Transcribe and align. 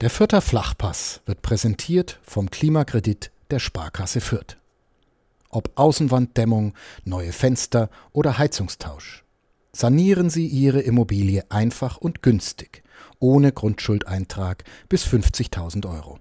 Der 0.00 0.08
Fürther 0.08 0.40
Flachpass 0.40 1.20
wird 1.26 1.42
präsentiert 1.42 2.20
vom 2.22 2.50
Klimakredit 2.50 3.30
der 3.50 3.58
Sparkasse 3.58 4.22
Fürth. 4.22 4.56
Ob 5.50 5.72
Außenwanddämmung, 5.74 6.72
neue 7.04 7.32
Fenster 7.32 7.90
oder 8.12 8.38
Heizungstausch. 8.38 9.24
Sanieren 9.72 10.30
Sie 10.30 10.46
Ihre 10.46 10.80
Immobilie 10.80 11.44
einfach 11.50 11.98
und 11.98 12.22
günstig, 12.22 12.82
ohne 13.18 13.52
Grundschuldeintrag 13.52 14.64
bis 14.88 15.04
50.000 15.04 15.86
Euro. 15.86 16.18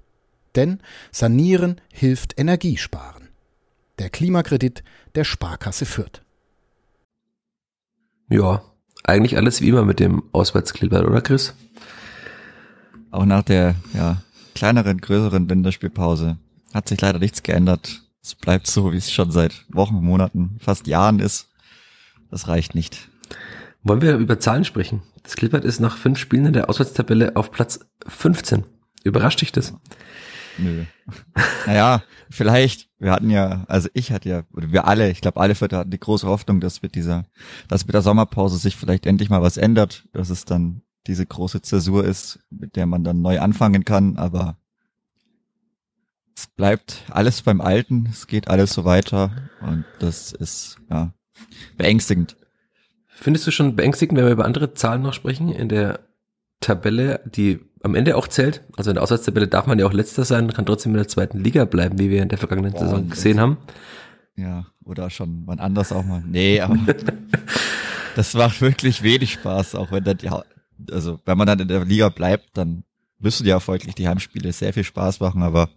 Denn 0.55 0.82
Sanieren 1.14 1.80
hilft 1.93 2.38
Energiesparen. 2.38 3.30
Der 3.98 4.09
Klimakredit 4.09 4.84
der 5.16 5.23
Sparkasse 5.23 5.86
Fürth. 5.86 6.21
Ja, 8.27 8.61
eigentlich 9.05 9.38
alles 9.38 9.61
wie 9.61 9.70
immer 9.70 9.86
mit 9.86 10.02
dem 10.02 10.23
Auswärtskleber, 10.34 11.07
oder 11.07 11.21
Chris? 11.21 11.54
Auch 13.12 13.26
nach 13.26 13.44
der 13.44 13.76
ja, 13.94 14.21
kleineren, 14.55 15.00
größeren 15.00 15.48
Länderspielpause 15.48 16.38
hat 16.73 16.88
sich 16.88 17.02
leider 17.02 17.20
nichts 17.20 17.44
geändert. 17.44 18.04
Es 18.22 18.35
bleibt 18.35 18.68
so, 18.68 18.91
wie 18.91 18.98
es 18.98 19.12
schon 19.12 19.32
seit 19.32 19.66
Wochen, 19.70 19.95
Monaten, 19.95 20.58
fast 20.59 20.88
Jahren 20.88 21.20
ist. 21.20 21.49
Das 22.30 22.48
reicht 22.48 22.76
nicht. 22.76 23.09
Wollen 23.84 24.02
wir 24.02 24.18
über 24.18 24.40
Zahlen 24.40 24.66
sprechen? 24.66 25.02
Das 25.23 25.35
Klippert 25.35 25.66
ist 25.66 25.80
nach 25.80 25.98
fünf 25.98 26.20
Spielen 26.20 26.48
in 26.48 26.54
der 26.54 26.70
Auswärtstabelle 26.70 27.35
auf 27.35 27.52
Platz 27.52 27.80
15. 28.08 28.66
Überrascht 29.04 29.41
dich 29.41 29.52
das? 29.52 29.73
Nö. 30.57 30.84
naja, 31.66 32.04
vielleicht. 32.30 32.90
Wir 32.99 33.12
hatten 33.12 33.30
ja, 33.30 33.63
also 33.70 33.88
ich 33.94 34.12
hatte 34.12 34.27
ja, 34.27 34.44
oder 34.52 34.73
wir 34.73 34.85
alle, 34.85 35.10
ich 35.10 35.21
glaube 35.21 35.40
alle 35.40 35.55
Vierter 35.55 35.77
hatten 35.77 35.91
die 35.91 35.99
große 35.99 36.27
Hoffnung, 36.27 36.60
dass 36.60 36.82
mit 36.82 36.96
dieser, 36.96 37.26
dass 37.70 37.85
mit 37.85 37.94
der 37.94 38.02
Sommerpause 38.02 38.57
sich 38.57 38.76
vielleicht 38.76 39.05
endlich 39.05 39.30
mal 39.30 39.41
was 39.41 39.55
ändert, 39.55 40.04
dass 40.12 40.30
es 40.30 40.44
dann 40.44 40.82
diese 41.09 41.26
große 41.26 41.63
Zäsur 41.63 42.05
ist, 42.05 42.40
mit 42.52 42.76
der 42.76 42.86
man 42.86 43.04
dann 43.04 43.22
neu 43.22 43.40
anfangen 43.40 43.84
kann, 43.84 44.18
aber 44.18 44.58
es 46.38 46.45
bleibt 46.48 47.04
alles 47.10 47.41
beim 47.41 47.62
Alten, 47.62 48.07
es 48.12 48.27
geht 48.27 48.48
alles 48.48 48.74
so 48.74 48.85
weiter 48.85 49.32
und 49.60 49.85
das 49.98 50.32
ist 50.32 50.77
ja 50.90 51.12
beängstigend. 51.77 52.37
Findest 53.07 53.48
du 53.48 53.52
schon 53.52 53.76
beängstigend, 53.76 54.18
wenn 54.18 54.26
wir 54.26 54.32
über 54.32 54.46
andere 54.46 54.76
Zahlen 54.76 55.02
noch 55.02 55.13
sprechen 55.13 55.52
in 55.52 55.68
der 55.68 55.99
Tabelle, 56.62 57.21
die 57.26 57.60
am 57.82 57.96
Ende 57.96 58.15
auch 58.15 58.27
zählt? 58.27 58.63
Also 58.77 58.91
in 58.91 58.93
der 58.93 59.04
Auswärtstabelle 59.04 59.48
darf 59.48 59.65
man 59.65 59.80
ja 59.80 59.87
auch 59.87 59.93
letzter 59.93 60.26
sein, 60.26 60.54
kann 60.54 60.68
trotzdem 60.68 60.91
in 60.91 60.98
der 60.98 61.07
zweiten 61.07 61.40
Liga 61.40 61.65
bleiben, 61.65 61.98
wie 61.98 62.12
wir 62.12 62.21
in 62.21 62.30
der 62.30 62.37
vergangenen 62.37 62.74
Boah, 62.74 62.82
Saison 62.82 63.10
gesehen 63.10 63.40
haben. 63.40 63.57
Ja, 64.35 64.68
oder 64.85 65.09
schon 65.09 65.41
wann 65.47 65.59
anders 65.59 65.91
auch 65.91 66.06
mal. 66.06 66.24
Nee, 66.25 66.62
aber 66.62 66.78
das 68.16 68.35
macht 68.35 68.62
wirklich 68.62 69.02
wenig 69.02 69.34
Spaß, 69.34 69.74
auch 69.74 69.91
wenn 69.91 70.03
dann 70.03 70.18
die, 70.18 70.30
also 70.91 71.19
wenn 71.25 71.38
man 71.38 71.47
dann 71.47 71.59
in 71.59 71.68
der 71.68 71.85
Liga 71.85 72.09
bleibt, 72.09 72.57
dann 72.57 72.84
müssen 73.19 73.45
ja 73.45 73.59
folglich 73.59 73.95
die 73.95 74.07
Heimspiele 74.07 74.51
sehr 74.53 74.73
viel 74.73 74.84
Spaß 74.84 75.19
machen, 75.19 75.44
aber 75.44 75.69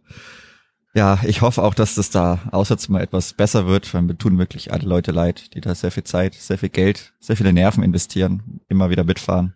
ja, 0.94 1.18
ich 1.24 1.40
hoffe 1.40 1.62
auch, 1.62 1.74
dass 1.74 1.94
das 1.94 2.10
da 2.10 2.40
auswärts 2.50 2.88
mal 2.88 3.00
etwas 3.00 3.32
besser 3.32 3.66
wird, 3.66 3.92
weil 3.94 4.02
mir 4.02 4.18
tun 4.18 4.38
wirklich 4.38 4.72
alle 4.72 4.86
Leute 4.86 5.10
leid, 5.10 5.54
die 5.54 5.60
da 5.62 5.74
sehr 5.74 5.90
viel 5.90 6.04
Zeit, 6.04 6.34
sehr 6.34 6.58
viel 6.58 6.68
Geld, 6.68 7.14
sehr 7.18 7.36
viele 7.36 7.52
Nerven 7.52 7.82
investieren, 7.82 8.60
immer 8.68 8.90
wieder 8.90 9.04
mitfahren. 9.04 9.54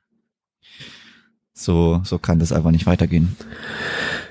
So, 1.53 2.01
so 2.05 2.19
kann 2.19 2.39
das 2.39 2.53
einfach 2.53 2.71
nicht 2.71 2.87
weitergehen. 2.87 3.37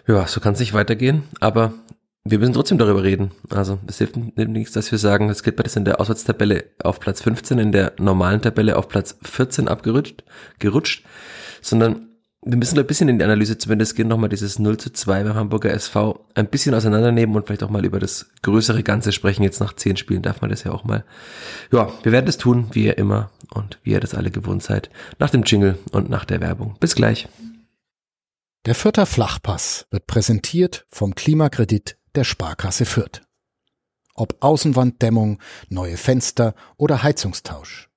Ja, 0.07 0.27
so 0.27 0.39
kann 0.39 0.53
es 0.53 0.59
nicht 0.59 0.73
weitergehen, 0.73 1.23
aber 1.39 1.73
wir 2.27 2.39
müssen 2.39 2.53
trotzdem 2.53 2.79
darüber 2.79 3.03
reden. 3.03 3.31
Also 3.49 3.77
es 3.85 3.99
hilft 3.99 4.17
nichts, 4.17 4.73
dass 4.73 4.91
wir 4.91 4.97
sagen, 4.97 5.29
es 5.29 5.43
geht 5.43 5.55
bei 5.55 5.63
das 5.63 5.75
in 5.75 5.85
der 5.85 6.01
Auswärtstabelle 6.01 6.65
auf 6.83 6.99
Platz 6.99 7.21
15, 7.21 7.59
in 7.59 7.71
der 7.71 7.93
normalen 7.99 8.41
Tabelle 8.41 8.77
auf 8.77 8.89
Platz 8.89 9.17
14 9.21 9.67
abgerutscht, 9.67 10.23
gerutscht, 10.57 11.05
sondern 11.61 12.07
wir 12.47 12.57
müssen 12.57 12.77
ein 12.77 12.85
bisschen 12.85 13.09
in 13.09 13.19
die 13.19 13.25
Analyse 13.25 13.57
zumindest 13.57 13.95
gehen, 13.95 14.07
nochmal 14.07 14.29
dieses 14.29 14.59
0 14.59 14.77
zu 14.77 14.91
2 14.91 15.23
beim 15.23 15.33
Hamburger 15.35 15.71
SV 15.71 16.25
ein 16.35 16.47
bisschen 16.47 16.75
auseinandernehmen 16.75 17.35
und 17.35 17.45
vielleicht 17.45 17.63
auch 17.63 17.71
mal 17.71 17.85
über 17.85 17.99
das 17.99 18.27
größere 18.41 18.83
Ganze 18.83 19.11
sprechen. 19.11 19.43
Jetzt 19.43 19.59
nach 19.59 19.73
zehn 19.73 19.97
Spielen 19.97 20.21
darf 20.21 20.41
man 20.41 20.51
das 20.51 20.63
ja 20.63 20.71
auch 20.71 20.83
mal. 20.83 21.05
Ja, 21.71 21.91
wir 22.03 22.11
werden 22.11 22.27
es 22.27 22.38
tun, 22.38 22.67
wie 22.71 22.85
ihr 22.85 22.97
immer 23.00 23.31
und 23.51 23.79
wie 23.83 23.91
ihr 23.91 24.00
das 24.00 24.13
alle 24.13 24.29
gewohnt 24.29 24.61
seid, 24.61 24.89
nach 25.17 25.31
dem 25.31 25.44
Jingle 25.44 25.77
und 25.91 26.09
nach 26.09 26.25
der 26.25 26.39
Werbung. 26.41 26.75
Bis 26.79 26.95
gleich. 26.95 27.27
Der 28.66 28.75
Fürther 28.75 29.05
Flachpass 29.05 29.88
wird 29.91 30.07
präsentiert 30.07 30.85
vom 30.89 31.16
Klimakredit 31.16 31.97
der 32.15 32.23
Sparkasse 32.23 32.85
Fürth. 32.85 33.21
Ob 34.13 34.37
Außenwanddämmung, 34.39 35.39
neue 35.69 35.97
Fenster 35.97 36.55
oder 36.77 37.03
Heizungstausch. 37.03 37.89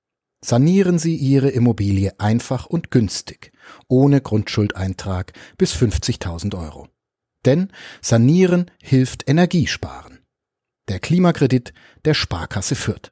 Sanieren 0.43 0.99
Sie 0.99 1.15
Ihre 1.15 1.49
Immobilie 1.49 2.17
einfach 2.19 2.65
und 2.65 2.91
günstig, 2.91 3.51
ohne 3.87 4.21
Grundschuldeintrag 4.21 5.33
bis 5.57 5.73
50.000 5.73 6.57
Euro. 6.57 6.87
Denn 7.45 7.71
Sanieren 8.01 8.71
hilft 8.81 9.29
Energiesparen. 9.29 10.19
Der 10.87 10.99
Klimakredit 10.99 11.73
der 12.05 12.13
Sparkasse 12.13 12.75
Fürth. 12.75 13.11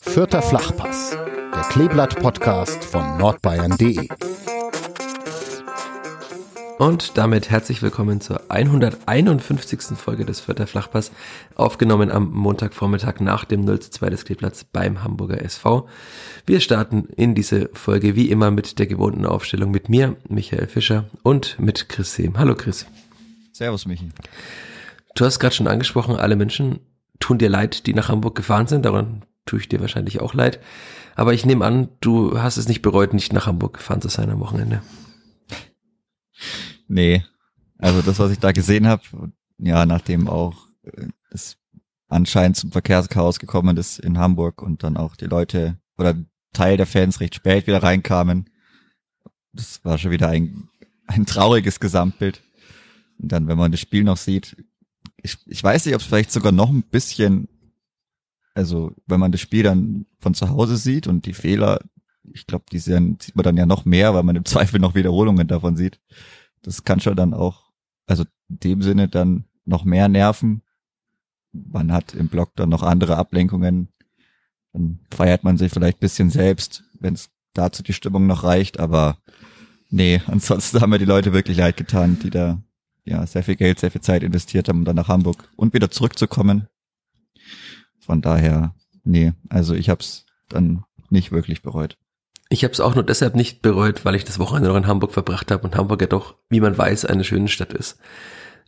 Vierter 0.00 0.42
Flachpass, 0.42 1.10
der 1.10 1.62
Kleeblatt-Podcast 1.70 2.84
von 2.84 3.18
nordbayern.de. 3.18 4.08
Und 6.78 7.16
damit 7.16 7.50
herzlich 7.50 7.82
willkommen 7.82 8.20
zur 8.20 8.50
151. 8.50 9.96
Folge 9.96 10.24
des 10.24 10.40
Vierter 10.40 10.66
Flachpass, 10.66 11.12
aufgenommen 11.54 12.10
am 12.10 12.32
Montagvormittag 12.32 13.20
nach 13.20 13.44
dem 13.44 13.64
0 13.64 13.78
zu 13.78 13.90
2 13.92 14.10
des 14.10 14.24
Kleeplatz 14.24 14.64
beim 14.64 15.04
Hamburger 15.04 15.40
SV. 15.40 15.88
Wir 16.46 16.58
starten 16.58 17.04
in 17.16 17.36
diese 17.36 17.70
Folge 17.74 18.16
wie 18.16 18.28
immer 18.28 18.50
mit 18.50 18.80
der 18.80 18.88
gewohnten 18.88 19.24
Aufstellung 19.24 19.70
mit 19.70 19.88
mir, 19.88 20.16
Michael 20.28 20.66
Fischer, 20.66 21.04
und 21.22 21.56
mit 21.60 21.88
Chris 21.88 22.16
Sehm. 22.16 22.38
Hallo 22.38 22.56
Chris. 22.56 22.86
Servus 23.52 23.86
Michi. 23.86 24.08
Du 25.14 25.24
hast 25.24 25.38
gerade 25.38 25.54
schon 25.54 25.68
angesprochen, 25.68 26.16
alle 26.16 26.34
Menschen 26.34 26.80
tun 27.20 27.38
dir 27.38 27.50
leid, 27.50 27.86
die 27.86 27.94
nach 27.94 28.08
Hamburg 28.08 28.34
gefahren 28.34 28.66
sind, 28.66 28.84
daran 28.84 29.22
tue 29.46 29.60
ich 29.60 29.68
dir 29.68 29.80
wahrscheinlich 29.80 30.20
auch 30.20 30.34
leid. 30.34 30.58
Aber 31.14 31.34
ich 31.34 31.46
nehme 31.46 31.64
an, 31.64 31.88
du 32.00 32.42
hast 32.42 32.56
es 32.56 32.66
nicht 32.66 32.82
bereut, 32.82 33.14
nicht 33.14 33.32
nach 33.32 33.46
Hamburg 33.46 33.74
gefahren 33.74 34.00
zu 34.00 34.08
sein 34.08 34.28
am 34.28 34.40
Wochenende. 34.40 34.82
Nee. 36.94 37.24
Also 37.78 38.02
das, 38.02 38.20
was 38.20 38.30
ich 38.30 38.38
da 38.38 38.52
gesehen 38.52 38.86
habe, 38.86 39.02
ja, 39.58 39.84
nachdem 39.84 40.28
auch 40.28 40.68
äh, 40.84 41.08
es 41.32 41.56
anscheinend 42.06 42.56
zum 42.56 42.70
Verkehrschaos 42.70 43.40
gekommen 43.40 43.76
ist 43.76 43.98
in 43.98 44.16
Hamburg 44.16 44.62
und 44.62 44.84
dann 44.84 44.96
auch 44.96 45.16
die 45.16 45.24
Leute 45.24 45.76
oder 45.98 46.14
Teil 46.52 46.76
der 46.76 46.86
Fans 46.86 47.18
recht 47.18 47.34
spät 47.34 47.66
wieder 47.66 47.82
reinkamen, 47.82 48.48
das 49.52 49.84
war 49.84 49.98
schon 49.98 50.12
wieder 50.12 50.28
ein, 50.28 50.68
ein 51.08 51.26
trauriges 51.26 51.80
Gesamtbild. 51.80 52.44
Und 53.18 53.32
dann, 53.32 53.48
wenn 53.48 53.58
man 53.58 53.72
das 53.72 53.80
Spiel 53.80 54.04
noch 54.04 54.16
sieht, 54.16 54.56
ich, 55.16 55.36
ich 55.46 55.64
weiß 55.64 55.86
nicht, 55.86 55.96
ob 55.96 56.00
es 56.00 56.06
vielleicht 56.06 56.30
sogar 56.30 56.52
noch 56.52 56.70
ein 56.70 56.84
bisschen, 56.84 57.48
also 58.54 58.92
wenn 59.06 59.18
man 59.18 59.32
das 59.32 59.40
Spiel 59.40 59.64
dann 59.64 60.06
von 60.20 60.34
zu 60.34 60.48
Hause 60.48 60.76
sieht 60.76 61.08
und 61.08 61.26
die 61.26 61.34
Fehler, 61.34 61.80
ich 62.32 62.46
glaube, 62.46 62.66
die 62.70 62.78
sehen, 62.78 63.18
sieht 63.20 63.34
man 63.34 63.42
dann 63.42 63.56
ja 63.56 63.66
noch 63.66 63.84
mehr, 63.84 64.14
weil 64.14 64.22
man 64.22 64.36
im 64.36 64.44
Zweifel 64.44 64.78
noch 64.78 64.94
Wiederholungen 64.94 65.48
davon 65.48 65.76
sieht. 65.76 65.98
Das 66.64 66.82
kann 66.82 67.00
schon 67.00 67.14
dann 67.14 67.34
auch, 67.34 67.70
also 68.06 68.24
in 68.48 68.58
dem 68.58 68.82
Sinne 68.82 69.08
dann 69.08 69.44
noch 69.64 69.84
mehr 69.84 70.08
nerven. 70.08 70.62
Man 71.52 71.92
hat 71.92 72.14
im 72.14 72.28
Blog 72.28 72.56
dann 72.56 72.70
noch 72.70 72.82
andere 72.82 73.16
Ablenkungen. 73.16 73.88
Dann 74.72 75.00
feiert 75.10 75.44
man 75.44 75.56
sich 75.56 75.72
vielleicht 75.72 76.00
bisschen 76.00 76.30
selbst, 76.30 76.82
wenn 76.98 77.14
es 77.14 77.30
dazu 77.52 77.82
die 77.82 77.92
Stimmung 77.92 78.26
noch 78.26 78.42
reicht, 78.42 78.80
aber 78.80 79.18
nee, 79.90 80.20
ansonsten 80.26 80.80
haben 80.80 80.90
mir 80.90 80.98
die 80.98 81.04
Leute 81.04 81.32
wirklich 81.32 81.58
leid 81.58 81.76
getan, 81.76 82.18
die 82.18 82.30
da 82.30 82.60
ja 83.04 83.26
sehr 83.26 83.44
viel 83.44 83.56
Geld, 83.56 83.78
sehr 83.78 83.90
viel 83.90 84.00
Zeit 84.00 84.22
investiert 84.22 84.68
haben, 84.68 84.78
um 84.78 84.84
dann 84.84 84.96
nach 84.96 85.08
Hamburg 85.08 85.48
und 85.56 85.74
wieder 85.74 85.90
zurückzukommen. 85.90 86.68
Von 88.00 88.22
daher, 88.22 88.74
nee, 89.04 89.32
also 89.48 89.74
ich 89.74 89.88
habe 89.88 90.00
es 90.00 90.26
dann 90.48 90.84
nicht 91.10 91.30
wirklich 91.30 91.62
bereut. 91.62 91.98
Ich 92.48 92.62
habe 92.62 92.72
es 92.72 92.80
auch 92.80 92.94
nur 92.94 93.04
deshalb 93.04 93.34
nicht 93.34 93.62
bereut, 93.62 94.04
weil 94.04 94.14
ich 94.14 94.24
das 94.24 94.38
Wochenende 94.38 94.68
noch 94.68 94.76
in 94.76 94.86
Hamburg 94.86 95.12
verbracht 95.12 95.50
habe 95.50 95.64
und 95.64 95.76
Hamburg 95.76 96.00
ja 96.00 96.06
doch, 96.06 96.34
wie 96.50 96.60
man 96.60 96.76
weiß, 96.76 97.06
eine 97.06 97.24
schöne 97.24 97.48
Stadt 97.48 97.72
ist. 97.72 97.98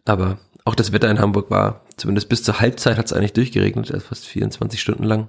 Aber 0.04 0.38
auch 0.64 0.74
das 0.74 0.92
Wetter 0.92 1.10
in 1.10 1.20
Hamburg 1.20 1.50
war, 1.50 1.82
zumindest 1.96 2.28
bis 2.28 2.42
zur 2.42 2.60
Halbzeit 2.60 2.96
hat 2.96 3.06
es 3.06 3.12
eigentlich 3.12 3.34
durchgeregnet, 3.34 3.92
also 3.92 4.06
fast 4.06 4.26
24 4.26 4.80
Stunden 4.80 5.04
lang. 5.04 5.28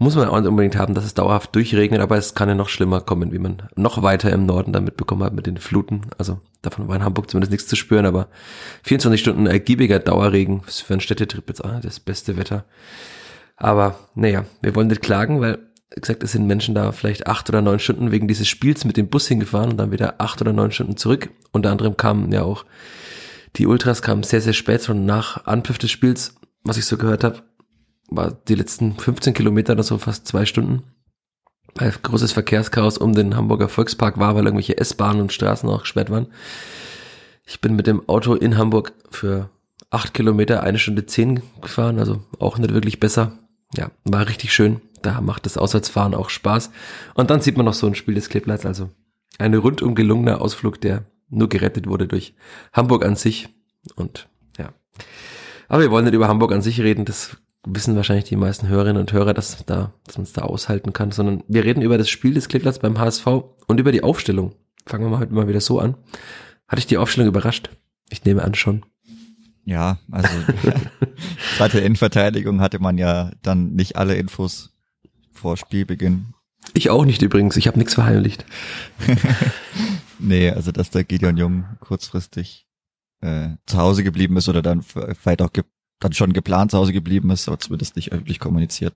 Muss 0.00 0.14
man 0.14 0.28
auch 0.28 0.36
unbedingt 0.36 0.76
haben, 0.76 0.94
dass 0.94 1.04
es 1.04 1.14
dauerhaft 1.14 1.52
durchregnet, 1.56 2.00
aber 2.00 2.16
es 2.16 2.36
kann 2.36 2.48
ja 2.48 2.54
noch 2.54 2.68
schlimmer 2.68 3.00
kommen, 3.00 3.32
wie 3.32 3.40
man 3.40 3.64
noch 3.74 4.00
weiter 4.00 4.30
im 4.30 4.46
Norden 4.46 4.72
dann 4.72 4.84
mitbekommen 4.84 5.24
hat 5.24 5.32
mit 5.32 5.46
den 5.46 5.56
Fluten. 5.56 6.02
Also 6.18 6.40
davon 6.62 6.86
war 6.86 6.94
in 6.94 7.02
Hamburg 7.02 7.28
zumindest 7.28 7.50
nichts 7.50 7.66
zu 7.66 7.74
spüren, 7.74 8.06
aber 8.06 8.28
24 8.84 9.20
Stunden 9.20 9.46
ergiebiger 9.46 9.98
Dauerregen 9.98 10.62
ist 10.68 10.82
für 10.82 10.94
einen 10.94 11.00
Städtetrip 11.00 11.48
jetzt 11.48 11.64
auch 11.64 11.80
das 11.80 11.98
beste 11.98 12.36
Wetter. 12.36 12.64
Aber 13.56 13.98
naja, 14.14 14.44
wir 14.62 14.76
wollen 14.76 14.86
nicht 14.86 15.02
klagen, 15.02 15.40
weil 15.40 15.58
gesagt, 15.90 16.22
es 16.22 16.32
sind 16.32 16.46
Menschen 16.46 16.74
da 16.74 16.92
vielleicht 16.92 17.26
acht 17.26 17.48
oder 17.48 17.62
neun 17.62 17.78
Stunden 17.78 18.10
wegen 18.10 18.28
dieses 18.28 18.48
Spiels 18.48 18.84
mit 18.84 18.96
dem 18.96 19.08
Bus 19.08 19.26
hingefahren 19.26 19.70
und 19.70 19.76
dann 19.78 19.92
wieder 19.92 20.16
acht 20.18 20.40
oder 20.40 20.52
neun 20.52 20.70
Stunden 20.70 20.96
zurück. 20.96 21.30
Unter 21.52 21.70
anderem 21.70 21.96
kamen 21.96 22.30
ja 22.32 22.42
auch 22.42 22.64
die 23.56 23.66
Ultras 23.66 24.02
kamen 24.02 24.22
sehr, 24.22 24.40
sehr 24.40 24.52
spät, 24.52 24.84
schon 24.84 25.06
nach 25.06 25.46
Anpfiff 25.46 25.78
des 25.78 25.90
Spiels, 25.90 26.34
was 26.62 26.76
ich 26.76 26.84
so 26.84 26.96
gehört 26.96 27.24
habe, 27.24 27.42
war 28.08 28.32
die 28.48 28.54
letzten 28.54 28.96
15 28.96 29.34
Kilometer 29.34 29.72
oder 29.72 29.82
so 29.82 29.98
fast 29.98 30.26
zwei 30.26 30.44
Stunden. 30.44 30.82
weil 31.74 31.90
großes 31.90 32.32
Verkehrschaos 32.32 32.98
um 32.98 33.14
den 33.14 33.36
Hamburger 33.36 33.68
Volkspark 33.68 34.18
war, 34.18 34.34
weil 34.34 34.44
irgendwelche 34.44 34.78
S-Bahnen 34.78 35.20
und 35.20 35.32
Straßen 35.32 35.68
auch 35.68 35.82
gesperrt 35.82 36.10
waren. 36.10 36.28
Ich 37.46 37.60
bin 37.60 37.76
mit 37.76 37.86
dem 37.86 38.08
Auto 38.08 38.34
in 38.34 38.56
Hamburg 38.56 38.92
für 39.10 39.50
acht 39.90 40.12
Kilometer 40.14 40.62
eine 40.62 40.78
Stunde 40.78 41.06
zehn 41.06 41.42
gefahren, 41.60 41.98
also 41.98 42.22
auch 42.38 42.58
nicht 42.58 42.74
wirklich 42.74 43.00
besser. 43.00 43.38
Ja, 43.74 43.90
war 44.04 44.28
richtig 44.28 44.52
schön. 44.52 44.80
Da 45.02 45.20
macht 45.20 45.46
das 45.46 45.56
Auswärtsfahren 45.56 46.14
auch 46.14 46.30
Spaß. 46.30 46.70
Und 47.14 47.30
dann 47.30 47.40
sieht 47.40 47.56
man 47.56 47.66
noch 47.66 47.74
so 47.74 47.86
ein 47.86 47.94
Spiel 47.94 48.14
des 48.14 48.28
Kleeblatts, 48.28 48.66
also 48.66 48.90
eine 49.38 49.58
rundum 49.58 49.94
gelungener 49.94 50.40
Ausflug, 50.40 50.80
der 50.80 51.06
nur 51.28 51.48
gerettet 51.48 51.86
wurde 51.86 52.06
durch 52.06 52.34
Hamburg 52.72 53.04
an 53.04 53.16
sich. 53.16 53.48
Und 53.94 54.28
ja. 54.58 54.72
Aber 55.68 55.82
wir 55.82 55.90
wollen 55.90 56.04
nicht 56.04 56.14
über 56.14 56.28
Hamburg 56.28 56.52
an 56.52 56.62
sich 56.62 56.80
reden, 56.80 57.04
das 57.04 57.36
wissen 57.66 57.96
wahrscheinlich 57.96 58.24
die 58.24 58.36
meisten 58.36 58.68
Hörerinnen 58.68 59.00
und 59.00 59.12
Hörer, 59.12 59.34
dass, 59.34 59.64
da, 59.66 59.92
dass 60.06 60.16
man 60.16 60.24
es 60.24 60.32
da 60.32 60.42
aushalten 60.42 60.92
kann, 60.92 61.10
sondern 61.10 61.44
wir 61.48 61.64
reden 61.64 61.82
über 61.82 61.98
das 61.98 62.08
Spiel 62.08 62.34
des 62.34 62.48
Kleeblatts 62.48 62.78
beim 62.78 62.98
HSV 62.98 63.26
und 63.66 63.80
über 63.80 63.92
die 63.92 64.02
Aufstellung. 64.02 64.54
Fangen 64.86 65.04
wir 65.04 65.10
mal 65.10 65.18
heute 65.20 65.34
mal 65.34 65.48
wieder 65.48 65.60
so 65.60 65.78
an. 65.78 65.96
Hatte 66.66 66.80
ich 66.80 66.86
die 66.86 66.98
Aufstellung 66.98 67.28
überrascht? 67.28 67.70
Ich 68.10 68.24
nehme 68.24 68.42
an 68.42 68.54
schon. 68.54 68.84
Ja, 69.64 69.98
also 70.10 70.28
zweite 71.56 71.80
Innenverteidigung 71.80 72.60
hatte 72.62 72.78
man 72.78 72.96
ja 72.96 73.32
dann 73.42 73.74
nicht 73.74 73.96
alle 73.96 74.14
Infos 74.14 74.77
vor 75.38 75.56
Spielbeginn. 75.56 76.34
Ich 76.74 76.90
auch 76.90 77.04
nicht 77.04 77.22
übrigens, 77.22 77.56
ich 77.56 77.66
habe 77.66 77.78
nichts 77.78 77.94
verheimlicht. 77.94 78.44
nee, 80.18 80.50
also 80.50 80.72
dass 80.72 80.90
der 80.90 81.04
Gideon 81.04 81.36
Jung 81.36 81.64
kurzfristig 81.80 82.66
äh, 83.20 83.50
zu 83.66 83.78
Hause 83.78 84.04
geblieben 84.04 84.36
ist 84.36 84.48
oder 84.48 84.62
dann 84.62 84.82
vielleicht 84.82 85.42
auch 85.42 85.50
dann 86.00 86.12
schon 86.12 86.32
geplant 86.32 86.70
zu 86.70 86.78
Hause 86.78 86.92
geblieben 86.92 87.30
ist, 87.30 87.48
aber 87.48 87.58
zumindest 87.58 87.96
nicht 87.96 88.12
öffentlich 88.12 88.38
kommuniziert 88.38 88.94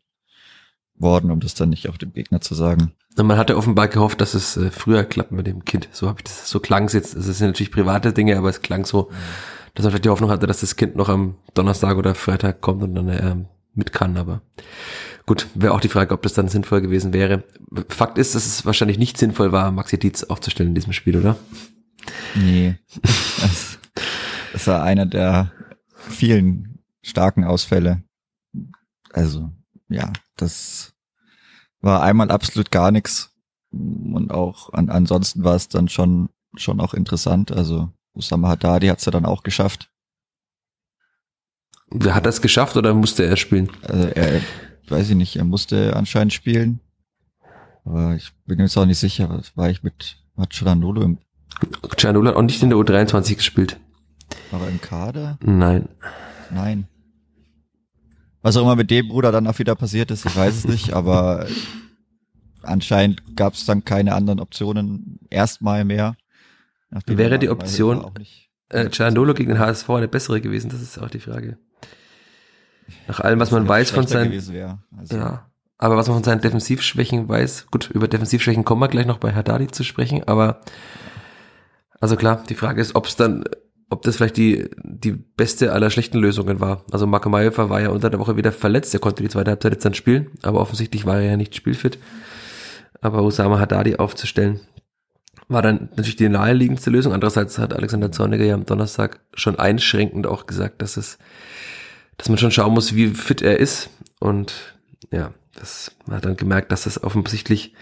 worden, 0.95 1.31
um 1.31 1.41
das 1.41 1.55
dann 1.55 1.71
nicht 1.71 1.89
auf 1.89 1.99
dem 1.99 2.13
Gegner 2.13 2.41
zu 2.41 2.55
sagen. 2.55 2.93
Und 3.17 3.27
man 3.27 3.37
hatte 3.37 3.57
offenbar 3.57 3.89
gehofft, 3.89 4.21
dass 4.21 4.35
es 4.35 4.57
äh, 4.57 4.71
früher 4.71 5.05
klappt 5.05 5.33
mit 5.33 5.47
dem 5.47 5.65
Kind. 5.65 5.89
So 5.93 6.09
habe 6.09 6.21
ich 6.21 6.25
das, 6.25 6.49
so 6.49 6.61
klang 6.61 6.85
es 6.85 6.93
jetzt. 6.93 7.15
Es 7.15 7.27
sind 7.27 7.49
natürlich 7.49 7.73
private 7.73 8.13
Dinge, 8.13 8.39
aber 8.39 8.49
es 8.49 8.63
klang 8.63 8.85
so, 8.85 9.11
dass 9.75 9.85
man 9.85 9.93
vielleicht 9.93 10.05
die 10.05 10.11
Hoffnung 10.11 10.31
hatte, 10.31 10.47
dass 10.47 10.61
das 10.61 10.77
Kind 10.77 10.97
noch 10.97 11.09
am 11.09 11.37
Donnerstag 11.55 11.97
oder 11.97 12.15
Freitag 12.15 12.61
kommt 12.61 12.83
und 12.83 12.95
dann 12.95 13.09
äh, 13.09 13.37
mit 13.75 13.93
kann. 13.93 14.17
Aber 14.17 14.43
gut, 15.27 15.47
wäre 15.55 15.73
auch 15.73 15.81
die 15.81 15.89
Frage, 15.89 16.15
ob 16.15 16.23
das 16.23 16.35
dann 16.35 16.49
sinnvoll 16.49 16.81
gewesen 16.81 17.13
wäre. 17.13 17.45
Fakt 17.89 18.19
ist, 18.19 18.35
dass 18.35 18.47
es 18.47 18.67
wahrscheinlich 18.67 18.99
nicht 18.99 19.19
sinnvoll 19.19 19.53
war, 19.53 19.71
Maxi 19.71 19.99
Dietz 19.99 20.25
aufzustellen 20.25 20.71
in 20.71 20.75
diesem 20.75 20.93
Spiel, 20.93 21.17
oder? 21.17 21.37
Nee. 22.35 22.79
Das, 23.41 23.79
das 24.53 24.67
war 24.69 24.83
einer 24.85 25.07
der 25.07 25.51
vielen 25.97 26.79
starken 27.03 27.43
Ausfälle. 27.43 28.05
Also, 29.13 29.51
ja, 29.89 30.13
das 30.37 30.93
war 31.81 32.03
einmal 32.03 32.31
absolut 32.31 32.71
gar 32.71 32.91
nichts. 32.91 33.33
Und 33.73 34.31
auch 34.31 34.73
an, 34.73 34.91
ansonsten 34.91 35.43
war 35.43 35.57
es 35.57 35.69
dann 35.69 35.89
schon, 35.89 36.29
schon 36.55 36.81
auch 36.81 36.95
interessant. 36.95 37.51
Also, 37.51 37.91
Usama 38.15 38.49
Haddadi 38.49 38.89
hat 38.89 38.99
es 38.99 39.07
ja 39.07 39.13
dann 39.13 39.25
auch 39.25 39.43
geschafft. 39.43 39.91
Wer 41.89 42.15
hat 42.15 42.27
das 42.27 42.41
geschafft 42.41 42.77
oder 42.77 42.95
musste 42.95 43.25
er 43.25 43.37
spielen? 43.37 43.71
Also 43.83 44.09
er, 44.09 44.41
weiß 44.89 45.11
ich 45.11 45.17
nicht, 45.17 45.37
er 45.37 45.45
musste 45.45 45.97
anscheinend 45.97 46.33
spielen. 46.33 46.81
Aber 47.85 48.15
ich 48.15 48.31
bin 48.47 48.61
jetzt 48.61 48.77
auch 48.77 48.87
nicht 48.87 48.99
sicher, 48.99 49.29
was 49.31 49.57
war 49.57 49.71
ich 49.71 49.83
mit 49.83 50.19
hat 50.37 50.55
Chanolo 50.55 51.03
im 51.03 51.19
Chanolo 51.97 52.31
hat 52.31 52.37
auch 52.37 52.43
nicht 52.43 52.63
in 52.63 52.71
der 52.71 52.79
U23 52.79 53.37
gespielt. 53.37 53.79
War 54.51 54.63
er 54.63 54.69
im 54.69 54.81
Kader? 54.81 55.39
Nein. 55.43 55.89
Nein. 56.51 56.87
Was 58.41 58.57
auch 58.57 58.63
immer 58.63 58.77
mit 58.77 58.91
dem 58.91 59.09
Bruder 59.09 59.31
dann 59.31 59.47
auch 59.47 59.59
wieder 59.59 59.75
passiert 59.77 60.11
ist, 60.11 60.27
ich 60.27 60.35
weiß 60.35 60.57
es 60.57 60.67
nicht, 60.67 60.93
aber 60.95 61.47
anscheinend 62.63 63.37
gab 63.37 63.55
es 63.55 63.67
dann 63.67 63.85
keine 63.85 64.15
anderen 64.15 64.41
Optionen 64.41 65.21
erstmal 65.31 65.85
mehr. 65.85 66.17
Wäre 67.07 67.39
die 67.39 67.49
Option 67.49 68.11
äh, 68.69 68.91
Cianolo 68.91 69.35
gegen 69.35 69.51
den 69.51 69.59
HSV 69.59 69.89
eine 69.91 70.09
bessere 70.09 70.41
gewesen? 70.41 70.71
Das 70.71 70.83
ist 70.83 70.99
auch 70.99 71.11
die 71.11 71.21
Frage. 71.21 71.59
Nach 73.09 73.21
allem, 73.21 73.41
was 73.41 73.51
man 73.51 73.69
weiß 73.69 73.91
von 73.91 74.07
seinen, 74.07 74.33
also. 74.33 75.17
ja, 75.17 75.47
aber 75.79 75.97
was 75.97 76.09
man 76.09 76.17
von 76.17 76.25
seinen 76.25 76.41
Defensivschwächen 76.41 77.29
weiß, 77.29 77.69
gut, 77.71 77.91
über 77.91 78.09
Defensivschwächen 78.09 78.65
kommen 78.65 78.81
wir 78.81 78.89
gleich 78.89 79.07
noch 79.07 79.19
bei 79.19 79.33
Haddadi 79.33 79.69
zu 79.69 79.85
sprechen, 79.85 80.25
aber 80.27 80.61
also 82.01 82.17
klar, 82.17 82.43
die 82.49 82.55
Frage 82.55 82.81
ist, 82.81 82.95
ob 82.95 83.07
es 83.07 83.17
dann 83.17 83.45
ob 83.93 84.01
das 84.03 84.17
vielleicht 84.17 84.39
die, 84.39 84.71
die 84.83 85.13
beste 85.13 85.73
aller 85.73 85.91
schlechten 85.91 86.19
Lösungen 86.19 86.61
war. 86.61 86.83
Also 86.91 87.07
Marco 87.07 87.29
Mayhofer 87.29 87.69
war 87.69 87.83
ja 87.83 87.91
unter 87.91 88.09
der 88.09 88.19
Woche 88.19 88.39
wieder 88.39 88.51
verletzt, 88.51 88.95
er 88.95 89.01
konnte 89.01 89.23
die 89.23 89.29
zweite 89.29 89.51
Halbzeit 89.51 89.73
jetzt 89.73 89.85
dann 89.85 89.93
spielen, 89.93 90.31
aber 90.43 90.61
offensichtlich 90.61 91.05
war 91.05 91.17
er 91.17 91.33
ja 91.33 91.37
nicht 91.37 91.55
spielfit. 91.55 91.99
Aber 93.03 93.23
Osama 93.23 93.59
Haddadi 93.59 93.97
aufzustellen, 93.97 94.61
war 95.49 95.63
dann 95.63 95.91
natürlich 95.91 96.17
die 96.17 96.29
naheliegendste 96.29 96.91
Lösung. 96.91 97.13
Andererseits 97.13 97.59
hat 97.59 97.75
Alexander 97.75 98.11
Zorniger 98.11 98.45
ja 98.45 98.55
am 98.55 98.65
Donnerstag 98.65 99.21
schon 99.35 99.59
einschränkend 99.59 100.27
auch 100.27 100.47
gesagt, 100.47 100.81
dass 100.83 100.97
es, 100.97 101.19
dass 102.23 102.29
man 102.29 102.39
schon 102.39 102.53
schauen 102.53 102.73
muss, 102.73 102.95
wie 102.95 103.09
fit 103.09 103.43
er 103.43 103.59
ist. 103.59 103.91
Und 104.21 104.77
ja, 105.11 105.35
das 105.57 105.91
man 106.07 106.19
hat 106.19 106.25
dann 106.25 106.37
gemerkt, 106.37 106.71
dass 106.71 106.85
das 106.85 107.03
offensichtlich 107.03 107.75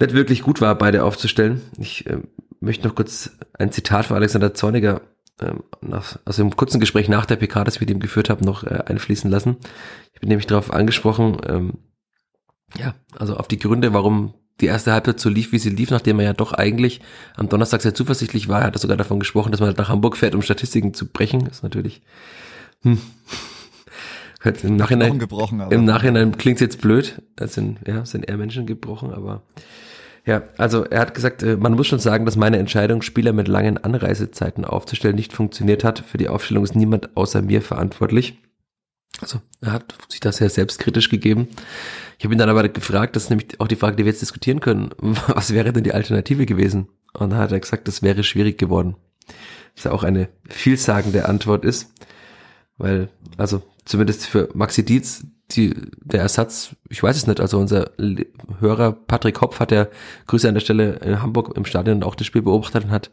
nicht 0.00 0.14
wirklich 0.14 0.40
gut 0.40 0.62
war, 0.62 0.74
beide 0.78 1.04
aufzustellen. 1.04 1.60
Ich 1.78 2.06
äh, 2.06 2.16
möchte 2.60 2.88
noch 2.88 2.94
kurz 2.94 3.30
ein 3.58 3.70
Zitat 3.70 4.06
von 4.06 4.16
Alexander 4.16 4.54
Zorniger 4.54 5.02
ähm, 5.38 5.64
nach, 5.82 6.18
also 6.24 6.40
im 6.40 6.56
kurzen 6.56 6.80
Gespräch 6.80 7.10
nach 7.10 7.26
der 7.26 7.36
PK, 7.36 7.64
das 7.64 7.74
ich 7.74 7.82
mit 7.82 7.90
ihm 7.90 8.00
geführt 8.00 8.30
habe, 8.30 8.42
noch 8.42 8.64
äh, 8.64 8.84
einfließen 8.86 9.30
lassen. 9.30 9.58
Ich 10.14 10.20
bin 10.20 10.30
nämlich 10.30 10.46
darauf 10.46 10.72
angesprochen, 10.72 11.36
ähm, 11.46 11.74
ja, 12.78 12.94
also 13.18 13.36
auf 13.36 13.48
die 13.48 13.58
Gründe, 13.58 13.92
warum 13.92 14.32
die 14.62 14.66
erste 14.66 14.92
Halbzeit 14.92 15.20
so 15.20 15.28
lief, 15.28 15.52
wie 15.52 15.58
sie 15.58 15.68
lief, 15.68 15.90
nachdem 15.90 16.20
er 16.20 16.24
ja 16.24 16.32
doch 16.32 16.54
eigentlich 16.54 17.02
am 17.36 17.50
Donnerstag 17.50 17.82
sehr 17.82 17.94
zuversichtlich 17.94 18.48
war. 18.48 18.62
Er 18.62 18.68
hat 18.68 18.78
sogar 18.78 18.96
davon 18.96 19.20
gesprochen, 19.20 19.52
dass 19.52 19.60
man 19.60 19.66
halt 19.66 19.78
nach 19.78 19.90
Hamburg 19.90 20.16
fährt, 20.16 20.34
um 20.34 20.40
Statistiken 20.40 20.94
zu 20.94 21.06
brechen. 21.06 21.46
Ist 21.46 21.62
natürlich 21.62 22.00
hm. 22.82 22.98
Im 24.44 24.76
Nachhinein, 24.76 25.18
gebrochen, 25.18 25.60
im 25.70 25.84
Nachhinein 25.84 26.36
klingt 26.36 26.60
jetzt 26.60 26.80
blöd. 26.80 27.22
Es 27.36 27.54
sind, 27.54 27.78
ja, 27.86 28.04
sind 28.04 28.28
eher 28.28 28.36
Menschen 28.36 28.66
gebrochen, 28.66 29.12
aber 29.12 29.42
ja, 30.24 30.42
also 30.58 30.84
er 30.84 31.00
hat 31.00 31.14
gesagt, 31.14 31.42
äh, 31.42 31.56
man 31.56 31.72
muss 31.72 31.86
schon 31.86 31.98
sagen, 31.98 32.26
dass 32.26 32.36
meine 32.36 32.58
Entscheidung, 32.58 33.00
Spieler 33.00 33.32
mit 33.32 33.48
langen 33.48 33.78
Anreisezeiten 33.78 34.64
aufzustellen, 34.66 35.16
nicht 35.16 35.32
funktioniert 35.32 35.84
hat. 35.84 36.00
Für 36.00 36.18
die 36.18 36.28
Aufstellung 36.28 36.64
ist 36.64 36.76
niemand 36.76 37.16
außer 37.16 37.40
mir 37.40 37.62
verantwortlich. 37.62 38.38
Also 39.20 39.40
er 39.62 39.72
hat 39.72 39.94
sich 40.08 40.20
das 40.20 40.36
sehr 40.36 40.50
selbstkritisch 40.50 41.08
gegeben. 41.08 41.48
Ich 42.18 42.24
habe 42.24 42.34
ihn 42.34 42.38
dann 42.38 42.50
aber 42.50 42.68
gefragt, 42.68 43.16
das 43.16 43.24
ist 43.24 43.30
nämlich 43.30 43.58
auch 43.58 43.68
die 43.68 43.76
Frage, 43.76 43.96
die 43.96 44.04
wir 44.04 44.12
jetzt 44.12 44.20
diskutieren 44.20 44.60
können, 44.60 44.90
was 45.00 45.54
wäre 45.54 45.72
denn 45.72 45.84
die 45.84 45.94
Alternative 45.94 46.46
gewesen? 46.46 46.88
Und 47.14 47.30
dann 47.30 47.38
hat 47.38 47.52
er 47.52 47.60
gesagt, 47.60 47.88
das 47.88 48.02
wäre 48.02 48.22
schwierig 48.22 48.58
geworden. 48.58 48.96
Was 49.74 49.84
ja 49.84 49.92
auch 49.92 50.04
eine 50.04 50.28
vielsagende 50.48 51.26
Antwort 51.26 51.64
ist, 51.64 51.90
weil, 52.76 53.08
also 53.38 53.62
zumindest 53.88 54.26
für 54.26 54.48
Maxi 54.54 54.84
Dietz, 54.84 55.24
die, 55.50 55.74
der 56.04 56.20
Ersatz, 56.20 56.76
ich 56.88 57.02
weiß 57.02 57.16
es 57.16 57.26
nicht, 57.26 57.40
also 57.40 57.58
unser 57.58 57.90
Hörer 58.60 58.92
Patrick 58.92 59.40
Hopf 59.40 59.60
hat 59.60 59.72
ja 59.72 59.88
Grüße 60.26 60.46
an 60.46 60.54
der 60.54 60.60
Stelle 60.60 60.96
in 60.96 61.22
Hamburg 61.22 61.56
im 61.56 61.64
Stadion 61.64 62.02
auch 62.02 62.14
das 62.14 62.26
Spiel 62.26 62.42
beobachtet 62.42 62.84
und 62.84 62.90
hat 62.90 63.10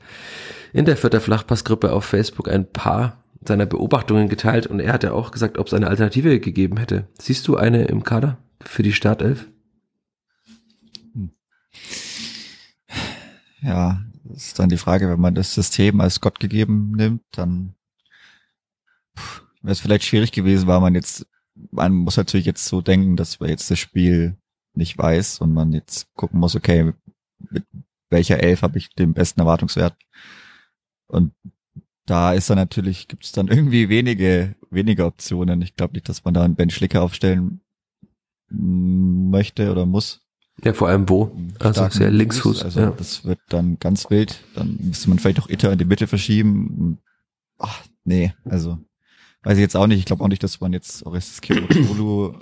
in 0.73 0.85
der 0.85 0.97
Vierter 0.97 1.21
Flachpassgruppe 1.21 1.93
auf 1.93 2.03
Facebook 2.03 2.49
ein 2.49 2.69
paar 2.69 3.23
seiner 3.47 3.65
Beobachtungen 3.65 4.27
geteilt 4.27 4.67
und 4.67 4.79
er 4.79 4.91
hat 4.91 5.03
ja 5.03 5.13
auch 5.13 5.31
gesagt, 5.31 5.57
ob 5.57 5.67
es 5.67 5.73
eine 5.73 5.87
Alternative 5.87 6.39
gegeben 6.39 6.77
hätte. 6.77 7.07
Siehst 7.19 7.47
du 7.47 7.55
eine 7.55 7.85
im 7.85 8.03
Kader 8.03 8.37
für 8.61 8.83
die 8.83 8.93
Startelf? 8.93 9.47
Ja, 13.61 14.01
ist 14.33 14.59
dann 14.59 14.69
die 14.69 14.77
Frage, 14.77 15.09
wenn 15.09 15.19
man 15.19 15.35
das 15.35 15.53
System 15.53 16.01
als 16.01 16.19
Gott 16.19 16.39
gegeben 16.39 16.91
nimmt, 16.95 17.21
dann 17.31 17.75
wäre 19.15 19.44
es 19.71 19.79
vielleicht 19.79 20.03
schwierig 20.03 20.31
gewesen, 20.31 20.67
weil 20.67 20.79
man 20.79 20.95
jetzt 20.95 21.25
man 21.71 21.93
muss 21.93 22.17
natürlich 22.17 22.45
jetzt 22.45 22.65
so 22.65 22.81
denken, 22.81 23.15
dass 23.15 23.39
man 23.39 23.49
jetzt 23.49 23.71
das 23.71 23.79
Spiel 23.79 24.37
nicht 24.73 24.97
weiß 24.97 25.39
und 25.39 25.53
man 25.53 25.71
jetzt 25.71 26.13
gucken 26.13 26.39
muss, 26.39 26.55
okay, 26.55 26.93
mit 27.49 27.63
welcher 28.09 28.41
Elf 28.41 28.61
habe 28.61 28.77
ich 28.77 28.93
den 28.93 29.13
besten 29.13 29.39
Erwartungswert. 29.39 29.95
Und 31.07 31.33
da 32.05 32.33
ist 32.33 32.49
dann 32.49 32.57
natürlich, 32.57 33.07
gibt 33.07 33.25
es 33.25 33.31
dann 33.31 33.47
irgendwie 33.47 33.89
wenige, 33.89 34.55
wenige 34.69 35.05
Optionen. 35.05 35.61
Ich 35.61 35.75
glaube 35.75 35.93
nicht, 35.93 36.09
dass 36.09 36.23
man 36.23 36.33
da 36.33 36.43
einen 36.43 36.55
Ben 36.55 36.69
Schlicker 36.69 37.01
aufstellen 37.01 37.61
möchte 38.49 39.71
oder 39.71 39.85
muss. 39.85 40.21
Ja, 40.63 40.73
vor 40.73 40.87
allem 40.87 41.09
wo? 41.09 41.35
Also 41.59 41.89
sehr 41.89 42.11
Linksfuß. 42.11 42.63
Also 42.63 42.79
ja. 42.79 42.91
das 42.91 43.25
wird 43.25 43.39
dann 43.49 43.77
ganz 43.79 44.09
wild. 44.09 44.43
Dann 44.55 44.77
müsste 44.81 45.09
man 45.09 45.19
vielleicht 45.19 45.39
auch 45.39 45.49
Itter 45.49 45.71
in 45.71 45.77
die 45.77 45.85
Mitte 45.85 46.07
verschieben. 46.07 46.99
Ach, 47.57 47.83
nee, 48.03 48.33
also 48.45 48.79
weiß 49.45 49.57
ich 49.57 49.61
jetzt 49.61 49.77
auch 49.77 49.87
nicht. 49.87 49.99
Ich 49.99 50.05
glaube 50.05 50.23
auch 50.23 50.27
nicht, 50.27 50.43
dass 50.43 50.59
man 50.59 50.73
jetzt 50.73 51.05
Orestes 51.05 51.39
Kirolo 51.39 52.39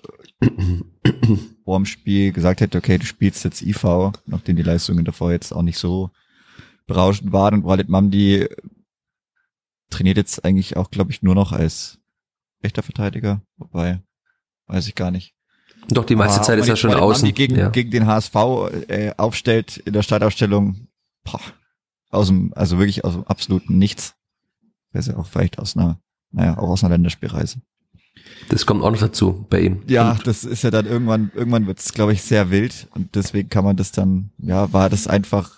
vor 1.66 1.78
dem 1.78 1.86
Spiel 1.86 2.32
gesagt 2.32 2.62
hätte, 2.62 2.78
okay, 2.78 2.98
du 2.98 3.06
spielst 3.06 3.44
jetzt 3.44 3.62
IV, 3.62 3.84
nachdem 4.26 4.56
die 4.56 4.64
Leistungen 4.64 5.06
davor 5.06 5.32
jetzt 5.32 5.52
auch 5.52 5.62
nicht 5.62 5.78
so 5.78 6.10
berauschend 6.88 7.32
waren. 7.32 7.56
Und 7.56 7.66
Walid 7.66 7.90
Mamdi 7.90 8.48
trainiert 9.90 10.18
jetzt 10.18 10.44
eigentlich 10.44 10.78
auch, 10.78 10.90
glaube 10.92 11.12
ich, 11.12 11.22
nur 11.22 11.36
noch 11.36 11.52
als 11.52 12.00
rechter 12.64 12.84
Verteidiger. 12.84 13.42
Wobei, 13.58 14.02
weiß 14.68 14.88
ich 14.88 14.96
gar 14.96 15.12
nicht. 15.12 15.36
Doch, 15.90 16.06
die 16.06 16.16
meiste 16.16 16.40
Ah, 16.40 16.44
Zeit 16.44 16.60
ist 16.60 16.70
er 16.70 16.78
schon 16.78 16.94
außen. 16.94 17.26
Die 17.26 17.34
gegen, 17.34 17.58
ja. 17.58 17.70
gegen 17.70 17.92
den 17.92 18.08
HSV 18.08 18.36
äh, 18.88 19.14
aufstellt 19.18 19.78
in 19.78 19.92
der 19.92 20.04
Startaufstellung, 20.04 20.88
boah, 21.26 21.42
aus 22.10 22.28
dem, 22.28 22.54
also 22.56 22.78
wirklich 22.78 23.04
aus 23.04 23.14
dem 23.14 23.26
absoluten 23.26 23.78
Nichts. 23.78 24.16
Ist 24.94 25.10
ja 25.10 25.18
auch 25.18 25.28
vielleicht 25.28 25.60
aus 25.60 25.76
einer, 25.76 26.00
naja, 26.34 26.58
auch 26.58 26.70
aus 26.70 26.84
einer 26.84 26.96
Länderspielreise. 26.96 27.62
Das 28.50 28.66
kommt 28.66 28.84
auch 28.84 28.92
noch 28.92 29.00
dazu 29.00 29.46
bei 29.50 29.62
ihm. 29.62 29.84
Ja, 29.88 30.12
Und 30.12 30.28
das 30.28 30.44
ist 30.44 30.63
ja 30.63 30.72
dann 30.72 30.86
irgendwann, 30.86 31.32
irgendwann 31.34 31.68
wird 31.68 31.80
es, 31.80 31.94
glaube 31.94 32.13
ich, 32.13 32.22
sehr 32.22 32.52
wild 32.52 32.88
und 32.94 33.16
deswegen 33.16 33.50
kann 33.50 33.63
man 33.63 33.78
das 33.78 33.92
dann, 33.92 34.32
ja, 34.38 34.72
war 34.74 34.90
das 34.90 35.08
einfach 35.08 35.52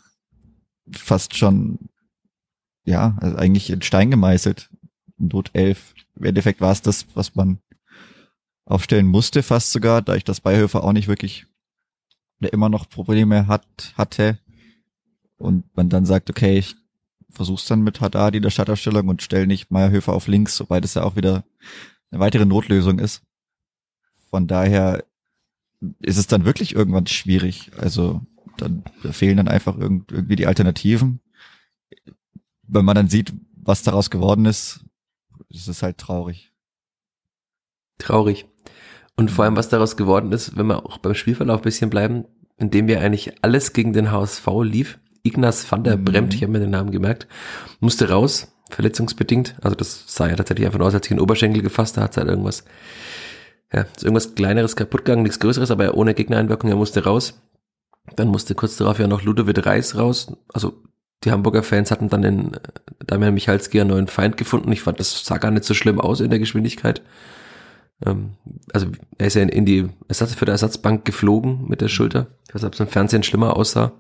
fast 0.92 1.36
schon, 1.36 1.90
ja, 2.84 3.18
also 3.20 3.38
eigentlich 3.38 3.70
in 3.70 3.82
Stein 3.82 4.12
gemeißelt. 4.12 4.70
Not 5.18 5.50
11. 5.54 5.96
Im 6.18 6.26
Endeffekt 6.26 6.62
war 6.62 6.72
es 6.72 6.82
das, 6.82 7.08
was 7.16 7.36
man 7.36 7.60
aufstellen 8.66 9.08
musste, 9.08 9.44
fast 9.44 9.72
sogar, 9.72 10.02
da 10.02 10.16
ich 10.16 10.24
das 10.24 10.42
Beihöfer 10.42 10.84
auch 10.84 10.94
nicht 10.94 11.08
wirklich, 11.08 11.46
der 12.40 12.54
immer 12.54 12.70
noch 12.70 12.90
Probleme 12.90 13.48
hat, 13.48 13.94
hatte. 13.96 14.40
Und 15.38 15.76
man 15.76 15.90
dann 15.90 16.06
sagt, 16.06 16.30
okay, 16.30 16.58
ich 16.58 16.76
versuch's 17.36 17.66
dann 17.66 17.82
mit 17.82 18.02
Haddad 18.02 18.36
in 18.36 18.44
der 18.44 18.50
Startaufstellung 18.50 19.08
und 19.08 19.22
stell 19.22 19.46
nicht 19.48 19.72
Meyerhöfer 19.72 20.14
auf 20.14 20.28
links, 20.28 20.60
wobei 20.60 20.82
das 20.82 20.94
ja 20.94 21.04
auch 21.04 21.16
wieder 21.16 21.44
eine 22.12 22.20
weitere 22.20 22.46
Notlösung 22.46 23.00
ist. 23.00 23.22
Von 24.30 24.48
daher 24.48 25.04
ist 26.02 26.18
es 26.18 26.28
dann 26.28 26.46
wirklich 26.46 26.76
irgendwann 26.76 27.08
schwierig. 27.08 27.72
Also 27.78 28.22
dann 28.58 28.84
da 29.04 29.12
fehlen 29.12 29.38
dann 29.38 29.48
einfach 29.48 29.78
irgend, 29.78 30.12
irgendwie 30.12 30.36
die 30.36 30.48
Alternativen. 30.48 31.20
Wenn 32.64 32.86
man 32.86 32.96
dann 32.96 33.10
sieht, 33.10 33.34
was 33.56 33.84
daraus 33.84 34.10
geworden 34.10 34.46
ist, 34.46 34.86
ist 35.50 35.68
es 35.68 35.84
halt 35.84 35.98
traurig. 35.98 36.52
Traurig. 37.98 38.46
Und 39.16 39.32
vor 39.32 39.46
allem, 39.46 39.56
was 39.56 39.70
daraus 39.70 39.98
geworden 39.98 40.32
ist, 40.32 40.58
wenn 40.58 40.68
wir 40.68 40.86
auch 40.86 40.98
beim 40.98 41.16
Spielverlauf 41.16 41.62
ein 41.62 41.64
bisschen 41.64 41.90
bleiben, 41.90 42.26
indem 42.58 42.88
wir 42.88 43.02
eigentlich 43.02 43.44
alles 43.44 43.74
gegen 43.74 43.94
den 43.94 44.12
HSV 44.12 44.48
lief. 44.64 45.00
Ignaz 45.26 45.70
van 45.70 45.84
der 45.84 45.98
Mhm. 45.98 46.06
Bremt, 46.06 46.34
ich 46.34 46.42
habe 46.42 46.52
mir 46.52 46.60
den 46.60 46.70
Namen 46.70 46.92
gemerkt, 46.92 47.28
musste 47.80 48.10
raus, 48.10 48.48
verletzungsbedingt. 48.70 49.56
Also 49.62 49.76
das 49.76 50.04
sah 50.08 50.28
ja 50.28 50.36
tatsächlich 50.36 50.66
einfach 50.66 50.80
nur 50.80 50.88
aus, 50.88 50.94
als 50.94 51.06
ich 51.06 51.10
den 51.10 51.20
Oberschenkel 51.20 51.62
gefasst, 51.62 51.98
da 51.98 52.02
hat 52.02 52.18
halt 52.18 52.28
irgendwas, 52.28 52.64
ja, 53.74 53.82
ist 53.82 54.04
irgendwas 54.04 54.36
kleineres 54.36 54.76
kaputt 54.76 55.06
gegangen, 55.06 55.24
nichts 55.24 55.40
Größeres, 55.40 55.72
aber 55.72 55.96
ohne 55.96 56.14
Gegnereinwirkung, 56.14 56.70
er 56.70 56.76
musste 56.76 57.04
raus. 57.04 57.42
Dann 58.16 58.28
musste 58.28 58.54
kurz 58.56 58.78
darauf 58.78 59.00
ja 59.00 59.08
noch 59.08 59.24
Ludovic 59.24 59.66
Reis 59.66 59.98
raus. 59.98 60.32
Also 60.54 60.84
die 61.24 61.32
Hamburger 61.32 61.64
Fans 61.64 61.90
hatten 61.90 62.10
dann 62.10 62.22
den 62.22 62.54
äh, 62.54 62.60
Damian 63.08 63.34
Michalski 63.34 63.82
einen 63.82 63.90
neuen 63.90 64.08
Feind 64.08 64.38
gefunden. 64.38 64.72
Ich 64.72 64.82
fand, 64.82 65.00
das 65.00 65.26
sah 65.26 65.38
gar 65.38 65.52
nicht 65.52 65.64
so 65.64 65.74
schlimm 65.74 66.00
aus 66.00 66.20
in 66.20 66.30
der 66.30 66.40
Geschwindigkeit. 66.40 67.02
Ähm, 68.06 68.34
also 68.74 68.88
er 69.18 69.28
ist 69.28 69.34
ja 69.36 69.42
in, 69.42 69.50
in 69.50 69.66
die 69.66 69.90
Ersatz 70.08 70.36
für 70.36 70.46
die 70.46 70.52
Ersatzbank 70.52 71.04
geflogen 71.04 71.66
mit 71.68 71.82
der 71.82 71.88
Schulter. 71.88 72.28
Ich 72.48 72.54
weiß 72.54 72.62
nicht, 72.62 72.68
ob 72.68 72.74
es 72.74 72.80
im 72.80 72.88
Fernsehen 72.88 73.24
schlimmer 73.24 73.58
aussah. 73.58 73.92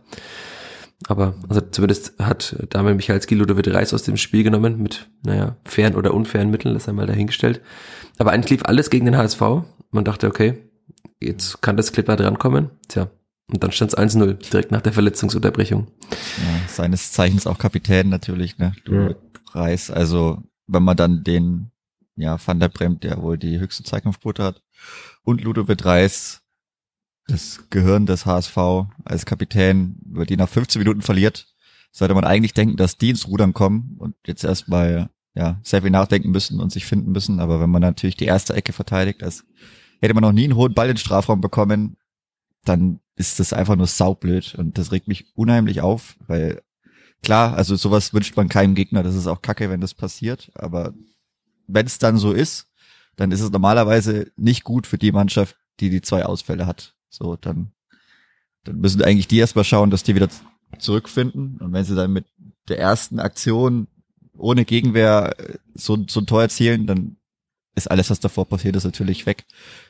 Aber 1.08 1.36
also 1.50 1.62
zumindest 1.62 2.18
hat 2.20 2.56
Damian 2.70 2.96
Michalski 2.96 3.36
Ludovic 3.36 3.74
Reis 3.74 3.94
aus 3.94 4.04
dem 4.04 4.18
Spiel 4.18 4.44
genommen 4.44 4.82
mit, 4.82 5.10
naja, 5.24 5.58
fairen 5.66 5.96
oder 5.96 6.14
unfairen 6.14 6.52
Mitteln, 6.52 6.74
das 6.74 6.88
einmal 6.88 7.06
dahingestellt. 7.06 7.62
Aber 8.18 8.32
eigentlich 8.32 8.52
lief 8.52 8.66
alles 8.66 8.90
gegen 8.90 9.06
den 9.06 9.18
HSV. 9.18 9.42
Man 9.92 10.06
dachte, 10.06 10.28
okay, 10.28 10.58
jetzt 11.22 11.62
kann 11.62 11.78
das 11.78 11.92
Clipper 11.92 12.16
drankommen. 12.16 12.70
Tja, 12.88 13.10
und 13.52 13.64
dann 13.64 13.72
stand 13.72 13.94
es 13.94 13.98
1-0, 13.98 14.34
direkt 14.50 14.72
nach 14.72 14.82
der 14.82 14.94
Verletzungsunterbrechung. 14.94 15.88
Ja, 16.12 16.68
seines 16.68 17.12
Zeichens 17.12 17.46
auch 17.46 17.58
Kapitän 17.60 18.10
natürlich, 18.10 18.58
ne? 18.58 18.74
Du 18.86 18.94
Ja. 18.94 19.16
Reis. 19.52 19.92
Also 19.92 20.44
wenn 20.68 20.84
man 20.84 20.98
dann 20.98 21.24
den, 21.24 21.72
ja, 22.16 22.38
Van 22.44 22.60
der 22.60 22.70
Bremt, 22.70 23.04
der 23.04 23.22
wohl 23.22 23.38
die 23.38 23.60
höchste 23.60 23.84
Zweikampfquote 23.84 24.44
hat, 24.44 24.62
und 25.24 25.42
Ludovic 25.42 25.86
Reis, 25.86 26.42
das 27.28 27.64
Gehirn 27.70 28.06
des 28.06 28.26
HSV 28.26 28.58
als 29.04 29.26
Kapitän, 29.26 29.98
über 30.06 30.26
die 30.26 30.38
nach 30.38 30.50
15 30.50 30.80
Minuten 30.80 31.02
verliert, 31.02 31.48
sollte 31.92 32.14
man 32.14 32.26
eigentlich 32.26 32.54
denken, 32.54 32.78
dass 32.78 32.98
die 32.98 33.10
ins 33.10 33.28
Rudern 33.28 33.54
kommen 33.54 33.96
und 33.98 34.16
jetzt 34.26 34.44
erstmal 34.44 35.10
ja 35.34 35.60
sehr 35.64 35.82
viel 35.82 35.92
nachdenken 35.92 36.32
müssen 36.32 36.60
und 36.60 36.72
sich 36.72 36.86
finden 36.86 37.12
müssen. 37.12 37.40
Aber 37.40 37.60
wenn 37.60 37.70
man 37.70 37.82
natürlich 37.82 38.18
die 38.18 38.26
erste 38.26 38.54
Ecke 38.54 38.74
verteidigt, 38.74 39.24
als 39.24 39.46
hätte 40.02 40.14
man 40.14 40.24
noch 40.24 40.32
nie 40.32 40.46
einen 40.46 40.56
hohen 40.56 40.74
Ball 40.74 40.88
in 40.88 40.94
den 40.94 41.00
Strafraum 41.00 41.42
bekommen, 41.42 41.98
dann 42.64 43.00
ist 43.16 43.40
das 43.40 43.54
einfach 43.54 43.76
nur 43.76 43.88
saublöd 43.88 44.56
und 44.56 44.78
das 44.78 44.92
regt 44.92 45.08
mich 45.08 45.26
unheimlich 45.36 45.82
auf, 45.82 46.18
weil 46.28 46.62
klar, 47.24 47.56
also 47.56 47.76
sowas 47.76 48.14
wünscht 48.14 48.36
man 48.36 48.50
keinem 48.50 48.76
Gegner, 48.76 49.04
das 49.04 49.16
ist 49.16 49.28
auch 49.28 49.42
kacke, 49.42 49.70
wenn 49.70 49.82
das 49.82 49.94
passiert, 49.94 50.52
aber 50.56 50.94
wenn 51.68 51.86
es 51.86 51.98
dann 51.98 52.18
so 52.18 52.34
ist, 52.34 52.68
dann 53.16 53.32
ist 53.32 53.42
es 53.42 53.52
normalerweise 53.52 54.32
nicht 54.36 54.64
gut 54.64 54.86
für 54.88 54.98
die 54.98 55.12
Mannschaft, 55.12 55.56
die 55.80 55.90
die 55.90 56.02
zwei 56.02 56.26
Ausfälle 56.26 56.68
hat. 56.68 56.95
So, 57.16 57.36
dann, 57.36 57.72
dann 58.64 58.78
müssen 58.78 59.02
eigentlich 59.02 59.28
die 59.28 59.38
erstmal 59.38 59.64
schauen, 59.64 59.90
dass 59.90 60.04
die 60.04 60.16
wieder 60.16 60.30
zurückfinden 60.80 61.58
und 61.62 61.72
wenn 61.74 61.86
sie 61.86 61.96
dann 61.96 62.12
mit 62.12 62.26
der 62.68 62.80
ersten 62.80 63.20
Aktion 63.20 63.88
ohne 64.38 64.66
Gegenwehr 64.66 65.34
äh, 65.38 65.58
so, 65.74 65.98
so 66.08 66.20
ein 66.20 66.28
Tor 66.28 66.42
erzielen, 66.42 66.88
dann 66.88 67.18
ist 67.76 67.90
alles, 67.92 68.10
was 68.10 68.20
davor 68.20 68.48
passiert 68.48 68.76
ist, 68.76 68.86
natürlich 68.86 69.26
weg. 69.26 69.46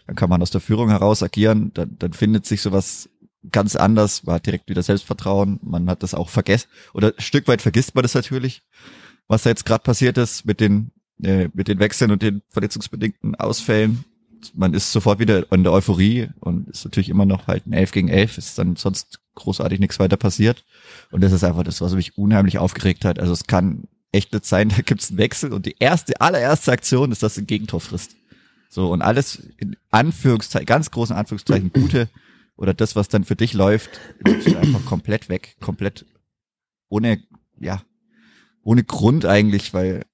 Dann 0.07 0.15
kann 0.15 0.29
man 0.29 0.41
aus 0.41 0.51
der 0.51 0.61
Führung 0.61 0.89
heraus 0.89 1.23
agieren, 1.23 1.71
dann, 1.73 1.97
dann 1.99 2.13
findet 2.13 2.45
sich 2.45 2.61
sowas 2.61 3.09
ganz 3.51 3.75
anders, 3.75 4.23
man 4.23 4.35
hat 4.35 4.45
direkt 4.45 4.69
wieder 4.69 4.81
Selbstvertrauen, 4.81 5.59
man 5.61 5.89
hat 5.89 6.01
das 6.01 6.15
auch 6.15 6.29
vergessen, 6.29 6.67
oder 6.93 7.13
Stück 7.19 7.47
weit 7.47 7.61
vergisst 7.61 7.93
man 7.93 8.01
das 8.01 8.15
natürlich, 8.15 8.63
was 9.27 9.43
da 9.43 9.49
jetzt 9.49 9.65
gerade 9.65 9.83
passiert 9.83 10.17
ist 10.17 10.45
mit 10.45 10.59
den, 10.59 10.91
äh, 11.21 11.49
mit 11.53 11.67
den 11.67 11.79
Wechseln 11.79 12.11
und 12.11 12.21
den 12.21 12.41
verletzungsbedingten 12.49 13.35
Ausfällen. 13.35 14.03
Man 14.53 14.73
ist 14.73 14.91
sofort 14.91 15.19
wieder 15.19 15.51
in 15.51 15.63
der 15.63 15.71
Euphorie 15.71 16.29
und 16.39 16.69
ist 16.69 16.85
natürlich 16.85 17.09
immer 17.09 17.25
noch 17.25 17.47
halt 17.47 17.65
ein 17.65 17.73
11 17.73 17.91
gegen 17.91 18.07
11, 18.09 18.37
ist 18.37 18.57
dann 18.57 18.75
sonst 18.75 19.19
großartig 19.35 19.79
nichts 19.79 19.99
weiter 19.99 20.17
passiert. 20.17 20.63
Und 21.11 21.21
das 21.21 21.31
ist 21.31 21.43
einfach 21.43 21.63
das, 21.63 21.81
was 21.81 21.93
mich 21.93 22.17
unheimlich 22.17 22.57
aufgeregt 22.57 23.05
hat. 23.05 23.19
Also 23.19 23.33
es 23.33 23.47
kann 23.47 23.87
echt 24.11 24.33
nicht 24.33 24.45
sein, 24.45 24.69
da 24.75 24.81
gibt's 24.81 25.09
einen 25.09 25.17
Wechsel 25.17 25.53
und 25.53 25.65
die 25.65 25.75
erste, 25.79 26.19
allererste 26.21 26.71
Aktion 26.71 27.11
ist, 27.11 27.23
dass 27.23 27.37
ein 27.37 27.47
Gegentor 27.47 27.81
frisst. 27.81 28.15
So, 28.69 28.91
und 28.91 29.01
alles 29.01 29.35
in 29.57 29.77
Anführungszeichen, 29.91 30.65
ganz 30.65 30.91
großen 30.91 31.15
Anführungszeichen, 31.15 31.71
gute 31.71 32.09
oder 32.57 32.73
das, 32.73 32.95
was 32.95 33.07
dann 33.07 33.23
für 33.23 33.35
dich 33.35 33.53
läuft, 33.53 33.99
ist 34.23 34.55
einfach 34.55 34.85
komplett 34.85 35.29
weg, 35.29 35.55
komplett 35.59 36.05
ohne, 36.89 37.21
ja, 37.59 37.81
ohne 38.63 38.83
Grund 38.83 39.25
eigentlich, 39.25 39.73
weil 39.73 40.05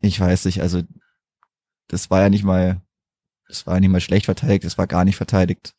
ich 0.00 0.18
weiß 0.18 0.44
nicht, 0.44 0.60
also 0.60 0.82
das 1.88 2.10
war 2.10 2.22
ja 2.22 2.30
nicht 2.30 2.44
mal, 2.44 2.82
das 3.52 3.66
war 3.66 3.74
ja 3.74 3.80
nicht 3.80 3.90
mal 3.90 4.00
schlecht 4.00 4.24
verteidigt, 4.24 4.64
das 4.64 4.78
war 4.78 4.86
gar 4.86 5.04
nicht 5.04 5.16
verteidigt. 5.16 5.74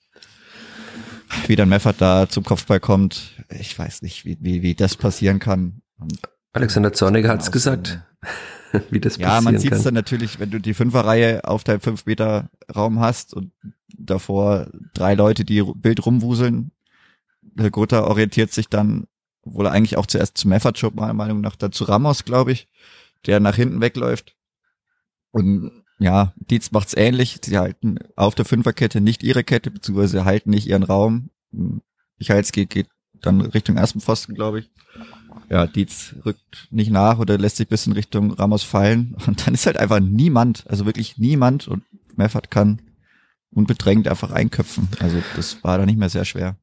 Wie 1.48 1.56
dann 1.56 1.70
Meffert 1.70 2.00
da 2.00 2.30
zum 2.30 2.44
Kopfball 2.44 2.80
kommt, 2.80 3.44
ich 3.50 3.77
weiß 3.77 4.03
nicht, 4.03 4.25
wie, 4.25 4.38
wie, 4.39 4.62
wie 4.62 4.75
das 4.75 4.96
passieren 4.96 5.39
kann. 5.39 5.82
Und 6.00 6.20
Alexander 6.53 6.94
Zorniger 6.94 7.30
hat's 7.30 7.48
Aus- 7.48 7.51
gesagt, 7.51 8.01
wie 8.92 9.00
das 9.00 9.18
ja, 9.18 9.27
passieren 9.27 9.44
man 9.44 9.60
sieht 9.60 9.72
es 9.74 9.84
dann 9.84 9.96
natürlich, 9.96 10.39
wenn 10.39 10.51
du 10.51 10.60
die 10.60 10.75
Fünferreihe 10.75 11.44
auf 11.46 11.63
deinem 11.63 11.82
5 11.82 12.06
Meter 12.06 12.51
Raum 12.74 13.00
hast 13.00 13.34
und 13.34 13.51
davor 13.98 14.68
drei 14.94 15.15
Leute, 15.15 15.44
die 15.44 15.63
wild 15.65 16.06
rumwuseln. 16.06 16.72
Der 17.42 17.72
Gotha 17.72 18.01
orientiert 18.01 18.51
sich 18.51 18.70
dann, 18.70 19.08
obwohl 19.42 19.65
er 19.65 19.72
eigentlich 19.72 19.98
auch 19.98 20.06
zuerst 20.06 20.38
zu 20.38 20.48
Meffert 20.48 20.82
meiner 20.96 21.13
Meinung 21.13 21.42
nach, 21.42 21.56
dann 21.56 21.72
zu 21.72 21.86
Ramos, 21.86 22.24
glaube 22.25 22.51
ich, 22.51 22.68
der 23.25 23.39
nach 23.39 23.56
hinten 23.56 23.82
wegläuft. 23.82 24.36
Und 25.32 25.83
ja, 26.00 26.33
Dietz 26.35 26.71
macht's 26.71 26.95
ähnlich. 26.95 27.39
Sie 27.43 27.57
halten 27.57 27.97
auf 28.15 28.35
der 28.35 28.45
Fünferkette 28.45 29.01
nicht 29.01 29.23
ihre 29.23 29.43
Kette, 29.43 29.71
beziehungsweise 29.71 30.25
halten 30.25 30.50
nicht 30.50 30.67
ihren 30.67 30.83
Raum. 30.83 31.29
Michalski 32.17 32.65
geht 32.65 32.88
dann 33.21 33.41
Richtung 33.41 33.77
ersten 33.77 34.01
Pfosten, 34.01 34.35
glaube 34.35 34.59
ich. 34.59 34.69
Ja, 35.50 35.67
Dietz 35.67 36.15
rückt 36.25 36.67
nicht 36.71 36.91
nach 36.91 37.19
oder 37.19 37.38
lässt 37.38 37.57
sich 37.57 37.67
bis 37.67 37.88
in 37.88 37.93
Richtung 37.93 38.31
Ramos 38.31 38.63
fallen. 38.63 39.15
Und 39.27 39.45
dann 39.45 39.53
ist 39.53 39.65
halt 39.65 39.77
einfach 39.77 40.00
niemand, 40.00 40.65
also 40.67 40.85
wirklich 40.85 41.17
niemand. 41.17 41.67
Und 41.67 41.83
Meffert 42.15 42.51
kann 42.51 42.81
unbedrängt 43.51 44.07
einfach 44.07 44.31
einköpfen. 44.31 44.89
Also 45.00 45.21
das 45.35 45.63
war 45.63 45.77
da 45.77 45.85
nicht 45.85 46.00
mehr 46.00 46.09
sehr 46.09 46.25
schwer. 46.25 46.57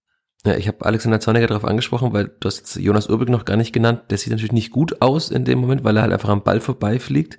Ja, 0.45 0.57
ich 0.57 0.69
habe 0.69 0.85
Alexander 0.87 1.21
Zorniger 1.21 1.47
darauf 1.47 1.65
angesprochen, 1.65 2.13
weil 2.13 2.31
du 2.41 2.47
hast 2.47 2.59
jetzt 2.59 2.77
Jonas 2.77 3.09
Urbig 3.09 3.29
noch 3.29 3.45
gar 3.45 3.57
nicht 3.57 3.73
genannt. 3.73 4.03
Der 4.11 4.17
sieht 4.17 4.31
natürlich 4.31 4.53
nicht 4.53 4.71
gut 4.71 5.03
aus 5.03 5.31
in 5.31 5.45
dem 5.45 5.59
Moment, 5.59 5.85
weil 5.85 5.97
er 5.97 6.03
halt 6.03 6.13
einfach 6.13 6.31
am 6.31 6.43
Ball 6.43 6.61
vorbeifliegt. 6.61 7.39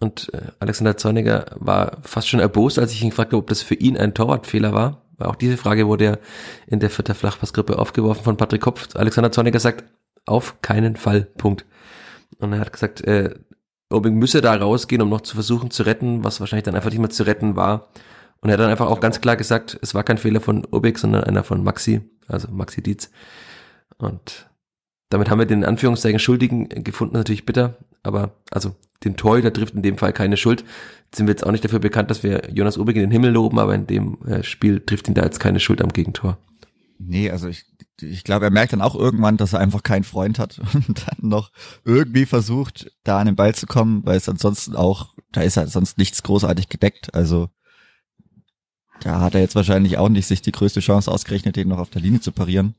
Und 0.00 0.32
äh, 0.34 0.50
Alexander 0.58 0.96
Zorniger 0.96 1.46
war 1.56 1.98
fast 2.02 2.28
schon 2.28 2.40
erbost, 2.40 2.78
als 2.78 2.92
ich 2.92 3.02
ihn 3.02 3.10
gefragt 3.10 3.32
habe, 3.32 3.38
ob 3.38 3.48
das 3.48 3.62
für 3.62 3.74
ihn 3.74 3.96
ein 3.96 4.14
Torwartfehler 4.14 4.72
war. 4.72 5.02
Weil 5.16 5.28
auch 5.28 5.36
diese 5.36 5.56
Frage 5.56 5.86
wurde 5.86 6.04
ja 6.04 6.18
in 6.66 6.80
der 6.80 6.90
vierter 6.90 7.14
Flachpassgruppe 7.14 7.78
aufgeworfen 7.78 8.24
von 8.24 8.36
Patrick 8.36 8.62
Kopf. 8.62 8.88
Alexander 8.96 9.30
Zorniger 9.30 9.60
sagt, 9.60 9.84
auf 10.26 10.60
keinen 10.62 10.96
Fall, 10.96 11.22
Punkt. 11.22 11.64
Und 12.38 12.52
er 12.52 12.60
hat 12.60 12.72
gesagt, 12.72 13.02
äh, 13.02 13.34
Urbig 13.90 14.14
müsse 14.14 14.40
da 14.40 14.54
rausgehen, 14.54 15.02
um 15.02 15.08
noch 15.08 15.20
zu 15.20 15.34
versuchen 15.34 15.70
zu 15.70 15.84
retten, 15.84 16.24
was 16.24 16.40
wahrscheinlich 16.40 16.64
dann 16.64 16.74
einfach 16.74 16.90
nicht 16.90 16.98
mehr 16.98 17.10
zu 17.10 17.24
retten 17.24 17.54
war. 17.54 17.88
Und 18.40 18.50
er 18.50 18.54
hat 18.54 18.60
dann 18.60 18.70
einfach 18.70 18.88
auch 18.88 19.00
ganz 19.00 19.20
klar 19.20 19.36
gesagt, 19.36 19.78
es 19.80 19.94
war 19.94 20.02
kein 20.02 20.18
Fehler 20.18 20.40
von 20.40 20.66
Urbig, 20.70 20.98
sondern 20.98 21.24
einer 21.24 21.44
von 21.44 21.62
Maxi, 21.62 22.02
also 22.26 22.48
Maxi 22.50 22.82
Dietz. 22.82 23.10
Und 23.96 24.50
damit 25.10 25.30
haben 25.30 25.38
wir 25.38 25.46
den 25.46 25.64
Anführungszeichen 25.64 26.18
Schuldigen 26.18 26.68
gefunden, 26.68 27.14
natürlich 27.16 27.46
bitter, 27.46 27.76
aber 28.02 28.32
also 28.50 28.74
den 29.04 29.16
Torhüter 29.16 29.52
trifft 29.52 29.74
in 29.74 29.82
dem 29.82 29.98
Fall 29.98 30.12
keine 30.12 30.36
Schuld. 30.36 30.64
Jetzt 31.06 31.16
sind 31.16 31.26
wir 31.26 31.32
jetzt 31.32 31.46
auch 31.46 31.52
nicht 31.52 31.64
dafür 31.64 31.78
bekannt, 31.78 32.10
dass 32.10 32.22
wir 32.22 32.50
Jonas 32.50 32.78
Obig 32.78 32.96
in 32.96 33.02
den 33.02 33.10
Himmel 33.10 33.32
loben, 33.32 33.58
aber 33.58 33.74
in 33.74 33.86
dem 33.86 34.22
äh, 34.26 34.42
Spiel 34.42 34.80
trifft 34.80 35.08
ihn 35.08 35.14
da 35.14 35.22
jetzt 35.22 35.40
keine 35.40 35.60
Schuld 35.60 35.82
am 35.82 35.92
Gegentor. 35.92 36.38
Nee, 36.98 37.30
also 37.30 37.48
ich, 37.48 37.64
ich 38.00 38.24
glaube, 38.24 38.46
er 38.46 38.50
merkt 38.50 38.72
dann 38.72 38.80
auch 38.80 38.94
irgendwann, 38.94 39.36
dass 39.36 39.52
er 39.52 39.60
einfach 39.60 39.82
keinen 39.82 40.04
Freund 40.04 40.38
hat 40.38 40.58
und 40.74 41.06
dann 41.06 41.28
noch 41.28 41.50
irgendwie 41.84 42.26
versucht, 42.26 42.90
da 43.04 43.18
an 43.18 43.26
den 43.26 43.36
Ball 43.36 43.54
zu 43.54 43.66
kommen, 43.66 44.04
weil 44.04 44.16
es 44.16 44.28
ansonsten 44.28 44.76
auch, 44.76 45.14
da 45.32 45.42
ist 45.42 45.56
halt 45.56 45.70
sonst 45.70 45.98
nichts 45.98 46.22
großartig 46.22 46.68
gedeckt. 46.68 47.14
Also 47.14 47.48
da 49.00 49.20
hat 49.20 49.34
er 49.34 49.40
jetzt 49.40 49.56
wahrscheinlich 49.56 49.98
auch 49.98 50.08
nicht 50.08 50.26
sich 50.26 50.42
die 50.42 50.52
größte 50.52 50.80
Chance 50.80 51.10
ausgerechnet, 51.10 51.56
den 51.56 51.68
noch 51.68 51.78
auf 51.78 51.90
der 51.90 52.02
Linie 52.02 52.20
zu 52.20 52.32
parieren. 52.32 52.74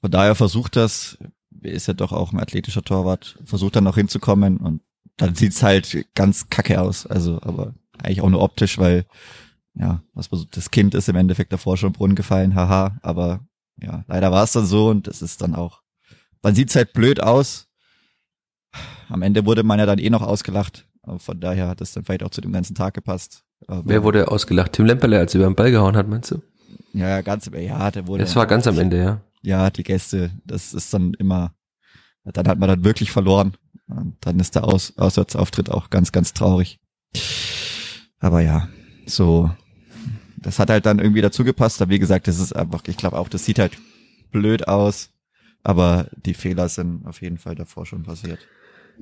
Von 0.00 0.10
daher 0.10 0.34
versucht 0.34 0.76
das, 0.76 1.18
ist 1.62 1.88
ja 1.88 1.94
doch 1.94 2.12
auch 2.12 2.32
ein 2.32 2.38
athletischer 2.38 2.82
Torwart, 2.82 3.38
versucht 3.44 3.76
dann 3.76 3.84
noch 3.84 3.96
hinzukommen 3.96 4.58
und 4.58 4.82
dann 5.18 5.34
sieht's 5.34 5.62
halt 5.62 6.06
ganz 6.14 6.48
kacke 6.48 6.80
aus. 6.80 7.06
Also, 7.06 7.40
aber 7.42 7.74
eigentlich 7.98 8.22
auch 8.22 8.30
nur 8.30 8.42
optisch, 8.42 8.78
weil 8.78 9.04
ja, 9.74 10.02
was 10.14 10.28
das 10.50 10.70
Kind 10.70 10.94
ist 10.94 11.08
im 11.08 11.16
Endeffekt 11.16 11.52
davor 11.52 11.76
schon 11.76 11.88
im 11.88 11.92
Brunnen 11.92 12.16
gefallen, 12.16 12.54
haha, 12.54 12.98
aber 13.02 13.40
ja, 13.80 14.04
leider 14.08 14.32
war 14.32 14.42
es 14.42 14.52
dann 14.52 14.66
so 14.66 14.88
und 14.88 15.06
es 15.06 15.22
ist 15.22 15.40
dann 15.40 15.54
auch, 15.54 15.82
man 16.42 16.54
sieht's 16.54 16.74
halt 16.74 16.92
blöd 16.92 17.22
aus. 17.22 17.68
Am 19.08 19.22
Ende 19.22 19.46
wurde 19.46 19.62
man 19.62 19.78
ja 19.78 19.86
dann 19.86 19.98
eh 19.98 20.10
noch 20.10 20.22
ausgelacht, 20.22 20.86
von 21.18 21.40
daher 21.40 21.68
hat 21.68 21.80
es 21.80 21.92
dann 21.92 22.04
vielleicht 22.04 22.22
auch 22.24 22.30
zu 22.30 22.40
dem 22.40 22.52
ganzen 22.52 22.74
Tag 22.74 22.94
gepasst. 22.94 23.44
Aber 23.66 23.82
Wer 23.84 24.02
wurde 24.02 24.28
ausgelacht? 24.30 24.72
Tim 24.72 24.86
Lemperle, 24.86 25.18
als 25.18 25.34
er 25.34 25.40
über 25.40 25.50
den 25.50 25.56
Ball 25.56 25.70
gehauen 25.70 25.96
hat, 25.96 26.08
meinst 26.08 26.30
du? 26.30 26.42
Ja, 26.92 27.08
ja, 27.08 27.20
ganz, 27.22 27.48
ja, 27.52 27.90
der 27.90 28.06
wurde. 28.06 28.24
Das 28.24 28.36
war 28.36 28.46
ganz 28.46 28.66
am 28.66 28.78
Ende, 28.78 28.98
ja. 28.98 29.20
Ja, 29.42 29.70
die 29.70 29.84
Gäste, 29.84 30.30
das 30.44 30.74
ist 30.74 30.92
dann 30.92 31.14
immer, 31.14 31.54
dann 32.24 32.48
hat 32.48 32.58
man 32.58 32.68
dann 32.68 32.84
wirklich 32.84 33.12
verloren. 33.12 33.54
Und 33.88 34.16
dann 34.20 34.38
ist 34.38 34.54
der 34.54 34.64
Aus 34.64 34.96
Auswärtsauftritt 34.96 35.70
auch 35.70 35.90
ganz, 35.90 36.12
ganz 36.12 36.34
traurig. 36.34 36.78
Aber 38.18 38.40
ja, 38.40 38.68
so, 39.06 39.50
das 40.36 40.58
hat 40.58 40.70
halt 40.70 40.86
dann 40.86 40.98
irgendwie 40.98 41.22
dazu 41.22 41.44
gepasst. 41.44 41.80
Aber 41.80 41.90
wie 41.90 41.98
gesagt, 41.98 42.28
das 42.28 42.38
ist 42.38 42.54
einfach, 42.54 42.82
ich 42.86 42.96
glaube 42.96 43.18
auch, 43.18 43.28
das 43.28 43.44
sieht 43.44 43.58
halt 43.58 43.78
blöd 44.30 44.68
aus. 44.68 45.10
Aber 45.62 46.08
die 46.24 46.34
Fehler 46.34 46.68
sind 46.68 47.06
auf 47.06 47.20
jeden 47.22 47.38
Fall 47.38 47.54
davor 47.54 47.86
schon 47.86 48.02
passiert. 48.02 48.38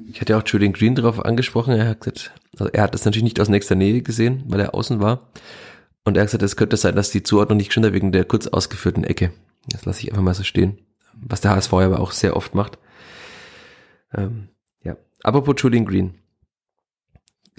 Ich 0.08 0.20
hatte 0.20 0.36
auch 0.36 0.42
Julian 0.46 0.72
Green 0.72 0.94
darauf 0.94 1.24
angesprochen. 1.24 1.74
Er 1.74 1.88
hat 1.88 2.00
gesagt, 2.00 2.32
also 2.52 2.70
er 2.72 2.82
hat 2.82 2.94
das 2.94 3.04
natürlich 3.04 3.24
nicht 3.24 3.40
aus 3.40 3.48
nächster 3.48 3.74
Nähe 3.74 4.02
gesehen, 4.02 4.44
weil 4.46 4.60
er 4.60 4.74
außen 4.74 5.00
war. 5.00 5.30
Und 6.04 6.16
er 6.16 6.22
hat 6.22 6.28
gesagt, 6.28 6.42
es 6.42 6.56
könnte 6.56 6.76
sein, 6.76 6.94
dass 6.94 7.10
die 7.10 7.22
Zuordnung 7.22 7.56
nicht 7.58 7.72
stimmt 7.72 7.92
wegen 7.92 8.12
der 8.12 8.24
kurz 8.24 8.46
ausgeführten 8.46 9.04
Ecke. 9.04 9.32
Das 9.68 9.84
lasse 9.84 10.02
ich 10.02 10.10
einfach 10.10 10.22
mal 10.22 10.34
so 10.34 10.44
stehen. 10.44 10.78
Was 11.14 11.40
der 11.40 11.52
HSV 11.52 11.72
aber 11.72 12.00
auch 12.00 12.12
sehr 12.12 12.36
oft 12.36 12.54
macht. 12.54 12.78
Ähm. 14.14 14.48
Apropos 15.22 15.54
Julian 15.58 15.84
Green. 15.86 16.14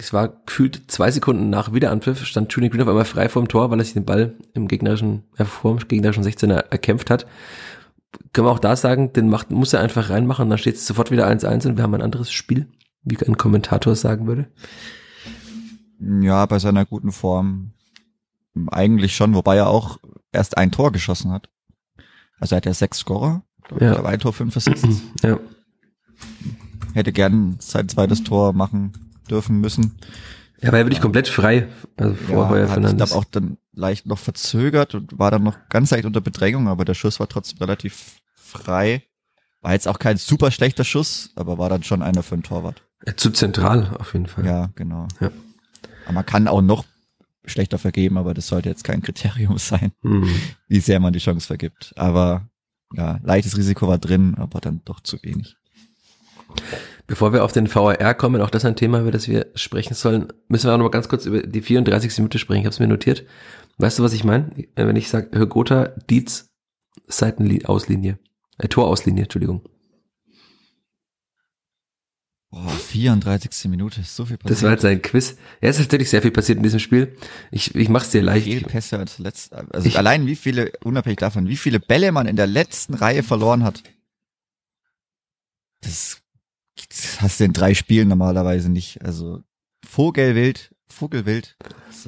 Es 0.00 0.12
war 0.12 0.28
gefühlt 0.46 0.82
zwei 0.88 1.10
Sekunden 1.10 1.50
nach 1.50 1.72
Wiederanpfiff, 1.72 2.24
stand 2.24 2.52
Julian 2.52 2.70
Green 2.70 2.82
auf 2.82 2.88
einmal 2.88 3.04
frei 3.04 3.28
vor 3.28 3.42
dem 3.42 3.48
Tor, 3.48 3.70
weil 3.70 3.80
er 3.80 3.84
sich 3.84 3.94
den 3.94 4.04
Ball 4.04 4.36
im 4.54 4.68
gegnerischen, 4.68 5.24
äh, 5.36 5.44
vor 5.44 5.76
dem 5.76 5.88
gegnerischen 5.88 6.22
16er 6.22 6.70
erkämpft 6.70 7.10
hat. 7.10 7.26
Können 8.32 8.46
wir 8.46 8.52
auch 8.52 8.60
da 8.60 8.76
sagen, 8.76 9.12
den 9.12 9.28
macht, 9.28 9.50
muss 9.50 9.72
er 9.72 9.80
einfach 9.80 10.08
reinmachen, 10.10 10.48
dann 10.48 10.58
steht 10.58 10.76
es 10.76 10.86
sofort 10.86 11.10
wieder 11.10 11.26
1-1 11.26 11.66
und 11.66 11.76
wir 11.76 11.82
haben 11.82 11.94
ein 11.94 12.02
anderes 12.02 12.30
Spiel, 12.30 12.68
wie 13.02 13.18
ein 13.18 13.36
Kommentator 13.36 13.96
sagen 13.96 14.26
würde. 14.28 14.46
Ja, 16.00 16.46
bei 16.46 16.58
seiner 16.60 16.86
guten 16.86 17.10
Form 17.10 17.72
eigentlich 18.70 19.16
schon, 19.16 19.34
wobei 19.34 19.56
er 19.56 19.68
auch 19.68 19.98
erst 20.32 20.56
ein 20.56 20.70
Tor 20.70 20.92
geschossen 20.92 21.32
hat. 21.32 21.48
Also 22.38 22.54
er 22.54 22.58
hat 22.58 22.66
ja 22.66 22.74
sechs 22.74 22.98
Scorer, 22.98 23.42
Ja. 23.80 24.02
ein 24.04 24.20
Tor, 24.20 24.32
fünf 24.32 24.56
Assists. 24.56 25.02
Ja. 25.22 25.38
Hätte 26.98 27.12
gern 27.12 27.56
sein 27.60 27.88
zweites 27.88 28.24
Tor 28.24 28.52
machen 28.52 28.92
dürfen 29.30 29.60
müssen. 29.60 29.96
Er 30.60 30.72
war 30.72 30.80
ja 30.80 30.84
wirklich 30.86 31.00
komplett 31.00 31.28
frei, 31.28 31.68
also 31.96 32.14
vor 32.14 32.48
Heuer 32.48 32.62
hat, 32.62 32.78
ich 32.78 32.82
Fernandes. 32.82 33.10
glaube 33.10 33.20
auch 33.20 33.30
dann 33.30 33.58
leicht 33.72 34.06
noch 34.06 34.18
verzögert 34.18 34.94
und 34.96 35.16
war 35.18 35.30
dann 35.30 35.44
noch 35.44 35.56
ganz 35.68 35.92
leicht 35.92 36.04
unter 36.04 36.20
Bedrängung, 36.20 36.66
aber 36.66 36.84
der 36.84 36.94
Schuss 36.94 37.20
war 37.20 37.28
trotzdem 37.28 37.58
relativ 37.58 38.16
frei. 38.34 39.04
War 39.60 39.72
jetzt 39.72 39.86
auch 39.86 40.00
kein 40.00 40.16
super 40.16 40.50
schlechter 40.50 40.82
Schuss, 40.84 41.30
aber 41.36 41.58
war 41.58 41.68
dann 41.68 41.84
schon 41.84 42.02
einer 42.02 42.22
für 42.24 42.34
einen 42.34 42.42
Torwart. 42.42 42.82
Zu 43.16 43.30
zentral 43.30 43.94
auf 43.98 44.12
jeden 44.14 44.26
Fall. 44.26 44.44
Ja, 44.44 44.70
genau. 44.74 45.06
Ja. 45.20 45.30
Aber 46.06 46.14
man 46.14 46.26
kann 46.26 46.48
auch 46.48 46.62
noch 46.62 46.84
schlechter 47.44 47.78
vergeben, 47.78 48.18
aber 48.18 48.34
das 48.34 48.48
sollte 48.48 48.68
jetzt 48.68 48.82
kein 48.82 49.00
Kriterium 49.02 49.58
sein, 49.58 49.92
Hm. 50.02 50.28
wie 50.66 50.80
sehr 50.80 50.98
man 50.98 51.12
die 51.12 51.20
Chance 51.20 51.46
vergibt. 51.46 51.92
Aber 51.96 52.48
ja, 52.92 53.20
leichtes 53.22 53.56
Risiko 53.56 53.86
war 53.86 53.98
drin, 53.98 54.34
aber 54.36 54.60
dann 54.60 54.80
doch 54.84 54.98
zu 55.00 55.22
wenig. 55.22 55.54
Bevor 57.08 57.32
wir 57.32 57.42
auf 57.42 57.52
den 57.52 57.74
VAR 57.74 58.14
kommen, 58.14 58.42
auch 58.42 58.50
das 58.50 58.66
ein 58.66 58.76
Thema, 58.76 59.00
über 59.00 59.10
das 59.10 59.28
wir 59.28 59.46
sprechen 59.54 59.94
sollen, 59.94 60.30
müssen 60.48 60.68
wir 60.68 60.74
auch 60.74 60.78
noch 60.78 60.84
mal 60.84 60.90
ganz 60.90 61.08
kurz 61.08 61.24
über 61.24 61.40
die 61.40 61.62
34. 61.62 62.18
Minute 62.18 62.38
sprechen. 62.38 62.60
Ich 62.60 62.66
habe 62.66 62.74
es 62.74 62.80
mir 62.80 62.86
notiert. 62.86 63.24
Weißt 63.78 63.98
du, 63.98 64.02
was 64.02 64.12
ich 64.12 64.24
meine? 64.24 64.50
Äh, 64.74 64.86
Wenn 64.86 64.94
ich 64.94 65.08
sage, 65.08 65.30
Högota, 65.36 65.94
Dietz, 66.10 66.50
Seitenauslinie. 67.06 68.18
Äh, 68.58 68.68
Torauslinie, 68.68 69.22
Entschuldigung. 69.22 69.62
Boah, 72.50 72.68
34. 72.68 73.70
Minute, 73.70 74.02
ist 74.02 74.14
so 74.14 74.26
viel 74.26 74.36
passiert. 74.36 74.58
Das 74.58 74.62
war 74.62 74.72
jetzt 74.72 74.84
ein 74.84 75.00
Quiz. 75.00 75.36
Ja, 75.62 75.70
es 75.70 75.78
ist 75.78 75.86
tatsächlich 75.86 76.10
sehr 76.10 76.20
viel 76.20 76.30
passiert 76.30 76.58
in 76.58 76.62
diesem 76.62 76.78
Spiel. 76.78 77.16
Ich, 77.50 77.74
ich 77.74 77.88
mach's 77.88 78.10
dir 78.10 78.20
leicht. 78.20 78.44
Viel 78.44 78.62
Pässe 78.62 78.98
als 78.98 79.18
letzt, 79.18 79.54
also 79.54 79.96
allein 79.96 80.26
wie 80.26 80.36
viele, 80.36 80.72
unabhängig 80.84 81.18
davon, 81.18 81.48
wie 81.48 81.56
viele 81.56 81.80
Bälle 81.80 82.12
man 82.12 82.26
in 82.26 82.36
der 82.36 82.46
letzten 82.46 82.92
Reihe 82.92 83.22
verloren 83.22 83.64
hat. 83.64 83.82
Das, 85.80 85.90
das 85.90 86.22
hast 87.20 87.40
du 87.40 87.44
in 87.44 87.52
drei 87.52 87.74
Spielen 87.74 88.08
normalerweise 88.08 88.70
nicht. 88.70 89.02
Also 89.04 89.42
Vogelwild, 89.86 90.74
Vogelwild. 90.88 91.56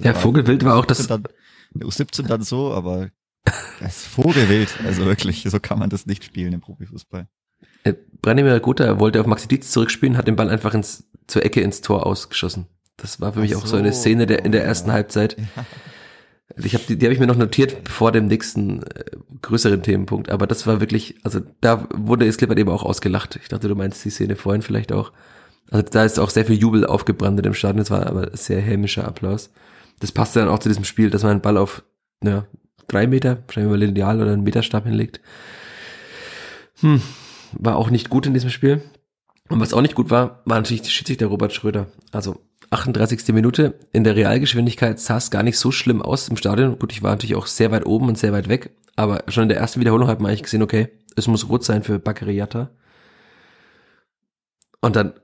Ja, 0.02 0.14
Vogelwild 0.14 0.64
war 0.64 0.76
auch 0.76 0.84
das- 0.86 1.06
Dann, 1.06 1.24
der 1.72 1.86
U17 1.86 2.26
dann 2.26 2.42
so, 2.42 2.72
aber 2.72 3.10
das 3.80 3.98
ist 3.98 4.06
Vogelwild. 4.06 4.68
Also 4.84 5.04
wirklich, 5.04 5.42
so 5.48 5.60
kann 5.60 5.78
man 5.78 5.90
das 5.90 6.06
nicht 6.06 6.24
spielen 6.24 6.52
im 6.52 6.60
Profifußball. 6.60 7.28
Äh, 7.84 7.94
Branimir 8.20 8.60
Gotha 8.60 8.98
wollte 9.00 9.20
auf 9.20 9.26
Maxi 9.26 9.48
Dietz 9.48 9.70
zurückspielen, 9.70 10.16
hat 10.16 10.26
den 10.28 10.36
Ball 10.36 10.50
einfach 10.50 10.74
ins, 10.74 11.04
zur 11.26 11.44
Ecke 11.44 11.60
ins 11.62 11.80
Tor 11.80 12.06
ausgeschossen. 12.06 12.66
Das 12.96 13.20
war 13.20 13.32
für 13.32 13.40
mich 13.40 13.54
Ach 13.56 13.62
auch 13.62 13.66
so 13.66 13.76
eine 13.76 13.92
so. 13.92 14.00
Szene 14.00 14.26
der, 14.26 14.44
in 14.44 14.52
der 14.52 14.64
ersten 14.64 14.88
Ja. 14.88 14.94
Halbzeit. 14.94 15.36
Ich 16.64 16.74
habe 16.74 16.84
die, 16.88 16.96
die 16.96 17.06
habe 17.06 17.14
ich 17.14 17.20
mir 17.20 17.26
noch 17.26 17.36
notiert 17.36 17.88
vor 17.88 18.12
dem 18.12 18.26
nächsten 18.26 18.82
äh, 18.82 19.04
größeren 19.42 19.82
Themenpunkt. 19.82 20.30
Aber 20.30 20.46
das 20.46 20.66
war 20.66 20.80
wirklich, 20.80 21.16
also 21.22 21.40
da 21.60 21.86
wurde 21.94 22.26
es 22.26 22.36
Klippert 22.36 22.58
eben 22.58 22.70
auch 22.70 22.82
ausgelacht. 22.82 23.38
Ich 23.42 23.48
dachte, 23.48 23.68
du 23.68 23.74
meinst 23.74 24.04
die 24.04 24.10
Szene 24.10 24.36
vorhin 24.36 24.62
vielleicht 24.62 24.92
auch. 24.92 25.12
Also 25.70 25.86
da 25.90 26.04
ist 26.04 26.18
auch 26.18 26.30
sehr 26.30 26.44
viel 26.44 26.56
Jubel 26.56 26.84
aufgebrannt 26.84 27.44
im 27.44 27.54
Stadion. 27.54 27.82
Es 27.82 27.90
war 27.90 28.06
aber 28.06 28.36
sehr 28.36 28.60
hämischer 28.60 29.06
Applaus. 29.06 29.50
Das 30.00 30.12
passte 30.12 30.40
dann 30.40 30.48
auch 30.48 30.58
zu 30.58 30.68
diesem 30.68 30.84
Spiel, 30.84 31.10
dass 31.10 31.22
man 31.22 31.32
einen 31.32 31.40
Ball 31.40 31.56
auf 31.56 31.82
ja, 32.24 32.46
drei 32.88 33.06
Meter, 33.06 33.38
wahrscheinlich 33.46 33.68
über 33.68 33.78
Lineal 33.78 34.20
oder 34.20 34.32
einen 34.32 34.42
Meterstab 34.42 34.84
hinlegt. 34.84 35.20
Hm, 36.80 37.02
war 37.52 37.76
auch 37.76 37.90
nicht 37.90 38.10
gut 38.10 38.26
in 38.26 38.34
diesem 38.34 38.50
Spiel. 38.50 38.82
Und 39.48 39.60
was 39.60 39.72
auch 39.72 39.82
nicht 39.82 39.94
gut 39.94 40.10
war, 40.10 40.42
war 40.44 40.58
natürlich 40.58 40.82
die 40.82 40.90
Schiedsrichter 40.90 41.26
Robert 41.26 41.52
Schröder. 41.52 41.86
Also 42.12 42.40
38. 42.70 43.34
Minute. 43.34 43.78
In 43.92 44.04
der 44.04 44.16
Realgeschwindigkeit 44.16 45.00
sah 45.00 45.16
es 45.16 45.30
gar 45.30 45.42
nicht 45.42 45.58
so 45.58 45.72
schlimm 45.72 46.02
aus 46.02 46.28
im 46.28 46.36
Stadion. 46.36 46.78
Gut, 46.78 46.92
ich 46.92 47.02
war 47.02 47.10
natürlich 47.10 47.34
auch 47.34 47.46
sehr 47.46 47.70
weit 47.70 47.86
oben 47.86 48.08
und 48.08 48.18
sehr 48.18 48.32
weit 48.32 48.48
weg. 48.48 48.76
Aber 48.96 49.24
schon 49.28 49.44
in 49.44 49.48
der 49.48 49.58
ersten 49.58 49.80
Wiederholung 49.80 50.08
hat 50.08 50.20
man 50.20 50.30
eigentlich 50.30 50.44
gesehen, 50.44 50.62
okay, 50.62 50.88
es 51.16 51.26
muss 51.26 51.48
rot 51.48 51.64
sein 51.64 51.82
für 51.82 51.98
Bakariata. 51.98 52.70
Und 54.80 54.96
dann 54.96 55.14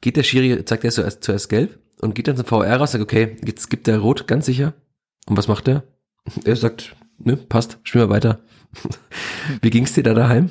geht 0.00 0.16
der 0.16 0.22
Schiri, 0.22 0.64
zeigt 0.64 0.84
er 0.84 0.90
zuerst, 0.90 1.22
zuerst 1.22 1.48
gelb 1.48 1.78
und 2.00 2.14
geht 2.14 2.28
dann 2.28 2.36
zum 2.36 2.46
VR 2.46 2.76
raus, 2.76 2.92
sagt, 2.92 3.04
okay, 3.04 3.36
jetzt 3.44 3.70
gibt 3.70 3.86
er 3.86 3.98
rot, 3.98 4.26
ganz 4.26 4.46
sicher. 4.46 4.74
Und 5.26 5.36
was 5.36 5.48
macht 5.48 5.68
er? 5.68 5.84
Er 6.44 6.56
sagt, 6.56 6.96
ne, 7.18 7.36
passt, 7.36 7.78
spielen 7.84 8.08
wir 8.08 8.14
weiter. 8.14 8.40
Wie 9.62 9.70
ging's 9.70 9.92
dir 9.92 10.02
da 10.02 10.14
daheim? 10.14 10.50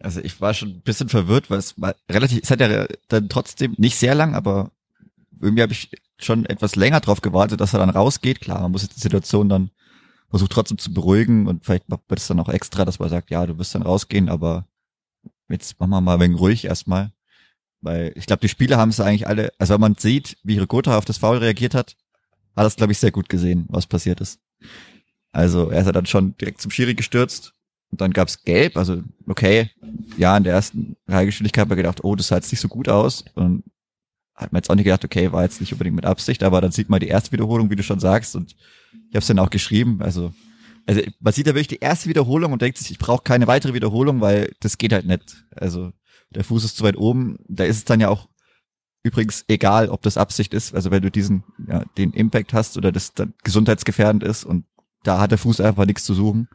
Also 0.00 0.20
ich 0.20 0.40
war 0.40 0.52
schon 0.52 0.70
ein 0.70 0.80
bisschen 0.82 1.08
verwirrt, 1.08 1.48
weil 1.48 1.58
es 1.58 1.80
war 1.80 1.94
relativ, 2.10 2.40
es 2.42 2.50
hat 2.50 2.60
ja 2.60 2.86
dann 3.08 3.28
trotzdem 3.28 3.74
nicht 3.78 3.96
sehr 3.96 4.14
lang, 4.14 4.34
aber 4.34 4.72
irgendwie 5.42 5.62
habe 5.62 5.72
ich 5.72 5.90
schon 6.18 6.46
etwas 6.46 6.76
länger 6.76 7.00
drauf 7.00 7.20
gewartet, 7.20 7.60
dass 7.60 7.74
er 7.74 7.80
dann 7.80 7.90
rausgeht. 7.90 8.40
Klar, 8.40 8.62
man 8.62 8.72
muss 8.72 8.82
jetzt 8.82 8.96
die 8.96 9.00
Situation 9.00 9.48
dann 9.48 9.70
versucht 10.30 10.52
trotzdem 10.52 10.78
zu 10.78 10.94
beruhigen 10.94 11.46
und 11.46 11.64
vielleicht 11.64 11.88
macht 11.88 12.08
man 12.08 12.16
das 12.16 12.28
dann 12.28 12.40
auch 12.40 12.48
extra, 12.48 12.84
dass 12.84 12.98
man 12.98 13.10
sagt, 13.10 13.30
ja, 13.30 13.44
du 13.44 13.58
wirst 13.58 13.74
dann 13.74 13.82
rausgehen, 13.82 14.28
aber 14.28 14.66
jetzt 15.48 15.78
machen 15.78 15.90
wir 15.90 16.00
mal 16.00 16.14
ein 16.14 16.20
wenig 16.20 16.40
ruhig 16.40 16.64
erstmal. 16.64 17.12
Weil 17.82 18.12
ich 18.16 18.26
glaube, 18.26 18.40
die 18.40 18.48
Spieler 18.48 18.78
haben 18.78 18.90
es 18.90 19.00
eigentlich 19.00 19.26
alle, 19.26 19.52
also 19.58 19.74
wenn 19.74 19.80
man 19.80 19.96
sieht, 19.96 20.38
wie 20.44 20.58
Ricotta 20.58 20.96
auf 20.96 21.04
das 21.04 21.18
Foul 21.18 21.38
reagiert 21.38 21.74
hat, 21.74 21.96
hat 22.56 22.64
das, 22.64 22.76
glaube 22.76 22.92
ich, 22.92 22.98
sehr 22.98 23.10
gut 23.10 23.28
gesehen, 23.28 23.66
was 23.68 23.86
passiert 23.86 24.20
ist. 24.20 24.40
Also 25.32 25.70
er 25.70 25.80
ist 25.80 25.86
ja 25.86 25.92
dann 25.92 26.06
schon 26.06 26.36
direkt 26.36 26.60
zum 26.60 26.70
Schiri 26.70 26.94
gestürzt 26.94 27.52
und 27.90 28.00
dann 28.00 28.12
gab's 28.12 28.44
Gelb, 28.44 28.76
also 28.76 29.02
okay, 29.26 29.70
ja, 30.16 30.36
in 30.36 30.44
der 30.44 30.54
ersten 30.54 30.96
Reihegeschwindigkeit 31.08 31.62
hat 31.62 31.68
man 31.68 31.76
gedacht, 31.76 32.04
oh, 32.04 32.14
das 32.14 32.28
sah 32.28 32.36
jetzt 32.36 32.52
nicht 32.52 32.60
so 32.60 32.68
gut 32.68 32.88
aus. 32.88 33.24
Und 33.34 33.64
hat 34.34 34.52
man 34.52 34.60
jetzt 34.60 34.70
auch 34.70 34.74
nicht 34.74 34.84
gedacht, 34.84 35.04
okay, 35.04 35.32
war 35.32 35.42
jetzt 35.42 35.60
nicht 35.60 35.72
unbedingt 35.72 35.96
mit 35.96 36.06
Absicht, 36.06 36.42
aber 36.42 36.60
dann 36.60 36.72
sieht 36.72 36.88
man 36.88 37.00
die 37.00 37.08
erste 37.08 37.32
Wiederholung, 37.32 37.70
wie 37.70 37.76
du 37.76 37.82
schon 37.82 38.00
sagst, 38.00 38.34
und 38.34 38.52
ich 38.92 39.14
habe 39.14 39.18
es 39.18 39.26
dann 39.26 39.38
auch 39.38 39.50
geschrieben. 39.50 40.02
Also, 40.02 40.32
also 40.86 41.00
man 41.20 41.32
sieht 41.32 41.46
ja 41.46 41.54
wirklich 41.54 41.68
die 41.68 41.80
erste 41.80 42.08
Wiederholung 42.08 42.52
und 42.52 42.62
denkt 42.62 42.78
sich, 42.78 42.90
ich 42.90 42.98
brauche 42.98 43.22
keine 43.22 43.46
weitere 43.46 43.74
Wiederholung, 43.74 44.20
weil 44.20 44.52
das 44.60 44.78
geht 44.78 44.92
halt 44.92 45.06
nicht. 45.06 45.44
Also 45.54 45.92
der 46.30 46.44
Fuß 46.44 46.64
ist 46.64 46.76
zu 46.76 46.84
weit 46.84 46.96
oben. 46.96 47.36
Da 47.48 47.64
ist 47.64 47.76
es 47.76 47.84
dann 47.84 48.00
ja 48.00 48.08
auch 48.08 48.28
übrigens 49.02 49.44
egal, 49.48 49.88
ob 49.88 50.02
das 50.02 50.16
Absicht 50.16 50.54
ist, 50.54 50.74
also 50.74 50.90
wenn 50.90 51.02
du 51.02 51.10
diesen, 51.10 51.44
ja, 51.66 51.84
den 51.98 52.12
Impact 52.12 52.52
hast 52.52 52.76
oder 52.76 52.92
das 52.92 53.14
dann 53.14 53.34
gesundheitsgefährdend 53.42 54.22
ist 54.22 54.44
und 54.44 54.64
da 55.02 55.20
hat 55.20 55.32
der 55.32 55.38
Fuß 55.38 55.60
einfach 55.60 55.86
nichts 55.86 56.04
zu 56.04 56.14
suchen. 56.14 56.48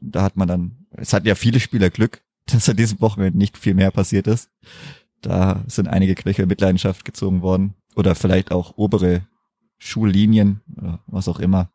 Da 0.00 0.22
hat 0.22 0.36
man 0.36 0.48
dann, 0.48 0.86
es 0.90 1.12
hatten 1.12 1.28
ja 1.28 1.36
viele 1.36 1.60
Spieler 1.60 1.90
Glück, 1.90 2.22
dass 2.46 2.68
an 2.68 2.76
diesem 2.76 3.00
Wochenende 3.00 3.38
nicht 3.38 3.56
viel 3.56 3.74
mehr 3.74 3.90
passiert 3.90 4.26
ist. 4.26 4.50
Da 5.22 5.64
sind 5.66 5.88
einige 5.88 6.14
Knöchel 6.14 6.46
Mitleidenschaft 6.46 7.04
gezogen 7.04 7.42
worden. 7.42 7.74
Oder 7.94 8.14
vielleicht 8.14 8.52
auch 8.52 8.76
obere 8.76 9.22
Schullinien 9.78 10.60
oder 10.76 11.00
was 11.06 11.28
auch 11.28 11.40
immer. 11.40 11.70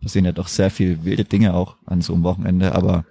Passieren 0.00 0.24
ja 0.24 0.32
doch 0.32 0.48
sehr 0.48 0.70
viel 0.70 1.04
wilde 1.04 1.24
Dinge 1.24 1.54
auch 1.54 1.76
an 1.86 2.00
so 2.00 2.14
einem 2.14 2.22
Wochenende. 2.22 2.74
Aber 2.74 3.04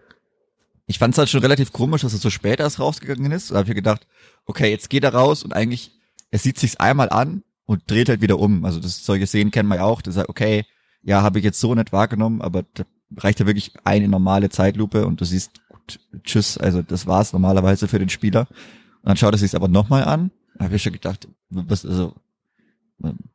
ich 0.87 0.97
fand 0.97 1.13
es 1.13 1.17
halt 1.17 1.29
schon 1.29 1.41
relativ 1.41 1.71
komisch, 1.71 2.01
dass 2.01 2.13
er 2.13 2.19
so 2.19 2.29
spät 2.29 2.59
erst 2.59 2.79
rausgegangen 2.79 3.31
ist. 3.31 3.51
Da 3.51 3.57
habe 3.57 3.69
ich 3.69 3.75
gedacht, 3.75 4.07
okay, 4.45 4.69
jetzt 4.71 4.89
geht 4.89 5.03
er 5.03 5.13
raus 5.13 5.43
und 5.43 5.53
eigentlich, 5.53 5.91
er 6.31 6.39
sieht 6.39 6.59
sich's 6.59 6.77
einmal 6.77 7.09
an 7.09 7.43
und 7.65 7.89
dreht 7.89 8.09
halt 8.09 8.21
wieder 8.21 8.39
um. 8.39 8.65
Also 8.65 8.79
das 8.79 9.05
solche 9.05 9.27
Szenen 9.27 9.51
kennen 9.51 9.69
wir 9.69 9.75
ja 9.75 9.83
auch. 9.83 10.01
Das 10.01 10.15
ist 10.15 10.29
okay, 10.29 10.65
ja, 11.03 11.21
habe 11.21 11.39
ich 11.39 11.45
jetzt 11.45 11.59
so 11.59 11.75
nicht 11.75 11.91
wahrgenommen, 11.91 12.41
aber 12.41 12.63
da 12.73 12.83
reicht 13.17 13.39
ja 13.39 13.45
wirklich 13.45 13.73
eine 13.83 14.07
normale 14.07 14.49
Zeitlupe 14.49 15.05
und 15.05 15.21
du 15.21 15.25
siehst, 15.25 15.61
gut, 15.69 15.99
tschüss, 16.23 16.57
also 16.57 16.81
das 16.81 17.07
war's 17.07 17.33
normalerweise 17.33 17.87
für 17.87 17.99
den 17.99 18.09
Spieler. 18.09 18.47
Und 19.01 19.09
dann 19.09 19.17
schaut 19.17 19.33
er 19.33 19.37
sich 19.37 19.55
aber 19.55 19.67
nochmal 19.67 20.03
an. 20.05 20.31
Da 20.55 20.65
habe 20.65 20.75
ich 20.75 20.83
schon 20.83 20.93
gedacht, 20.93 21.27
was, 21.49 21.85
also, 21.85 22.15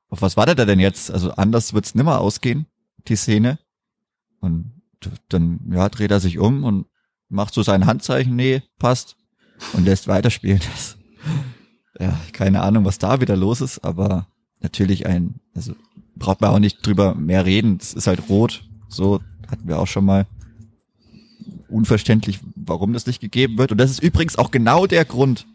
auf 0.08 0.22
was 0.22 0.36
wartet 0.36 0.58
er 0.58 0.66
denn 0.66 0.80
jetzt? 0.80 1.10
Also 1.10 1.32
anders 1.32 1.72
wird's 1.72 1.94
nimmer 1.94 2.20
ausgehen, 2.20 2.66
die 3.08 3.16
Szene. 3.16 3.58
Und 4.40 4.82
dann, 5.28 5.60
ja, 5.70 5.88
dreht 5.88 6.10
er 6.10 6.20
sich 6.20 6.38
um 6.38 6.64
und 6.64 6.86
macht 7.28 7.54
so 7.54 7.62
sein 7.62 7.86
Handzeichen, 7.86 8.36
nee, 8.36 8.62
passt, 8.78 9.16
und 9.72 9.84
lässt 9.84 10.08
weiterspielen. 10.08 10.60
Das, 10.72 10.98
ja, 12.00 12.18
keine 12.32 12.62
Ahnung, 12.62 12.84
was 12.84 12.98
da 12.98 13.20
wieder 13.20 13.36
los 13.36 13.60
ist, 13.60 13.84
aber 13.84 14.26
natürlich 14.60 15.06
ein, 15.06 15.36
also 15.54 15.74
braucht 16.16 16.40
man 16.40 16.50
auch 16.50 16.58
nicht 16.58 16.84
drüber 16.84 17.14
mehr 17.14 17.46
reden. 17.46 17.78
Es 17.80 17.94
ist 17.94 18.08
halt 18.08 18.28
rot. 18.28 18.64
So 18.88 19.20
hatten 19.48 19.68
wir 19.68 19.78
auch 19.78 19.86
schon 19.86 20.04
mal 20.04 20.26
unverständlich, 21.68 22.40
warum 22.56 22.92
das 22.92 23.06
nicht 23.06 23.20
gegeben 23.20 23.58
wird. 23.58 23.72
Und 23.72 23.78
das 23.78 23.90
ist 23.90 24.02
übrigens 24.02 24.36
auch 24.36 24.50
genau 24.50 24.86
der 24.86 25.04
Grund, 25.04 25.46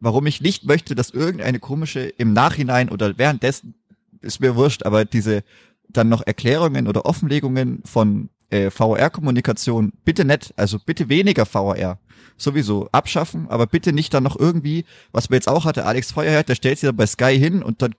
warum 0.00 0.26
ich 0.26 0.40
nicht 0.40 0.64
möchte, 0.64 0.94
dass 0.94 1.10
irgendeine 1.10 1.60
komische 1.60 2.00
im 2.00 2.32
Nachhinein 2.32 2.88
oder 2.88 3.18
währenddessen 3.18 3.74
ist 4.20 4.40
mir 4.40 4.56
wurscht, 4.56 4.84
aber 4.84 5.04
diese 5.04 5.44
dann 5.88 6.08
noch 6.08 6.26
Erklärungen 6.26 6.88
oder 6.88 7.06
Offenlegungen 7.06 7.82
von 7.84 8.30
äh, 8.50 8.70
VR-Kommunikation 8.70 9.92
bitte 10.04 10.24
nicht, 10.24 10.52
also 10.56 10.78
bitte 10.78 11.08
weniger 11.08 11.46
VR. 11.46 11.98
Sowieso 12.36 12.88
abschaffen, 12.92 13.48
aber 13.48 13.66
bitte 13.66 13.92
nicht 13.92 14.14
dann 14.14 14.22
noch 14.22 14.38
irgendwie, 14.38 14.84
was 15.12 15.30
wir 15.30 15.36
jetzt 15.36 15.48
auch 15.48 15.64
hatte, 15.64 15.84
Alex 15.84 16.12
Feuerherd, 16.12 16.48
der 16.48 16.54
stellt 16.54 16.78
sich 16.78 16.88
dann 16.88 16.96
bei 16.96 17.06
Sky 17.06 17.38
hin 17.38 17.62
und 17.62 17.82
dann 17.82 17.94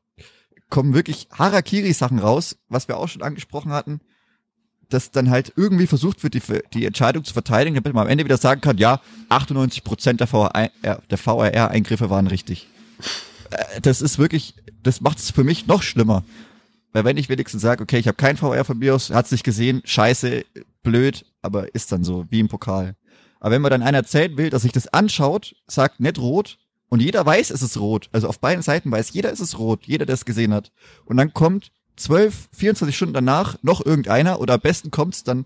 kommen 0.69 0.93
wirklich 0.93 1.27
Harakiri-Sachen 1.31 2.19
raus, 2.19 2.57
was 2.69 2.87
wir 2.87 2.97
auch 2.97 3.07
schon 3.07 3.21
angesprochen 3.21 3.71
hatten, 3.71 3.99
dass 4.93 5.11
dann 5.11 5.29
halt 5.29 5.53
irgendwie 5.55 5.87
versucht 5.87 6.23
wird, 6.23 6.33
die, 6.33 6.41
die 6.73 6.85
Entscheidung 6.85 7.23
zu 7.23 7.33
verteidigen, 7.33 7.75
damit 7.75 7.93
man 7.93 8.05
am 8.05 8.11
Ende 8.11 8.25
wieder 8.25 8.37
sagen 8.37 8.61
kann, 8.61 8.77
ja, 8.77 9.01
98 9.29 9.83
Prozent 9.83 10.19
der, 10.19 10.27
VR, 10.27 10.69
der 10.83 11.17
VRR-Eingriffe 11.17 12.09
waren 12.09 12.27
richtig. 12.27 12.67
Äh, 13.49 13.81
das 13.81 14.01
ist 14.01 14.19
wirklich, 14.19 14.55
das 14.83 15.01
macht 15.01 15.19
es 15.19 15.31
für 15.31 15.43
mich 15.43 15.67
noch 15.67 15.83
schlimmer. 15.83 16.23
Weil 16.93 17.05
wenn 17.05 17.17
ich 17.17 17.29
wenigstens 17.29 17.61
sage, 17.61 17.83
okay, 17.83 17.99
ich 17.99 18.07
habe 18.07 18.17
kein 18.17 18.37
VR 18.37 18.65
von 18.65 18.77
mir 18.77 18.95
aus, 18.95 19.09
hat's 19.09 19.31
nicht 19.31 19.43
gesehen, 19.43 19.81
scheiße, 19.85 20.43
blöd, 20.83 21.25
aber 21.41 21.73
ist 21.73 21.91
dann 21.91 22.03
so, 22.03 22.25
wie 22.29 22.39
im 22.39 22.49
Pokal. 22.49 22.95
Aber 23.39 23.51
wenn 23.51 23.61
man 23.61 23.71
dann 23.71 23.81
einer 23.81 23.99
erzählen 23.99 24.37
will, 24.37 24.49
dass 24.49 24.63
sich 24.63 24.71
das 24.71 24.87
anschaut, 24.87 25.55
sagt 25.67 25.99
nicht 25.99 26.19
rot, 26.19 26.57
und 26.91 27.01
jeder 27.01 27.25
weiß, 27.25 27.51
es 27.51 27.61
ist 27.61 27.77
rot. 27.77 28.09
Also 28.11 28.27
auf 28.27 28.41
beiden 28.41 28.61
Seiten 28.61 28.91
weiß 28.91 29.13
jeder, 29.13 29.31
es 29.31 29.39
ist 29.39 29.57
rot. 29.57 29.85
Jeder, 29.85 30.05
der 30.05 30.15
es 30.15 30.25
gesehen 30.25 30.53
hat. 30.53 30.73
Und 31.05 31.15
dann 31.15 31.33
kommt 31.33 31.71
12, 32.01 32.49
24 32.53 32.95
Stunden 32.95 33.13
danach 33.13 33.57
noch 33.61 33.85
irgendeiner 33.85 34.39
oder 34.39 34.55
am 34.55 34.61
besten 34.61 34.91
kommt 34.91 35.15
es 35.15 35.23
dann 35.23 35.45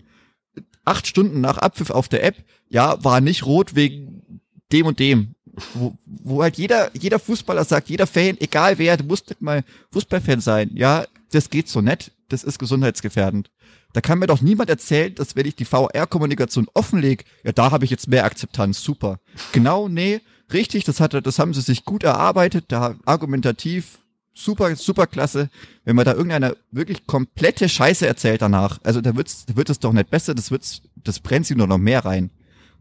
acht 0.84 1.06
Stunden 1.06 1.40
nach 1.40 1.58
Abpfiff 1.58 1.90
auf 1.90 2.08
der 2.08 2.24
App. 2.24 2.36
Ja, 2.68 3.02
war 3.04 3.20
nicht 3.20 3.44
rot 3.44 3.74
wegen 3.74 4.40
dem 4.72 4.86
und 4.86 4.98
dem. 4.98 5.34
Wo, 5.74 5.96
wo 6.04 6.42
halt 6.42 6.58
jeder, 6.58 6.90
jeder 6.94 7.18
Fußballer 7.18 7.64
sagt, 7.64 7.88
jeder 7.88 8.06
Fan, 8.06 8.36
egal 8.40 8.78
wer, 8.78 8.96
du 8.96 9.04
musst 9.04 9.30
nicht 9.30 9.40
mal 9.40 9.64
Fußballfan 9.90 10.40
sein. 10.40 10.70
Ja, 10.74 11.06
das 11.30 11.48
geht 11.50 11.68
so 11.68 11.80
nett. 11.80 12.12
Das 12.28 12.44
ist 12.44 12.58
gesundheitsgefährdend. 12.58 13.50
Da 13.92 14.00
kann 14.00 14.18
mir 14.18 14.26
doch 14.26 14.42
niemand 14.42 14.68
erzählen, 14.68 15.14
dass 15.14 15.36
wenn 15.36 15.46
ich 15.46 15.56
die 15.56 15.64
VR-Kommunikation 15.64 16.68
offenlege, 16.74 17.24
ja, 17.44 17.52
da 17.52 17.70
habe 17.70 17.84
ich 17.84 17.90
jetzt 17.90 18.08
mehr 18.08 18.24
Akzeptanz. 18.24 18.82
Super. 18.82 19.20
Genau, 19.52 19.88
nee 19.88 20.20
richtig, 20.52 20.84
das 20.84 21.00
hat, 21.00 21.14
das 21.26 21.38
haben 21.38 21.54
sie 21.54 21.60
sich 21.60 21.84
gut 21.84 22.02
erarbeitet, 22.02 22.66
da 22.68 22.96
argumentativ, 23.04 23.98
super, 24.36 24.76
super 24.76 25.06
klasse. 25.06 25.48
Wenn 25.84 25.96
man 25.96 26.04
da 26.04 26.12
irgendeiner 26.12 26.54
wirklich 26.70 27.06
komplette 27.06 27.68
Scheiße 27.68 28.06
erzählt 28.06 28.42
danach, 28.42 28.78
also 28.84 29.00
da 29.00 29.16
wird's, 29.16 29.46
wird 29.54 29.70
es 29.70 29.80
doch 29.80 29.92
nicht 29.92 30.10
besser, 30.10 30.34
das 30.34 30.50
wird's, 30.50 30.82
das 30.96 31.20
brennt 31.20 31.46
sie 31.46 31.56
nur 31.56 31.66
noch 31.66 31.78
mehr 31.78 32.04
rein. 32.04 32.30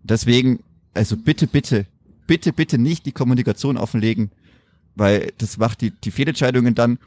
Deswegen, 0.03 0.59
also 0.93 1.17
bitte, 1.17 1.47
bitte, 1.47 1.87
bitte, 2.27 2.53
bitte 2.53 2.77
nicht 2.77 3.05
die 3.05 3.11
Kommunikation 3.11 3.77
offenlegen, 3.77 4.31
weil 4.95 5.33
das 5.37 5.57
macht 5.57 5.81
die, 5.81 5.91
die 5.91 6.11
Fehlentscheidungen 6.11 6.75
dann, 6.75 6.99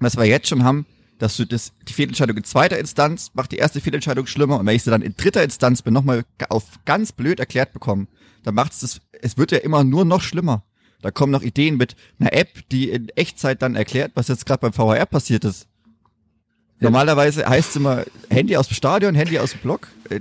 was 0.00 0.16
wir 0.16 0.24
jetzt 0.24 0.48
schon 0.48 0.64
haben, 0.64 0.86
dass 1.18 1.36
du 1.36 1.46
das, 1.46 1.72
die 1.88 1.92
Fehlentscheidung 1.92 2.36
in 2.36 2.44
zweiter 2.44 2.78
Instanz 2.78 3.30
macht 3.34 3.52
die 3.52 3.56
erste 3.56 3.80
Fehlentscheidung 3.80 4.26
schlimmer 4.26 4.58
und 4.58 4.66
wenn 4.66 4.76
ich 4.76 4.82
sie 4.82 4.90
dann 4.90 5.02
in 5.02 5.16
dritter 5.16 5.42
Instanz 5.42 5.82
bin, 5.82 5.94
nochmal 5.94 6.24
auf 6.48 6.64
ganz 6.84 7.12
blöd 7.12 7.40
erklärt 7.40 7.72
bekommen, 7.72 8.08
dann 8.42 8.54
macht 8.54 8.72
es 8.72 8.80
das, 8.80 9.00
es 9.22 9.38
wird 9.38 9.52
ja 9.52 9.58
immer 9.58 9.82
nur 9.84 10.04
noch 10.04 10.20
schlimmer. 10.20 10.62
Da 11.06 11.12
kommen 11.12 11.30
noch 11.30 11.42
Ideen 11.42 11.76
mit 11.76 11.94
einer 12.18 12.32
App, 12.32 12.68
die 12.72 12.90
in 12.90 13.10
Echtzeit 13.10 13.62
dann 13.62 13.76
erklärt, 13.76 14.10
was 14.16 14.26
jetzt 14.26 14.44
gerade 14.44 14.68
beim 14.68 14.72
VHR 14.72 15.06
passiert 15.06 15.44
ist. 15.44 15.68
Ja. 16.80 16.90
Normalerweise 16.90 17.46
heißt 17.48 17.70
es 17.70 17.76
immer 17.76 18.02
Handy 18.28 18.56
aus 18.56 18.66
dem 18.66 18.74
Stadion, 18.74 19.14
Handy 19.14 19.38
aus 19.38 19.52
dem 19.52 19.60
Block. 19.60 19.86
Äh, 20.10 20.18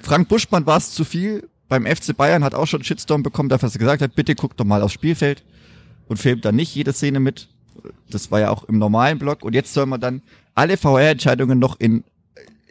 Frank 0.00 0.28
Buschmann 0.28 0.64
war 0.64 0.76
es 0.76 0.92
zu 0.92 1.04
viel. 1.04 1.48
Beim 1.68 1.86
FC 1.86 2.16
Bayern 2.16 2.44
hat 2.44 2.54
auch 2.54 2.68
schon 2.68 2.78
einen 2.78 2.84
Shitstorm 2.84 3.24
bekommen, 3.24 3.48
dafür, 3.48 3.66
dass 3.66 3.74
er 3.74 3.80
gesagt 3.80 4.00
hat, 4.00 4.14
bitte 4.14 4.36
guckt 4.36 4.60
doch 4.60 4.64
mal 4.64 4.80
aufs 4.80 4.94
Spielfeld 4.94 5.42
und 6.06 6.18
filmt 6.18 6.44
dann 6.44 6.54
nicht 6.54 6.72
jede 6.72 6.92
Szene 6.92 7.18
mit. 7.18 7.48
Das 8.08 8.30
war 8.30 8.38
ja 8.38 8.50
auch 8.50 8.62
im 8.62 8.78
normalen 8.78 9.18
Block. 9.18 9.42
Und 9.42 9.56
jetzt 9.56 9.74
soll 9.74 9.86
man 9.86 10.00
dann 10.00 10.22
alle 10.54 10.76
VR-Entscheidungen 10.76 11.58
noch 11.58 11.80
in 11.80 12.04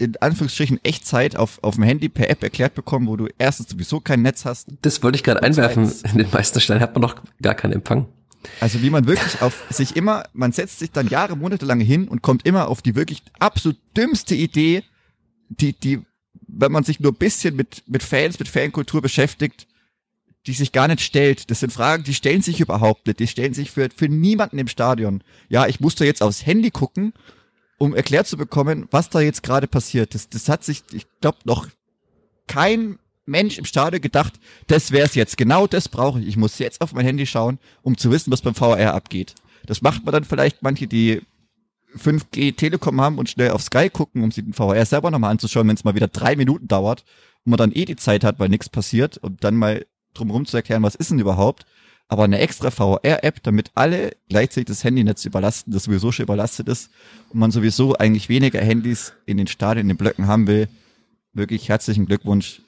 in 0.01 0.17
Anführungsstrichen 0.17 0.83
Echtzeit 0.83 1.35
auf, 1.35 1.59
auf 1.61 1.75
dem 1.75 1.83
Handy 1.83 2.09
per 2.09 2.29
App 2.29 2.41
erklärt 2.41 2.73
bekommen, 2.73 3.07
wo 3.07 3.15
du 3.15 3.27
erstens 3.37 3.69
sowieso 3.69 3.99
kein 3.99 4.23
Netz 4.23 4.45
hast. 4.45 4.67
Das 4.81 5.03
wollte 5.03 5.15
ich 5.15 5.23
gerade 5.23 5.43
einwerfen. 5.43 5.91
In 6.11 6.17
den 6.17 6.31
meisten 6.31 6.59
Stellen 6.59 6.81
hat 6.81 6.95
man 6.95 7.01
noch 7.01 7.15
gar 7.41 7.53
keinen 7.53 7.73
Empfang. 7.73 8.07
Also 8.59 8.81
wie 8.81 8.89
man 8.89 9.05
wirklich 9.05 9.43
auf 9.43 9.63
sich 9.69 9.95
immer, 9.95 10.23
man 10.33 10.51
setzt 10.51 10.79
sich 10.79 10.91
dann 10.91 11.07
Jahre, 11.07 11.37
Monate 11.37 11.67
lang 11.67 11.79
hin 11.79 12.07
und 12.07 12.23
kommt 12.23 12.47
immer 12.47 12.67
auf 12.67 12.81
die 12.81 12.95
wirklich 12.95 13.21
absolut 13.37 13.77
dümmste 13.95 14.33
Idee, 14.33 14.83
die, 15.49 15.73
die, 15.73 16.01
wenn 16.47 16.71
man 16.71 16.83
sich 16.83 16.99
nur 16.99 17.11
ein 17.11 17.17
bisschen 17.17 17.55
mit, 17.55 17.83
mit 17.85 18.01
Fans, 18.01 18.39
mit 18.39 18.47
Fankultur 18.47 19.03
beschäftigt, 19.03 19.67
die 20.47 20.53
sich 20.53 20.71
gar 20.71 20.87
nicht 20.87 21.01
stellt. 21.01 21.51
Das 21.51 21.59
sind 21.59 21.71
Fragen, 21.71 22.03
die 22.03 22.15
stellen 22.15 22.41
sich 22.41 22.59
überhaupt 22.59 23.05
nicht. 23.05 23.19
Die 23.19 23.27
stellen 23.27 23.53
sich 23.53 23.69
für, 23.69 23.89
für 23.95 24.09
niemanden 24.09 24.57
im 24.57 24.67
Stadion. 24.67 25.23
Ja, 25.49 25.67
ich 25.67 25.79
musste 25.79 26.05
jetzt 26.05 26.23
aufs 26.23 26.47
Handy 26.47 26.71
gucken 26.71 27.13
um 27.81 27.95
erklärt 27.95 28.27
zu 28.27 28.37
bekommen, 28.37 28.87
was 28.91 29.09
da 29.09 29.21
jetzt 29.21 29.41
gerade 29.41 29.65
passiert. 29.65 30.13
Das, 30.13 30.29
das 30.29 30.47
hat 30.49 30.63
sich, 30.63 30.83
ich 30.93 31.07
glaube, 31.19 31.39
noch 31.45 31.67
kein 32.45 32.99
Mensch 33.25 33.57
im 33.57 33.65
Stadion 33.65 34.03
gedacht, 34.03 34.33
das 34.67 34.91
wär's 34.91 35.15
jetzt. 35.15 35.35
Genau 35.35 35.65
das 35.65 35.89
brauche 35.89 36.19
ich. 36.19 36.27
Ich 36.27 36.37
muss 36.37 36.59
jetzt 36.59 36.81
auf 36.81 36.93
mein 36.93 37.05
Handy 37.05 37.25
schauen, 37.25 37.57
um 37.81 37.97
zu 37.97 38.11
wissen, 38.11 38.31
was 38.31 38.43
beim 38.43 38.53
VR 38.53 38.93
abgeht. 38.93 39.33
Das 39.65 39.81
macht 39.81 40.05
man 40.05 40.11
dann 40.13 40.25
vielleicht 40.25 40.61
manche, 40.61 40.85
die 40.85 41.23
5G 41.97 42.55
Telekom 42.55 43.01
haben 43.01 43.17
und 43.17 43.29
schnell 43.29 43.49
auf 43.49 43.63
Sky 43.63 43.89
gucken, 43.89 44.23
um 44.23 44.31
sich 44.31 44.43
den 44.43 44.53
VR 44.53 44.85
selber 44.85 45.09
nochmal 45.09 45.31
anzuschauen, 45.31 45.67
wenn 45.67 45.75
es 45.75 45.83
mal 45.83 45.95
wieder 45.95 46.07
drei 46.07 46.35
Minuten 46.35 46.67
dauert 46.67 47.03
und 47.45 47.49
man 47.49 47.57
dann 47.57 47.71
eh 47.71 47.85
die 47.85 47.95
Zeit 47.95 48.23
hat, 48.23 48.37
weil 48.37 48.49
nichts 48.49 48.69
passiert 48.69 49.17
und 49.17 49.43
dann 49.43 49.55
mal 49.55 49.87
drumherum 50.13 50.45
zu 50.45 50.55
erklären, 50.55 50.83
was 50.83 50.93
ist 50.93 51.09
denn 51.09 51.17
überhaupt 51.17 51.65
aber 52.11 52.25
eine 52.25 52.39
extra 52.39 52.71
VR-App, 52.71 53.41
damit 53.41 53.71
alle 53.73 54.11
gleichzeitig 54.27 54.65
das 54.65 54.83
Handynetz 54.83 55.23
überlasten, 55.23 55.71
das 55.71 55.85
sowieso 55.85 56.11
schon 56.11 56.23
überlastet 56.23 56.67
ist 56.67 56.89
und 57.29 57.39
man 57.39 57.51
sowieso 57.51 57.95
eigentlich 57.95 58.27
weniger 58.27 58.59
Handys 58.59 59.13
in 59.25 59.37
den 59.37 59.47
Stadien, 59.47 59.85
in 59.85 59.95
den 59.95 59.97
Blöcken 59.97 60.27
haben 60.27 60.45
will. 60.45 60.67
Wirklich 61.31 61.69
herzlichen 61.69 62.05
Glückwunsch. 62.07 62.63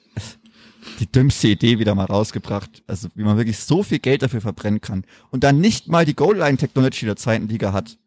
Die 0.98 1.12
dümmste 1.12 1.48
Idee 1.48 1.78
wieder 1.78 1.94
mal 1.94 2.06
rausgebracht. 2.06 2.82
Also 2.86 3.08
wie 3.16 3.22
man 3.22 3.36
wirklich 3.36 3.58
so 3.58 3.82
viel 3.82 3.98
Geld 3.98 4.22
dafür 4.22 4.40
verbrennen 4.40 4.80
kann. 4.80 5.04
Und 5.30 5.44
dann 5.44 5.60
nicht 5.60 5.88
mal 5.88 6.06
die 6.06 6.16
Goal-Line-Technology 6.16 7.04
der 7.04 7.16
zweiten 7.16 7.46
Liga 7.46 7.74
hat. 7.74 7.98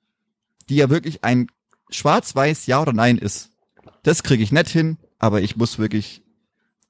Die 0.69 0.77
ja 0.77 0.89
wirklich 0.89 1.23
ein 1.23 1.51
schwarz-weiß 1.91 2.65
Ja 2.65 2.81
oder 2.81 2.93
Nein 2.93 3.19
ist. 3.19 3.51
Das 4.01 4.23
kriege 4.23 4.41
ich 4.41 4.51
nicht 4.51 4.69
hin, 4.69 4.97
aber 5.19 5.39
ich 5.41 5.55
muss 5.55 5.77
wirklich, 5.77 6.23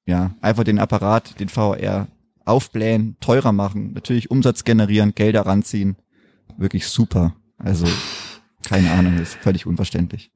ja, 0.05 0.35
einfach 0.39 0.63
den 0.63 0.79
Apparat, 0.79 1.37
den 1.41 1.49
VR 1.49 2.07
aufblähen, 2.47 3.17
teurer 3.19 3.51
machen, 3.51 3.93
natürlich 3.93 4.31
Umsatz 4.31 4.63
generieren, 4.63 5.13
Gelder 5.15 5.41
ranziehen. 5.41 5.97
Wirklich 6.57 6.87
super. 6.87 7.35
Also, 7.57 7.87
keine 8.67 8.91
Ahnung, 8.91 9.17
ist 9.19 9.35
völlig 9.35 9.65
unverständlich. 9.65 10.31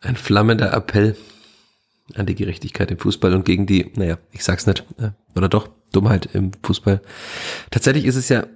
Ein 0.00 0.16
flammender 0.16 0.72
Appell 0.72 1.16
an 2.14 2.26
die 2.26 2.34
Gerechtigkeit 2.34 2.90
im 2.90 2.98
Fußball 2.98 3.34
und 3.34 3.44
gegen 3.44 3.66
die, 3.66 3.90
naja, 3.94 4.18
ich 4.32 4.44
sag's 4.44 4.66
nicht, 4.66 4.84
äh, 4.98 5.10
oder 5.36 5.48
doch, 5.48 5.68
Dummheit 5.92 6.28
im 6.34 6.52
Fußball. 6.62 7.00
Tatsächlich 7.70 8.04
ist 8.04 8.16
es 8.16 8.28
ja 8.28 8.46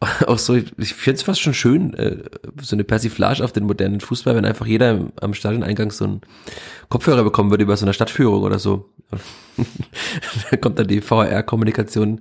auch 0.26 0.38
so, 0.38 0.54
ich 0.54 0.94
finde 0.94 1.16
es 1.16 1.22
fast 1.22 1.40
schon 1.40 1.54
schön, 1.54 1.94
äh, 1.94 2.22
so 2.60 2.76
eine 2.76 2.84
Persiflage 2.84 3.42
auf 3.42 3.52
den 3.52 3.64
modernen 3.64 4.00
Fußball, 4.00 4.36
wenn 4.36 4.44
einfach 4.44 4.66
jeder 4.66 5.10
am 5.20 5.32
Stadioneingang 5.32 5.90
so 5.90 6.04
einen 6.04 6.20
Kopfhörer 6.88 7.24
bekommen 7.24 7.50
würde 7.50 7.64
über 7.64 7.76
so 7.76 7.86
eine 7.86 7.94
Stadtführung 7.94 8.42
oder 8.42 8.58
so. 8.58 8.90
da 10.50 10.56
kommt 10.58 10.78
dann 10.78 10.88
die 10.88 11.00
VR-Kommunikation 11.00 12.20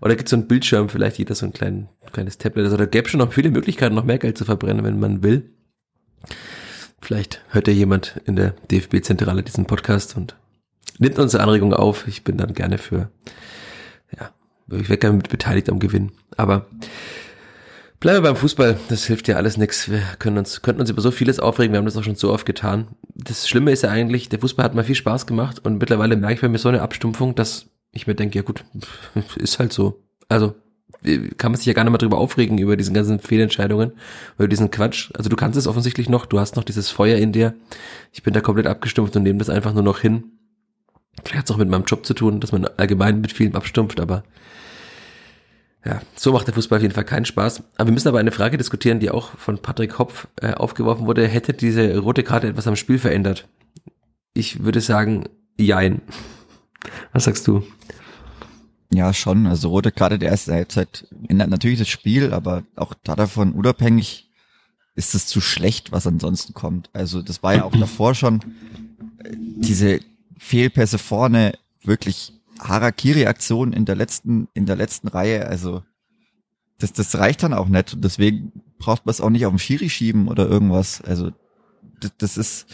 oder 0.00 0.16
gibt 0.16 0.28
es 0.28 0.30
so 0.30 0.36
einen 0.36 0.48
Bildschirm, 0.48 0.88
vielleicht 0.88 1.18
jeder 1.18 1.34
so 1.34 1.44
ein 1.44 1.52
klein, 1.52 1.88
kleines 2.12 2.38
Tablet. 2.38 2.64
Also 2.64 2.76
da 2.78 2.86
gäbe 2.86 3.08
schon 3.08 3.18
noch 3.18 3.32
viele 3.32 3.50
Möglichkeiten, 3.50 3.94
noch 3.94 4.04
mehr 4.04 4.18
Geld 4.18 4.38
zu 4.38 4.44
verbrennen, 4.44 4.84
wenn 4.84 4.98
man 4.98 5.22
will. 5.22 5.50
Vielleicht 7.02 7.42
hört 7.48 7.68
ja 7.68 7.74
jemand 7.74 8.20
in 8.24 8.36
der 8.36 8.54
DFB-Zentrale 8.70 9.42
diesen 9.42 9.66
Podcast 9.66 10.16
und 10.16 10.36
nimmt 10.98 11.18
unsere 11.18 11.42
Anregung 11.42 11.74
auf. 11.74 12.06
Ich 12.08 12.24
bin 12.24 12.38
dann 12.38 12.54
gerne 12.54 12.78
für, 12.78 13.10
ja, 14.18 14.30
ich 14.70 14.88
wäre 14.88 14.98
gerne 14.98 15.16
mit 15.18 15.28
beteiligt 15.28 15.68
am 15.68 15.78
Gewinn. 15.78 16.12
Aber 16.36 16.66
bleiben 18.00 18.18
wir 18.22 18.30
beim 18.30 18.36
Fußball. 18.36 18.78
Das 18.88 19.04
hilft 19.04 19.28
ja 19.28 19.36
alles 19.36 19.56
nichts. 19.56 19.90
Wir 19.90 20.02
können 20.18 20.38
uns, 20.38 20.62
könnten 20.62 20.80
uns 20.80 20.90
über 20.90 21.02
so 21.02 21.10
vieles 21.10 21.40
aufregen. 21.40 21.72
Wir 21.72 21.78
haben 21.78 21.84
das 21.84 21.96
auch 21.96 22.04
schon 22.04 22.16
so 22.16 22.32
oft 22.32 22.46
getan. 22.46 22.88
Das 23.14 23.48
Schlimme 23.48 23.70
ist 23.70 23.82
ja 23.82 23.90
eigentlich, 23.90 24.28
der 24.28 24.40
Fußball 24.40 24.64
hat 24.64 24.74
mal 24.74 24.84
viel 24.84 24.94
Spaß 24.94 25.26
gemacht 25.26 25.64
und 25.64 25.78
mittlerweile 25.78 26.16
merke 26.16 26.34
ich 26.34 26.40
bei 26.40 26.48
mir 26.48 26.58
so 26.58 26.68
eine 26.68 26.82
Abstumpfung, 26.82 27.34
dass 27.34 27.66
ich 27.92 28.06
mir 28.06 28.14
denke, 28.14 28.38
ja 28.38 28.42
gut, 28.42 28.64
ist 29.36 29.58
halt 29.58 29.72
so. 29.72 30.02
Also, 30.28 30.54
kann 31.36 31.50
man 31.50 31.56
sich 31.56 31.66
ja 31.66 31.72
gar 31.72 31.84
nicht 31.84 31.90
mehr 31.90 31.98
drüber 31.98 32.18
aufregen, 32.18 32.58
über 32.58 32.76
diesen 32.76 32.94
ganzen 32.94 33.18
Fehlentscheidungen, 33.18 33.92
über 34.36 34.48
diesen 34.48 34.70
Quatsch. 34.70 35.10
Also 35.14 35.28
du 35.28 35.36
kannst 35.36 35.58
es 35.58 35.66
offensichtlich 35.66 36.08
noch, 36.08 36.26
du 36.26 36.38
hast 36.38 36.56
noch 36.56 36.64
dieses 36.64 36.90
Feuer 36.90 37.18
in 37.18 37.32
dir. 37.32 37.54
Ich 38.12 38.22
bin 38.22 38.34
da 38.34 38.40
komplett 38.40 38.66
abgestumpft 38.66 39.16
und 39.16 39.24
nehme 39.24 39.38
das 39.38 39.50
einfach 39.50 39.72
nur 39.72 39.82
noch 39.82 39.98
hin. 39.98 40.24
Vielleicht 41.24 41.38
hat 41.38 41.44
es 41.46 41.54
auch 41.54 41.58
mit 41.58 41.68
meinem 41.68 41.84
Job 41.84 42.06
zu 42.06 42.14
tun, 42.14 42.40
dass 42.40 42.52
man 42.52 42.66
allgemein 42.76 43.20
mit 43.20 43.32
vielem 43.32 43.56
abstumpft, 43.56 44.00
aber 44.00 44.22
ja, 45.84 46.00
so 46.14 46.32
macht 46.32 46.46
der 46.46 46.54
Fußball 46.54 46.78
auf 46.78 46.82
jeden 46.82 46.94
Fall 46.94 47.04
keinen 47.04 47.24
Spaß. 47.24 47.62
Aber 47.76 47.88
wir 47.88 47.92
müssen 47.92 48.08
aber 48.08 48.20
eine 48.20 48.30
Frage 48.30 48.56
diskutieren, 48.56 49.00
die 49.00 49.10
auch 49.10 49.36
von 49.36 49.58
Patrick 49.58 49.98
Hopf 49.98 50.28
äh, 50.40 50.52
aufgeworfen 50.54 51.06
wurde. 51.06 51.26
Hätte 51.26 51.52
diese 51.54 51.98
rote 51.98 52.22
Karte 52.22 52.48
etwas 52.48 52.68
am 52.68 52.76
Spiel 52.76 52.98
verändert? 52.98 53.48
Ich 54.32 54.62
würde 54.62 54.80
sagen, 54.80 55.24
jein. 55.58 56.02
Was 57.12 57.24
sagst 57.24 57.48
du? 57.48 57.64
Ja, 58.94 59.12
schon. 59.12 59.46
Also 59.46 59.70
rote 59.70 59.90
Karte 59.90 60.18
der 60.18 60.30
ersten 60.30 60.52
Halbzeit 60.52 61.06
ändert 61.28 61.50
natürlich 61.50 61.78
das 61.78 61.88
Spiel, 61.88 62.32
aber 62.32 62.62
auch 62.76 62.94
davon 63.02 63.52
unabhängig 63.52 64.30
ist 64.94 65.14
es 65.14 65.26
zu 65.26 65.40
schlecht, 65.40 65.90
was 65.90 66.06
ansonsten 66.06 66.52
kommt. 66.52 66.90
Also 66.92 67.22
das 67.22 67.42
war 67.42 67.54
ja 67.54 67.64
auch 67.64 67.74
davor 67.74 68.14
schon 68.14 68.40
äh, 69.24 69.30
diese 69.34 70.00
Fehlpässe 70.36 70.98
vorne 70.98 71.54
wirklich 71.82 72.34
Harakiri-Aktion 72.62 73.72
in 73.72 73.84
der 73.84 73.96
letzten 73.96 74.48
in 74.54 74.66
der 74.66 74.76
letzten 74.76 75.08
Reihe. 75.08 75.46
Also 75.46 75.82
das 76.78 76.92
das 76.92 77.16
reicht 77.18 77.42
dann 77.42 77.54
auch 77.54 77.68
nicht. 77.68 77.94
Und 77.94 78.04
deswegen 78.04 78.52
braucht 78.78 79.06
man 79.06 79.10
es 79.10 79.20
auch 79.20 79.30
nicht 79.30 79.46
auf 79.46 79.52
den 79.52 79.58
Schiri 79.58 79.88
schieben 79.88 80.28
oder 80.28 80.48
irgendwas. 80.48 81.00
Also 81.02 81.30
das, 82.00 82.12
das 82.18 82.36
ist 82.36 82.66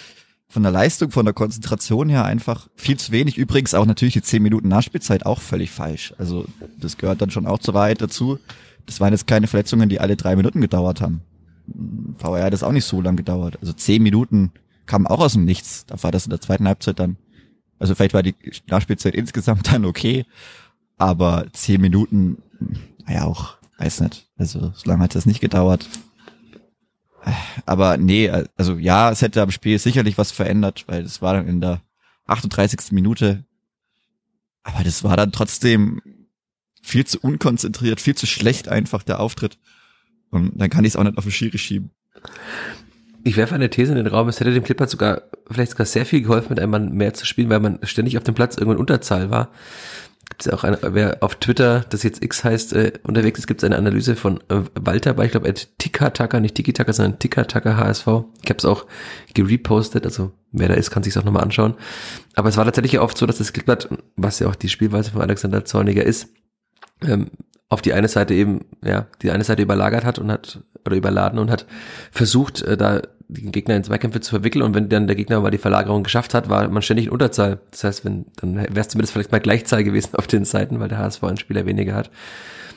von 0.48 0.62
der 0.62 0.72
Leistung, 0.72 1.10
von 1.10 1.26
der 1.26 1.34
Konzentration 1.34 2.08
her 2.08 2.24
einfach 2.24 2.68
viel 2.74 2.96
zu 2.96 3.12
wenig. 3.12 3.36
Übrigens 3.36 3.74
auch 3.74 3.84
natürlich 3.84 4.14
die 4.14 4.22
10 4.22 4.42
Minuten 4.42 4.68
Nachspielzeit 4.68 5.26
auch 5.26 5.40
völlig 5.40 5.70
falsch. 5.70 6.14
Also 6.18 6.46
das 6.78 6.96
gehört 6.96 7.20
dann 7.20 7.30
schon 7.30 7.46
auch 7.46 7.58
zur 7.58 7.74
Wahrheit 7.74 8.00
dazu. 8.00 8.38
Das 8.86 9.00
waren 9.00 9.12
jetzt 9.12 9.26
keine 9.26 9.46
Verletzungen, 9.46 9.90
die 9.90 10.00
alle 10.00 10.16
drei 10.16 10.34
Minuten 10.36 10.62
gedauert 10.62 11.02
haben. 11.02 11.20
VR 12.16 12.44
hat 12.44 12.54
das 12.54 12.62
auch 12.62 12.72
nicht 12.72 12.86
so 12.86 13.02
lang 13.02 13.16
gedauert. 13.16 13.58
Also 13.60 13.74
10 13.74 14.02
Minuten 14.02 14.52
kam 14.86 15.06
auch 15.06 15.20
aus 15.20 15.34
dem 15.34 15.44
Nichts. 15.44 15.84
Da 15.86 16.02
war 16.02 16.10
das 16.10 16.24
in 16.24 16.30
der 16.30 16.40
zweiten 16.40 16.66
Halbzeit 16.66 16.98
dann. 16.98 17.18
Also 17.78 17.94
vielleicht 17.94 18.14
war 18.14 18.22
die 18.22 18.34
Nachspielzeit 18.66 19.14
insgesamt 19.14 19.72
dann 19.72 19.84
okay, 19.84 20.26
aber 20.96 21.46
10 21.52 21.80
Minuten, 21.80 22.42
naja 23.06 23.24
auch, 23.24 23.56
weiß 23.78 24.00
nicht. 24.00 24.26
Also 24.36 24.72
so 24.74 24.88
lange 24.88 25.04
hat 25.04 25.14
das 25.14 25.26
nicht 25.26 25.40
gedauert. 25.40 25.88
Aber 27.66 27.96
nee, 27.96 28.30
also 28.56 28.78
ja, 28.78 29.10
es 29.10 29.22
hätte 29.22 29.42
am 29.42 29.50
Spiel 29.50 29.78
sicherlich 29.78 30.18
was 30.18 30.30
verändert, 30.30 30.84
weil 30.86 31.02
das 31.02 31.20
war 31.22 31.34
dann 31.34 31.48
in 31.48 31.60
der 31.60 31.82
38. 32.26 32.92
Minute. 32.92 33.44
Aber 34.62 34.82
das 34.84 35.04
war 35.04 35.16
dann 35.16 35.32
trotzdem 35.32 36.00
viel 36.82 37.06
zu 37.06 37.18
unkonzentriert, 37.20 38.00
viel 38.00 38.14
zu 38.14 38.26
schlecht 38.26 38.68
einfach 38.68 39.02
der 39.02 39.20
Auftritt. 39.20 39.58
Und 40.30 40.58
dann 40.60 40.70
kann 40.70 40.84
ich 40.84 40.92
es 40.92 40.96
auch 40.96 41.04
nicht 41.04 41.18
auf 41.18 41.24
den 41.24 41.32
Schiri 41.32 41.58
schieben. 41.58 41.90
Ich 43.28 43.36
werfe 43.36 43.54
eine 43.54 43.68
These 43.68 43.92
in 43.92 43.98
den 43.98 44.06
Raum, 44.06 44.28
es 44.28 44.40
hätte 44.40 44.54
dem 44.54 44.64
Clipper 44.64 44.88
sogar, 44.88 45.20
vielleicht 45.50 45.72
sogar 45.72 45.84
sehr 45.84 46.06
viel 46.06 46.22
geholfen, 46.22 46.48
mit 46.48 46.60
einem 46.60 46.70
Mann 46.70 46.92
mehr 46.92 47.12
zu 47.12 47.26
spielen, 47.26 47.50
weil 47.50 47.60
man 47.60 47.78
ständig 47.82 48.16
auf 48.16 48.24
dem 48.24 48.34
Platz 48.34 48.56
irgendwann 48.56 48.78
Unterzahl 48.78 49.28
war 49.28 49.50
gibt 50.30 50.46
es 50.46 50.52
auch 50.52 50.62
eine, 50.62 50.78
wer 50.82 51.22
auf 51.22 51.36
Twitter, 51.36 51.84
das 51.88 52.02
jetzt 52.02 52.22
X 52.22 52.44
heißt, 52.44 52.74
äh, 52.74 52.92
unterwegs 53.02 53.38
ist, 53.38 53.46
gibt 53.46 53.62
es 53.62 53.64
eine 53.64 53.78
Analyse 53.78 54.14
von 54.14 54.40
äh, 54.48 54.60
Walter 54.74 55.14
bei, 55.14 55.24
ich 55.24 55.30
glaube, 55.30 55.52
Tika-Taka, 55.52 56.38
nicht 56.40 56.54
Tiki-Taka, 56.54 56.92
sondern 56.92 57.18
Tika-Taka 57.18 57.76
HSV. 57.78 58.06
Ich 58.42 58.50
habe 58.50 58.58
es 58.58 58.64
auch 58.64 58.86
gerepostet, 59.34 60.04
also 60.04 60.32
wer 60.52 60.68
da 60.68 60.74
ist, 60.74 60.90
kann 60.90 61.02
sich 61.02 61.16
auch 61.18 61.24
nochmal 61.24 61.42
anschauen. 61.42 61.74
Aber 62.34 62.50
es 62.50 62.56
war 62.56 62.64
tatsächlich 62.66 63.00
oft 63.00 63.16
so, 63.16 63.24
dass 63.24 63.38
das 63.38 63.52
Klickblatt, 63.52 63.88
was 64.16 64.38
ja 64.38 64.48
auch 64.48 64.54
die 64.54 64.68
Spielweise 64.68 65.12
von 65.12 65.22
Alexander 65.22 65.64
Zorniger 65.64 66.04
ist, 66.04 66.28
ähm, 67.02 67.30
auf 67.70 67.80
die 67.80 67.94
eine 67.94 68.08
Seite 68.08 68.34
eben, 68.34 68.66
ja, 68.84 69.06
die 69.22 69.30
eine 69.30 69.44
Seite 69.44 69.62
überlagert 69.62 70.04
hat 70.04 70.18
und 70.18 70.30
hat, 70.30 70.60
oder 70.84 70.96
überladen 70.96 71.38
und 71.38 71.50
hat 71.50 71.66
versucht, 72.10 72.62
äh, 72.62 72.76
da 72.76 73.00
den 73.28 73.52
Gegner 73.52 73.76
in 73.76 73.84
Zweikämpfe 73.84 74.20
zu 74.20 74.30
verwickeln 74.30 74.62
und 74.62 74.74
wenn 74.74 74.88
dann 74.88 75.06
der 75.06 75.16
Gegner 75.16 75.40
mal 75.40 75.50
die 75.50 75.58
Verlagerung 75.58 76.02
geschafft 76.02 76.32
hat, 76.32 76.48
war 76.48 76.68
man 76.68 76.82
ständig 76.82 77.06
in 77.06 77.12
Unterzahl. 77.12 77.60
Das 77.70 77.84
heißt, 77.84 78.04
wenn, 78.04 78.26
dann 78.36 78.56
wäre 78.56 78.80
es 78.80 78.88
zumindest 78.88 79.12
vielleicht 79.12 79.32
mal 79.32 79.40
Gleichzahl 79.40 79.84
gewesen 79.84 80.10
auf 80.14 80.26
den 80.26 80.44
Seiten, 80.44 80.80
weil 80.80 80.88
der 80.88 80.98
HSV 80.98 81.22
einen 81.24 81.36
Spieler 81.36 81.66
weniger 81.66 81.94
hat. 81.94 82.10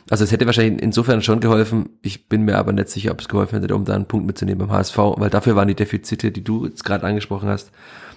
Also 0.10 0.26
es 0.26 0.32
hätte 0.32 0.46
wahrscheinlich 0.46 0.82
insofern 0.82 1.22
schon 1.22 1.40
geholfen. 1.40 1.90
Ich 2.02 2.28
bin 2.28 2.42
mir 2.42 2.58
aber 2.58 2.74
nicht 2.74 2.90
sicher, 2.90 3.12
ob 3.12 3.22
es 3.22 3.30
geholfen 3.30 3.62
hätte, 3.62 3.76
um 3.76 3.86
da 3.86 3.94
einen 3.94 4.08
Punkt 4.08 4.28
mitzunehmen 4.28 4.68
beim 4.68 4.76
HSV, 4.76 4.98
weil 4.98 5.30
dafür 5.30 5.56
waren 5.56 5.70
die 5.70 5.76
Defizite, 5.76 6.32
die 6.32 6.44
du 6.44 6.66
jetzt 6.66 6.84
gerade 6.84 7.06
angesprochen 7.06 7.48
hast, 7.48 7.72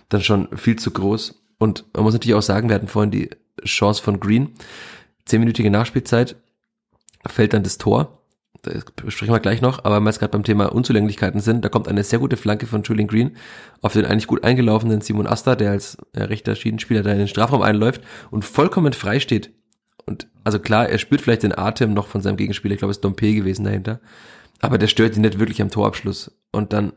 dann 0.09 0.23
schon 0.23 0.49
viel 0.57 0.77
zu 0.77 0.91
groß. 0.91 1.41
Und 1.59 1.85
man 1.95 2.03
muss 2.03 2.15
natürlich 2.15 2.35
auch 2.35 2.43
sagen, 2.43 2.69
wir 2.69 2.75
hatten 2.75 2.89
vorhin 2.89 3.13
die 3.13 3.31
Chance 3.65 4.03
von 4.03 4.19
Green. 4.19 4.51
Zehnminütige 5.25 5.71
Nachspielzeit, 5.71 6.37
fällt 7.27 7.53
dann 7.53 7.63
das 7.63 7.79
Tor 7.79 8.24
das 8.65 9.13
sprechen 9.13 9.33
wir 9.33 9.41
gleich 9.41 9.61
noch, 9.61 9.85
aber 9.85 9.97
wenn 9.97 10.03
wir 10.05 10.11
jetzt 10.11 10.19
gerade 10.19 10.33
beim 10.33 10.45
Thema 10.45 10.73
Unzulänglichkeiten 10.73 11.41
sind, 11.41 11.65
da 11.65 11.69
kommt 11.69 11.89
eine 11.89 12.05
sehr 12.05 12.19
gute 12.19 12.37
Flanke 12.37 12.67
von 12.67 12.83
Julian 12.83 13.07
Green 13.07 13.37
auf 13.83 13.93
den 13.93 14.05
eigentlich 14.05 14.27
gut 14.27 14.45
eingelaufenen 14.45 15.01
Simon 15.01 15.27
Asta, 15.27 15.55
der 15.55 15.71
als 15.71 15.99
äh, 16.13 16.25
rechter 16.25 16.55
Schiedenspieler 16.55 17.03
da 17.03 17.13
in 17.13 17.19
den 17.19 17.29
Strafraum 17.29 17.63
einläuft 17.63 18.03
und 18.31 18.45
vollkommen 18.45 18.93
frei 18.93 19.21
steht. 19.21 19.53
Und 20.07 20.27
also 20.43 20.59
klar, 20.59 20.89
er 20.89 20.99
spürt 20.99 21.21
vielleicht 21.21 21.43
den 21.43 21.57
Atem 21.57 21.95
noch 21.95 22.09
von 22.09 22.21
seinem 22.21 22.37
Gegenspieler, 22.37 22.75
ich 22.75 22.79
glaube, 22.79 22.91
es 22.91 22.99
ist 22.99 23.05
Dompe 23.05 23.33
gewesen 23.35 23.65
dahinter, 23.65 24.01
aber 24.61 24.79
der 24.79 24.89
stört 24.89 25.17
ihn 25.17 25.23
nicht 25.23 25.39
wirklich 25.39 25.63
am 25.63 25.71
Torabschluss. 25.71 26.31
Und 26.53 26.73
dann 26.73 26.93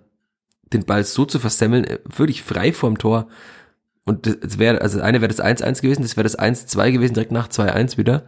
den 0.74 0.86
Ball 0.86 1.04
so 1.04 1.26
zu 1.26 1.40
versemmeln, 1.40 1.84
äh, 1.84 2.00
wirklich 2.16 2.44
frei 2.44 2.74
vorm 2.74 2.98
Tor, 2.98 3.28
und 4.08 4.26
das 4.26 4.58
wäre, 4.58 4.80
also 4.82 5.02
eine 5.02 5.20
wäre 5.20 5.34
das 5.34 5.44
1-1 5.44 5.82
gewesen, 5.82 6.02
das 6.02 6.16
wäre 6.16 6.24
das 6.24 6.40
1-2 6.40 6.94
gewesen, 6.94 7.14
direkt 7.14 7.34
nach 7.34 7.50
2-1 7.50 7.98
wieder. 7.98 8.24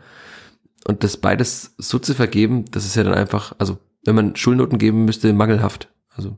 Und 0.86 1.04
das 1.04 1.18
beides 1.18 1.74
so 1.78 2.00
zu 2.00 2.14
vergeben, 2.14 2.66
das 2.72 2.86
ist 2.86 2.96
ja 2.96 3.04
dann 3.04 3.14
einfach, 3.14 3.54
also 3.58 3.78
wenn 4.06 4.16
man 4.16 4.36
Schulnoten 4.36 4.78
geben 4.78 5.06
müsste, 5.06 5.34
mangelhaft. 5.34 5.90
Also 6.10 6.38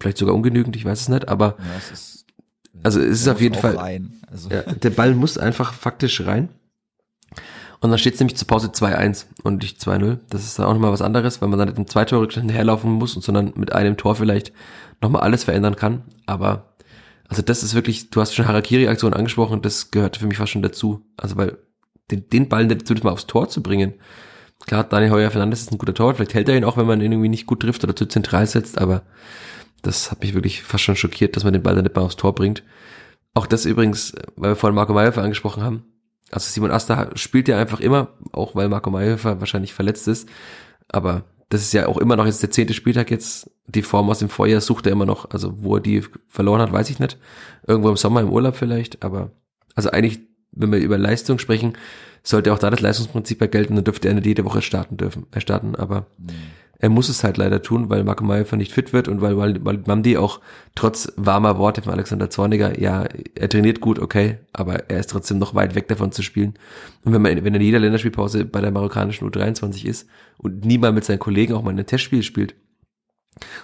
vielleicht 0.00 0.18
sogar 0.18 0.34
ungenügend, 0.34 0.76
ich 0.76 0.84
weiß 0.84 1.02
es 1.02 1.08
nicht, 1.08 1.28
aber 1.28 1.56
ja, 1.58 1.64
es 1.78 1.90
ist, 1.90 2.26
also 2.82 3.00
es 3.00 3.20
ist 3.20 3.28
auf 3.28 3.40
jeden 3.40 3.56
Fall, 3.56 4.00
also. 4.30 4.50
ja, 4.50 4.62
der 4.62 4.90
Ball 4.90 5.14
muss 5.14 5.38
einfach 5.38 5.72
faktisch 5.72 6.20
rein. 6.26 6.48
Und 7.80 7.90
dann 7.90 7.98
steht 7.98 8.14
es 8.14 8.20
nämlich 8.20 8.38
zur 8.38 8.48
Pause 8.48 8.68
2-1 8.68 9.26
und 9.42 9.60
nicht 9.62 9.78
2-0. 9.78 10.18
Das 10.30 10.44
ist 10.44 10.58
dann 10.58 10.66
auch 10.66 10.72
nochmal 10.72 10.92
was 10.92 11.02
anderes, 11.02 11.42
weil 11.42 11.50
man 11.50 11.58
dann 11.58 11.68
nicht 11.68 11.76
im 11.76 11.86
Zweittorrückstand 11.86 12.50
herlaufen 12.50 12.90
muss, 12.92 13.12
sondern 13.12 13.52
mit 13.56 13.74
einem 13.74 13.98
Tor 13.98 14.16
vielleicht 14.16 14.52
nochmal 15.02 15.20
alles 15.20 15.44
verändern 15.44 15.76
kann. 15.76 16.02
Aber 16.24 16.74
also 17.28 17.42
das 17.42 17.62
ist 17.62 17.74
wirklich, 17.74 18.08
du 18.10 18.20
hast 18.20 18.34
schon 18.34 18.48
Harakiri-Aktion 18.48 19.12
angesprochen, 19.12 19.60
das 19.60 19.90
gehört 19.90 20.16
für 20.16 20.26
mich 20.26 20.38
fast 20.38 20.52
schon 20.52 20.62
dazu. 20.62 21.04
Also 21.16 21.36
weil 21.36 21.58
den, 22.10 22.28
den 22.28 22.48
Ball 22.48 22.66
zumindest 22.68 23.04
mal 23.04 23.12
aufs 23.12 23.26
Tor 23.26 23.48
zu 23.48 23.62
bringen. 23.62 23.94
Klar, 24.66 24.84
Daniel 24.84 25.10
Heuer 25.10 25.30
Fernandes 25.30 25.62
ist 25.62 25.72
ein 25.72 25.78
guter 25.78 25.94
Tor, 25.94 26.14
vielleicht 26.14 26.34
hält 26.34 26.48
er 26.48 26.56
ihn 26.56 26.64
auch, 26.64 26.76
wenn 26.76 26.86
man 26.86 27.00
ihn 27.00 27.12
irgendwie 27.12 27.28
nicht 27.28 27.46
gut 27.46 27.60
trifft 27.60 27.84
oder 27.84 27.96
zu 27.96 28.06
zentral 28.06 28.46
setzt, 28.46 28.78
aber 28.78 29.02
das 29.82 30.10
hat 30.10 30.22
mich 30.22 30.34
wirklich 30.34 30.62
fast 30.62 30.84
schon 30.84 30.96
schockiert, 30.96 31.36
dass 31.36 31.44
man 31.44 31.52
den 31.52 31.62
Ball 31.62 31.74
dann 31.74 31.84
nicht 31.84 31.94
mal 31.94 32.02
aufs 32.02 32.16
Tor 32.16 32.34
bringt. 32.34 32.62
Auch 33.34 33.46
das 33.46 33.66
übrigens, 33.66 34.14
weil 34.36 34.52
wir 34.52 34.56
vorhin 34.56 34.74
Marco 34.74 34.94
Mayhofer 34.94 35.22
angesprochen 35.22 35.62
haben. 35.62 35.84
Also 36.30 36.48
Simon 36.50 36.70
Asta 36.70 37.10
spielt 37.16 37.48
ja 37.48 37.58
einfach 37.58 37.80
immer, 37.80 38.08
auch 38.32 38.54
weil 38.54 38.68
Marco 38.68 38.90
Mayhofer 38.90 39.40
wahrscheinlich 39.40 39.74
verletzt 39.74 40.08
ist. 40.08 40.28
Aber 40.88 41.24
das 41.48 41.62
ist 41.62 41.72
ja 41.72 41.86
auch 41.86 41.98
immer 41.98 42.16
noch 42.16 42.26
jetzt 42.26 42.42
der 42.42 42.50
zehnte 42.50 42.74
Spieltag 42.74 43.10
jetzt. 43.10 43.50
Die 43.66 43.82
Form 43.82 44.08
aus 44.08 44.20
dem 44.20 44.28
Vorjahr 44.28 44.60
sucht 44.60 44.86
er 44.86 44.92
immer 44.92 45.06
noch. 45.06 45.30
Also 45.30 45.62
wo 45.62 45.76
er 45.76 45.80
die 45.80 46.02
verloren 46.28 46.60
hat, 46.60 46.72
weiß 46.72 46.90
ich 46.90 46.98
nicht. 46.98 47.18
Irgendwo 47.66 47.90
im 47.90 47.96
Sommer 47.96 48.20
im 48.20 48.30
Urlaub 48.30 48.56
vielleicht. 48.56 49.02
Aber 49.02 49.32
also 49.74 49.90
eigentlich 49.90 50.20
wenn 50.54 50.72
wir 50.72 50.78
über 50.78 50.98
Leistung 50.98 51.38
sprechen, 51.38 51.74
sollte 52.22 52.52
auch 52.52 52.58
da 52.58 52.70
das 52.70 52.80
Leistungsprinzip 52.80 53.38
gelten, 53.50 53.76
dann 53.76 53.84
dürfte 53.84 54.08
er 54.08 54.14
nicht 54.14 54.26
jede 54.26 54.44
Woche 54.44 54.62
starten 54.62 54.96
dürfen, 54.96 55.26
äh, 55.32 55.40
starten, 55.40 55.74
aber 55.74 56.06
mhm. 56.16 56.30
er 56.78 56.88
muss 56.88 57.10
es 57.10 57.22
halt 57.22 57.36
leider 57.36 57.60
tun, 57.60 57.90
weil 57.90 58.02
Marco 58.02 58.24
Mayhofer 58.24 58.56
nicht 58.56 58.72
fit 58.72 58.94
wird 58.94 59.08
und 59.08 59.20
weil, 59.20 59.36
weil, 59.36 59.62
weil 59.64 59.82
Mamdi 59.86 60.16
auch 60.16 60.40
trotz 60.74 61.12
warmer 61.16 61.58
Worte 61.58 61.82
von 61.82 61.92
Alexander 61.92 62.30
Zorniger, 62.30 62.80
ja, 62.80 63.04
er 63.34 63.48
trainiert 63.50 63.80
gut, 63.80 63.98
okay, 63.98 64.38
aber 64.54 64.88
er 64.90 65.00
ist 65.00 65.10
trotzdem 65.10 65.38
noch 65.38 65.54
weit 65.54 65.74
weg 65.74 65.86
davon 65.88 66.12
zu 66.12 66.22
spielen. 66.22 66.54
Und 67.04 67.12
wenn 67.12 67.20
man, 67.20 67.44
wenn 67.44 67.54
er 67.54 67.60
in 67.60 67.66
jeder 67.66 67.78
Länderspielpause 67.78 68.46
bei 68.46 68.62
der 68.62 68.70
marokkanischen 68.70 69.30
U23 69.30 69.84
ist 69.84 70.08
und 70.38 70.64
niemand 70.64 70.94
mit 70.94 71.04
seinen 71.04 71.18
Kollegen 71.18 71.52
auch 71.52 71.62
mal 71.62 71.76
ein 71.78 71.86
Testspiel 71.86 72.22
spielt 72.22 72.54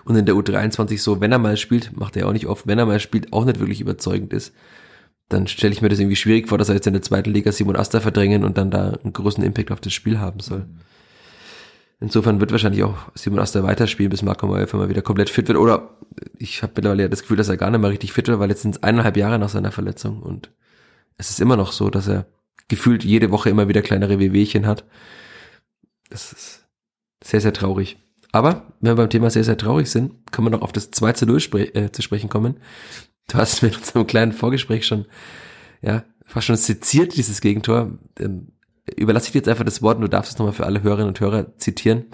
und 0.05 0.17
in 0.17 0.27
der 0.27 0.35
U23 0.35 0.99
so, 0.99 1.23
wenn 1.23 1.33
er 1.33 1.39
mal 1.39 1.57
spielt, 1.57 1.97
macht 1.97 2.17
er 2.17 2.29
auch 2.29 2.33
nicht 2.33 2.47
oft, 2.47 2.67
wenn 2.67 2.79
er 2.79 2.87
mal 2.87 3.01
spielt, 3.01 3.33
auch 3.33 3.47
nicht 3.47 3.59
wirklich 3.59 3.81
überzeugend 3.81 4.35
ist, 4.35 4.55
dann 5.31 5.47
stelle 5.47 5.73
ich 5.73 5.81
mir 5.81 5.89
das 5.89 6.01
irgendwie 6.01 6.17
schwierig 6.17 6.49
vor, 6.49 6.59
dass 6.59 6.69
er 6.69 6.75
jetzt 6.75 6.89
in 6.89 6.93
der 6.93 7.03
zweiten 7.03 7.31
Liga 7.31 7.53
Simon 7.53 7.77
Asta 7.77 8.01
verdrängen 8.01 8.45
und 8.45 8.59
dann 8.59 8.71
da 8.71 8.99
einen 9.03 9.13
großen 9.13 9.43
Impact 9.43 9.71
auf 9.71 9.81
das 9.81 9.93
Spiel 9.93 10.19
haben 10.19 10.41
soll. 10.41 10.67
Insofern 12.01 12.41
wird 12.41 12.51
wahrscheinlich 12.51 12.83
auch 12.83 12.97
Simon 13.15 13.39
Asta 13.39 13.63
weiterspielen, 13.63 14.11
bis 14.11 14.23
Marco 14.23 14.47
Meuer 14.47 14.67
mal 14.73 14.89
wieder 14.89 15.03
komplett 15.03 15.31
fit 15.31 15.47
wird. 15.47 15.57
Oder 15.59 15.97
ich 16.37 16.63
habe 16.63 16.73
mittlerweile 16.75 17.03
ja 17.03 17.09
das 17.09 17.23
Gefühl, 17.23 17.37
dass 17.37 17.49
er 17.49 17.57
gar 17.57 17.71
nicht 17.71 17.81
mehr 17.81 17.91
richtig 17.91 18.13
fit 18.13 18.27
wird, 18.27 18.41
weil 18.41 18.51
jetzt 18.51 18.63
sind 18.63 18.75
es 18.75 18.83
eineinhalb 18.83 19.17
Jahre 19.17 19.39
nach 19.39 19.49
seiner 19.49 19.71
Verletzung 19.71 20.21
und 20.21 20.51
es 21.17 21.31
ist 21.31 21.41
immer 21.41 21.57
noch 21.57 21.73
so, 21.73 21.91
dass 21.91 22.09
er 22.09 22.27
gefühlt 22.67 23.05
jede 23.05 23.31
Woche 23.31 23.51
immer 23.51 23.69
wieder 23.69 23.83
kleinere 23.83 24.19
Wehwehchen 24.19 24.67
hat. 24.67 24.85
Das 26.09 26.33
ist 26.33 26.67
sehr, 27.23 27.41
sehr 27.41 27.53
traurig. 27.53 27.99
Aber 28.33 28.73
wenn 28.81 28.93
wir 28.93 28.97
beim 28.97 29.11
Thema 29.11 29.31
sehr, 29.31 29.45
sehr 29.45 29.59
traurig 29.59 29.91
sind, 29.91 30.33
können 30.33 30.47
wir 30.47 30.51
noch 30.51 30.63
auf 30.63 30.73
das 30.73 30.91
2 30.91 31.13
zu 31.13 31.27
0 31.27 31.41
spre 31.41 31.75
äh, 31.75 31.93
zu 31.93 32.03
sprechen 32.03 32.31
kommen. 32.31 32.57
Du 33.31 33.39
hast 33.39 33.63
mit 33.63 33.77
unserem 33.77 34.07
kleinen 34.07 34.33
Vorgespräch 34.33 34.87
schon, 34.87 35.07
ja, 35.83 36.05
fast 36.25 36.47
schon 36.47 36.57
seziert, 36.57 37.17
dieses 37.17 37.41
Gegentor. 37.41 37.99
Ähm, 38.19 38.49
überlasse 38.97 39.27
ich 39.27 39.33
dir 39.33 39.39
jetzt 39.39 39.49
einfach 39.49 39.65
das 39.65 39.83
Wort 39.83 39.97
und 39.97 40.03
du 40.03 40.09
darfst 40.09 40.33
es 40.33 40.39
nochmal 40.39 40.53
für 40.53 40.67
alle 40.67 40.83
Hörerinnen 40.83 41.09
und 41.09 41.21
Hörer 41.21 41.57
zitieren. 41.57 42.07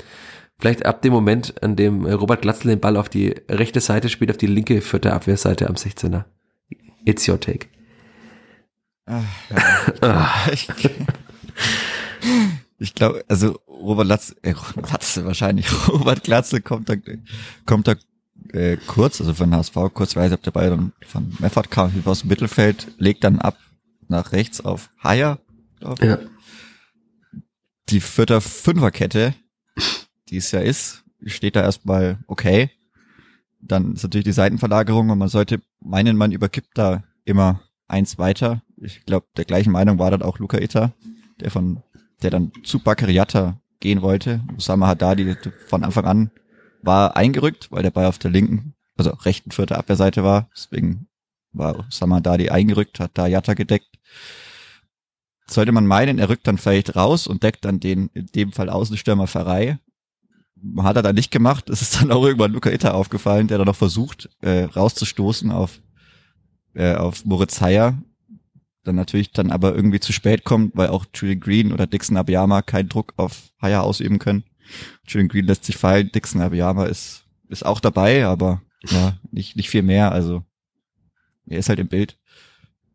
Vielleicht 0.58 0.84
ab 0.86 1.02
dem 1.02 1.12
Moment, 1.12 1.62
an 1.62 1.76
dem 1.76 2.06
Robert 2.06 2.42
Glatzel 2.42 2.68
den 2.68 2.80
Ball 2.80 2.96
auf 2.96 3.08
die 3.08 3.34
rechte 3.48 3.80
Seite 3.80 4.08
spielt, 4.08 4.30
auf 4.30 4.36
die 4.36 4.46
linke 4.46 4.80
vierte 4.80 5.12
Abwehrseite 5.12 5.68
am 5.68 5.74
16er. 5.74 6.24
It's 7.04 7.28
your 7.28 7.40
take. 7.40 7.68
Ach, 9.06 9.22
ja. 10.02 10.46
ich, 10.52 10.68
ich 12.78 12.94
glaube, 12.94 13.24
also 13.28 13.58
Robert 13.68 14.06
Glatzel, 14.06 14.36
äh, 14.42 14.54
Glatzel 14.82 15.24
wahrscheinlich, 15.24 15.66
Robert 15.88 16.24
Glatzel 16.24 16.60
kommt 16.60 16.88
da, 16.88 16.94
kommt 17.64 17.88
da 17.88 17.94
äh, 18.52 18.76
kurz, 18.86 19.20
also 19.20 19.34
von 19.34 19.54
HSV, 19.54 19.74
kurzweise 19.92 20.34
ab 20.34 20.42
der 20.42 20.50
Ball 20.50 20.70
dann 20.70 20.92
von 21.06 21.34
Meffert 21.38 21.70
kam, 21.70 21.92
aus 22.04 22.20
dem 22.20 22.28
Mittelfeld, 22.28 22.88
legt 22.98 23.24
dann 23.24 23.38
ab 23.38 23.56
nach 24.08 24.32
rechts 24.32 24.60
auf 24.60 24.90
Haier. 25.02 25.38
Ja 26.00 26.18
die 27.88 28.00
vierte 28.00 28.40
Fünferkette, 28.40 29.34
die 30.28 30.36
es 30.36 30.50
ja 30.50 30.60
ist, 30.60 31.04
steht 31.24 31.56
da 31.56 31.62
erstmal 31.62 32.18
okay. 32.26 32.70
Dann 33.60 33.94
ist 33.94 34.02
natürlich 34.02 34.24
die 34.24 34.32
Seitenverlagerung 34.32 35.10
und 35.10 35.18
man 35.18 35.28
sollte 35.28 35.60
meinen, 35.80 36.16
man 36.16 36.32
übergibt 36.32 36.70
da 36.74 37.04
immer 37.24 37.62
eins 37.88 38.18
weiter. 38.18 38.62
Ich 38.76 39.04
glaube, 39.04 39.26
der 39.36 39.44
gleichen 39.44 39.72
Meinung 39.72 39.98
war 39.98 40.10
dann 40.10 40.22
auch 40.22 40.38
Luca 40.38 40.58
Itta, 40.58 40.92
der 41.40 41.50
von, 41.50 41.82
der 42.22 42.30
dann 42.30 42.52
zu 42.64 42.80
Bakariata 42.80 43.60
gehen 43.80 44.02
wollte. 44.02 44.40
Osama 44.56 44.88
Haddadi 44.88 45.36
von 45.66 45.84
Anfang 45.84 46.04
an 46.04 46.30
war 46.86 47.16
eingerückt, 47.16 47.70
weil 47.70 47.82
der 47.82 47.90
Ball 47.90 48.06
auf 48.06 48.18
der 48.18 48.30
linken, 48.30 48.74
also 48.96 49.10
rechten 49.10 49.50
vierte 49.50 49.76
Abwehrseite 49.76 50.24
war. 50.24 50.48
Deswegen 50.54 51.08
war 51.52 51.78
Osama 51.78 52.16
Haddadi 52.16 52.50
eingerückt, 52.50 53.00
hat 53.00 53.12
da 53.14 53.26
Jatta 53.26 53.54
gedeckt 53.54 53.98
sollte 55.48 55.72
man 55.72 55.86
meinen, 55.86 56.18
er 56.18 56.28
rückt 56.28 56.46
dann 56.46 56.58
vielleicht 56.58 56.96
raus 56.96 57.26
und 57.26 57.42
deckt 57.42 57.64
dann 57.64 57.80
den, 57.80 58.10
in 58.14 58.26
dem 58.26 58.52
Fall 58.52 58.68
Außenstürmer 58.68 59.26
Pfarrei. 59.26 59.78
Hat 60.78 60.96
er 60.96 61.02
dann 61.02 61.14
nicht 61.14 61.30
gemacht. 61.30 61.70
Es 61.70 61.82
ist 61.82 62.00
dann 62.00 62.10
auch 62.10 62.24
irgendwann 62.24 62.52
Luca 62.52 62.70
Itter 62.70 62.94
aufgefallen, 62.94 63.46
der 63.46 63.58
dann 63.58 63.66
noch 63.66 63.76
versucht, 63.76 64.28
äh, 64.40 64.64
rauszustoßen 64.64 65.50
auf, 65.50 65.80
äh, 66.74 66.94
auf 66.94 67.24
Moritz 67.24 67.60
Heyer. 67.60 67.98
Dann 68.82 68.96
natürlich 68.96 69.32
dann 69.32 69.50
aber 69.50 69.74
irgendwie 69.74 70.00
zu 70.00 70.12
spät 70.12 70.44
kommt, 70.44 70.76
weil 70.76 70.88
auch 70.88 71.04
Julian 71.14 71.40
Green 71.40 71.72
oder 71.72 71.86
Dixon 71.86 72.16
Abiyama 72.16 72.62
keinen 72.62 72.88
Druck 72.88 73.12
auf 73.16 73.50
Heyer 73.60 73.82
ausüben 73.82 74.18
können. 74.18 74.44
Julian 75.06 75.28
Green 75.28 75.46
lässt 75.46 75.64
sich 75.64 75.76
fallen, 75.76 76.10
Dixon 76.12 76.40
Abiyama 76.40 76.86
ist, 76.86 77.24
ist 77.48 77.64
auch 77.64 77.80
dabei, 77.80 78.26
aber 78.26 78.62
ja, 78.88 79.18
nicht, 79.30 79.56
nicht 79.56 79.70
viel 79.70 79.82
mehr. 79.82 80.12
Also 80.12 80.44
er 81.46 81.58
ist 81.58 81.68
halt 81.68 81.78
im 81.78 81.88
Bild. 81.88 82.18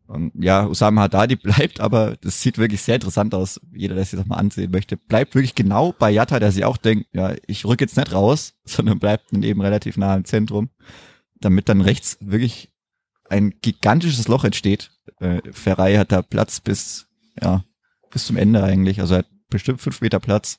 Und 0.06 0.32
ja, 0.34 0.66
Usama 0.66 1.02
Haddadi 1.02 1.36
bleibt, 1.42 1.80
aber 1.80 2.16
das 2.20 2.42
sieht 2.42 2.58
wirklich 2.58 2.82
sehr 2.82 2.96
interessant 2.96 3.34
aus. 3.34 3.60
Jeder, 3.72 3.94
der 3.94 4.04
sich 4.04 4.18
das 4.18 4.28
mal 4.28 4.36
ansehen 4.36 4.70
möchte, 4.70 4.96
bleibt 4.96 5.34
wirklich 5.34 5.54
genau 5.54 5.92
bei 5.92 6.10
Yatta, 6.10 6.38
der 6.38 6.52
sich 6.52 6.64
auch 6.64 6.76
denkt, 6.76 7.06
ja, 7.12 7.34
ich 7.46 7.64
rück 7.64 7.80
jetzt 7.80 7.96
nicht 7.96 8.12
raus, 8.12 8.54
sondern 8.64 8.98
bleibt 8.98 9.32
dann 9.32 9.42
eben 9.42 9.60
relativ 9.60 9.96
nah 9.96 10.14
im 10.14 10.24
Zentrum, 10.24 10.70
damit 11.40 11.68
dann 11.68 11.80
rechts 11.80 12.18
wirklich 12.20 12.70
ein 13.30 13.54
gigantisches 13.62 14.28
Loch 14.28 14.44
entsteht. 14.44 14.90
Äh, 15.18 15.40
Ferrei 15.52 15.96
hat 15.96 16.12
da 16.12 16.20
Platz 16.20 16.60
bis, 16.60 17.06
ja, 17.40 17.64
bis 18.10 18.26
zum 18.26 18.36
Ende 18.36 18.62
eigentlich. 18.62 19.00
Also 19.00 19.14
er 19.14 19.18
hat 19.20 19.30
bestimmt 19.48 19.80
fünf 19.80 20.02
Meter 20.02 20.20
Platz. 20.20 20.58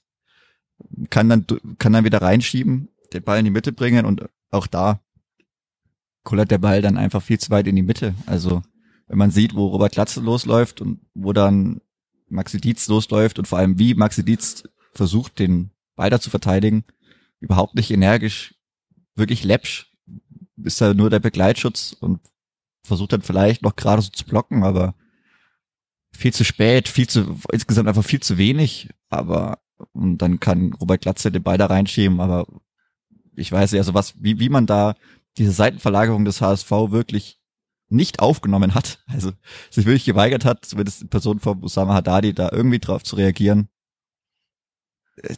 Kann 1.09 1.29
dann, 1.29 1.45
kann 1.77 1.93
dann 1.93 2.05
wieder 2.05 2.21
reinschieben, 2.21 2.89
den 3.13 3.23
Ball 3.23 3.39
in 3.39 3.45
die 3.45 3.51
Mitte 3.51 3.71
bringen 3.71 4.05
und 4.05 4.25
auch 4.51 4.67
da 4.67 4.99
kullert 6.23 6.51
der 6.51 6.57
Ball 6.57 6.81
dann 6.81 6.97
einfach 6.97 7.21
viel 7.21 7.39
zu 7.39 7.49
weit 7.49 7.67
in 7.67 7.75
die 7.75 7.81
Mitte. 7.81 8.15
Also 8.25 8.61
wenn 9.07 9.17
man 9.17 9.31
sieht, 9.31 9.55
wo 9.55 9.67
Robert 9.67 9.93
Glatze 9.93 10.21
losläuft 10.21 10.81
und 10.81 11.01
wo 11.13 11.33
dann 11.33 11.81
Maxi 12.29 12.59
Dietz 12.59 12.87
losläuft 12.87 13.39
und 13.39 13.47
vor 13.47 13.59
allem 13.59 13.77
wie 13.77 13.93
Maxi 13.93 14.23
Dietz 14.23 14.63
versucht, 14.93 15.39
den 15.39 15.71
Ball 15.95 16.19
zu 16.19 16.29
verteidigen, 16.29 16.83
überhaupt 17.39 17.75
nicht 17.75 17.91
energisch, 17.91 18.55
wirklich 19.15 19.43
läppsch, 19.43 19.91
ist 20.63 20.81
da 20.81 20.93
nur 20.93 21.09
der 21.09 21.19
Begleitschutz 21.19 21.95
und 21.99 22.19
versucht 22.83 23.13
dann 23.13 23.21
vielleicht 23.21 23.61
noch 23.61 23.75
gerade 23.75 24.01
so 24.01 24.09
zu 24.09 24.25
blocken, 24.25 24.63
aber 24.63 24.95
viel 26.11 26.33
zu 26.33 26.45
spät, 26.45 26.87
viel 26.87 27.07
zu, 27.07 27.39
insgesamt 27.51 27.87
einfach 27.87 28.03
viel 28.03 28.21
zu 28.21 28.37
wenig, 28.37 28.89
aber 29.09 29.59
und 29.91 30.19
dann 30.19 30.39
kann 30.39 30.73
Robert 30.73 31.01
Glatze 31.01 31.31
den 31.31 31.43
Ball 31.43 31.57
da 31.57 31.67
reinschieben, 31.67 32.19
aber 32.19 32.47
ich 33.35 33.51
weiß 33.51 33.71
ja, 33.71 33.79
also 33.79 33.93
was, 33.93 34.21
wie, 34.21 34.39
wie 34.39 34.49
man 34.49 34.65
da 34.65 34.95
diese 35.37 35.51
Seitenverlagerung 35.51 36.25
des 36.25 36.41
HSV 36.41 36.69
wirklich 36.69 37.39
nicht 37.89 38.19
aufgenommen 38.19 38.75
hat, 38.75 39.03
also 39.07 39.31
sich 39.69 39.85
wirklich 39.85 40.05
geweigert 40.05 40.45
hat, 40.45 40.65
zumindest 40.65 41.01
in 41.01 41.09
Person 41.09 41.39
von 41.39 41.63
Osama 41.63 41.93
Haddadi, 41.93 42.33
da 42.33 42.49
irgendwie 42.51 42.79
drauf 42.79 43.03
zu 43.03 43.15
reagieren. 43.15 43.69
Äh, 45.17 45.35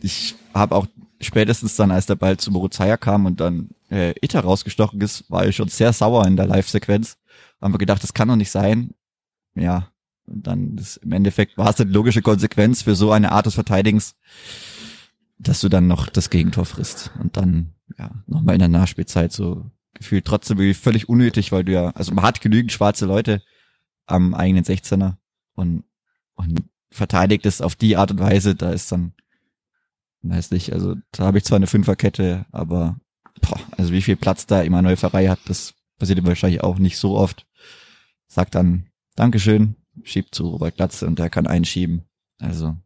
ich 0.00 0.34
habe 0.54 0.76
auch 0.76 0.86
spätestens 1.20 1.76
dann, 1.76 1.90
als 1.90 2.06
der 2.06 2.14
Ball 2.14 2.36
zu 2.36 2.50
Morozaya 2.50 2.96
kam 2.96 3.26
und 3.26 3.40
dann 3.40 3.70
äh, 3.90 4.14
Ita 4.22 4.40
rausgestochen 4.40 5.00
ist, 5.00 5.30
war 5.30 5.46
ich 5.46 5.56
schon 5.56 5.68
sehr 5.68 5.92
sauer 5.92 6.26
in 6.26 6.36
der 6.36 6.46
Live-Sequenz. 6.46 7.18
Haben 7.60 7.74
wir 7.74 7.78
gedacht, 7.78 8.02
das 8.02 8.14
kann 8.14 8.28
doch 8.28 8.36
nicht 8.36 8.50
sein. 8.50 8.94
Ja, 9.54 9.90
und 10.28 10.46
dann 10.46 10.76
ist, 10.76 10.98
im 10.98 11.12
Endeffekt 11.12 11.58
war 11.58 11.70
es 11.70 11.80
eine 11.80 11.90
logische 11.90 12.22
Konsequenz 12.22 12.82
für 12.82 12.94
so 12.94 13.10
eine 13.12 13.32
Art 13.32 13.46
des 13.46 13.54
Verteidigens, 13.54 14.14
dass 15.38 15.60
du 15.60 15.68
dann 15.68 15.86
noch 15.86 16.08
das 16.08 16.30
Gegentor 16.30 16.64
frisst 16.64 17.10
und 17.20 17.36
dann 17.36 17.74
ja 17.98 18.10
nochmal 18.26 18.54
in 18.54 18.60
der 18.60 18.68
Nachspielzeit 18.68 19.32
so 19.32 19.70
gefühlt 19.94 20.24
trotzdem 20.24 20.58
irgendwie 20.58 20.74
völlig 20.74 21.08
unnötig, 21.08 21.52
weil 21.52 21.64
du 21.64 21.72
ja, 21.72 21.90
also 21.90 22.12
man 22.14 22.24
hat 22.24 22.40
genügend 22.40 22.72
schwarze 22.72 23.06
Leute 23.06 23.42
am 24.06 24.34
eigenen 24.34 24.64
16er 24.64 25.16
und, 25.54 25.84
und 26.34 26.62
verteidigt 26.90 27.46
es 27.46 27.60
auf 27.60 27.74
die 27.74 27.96
Art 27.96 28.10
und 28.10 28.20
Weise, 28.20 28.54
da 28.54 28.70
ist 28.70 28.90
dann, 28.92 29.12
weiß 30.22 30.50
nicht, 30.50 30.72
also 30.72 30.94
da 31.12 31.24
habe 31.24 31.38
ich 31.38 31.44
zwar 31.44 31.56
eine 31.56 31.66
Fünferkette, 31.66 32.46
aber 32.52 32.98
boah, 33.40 33.60
also 33.76 33.92
wie 33.92 34.02
viel 34.02 34.16
Platz 34.16 34.46
da 34.46 34.62
immer 34.62 34.82
neue 34.82 34.96
Pfarrei 34.96 35.28
hat, 35.28 35.40
das 35.46 35.74
passiert 35.98 36.18
ihm 36.18 36.26
wahrscheinlich 36.26 36.62
auch 36.62 36.78
nicht 36.78 36.98
so 36.98 37.16
oft. 37.16 37.46
Sagt 38.26 38.54
dann 38.54 38.86
Dankeschön, 39.16 39.76
schiebt 40.04 40.34
zu 40.34 40.48
Robert 40.48 40.76
Glatze 40.76 41.06
und 41.06 41.18
der 41.18 41.30
kann 41.30 41.46
einschieben. 41.46 42.04
Also 42.38 42.76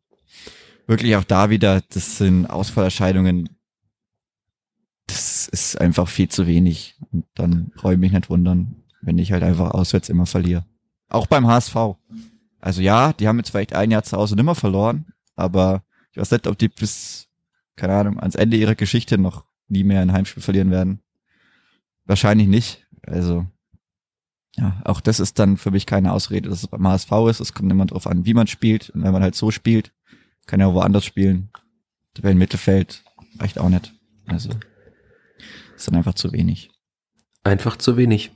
wirklich 0.86 1.16
auch 1.16 1.24
da 1.24 1.50
wieder, 1.50 1.82
das 1.92 2.18
sind 2.18 2.46
Ausfallerscheinungen, 2.46 3.48
das 5.06 5.48
ist 5.48 5.80
einfach 5.80 6.08
viel 6.08 6.28
zu 6.28 6.46
wenig. 6.46 6.96
Und 7.10 7.24
dann 7.34 7.70
brauche 7.74 7.94
ich 7.94 7.98
mich 7.98 8.12
nicht 8.12 8.30
wundern, 8.30 8.82
wenn 9.00 9.18
ich 9.18 9.32
halt 9.32 9.42
einfach 9.42 9.70
auswärts 9.70 10.08
immer 10.08 10.26
verliere. 10.26 10.64
Auch 11.08 11.26
beim 11.26 11.46
HSV. 11.46 11.76
Also 12.60 12.80
ja, 12.80 13.12
die 13.12 13.28
haben 13.28 13.38
jetzt 13.38 13.50
vielleicht 13.50 13.74
ein 13.74 13.90
Jahr 13.90 14.04
zu 14.04 14.16
Hause 14.16 14.36
nimmer 14.36 14.54
verloren, 14.54 15.06
aber 15.34 15.82
ich 16.12 16.18
weiß 16.18 16.30
nicht, 16.30 16.46
ob 16.46 16.56
die 16.58 16.68
bis, 16.68 17.28
keine 17.76 17.94
Ahnung, 17.94 18.20
ans 18.20 18.34
Ende 18.34 18.56
ihrer 18.56 18.74
Geschichte 18.74 19.18
noch 19.18 19.44
nie 19.68 19.84
mehr 19.84 20.00
ein 20.00 20.12
Heimspiel 20.12 20.42
verlieren 20.42 20.70
werden. 20.70 21.00
Wahrscheinlich 22.04 22.48
nicht. 22.48 22.86
Also, 23.02 23.46
ja, 24.56 24.80
auch 24.84 25.00
das 25.00 25.18
ist 25.18 25.38
dann 25.38 25.56
für 25.56 25.70
mich 25.70 25.86
keine 25.86 26.12
Ausrede, 26.12 26.48
dass 26.48 26.62
es 26.62 26.68
beim 26.68 26.86
HSV 26.86 27.10
ist. 27.30 27.40
Es 27.40 27.54
kommt 27.54 27.70
immer 27.72 27.86
drauf 27.86 28.06
an, 28.06 28.26
wie 28.26 28.34
man 28.34 28.46
spielt. 28.46 28.90
Und 28.90 29.02
wenn 29.02 29.12
man 29.12 29.22
halt 29.22 29.34
so 29.34 29.50
spielt, 29.50 29.92
kann 30.46 30.60
ja 30.60 30.66
auch 30.66 30.74
woanders 30.74 31.04
spielen. 31.04 31.50
Ein 32.22 32.36
Mittelfeld 32.36 33.02
reicht 33.38 33.58
auch 33.58 33.70
nicht. 33.70 33.94
Also, 34.26 34.50
ist 35.74 35.88
dann 35.88 35.96
einfach 35.96 36.14
zu 36.14 36.32
wenig. 36.32 36.70
Einfach 37.44 37.76
zu 37.76 37.96
wenig. 37.96 38.32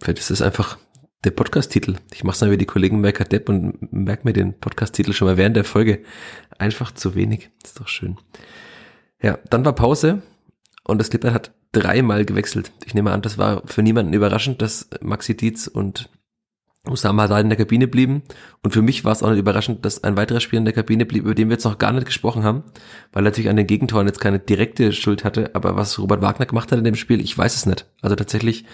Vielleicht 0.00 0.18
ist 0.18 0.30
es 0.30 0.42
einfach 0.42 0.78
der 1.24 1.32
Podcast-Titel. 1.32 1.96
Ich 2.12 2.24
mache 2.24 2.34
es 2.34 2.40
dann 2.40 2.50
wie 2.50 2.56
die 2.56 2.64
Kollegen 2.64 3.02
bei 3.02 3.12
Kadepp 3.12 3.48
und 3.48 3.92
merke 3.92 4.22
mir 4.24 4.32
den 4.32 4.58
Podcast-Titel 4.58 5.12
schon 5.12 5.28
mal 5.28 5.36
während 5.36 5.56
der 5.56 5.64
Folge. 5.64 6.02
Einfach 6.58 6.92
zu 6.92 7.14
wenig. 7.14 7.50
Ist 7.62 7.78
doch 7.78 7.88
schön. 7.88 8.16
Ja, 9.20 9.38
dann 9.50 9.64
war 9.64 9.74
Pause 9.74 10.22
und 10.84 10.98
das 10.98 11.10
Clipboard 11.10 11.34
hat 11.34 11.54
dreimal 11.72 12.24
gewechselt. 12.24 12.72
Ich 12.84 12.94
nehme 12.94 13.12
an, 13.12 13.22
das 13.22 13.38
war 13.38 13.62
für 13.66 13.82
niemanden 13.82 14.12
überraschend, 14.12 14.62
dass 14.62 14.88
Maxi 15.00 15.36
Dietz 15.36 15.66
und 15.66 16.08
Usama 16.88 17.24
Haddad 17.24 17.42
in 17.42 17.50
der 17.50 17.58
Kabine 17.58 17.86
blieben. 17.86 18.22
Und 18.62 18.72
für 18.72 18.82
mich 18.82 19.04
war 19.04 19.12
es 19.12 19.22
auch 19.22 19.30
nicht 19.30 19.38
überraschend, 19.38 19.84
dass 19.84 20.04
ein 20.04 20.16
weiterer 20.16 20.40
Spieler 20.40 20.60
in 20.60 20.64
der 20.64 20.74
Kabine 20.74 21.04
blieb, 21.04 21.24
über 21.24 21.34
den 21.34 21.48
wir 21.48 21.54
jetzt 21.54 21.64
noch 21.64 21.78
gar 21.78 21.92
nicht 21.92 22.06
gesprochen 22.06 22.44
haben, 22.44 22.62
weil 23.12 23.22
er 23.22 23.30
natürlich 23.30 23.50
an 23.50 23.56
den 23.56 23.66
Gegentoren 23.66 24.06
jetzt 24.06 24.20
keine 24.20 24.38
direkte 24.38 24.92
Schuld 24.92 25.24
hatte. 25.24 25.50
Aber 25.54 25.76
was 25.76 25.98
Robert 25.98 26.22
Wagner 26.22 26.46
gemacht 26.46 26.72
hat 26.72 26.78
in 26.78 26.84
dem 26.84 26.94
Spiel, 26.94 27.20
ich 27.20 27.36
weiß 27.36 27.54
es 27.54 27.66
nicht. 27.66 27.86
Also 28.00 28.16
tatsächlich 28.16 28.64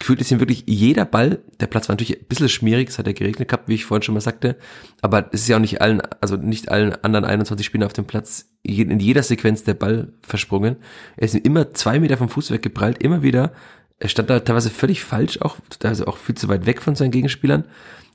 gefühlt 0.00 0.20
ist 0.20 0.32
ihm 0.32 0.40
wirklich 0.40 0.64
jeder 0.66 1.04
Ball, 1.04 1.40
der 1.60 1.66
Platz 1.66 1.88
war 1.88 1.92
natürlich 1.92 2.18
ein 2.18 2.26
bisschen 2.26 2.48
schmierig, 2.48 2.88
es 2.88 2.98
hat 2.98 3.06
ja 3.06 3.12
geregnet 3.12 3.48
gehabt, 3.48 3.68
wie 3.68 3.74
ich 3.74 3.84
vorhin 3.84 4.02
schon 4.02 4.14
mal 4.14 4.22
sagte, 4.22 4.56
aber 5.02 5.28
es 5.32 5.42
ist 5.42 5.48
ja 5.48 5.56
auch 5.56 5.60
nicht 5.60 5.82
allen, 5.82 6.00
also 6.22 6.36
nicht 6.36 6.70
allen 6.70 6.94
anderen 7.04 7.26
21 7.26 7.64
Spielern 7.64 7.86
auf 7.86 7.92
dem 7.92 8.06
Platz 8.06 8.46
in 8.62 8.98
jeder 8.98 9.22
Sequenz 9.22 9.62
der 9.62 9.74
Ball 9.74 10.12
versprungen. 10.22 10.76
Er 11.16 11.24
ist 11.24 11.34
immer 11.34 11.74
zwei 11.74 12.00
Meter 12.00 12.16
vom 12.16 12.30
Fuß 12.30 12.50
weggeprallt, 12.50 13.02
immer 13.02 13.22
wieder. 13.22 13.52
Er 13.98 14.08
stand 14.08 14.30
da 14.30 14.40
teilweise 14.40 14.70
völlig 14.70 15.04
falsch, 15.04 15.40
auch 15.42 15.56
teilweise 15.78 16.08
auch 16.08 16.16
viel 16.16 16.34
zu 16.34 16.48
weit 16.48 16.64
weg 16.64 16.80
von 16.80 16.94
seinen 16.94 17.10
Gegenspielern. 17.10 17.64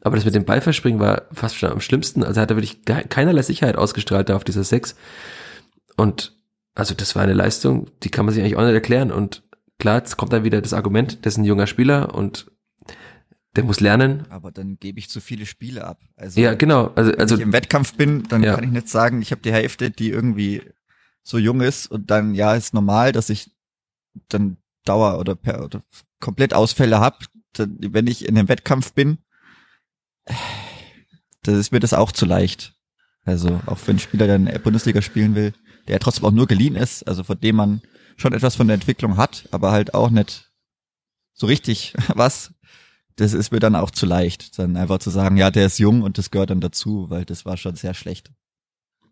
Aber 0.02 0.16
das 0.16 0.26
mit 0.26 0.34
dem 0.34 0.46
Ballverspringen 0.46 1.00
war 1.00 1.24
fast 1.32 1.56
schon 1.56 1.72
am 1.72 1.82
schlimmsten. 1.82 2.24
Also 2.24 2.40
er 2.40 2.44
hatte 2.44 2.56
wirklich 2.56 2.84
keinerlei 2.84 3.44
Sicherheit 3.44 3.76
ausgestrahlt 3.76 4.30
da 4.30 4.36
auf 4.36 4.44
dieser 4.44 4.64
Sechs. 4.64 4.96
Und 5.98 6.36
also 6.74 6.94
das 6.94 7.16
war 7.16 7.24
eine 7.24 7.34
Leistung, 7.34 7.90
die 8.04 8.10
kann 8.10 8.26
man 8.26 8.34
sich 8.34 8.44
eigentlich 8.44 8.58
auch 8.58 8.64
nicht 8.64 8.74
erklären. 8.74 9.12
Und 9.12 9.44
klar, 9.80 9.98
jetzt 9.98 10.18
kommt 10.18 10.34
dann 10.34 10.44
wieder 10.44 10.62
das 10.62 10.74
Argument, 10.74 11.26
das 11.26 11.34
ist 11.34 11.38
ein 11.38 11.46
junger 11.46 11.68
Spieler 11.68 12.14
und 12.14 12.52
der 13.56 13.64
muss 13.64 13.80
lernen. 13.80 14.26
Aber 14.30 14.52
dann 14.52 14.78
gebe 14.80 15.00
ich 15.00 15.10
zu 15.10 15.22
viele 15.22 15.46
Spiele 15.46 15.86
ab. 15.86 16.02
Also, 16.18 16.40
ja, 16.42 16.56
genau. 16.56 16.92
Also, 16.96 17.12
wenn 17.12 17.20
also 17.20 17.36
ich 17.36 17.42
im 17.42 17.54
Wettkampf 17.54 17.96
bin, 17.96 18.24
dann 18.24 18.44
Ja. 18.44 18.56
kann 18.56 18.66
ich 18.66 18.72
nicht 18.72 18.90
sagen, 18.90 19.22
ich 19.22 19.32
habe 19.32 19.42
die 19.42 19.54
Hälfte, 19.54 19.92
die 19.92 20.10
irgendwie 20.10 20.62
so 21.24 21.38
jung 21.38 21.62
ist 21.62 21.88
und 21.88 22.12
dann, 22.12 22.36
ja, 22.36 22.54
ist 22.56 22.74
normal, 22.74 23.12
dass 23.12 23.30
ich 23.30 23.52
dann 24.30 24.58
Dauer 24.84 25.20
oder, 25.20 25.36
per, 25.36 25.64
oder 25.64 25.84
komplett 26.20 26.54
Ausfälle 26.54 27.00
hab. 27.00 27.24
Dann, 27.54 27.78
wenn 27.82 28.08
ich 28.08 28.28
in 28.28 28.38
einem 28.38 28.50
Wettkampf 28.50 28.94
bin, 28.94 29.20
dann 31.44 31.60
ist 31.60 31.72
mir 31.72 31.80
das 31.80 31.94
auch 31.94 32.12
zu 32.12 32.26
leicht. 32.26 32.76
Also 33.24 33.62
auch 33.66 33.80
wenn 33.86 33.96
ein 33.96 34.00
Spieler 34.00 34.28
dann 34.28 34.46
in 34.48 34.54
der 34.54 34.60
Bundesliga 34.60 35.02
spielen 35.02 35.34
will, 35.36 35.54
der 35.88 36.00
trotzdem 36.00 36.26
auch 36.26 36.32
nur 36.32 36.48
geliehen 36.48 36.76
ist, 36.76 37.08
also 37.08 37.24
von 37.24 37.40
dem 37.40 37.56
man 37.56 37.82
schon 38.16 38.34
etwas 38.34 38.55
von 38.55 38.68
der 38.68 38.76
Entwicklung 38.76 39.18
hat, 39.18 39.47
aber 39.51 39.72
halt 39.72 39.93
auch 39.93 40.09
nicht 40.09 40.51
so 41.34 41.47
richtig 41.47 41.93
was. 42.16 42.53
Das 43.18 43.34
ist 43.34 43.51
mir 43.51 43.59
dann 43.59 43.76
auch 43.76 43.91
zu 43.91 44.05
leicht, 44.05 44.59
dann 44.59 44.76
einfach 44.76 44.99
zu 44.99 45.09
sagen, 45.09 45.38
ja, 45.38 45.49
der 45.49 45.68
ist 45.68 45.80
jung 45.80 46.01
und 46.01 46.18
das 46.18 46.32
gehört 46.32 46.49
dann 46.49 46.59
dazu, 46.59 47.09
weil 47.09 47.24
das 47.24 47.45
war 47.45 47.55
schon 47.55 47.76
sehr 47.76 47.93
schlecht. 47.93 48.32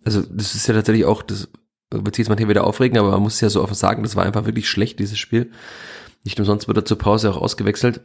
also 0.04 0.22
das 0.22 0.56
ist 0.56 0.68
ja 0.68 0.74
tatsächlich 0.74 1.06
auch, 1.06 1.22
das 1.22 1.48
wird 1.90 2.16
sich 2.16 2.24
jetzt 2.24 2.30
manchmal 2.30 2.50
wieder 2.50 2.66
aufregen, 2.66 2.98
aber 2.98 3.12
man 3.12 3.22
muss 3.22 3.40
ja 3.40 3.50
so 3.50 3.62
offen 3.62 3.76
sagen, 3.76 4.04
das 4.04 4.16
war 4.16 4.26
einfach 4.26 4.46
wirklich 4.46 4.68
schlecht, 4.68 5.00
dieses 5.00 5.18
Spiel. 5.18 5.52
Nicht 6.26 6.40
umsonst 6.40 6.68
wird 6.68 6.78
er 6.78 6.86
zur 6.86 6.98
Pause 6.98 7.30
auch 7.30 7.38
ausgewechselt. 7.38 8.02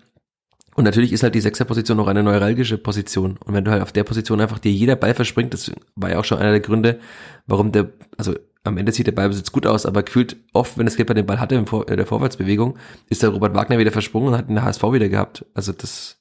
Und 0.74 0.84
natürlich 0.84 1.12
ist 1.12 1.24
halt 1.24 1.34
die 1.34 1.40
Sechserposition 1.40 1.96
noch 1.96 2.06
eine 2.06 2.22
neuralgische 2.22 2.78
Position. 2.78 3.36
Und 3.44 3.54
wenn 3.54 3.64
du 3.64 3.72
halt 3.72 3.82
auf 3.82 3.90
der 3.90 4.04
Position 4.04 4.40
einfach 4.40 4.60
dir 4.60 4.70
jeder 4.70 4.94
Ball 4.94 5.14
verspringt, 5.14 5.52
das 5.52 5.72
war 5.96 6.10
ja 6.10 6.20
auch 6.20 6.24
schon 6.24 6.38
einer 6.38 6.52
der 6.52 6.60
Gründe, 6.60 7.00
warum 7.46 7.72
der, 7.72 7.90
also 8.16 8.36
am 8.68 8.78
Ende 8.78 8.92
sieht 8.92 9.06
der 9.06 9.12
Ballbesitz 9.12 9.52
gut 9.52 9.66
aus, 9.66 9.86
aber 9.86 10.02
gefühlt 10.02 10.36
oft, 10.52 10.78
wenn 10.78 10.86
das 10.86 10.94
Skipper 10.94 11.14
den 11.14 11.26
Ball 11.26 11.40
hatte 11.40 11.54
in 11.54 11.66
in 11.66 11.96
der 11.96 12.06
Vorwärtsbewegung, 12.06 12.78
ist 13.08 13.22
der 13.22 13.30
Robert 13.30 13.54
Wagner 13.54 13.78
wieder 13.78 13.92
versprungen 13.92 14.28
und 14.28 14.38
hat 14.38 14.48
den 14.48 14.62
HSV 14.62 14.82
wieder 14.84 15.08
gehabt. 15.08 15.44
Also 15.54 15.72
das 15.72 16.18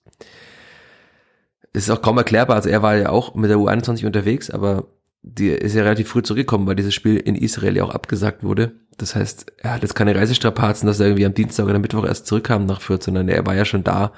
ist 1.74 1.90
auch 1.90 2.02
kaum 2.02 2.18
erklärbar. 2.18 2.56
Also 2.56 2.70
er 2.70 2.82
war 2.82 2.96
ja 2.96 3.10
auch 3.10 3.36
mit 3.36 3.50
der 3.50 3.58
U21 3.58 4.06
unterwegs, 4.06 4.50
aber 4.50 4.88
die 5.22 5.50
ist 5.50 5.76
ja 5.76 5.84
relativ 5.84 6.10
früh 6.10 6.24
zurückgekommen, 6.24 6.68
weil 6.68 6.76
dieses 6.76 6.94
Spiel 6.94 7.18
in 7.18 7.36
Israel 7.36 7.76
ja 7.76 7.84
auch 7.84 7.94
abgesagt 7.94 8.44
wurde. 8.44 8.72
Das 8.98 9.16
heißt, 9.16 9.52
er 9.58 9.74
hat 9.74 9.82
jetzt 9.82 9.96
keine 9.96 10.16
Reisestrapazen, 10.16 10.88
dass 10.88 11.00
er 11.00 11.08
irgendwie 11.08 11.26
am 11.26 11.34
Dienstag 11.34 11.66
oder 11.66 11.80
Mittwoch 11.80 12.06
erst 12.06 12.28
zurückkam 12.28 12.66
nach 12.66 12.82
Fürth, 12.82 13.04
sondern 13.04 13.30
er 13.30 13.46
war 13.46 13.56
ja 13.56 13.66
schon 13.66 13.84
da. 13.84 14.14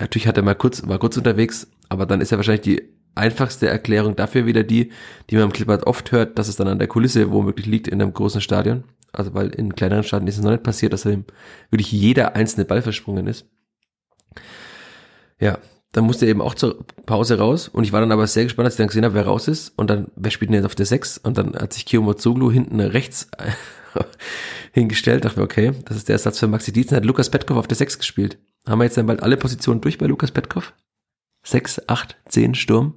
Natürlich 0.00 0.26
hat 0.26 0.36
er 0.36 0.42
mal 0.42 0.54
kurz, 0.54 0.86
war 0.86 0.98
kurz 0.98 1.16
unterwegs, 1.16 1.68
aber 1.88 2.06
dann 2.06 2.20
ist 2.20 2.30
ja 2.30 2.38
wahrscheinlich 2.38 2.62
die 2.62 2.97
einfachste 3.18 3.68
Erklärung 3.68 4.16
dafür 4.16 4.46
wieder 4.46 4.62
die, 4.62 4.92
die 5.28 5.36
man 5.36 5.44
im 5.44 5.52
Clipboard 5.52 5.86
oft 5.86 6.12
hört, 6.12 6.38
dass 6.38 6.48
es 6.48 6.56
dann 6.56 6.68
an 6.68 6.78
der 6.78 6.88
Kulisse 6.88 7.30
womöglich 7.30 7.66
liegt 7.66 7.88
in 7.88 8.00
einem 8.00 8.12
großen 8.12 8.40
Stadion. 8.40 8.84
Also 9.12 9.34
weil 9.34 9.48
in 9.50 9.74
kleineren 9.74 10.04
Stadien 10.04 10.28
ist 10.28 10.38
es 10.38 10.44
noch 10.44 10.50
nicht 10.50 10.62
passiert, 10.62 10.92
dass 10.92 11.04
ihm 11.04 11.24
wirklich 11.70 11.92
jeder 11.92 12.36
einzelne 12.36 12.64
Ball 12.64 12.82
versprungen 12.82 13.26
ist. 13.26 13.46
Ja, 15.40 15.58
dann 15.92 16.04
musste 16.04 16.26
er 16.26 16.30
eben 16.30 16.42
auch 16.42 16.54
zur 16.54 16.84
Pause 17.06 17.38
raus 17.38 17.68
und 17.68 17.84
ich 17.84 17.92
war 17.92 18.00
dann 18.00 18.12
aber 18.12 18.26
sehr 18.26 18.44
gespannt, 18.44 18.66
als 18.66 18.74
ich 18.74 18.78
dann 18.78 18.88
gesehen 18.88 19.04
habe, 19.04 19.14
wer 19.14 19.26
raus 19.26 19.48
ist 19.48 19.72
und 19.76 19.88
dann, 19.88 20.08
wer 20.16 20.30
spielt 20.30 20.50
denn 20.50 20.56
jetzt 20.56 20.66
auf 20.66 20.74
der 20.74 20.86
6 20.86 21.18
und 21.18 21.38
dann 21.38 21.54
hat 21.54 21.72
sich 21.72 21.86
Kiyomo 21.86 22.14
Zoglu 22.14 22.50
hinten 22.50 22.80
rechts 22.80 23.30
hingestellt, 24.72 25.24
dachte 25.24 25.38
mir, 25.38 25.44
okay, 25.44 25.72
das 25.86 25.96
ist 25.96 26.08
der 26.08 26.14
Ersatz 26.14 26.38
für 26.38 26.46
Maxi 26.46 26.72
Dietz, 26.72 26.92
hat 26.92 27.06
Lukas 27.06 27.30
Petkov 27.30 27.56
auf 27.56 27.68
der 27.68 27.76
6 27.76 27.98
gespielt. 27.98 28.38
Haben 28.66 28.80
wir 28.80 28.84
jetzt 28.84 28.98
dann 28.98 29.06
bald 29.06 29.22
alle 29.22 29.38
Positionen 29.38 29.80
durch 29.80 29.96
bei 29.96 30.06
Lukas 30.06 30.30
Petkov? 30.30 30.74
6, 31.44 31.88
8, 31.88 32.16
10 32.28 32.54
Sturm, 32.54 32.94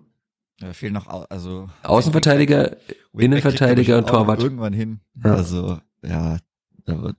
Ja, 0.62 0.74
fehlen 0.74 0.94
noch, 0.94 1.08
au- 1.08 1.26
also. 1.30 1.70
Außenverteidiger, 1.84 2.78
Innenverteidiger 3.18 3.98
und 3.98 4.08
Torwart. 4.08 4.42
Irgendwann 4.42 4.74
hin. 4.74 5.00
Ja. 5.24 5.34
Also, 5.36 5.80
ja, 6.04 6.38
da 6.86 7.14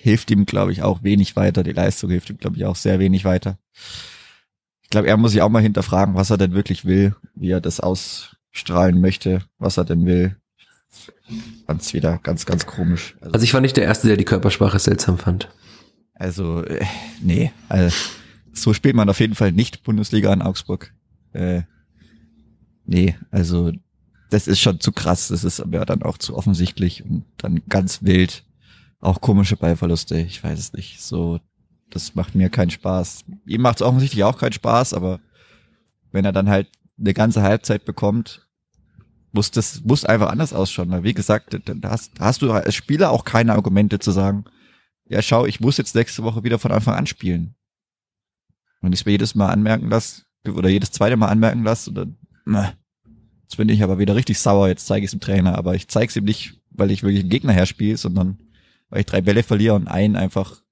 hilft 0.00 0.30
ihm, 0.30 0.46
glaube 0.46 0.72
ich, 0.72 0.82
auch 0.82 1.02
wenig 1.02 1.36
weiter. 1.36 1.62
Die 1.62 1.72
Leistung 1.72 2.10
hilft 2.10 2.30
ihm, 2.30 2.38
glaube 2.38 2.56
ich, 2.56 2.64
auch 2.64 2.76
sehr 2.76 2.98
wenig 2.98 3.24
weiter. 3.24 3.58
Ich 4.82 4.90
glaube, 4.90 5.08
er 5.08 5.16
muss 5.16 5.32
sich 5.32 5.42
auch 5.42 5.48
mal 5.50 5.60
hinterfragen, 5.62 6.14
was 6.14 6.30
er 6.30 6.38
denn 6.38 6.52
wirklich 6.54 6.84
will, 6.84 7.14
wie 7.34 7.50
er 7.50 7.60
das 7.60 7.80
ausstrahlen 7.80 9.00
möchte, 9.00 9.42
was 9.58 9.76
er 9.76 9.84
denn 9.84 10.06
will. 10.06 10.36
Fand's 11.66 11.92
wieder 11.92 12.18
ganz, 12.22 12.46
ganz 12.46 12.64
komisch. 12.66 13.16
Also, 13.20 13.32
Also 13.34 13.44
ich 13.44 13.52
war 13.54 13.60
nicht 13.60 13.76
der 13.76 13.84
Erste, 13.84 14.06
der 14.08 14.16
die 14.16 14.24
Körpersprache 14.24 14.78
seltsam 14.78 15.18
fand. 15.18 15.50
also 16.14 16.62
äh, 16.64 16.84
nee, 17.20 17.52
also, 17.68 17.94
so 18.54 18.72
spielt 18.72 18.96
man 18.96 19.10
auf 19.10 19.20
jeden 19.20 19.34
Fall 19.34 19.52
nicht 19.52 19.82
Bundesliga 19.82 20.32
in 20.32 20.40
Augsburg. 20.42 20.94
Äh, 21.32 21.62
nee, 22.88 23.16
also 23.30 23.72
das 24.30 24.46
ist 24.46 24.60
schon 24.60 24.80
zu 24.80 24.92
krass, 24.92 25.28
das 25.28 25.44
ist 25.44 25.60
aber 25.60 25.86
dann 25.86 26.02
auch 26.02 26.18
zu 26.18 26.36
offensichtlich 26.36 27.04
und 27.04 27.24
dann 27.38 27.62
ganz 27.68 28.02
wild. 28.02 28.44
Auch 29.00 29.20
komische 29.20 29.56
Ballverluste, 29.56 30.18
ich 30.18 30.42
weiß 30.42 30.58
es 30.58 30.72
nicht. 30.72 31.00
So, 31.00 31.38
das 31.90 32.14
macht 32.14 32.34
mir 32.34 32.50
keinen 32.50 32.70
Spaß. 32.70 33.24
Ihm 33.46 33.62
macht 33.62 33.76
es 33.76 33.82
offensichtlich 33.86 34.24
auch 34.24 34.36
keinen 34.36 34.52
Spaß, 34.52 34.92
aber 34.92 35.20
wenn 36.10 36.24
er 36.24 36.32
dann 36.32 36.48
halt 36.48 36.68
eine 36.98 37.14
ganze 37.14 37.42
Halbzeit 37.42 37.84
bekommt, 37.84 38.48
muss 39.32 39.50
das 39.50 39.82
muss 39.84 40.04
einfach 40.04 40.30
anders 40.30 40.52
ausschauen. 40.52 40.90
Weil 40.90 41.04
wie 41.04 41.14
gesagt, 41.14 41.58
da 41.64 41.90
hast, 41.90 42.18
hast 42.18 42.42
du 42.42 42.50
als 42.52 42.74
Spieler 42.74 43.10
auch 43.10 43.24
keine 43.24 43.52
Argumente 43.52 43.98
zu 43.98 44.10
sagen, 44.10 44.44
ja 45.06 45.22
schau, 45.22 45.46
ich 45.46 45.60
muss 45.60 45.76
jetzt 45.76 45.94
nächste 45.94 46.24
Woche 46.24 46.44
wieder 46.44 46.58
von 46.58 46.72
Anfang 46.72 46.94
an 46.94 47.06
spielen. 47.06 47.54
Wenn 48.80 48.92
ich 48.92 49.06
mir 49.06 49.12
jedes 49.12 49.34
Mal 49.34 49.50
anmerken 49.50 49.88
lasse, 49.88 50.22
oder 50.46 50.68
jedes 50.68 50.92
zweite 50.92 51.16
Mal 51.16 51.28
anmerken 51.28 51.62
lasse, 51.62 51.90
oder 51.90 52.06
na, 52.48 52.72
jetzt 53.42 53.56
bin 53.56 53.68
ich 53.68 53.82
aber 53.82 53.98
wieder 53.98 54.16
richtig 54.16 54.38
sauer, 54.38 54.68
jetzt 54.68 54.86
zeige 54.86 55.04
ich 55.04 55.08
es 55.08 55.10
dem 55.12 55.20
Trainer, 55.20 55.56
aber 55.56 55.74
ich 55.74 55.88
zeige 55.88 56.08
es 56.08 56.16
ihm 56.16 56.24
nicht, 56.24 56.60
weil 56.70 56.90
ich 56.90 57.02
wirklich 57.02 57.20
einen 57.20 57.30
Gegner 57.30 57.52
herspiele, 57.52 57.96
sondern 57.96 58.38
weil 58.88 59.00
ich 59.00 59.06
drei 59.06 59.20
Bälle 59.20 59.42
verliere 59.42 59.74
und 59.74 59.86
einen 59.86 60.16
einfach 60.16 60.62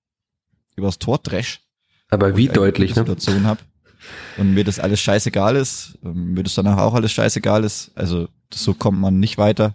übers 0.75 0.99
Tor 0.99 1.19
dresch. 1.19 1.61
Aber 2.09 2.37
wie 2.37 2.49
deutlich, 2.49 2.91
ne? 2.91 3.03
Situation 3.03 3.47
hab 3.47 3.59
und 4.39 4.55
mir 4.55 4.65
das 4.65 4.79
alles 4.79 5.01
scheißegal 5.01 5.57
ist, 5.57 5.99
ähm, 6.03 6.33
mir 6.33 6.43
das 6.43 6.55
danach 6.55 6.79
auch 6.79 6.95
alles 6.95 7.13
scheißegal 7.13 7.65
ist, 7.65 7.91
also 7.95 8.29
das, 8.51 8.63
so 8.63 8.75
kommt 8.75 8.99
man 8.99 9.19
nicht 9.19 9.39
weiter. 9.39 9.75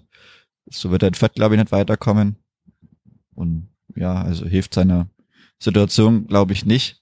So 0.70 0.92
wird 0.92 1.04
er 1.04 1.10
in 1.10 1.14
Fett, 1.14 1.34
glaube 1.34 1.56
ich, 1.56 1.60
nicht 1.60 1.72
weiterkommen. 1.72 2.38
Und 3.36 3.70
ja, 3.96 4.22
also 4.22 4.46
hilft 4.46 4.74
seiner 4.74 5.10
Situation, 5.60 6.28
glaube 6.28 6.54
ich, 6.54 6.66
nicht. 6.66 7.02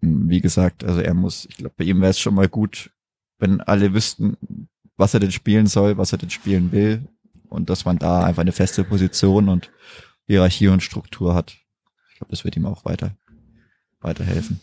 Wie 0.00 0.40
gesagt, 0.40 0.82
also 0.84 1.00
er 1.00 1.14
muss, 1.14 1.44
ich 1.46 1.58
glaube, 1.58 1.74
bei 1.76 1.84
ihm 1.84 2.00
wäre 2.00 2.10
es 2.10 2.18
schon 2.18 2.34
mal 2.34 2.48
gut, 2.48 2.90
wenn 3.40 3.60
alle 3.60 3.92
wüssten, 3.94 4.36
was 4.96 5.14
er 5.14 5.20
denn 5.20 5.32
spielen 5.32 5.66
soll, 5.66 5.96
was 5.96 6.12
er 6.12 6.18
denn 6.18 6.30
spielen 6.30 6.72
will 6.72 7.08
und 7.48 7.68
dass 7.70 7.84
man 7.84 7.98
da 7.98 8.22
einfach 8.24 8.42
eine 8.42 8.52
feste 8.52 8.84
Position 8.84 9.48
und 9.48 9.70
Hierarchie 10.26 10.68
und 10.68 10.82
Struktur 10.82 11.34
hat. 11.34 11.56
Ich 12.10 12.18
glaube, 12.18 12.30
das 12.30 12.44
wird 12.44 12.56
ihm 12.56 12.66
auch 12.66 12.84
weiter 12.84 13.16
weiterhelfen. 14.00 14.60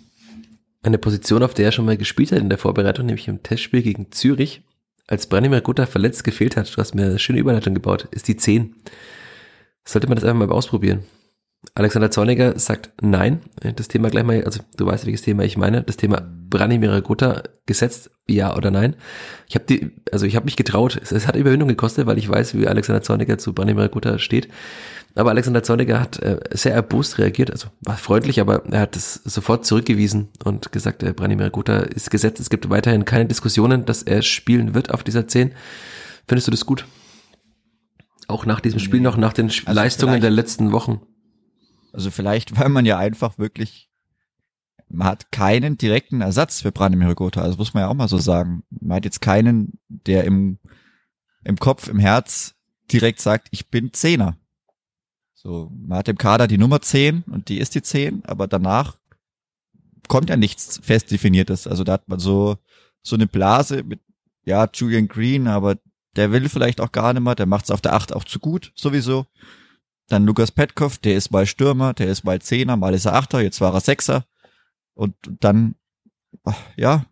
Eine 0.82 0.98
Position, 0.98 1.44
auf 1.44 1.54
der 1.54 1.66
er 1.66 1.72
schon 1.72 1.86
mal 1.86 1.98
gespielt 1.98 2.32
hat 2.32 2.40
in 2.40 2.50
der 2.50 2.58
Vorbereitung, 2.58 3.06
nämlich 3.06 3.28
im 3.28 3.44
Testspiel 3.44 3.82
gegen 3.82 4.12
Zürich, 4.12 4.62
als 5.08 5.28
Branimir 5.28 5.62
Gutta 5.62 5.86
verletzt 5.86 6.24
gefehlt 6.24 6.58
hat, 6.58 6.72
du 6.76 6.78
hast 6.78 6.96
mir 6.96 7.06
eine 7.06 7.20
schöne 7.20 7.40
Überleitung 7.40 7.74
gebaut, 7.74 8.08
ist 8.12 8.28
die 8.28 8.38
10. 8.38 8.76
Sollte 9.86 10.08
man 10.08 10.16
das 10.16 10.24
einfach 10.24 10.48
mal 10.48 10.54
ausprobieren. 10.54 11.04
Alexander 11.76 12.12
Zorniger 12.12 12.58
sagt 12.58 12.92
nein. 13.02 13.42
Das 13.76 13.88
Thema 13.88 14.10
gleich 14.10 14.24
mal, 14.24 14.44
also 14.44 14.62
du 14.78 14.86
weißt, 14.86 15.06
welches 15.06 15.24
Thema 15.24 15.44
ich 15.44 15.58
meine. 15.58 15.84
Das 15.84 15.98
Thema 15.98 16.22
Branimir 16.50 17.02
Gutta 17.02 17.44
gesetzt, 17.66 18.10
ja 18.28 18.56
oder 18.56 18.72
nein. 18.72 18.96
Ich 19.48 19.56
habe 19.56 19.66
die, 19.66 19.92
also 20.12 20.26
ich 20.26 20.36
habe 20.36 20.46
mich 20.46 20.56
getraut. 20.56 21.00
Es, 21.02 21.12
es 21.12 21.28
hat 21.28 21.36
Überwindung 21.36 21.68
gekostet, 21.68 22.08
weil 22.08 22.18
ich 22.18 22.30
weiß, 22.30 22.56
wie 22.56 22.68
Alexander 22.68 23.02
Zorniger 23.02 23.38
zu 23.38 23.54
Branimir 23.54 23.90
Gutta 23.90 24.18
steht. 24.20 24.48
Aber 25.16 25.32
Alexander 25.32 25.64
Zorniger 25.64 26.00
hat 26.00 26.20
äh, 26.20 26.40
sehr 26.52 26.74
erbost 26.74 27.18
reagiert, 27.18 27.50
also 27.50 27.70
war 27.82 27.98
freundlich, 27.98 28.40
aber 28.40 28.66
er 28.72 28.82
hat 28.82 28.96
es 28.96 29.16
sofort 29.16 29.66
zurückgewiesen 29.66 30.30
und 30.44 30.72
gesagt, 30.72 31.02
äh, 31.02 31.12
Branimir 31.12 31.50
Gutta 31.50 31.80
ist 31.80 32.12
gesetzt. 32.12 32.40
Es 32.40 32.52
gibt 32.52 32.70
weiterhin 32.70 33.04
keine 33.04 33.26
Diskussionen, 33.26 33.86
dass 33.86 34.04
er 34.04 34.22
spielen 34.22 34.76
wird 34.76 34.92
auf 34.92 35.04
dieser 35.04 35.28
10. 35.28 35.54
Findest 36.28 36.48
du 36.48 36.52
das 36.52 36.66
gut? 36.68 36.86
Auch 38.28 38.46
nach 38.46 38.60
diesem 38.60 38.80
Spiel 38.80 39.02
noch, 39.02 39.18
nach 39.18 39.34
den 39.34 39.48
Also 39.48 39.72
Leistungen 39.72 40.22
der 40.22 40.30
letzten 40.30 40.72
Wochen. 40.72 41.02
Also 41.94 42.12
vielleicht, 42.12 42.58
weil 42.60 42.70
man 42.70 42.86
ja 42.86 42.98
einfach 42.98 43.38
wirklich, 43.38 43.90
man 44.90 45.08
hat 45.08 45.32
keinen 45.32 45.78
direkten 45.78 46.22
Ersatz 46.22 46.62
für 46.62 46.72
Branimir 46.72 47.16
Gotha, 47.16 47.42
also 47.42 47.58
muss 47.58 47.74
man 47.74 47.82
ja 47.82 47.90
auch 47.90 47.94
mal 47.94 48.08
so 48.08 48.18
sagen. 48.18 48.64
Man 48.70 48.98
hat 48.98 49.06
jetzt 49.06 49.22
keinen, 49.22 49.80
der 49.88 50.24
im, 50.24 50.60
im 51.44 51.58
Kopf, 51.58 51.88
im 51.88 52.00
Herz 52.00 52.56
direkt 52.92 53.20
sagt, 53.20 53.50
ich 53.52 53.70
bin 53.70 53.94
Zehner. 53.94 54.38
So, 55.34 55.72
man 55.76 56.00
hat 56.00 56.08
im 56.08 56.18
Kader 56.18 56.48
die 56.48 56.58
Nummer 56.58 56.82
10 56.82 57.24
und 57.24 57.50
die 57.50 57.60
ist 57.60 57.76
die 57.76 57.82
10, 57.82 58.26
aber 58.26 58.48
danach 58.48 58.98
kommt 60.08 60.30
ja 60.30 60.38
nichts 60.38 60.80
fest 60.82 61.12
definiertes. 61.12 61.68
Also 61.68 61.84
da 61.84 61.94
hat 61.94 62.08
man 62.08 62.20
so, 62.20 62.58
so 63.02 63.16
eine 63.16 63.28
Blase 63.28 63.84
mit, 63.84 64.00
ja, 64.46 64.68
Julian 64.74 65.08
Green, 65.08 65.48
aber 65.48 65.76
der 66.16 66.32
will 66.32 66.50
vielleicht 66.50 66.82
auch 66.82 66.92
gar 66.92 67.14
nicht 67.14 67.22
mehr, 67.22 67.36
der 67.36 67.46
macht's 67.46 67.72
auf 67.72 67.82
der 67.82 67.94
8 67.94 68.14
auch 68.14 68.24
zu 68.24 68.40
gut, 68.40 68.72
sowieso. 68.76 69.26
Dann 70.08 70.26
Lukas 70.26 70.52
Petkov, 70.52 70.98
der 70.98 71.16
ist 71.16 71.32
mal 71.32 71.46
Stürmer, 71.46 71.94
der 71.94 72.08
ist 72.08 72.24
mal 72.24 72.42
Zehner, 72.42 72.78
mal 72.78 72.94
ist 72.94 73.06
er 73.06 73.16
Achter, 73.16 73.42
jetzt 73.42 73.60
war 73.62 73.74
er 73.74 73.82
Sechser. 73.82 74.26
Und 74.94 75.16
dann, 75.40 75.76
ja, 76.76 77.06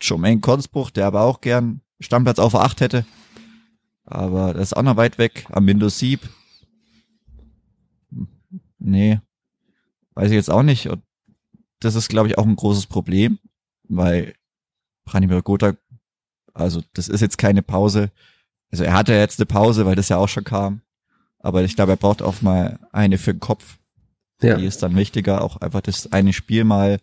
Jermaine 0.00 0.40
Konsbruch, 0.40 0.90
der 0.90 1.06
aber 1.06 1.22
auch 1.22 1.40
gern 1.40 1.80
Stammplatz 2.00 2.38
auf 2.38 2.54
8 2.54 2.80
hätte. 2.80 3.06
Aber 4.04 4.52
das 4.52 4.68
ist 4.68 4.76
auch 4.76 4.82
noch 4.82 4.96
weit 4.96 5.18
weg. 5.18 5.46
Am 5.50 5.66
Windows 5.66 5.98
Sieb. 5.98 6.28
Nee. 8.78 9.20
Weiß 10.14 10.28
ich 10.28 10.36
jetzt 10.36 10.50
auch 10.50 10.62
nicht. 10.62 10.88
Und 10.88 11.02
das 11.80 11.94
ist, 11.94 12.08
glaube 12.08 12.28
ich, 12.28 12.38
auch 12.38 12.46
ein 12.46 12.56
großes 12.56 12.86
Problem, 12.86 13.38
weil 13.84 14.34
Branimir 15.04 15.42
Gotha, 15.42 15.74
also 16.52 16.82
das 16.92 17.08
ist 17.08 17.20
jetzt 17.20 17.38
keine 17.38 17.62
Pause. 17.62 18.10
Also 18.70 18.84
er 18.84 18.92
hatte 18.92 19.14
jetzt 19.14 19.40
eine 19.40 19.46
Pause, 19.46 19.86
weil 19.86 19.96
das 19.96 20.10
ja 20.10 20.18
auch 20.18 20.28
schon 20.28 20.44
kam. 20.44 20.82
Aber 21.44 21.62
ich 21.62 21.76
glaube, 21.76 21.92
er 21.92 21.96
braucht 21.96 22.22
auch 22.22 22.42
mal 22.42 22.78
eine 22.92 23.18
für 23.18 23.34
den 23.34 23.40
Kopf. 23.40 23.78
Ja. 24.42 24.56
Die 24.56 24.66
ist 24.66 24.82
dann 24.82 24.96
wichtiger, 24.96 25.42
auch 25.42 25.58
einfach 25.58 25.80
das 25.80 26.12
eine 26.12 26.32
Spiel 26.32 26.64
mal 26.64 26.98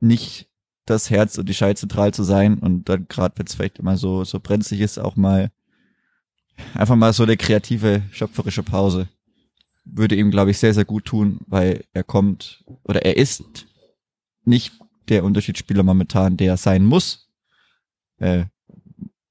nicht 0.00 0.48
das 0.84 1.10
Herz 1.10 1.38
und 1.38 1.48
die 1.48 1.54
Schei 1.54 1.74
zentral 1.74 2.12
zu 2.12 2.22
sein 2.22 2.58
und 2.58 2.88
dann 2.88 3.08
gerade 3.08 3.38
wenn 3.38 3.46
es 3.46 3.54
vielleicht 3.54 3.78
immer 3.78 3.96
so 3.96 4.24
so 4.24 4.38
brenzlig 4.38 4.80
ist, 4.80 4.98
auch 4.98 5.16
mal 5.16 5.50
einfach 6.74 6.96
mal 6.96 7.12
so 7.12 7.24
eine 7.24 7.36
kreative, 7.36 8.02
schöpferische 8.12 8.62
Pause 8.62 9.08
würde 9.86 10.16
ihm, 10.16 10.30
glaube 10.30 10.50
ich, 10.50 10.58
sehr, 10.58 10.74
sehr 10.74 10.84
gut 10.84 11.04
tun, 11.04 11.38
weil 11.46 11.84
er 11.92 12.02
kommt 12.02 12.64
oder 12.82 13.04
er 13.04 13.16
ist 13.16 13.66
nicht 14.44 14.72
der 15.08 15.24
Unterschiedsspieler 15.24 15.82
momentan, 15.82 16.36
der 16.36 16.56
sein 16.56 16.84
muss. 16.84 17.30
Äh, 18.18 18.46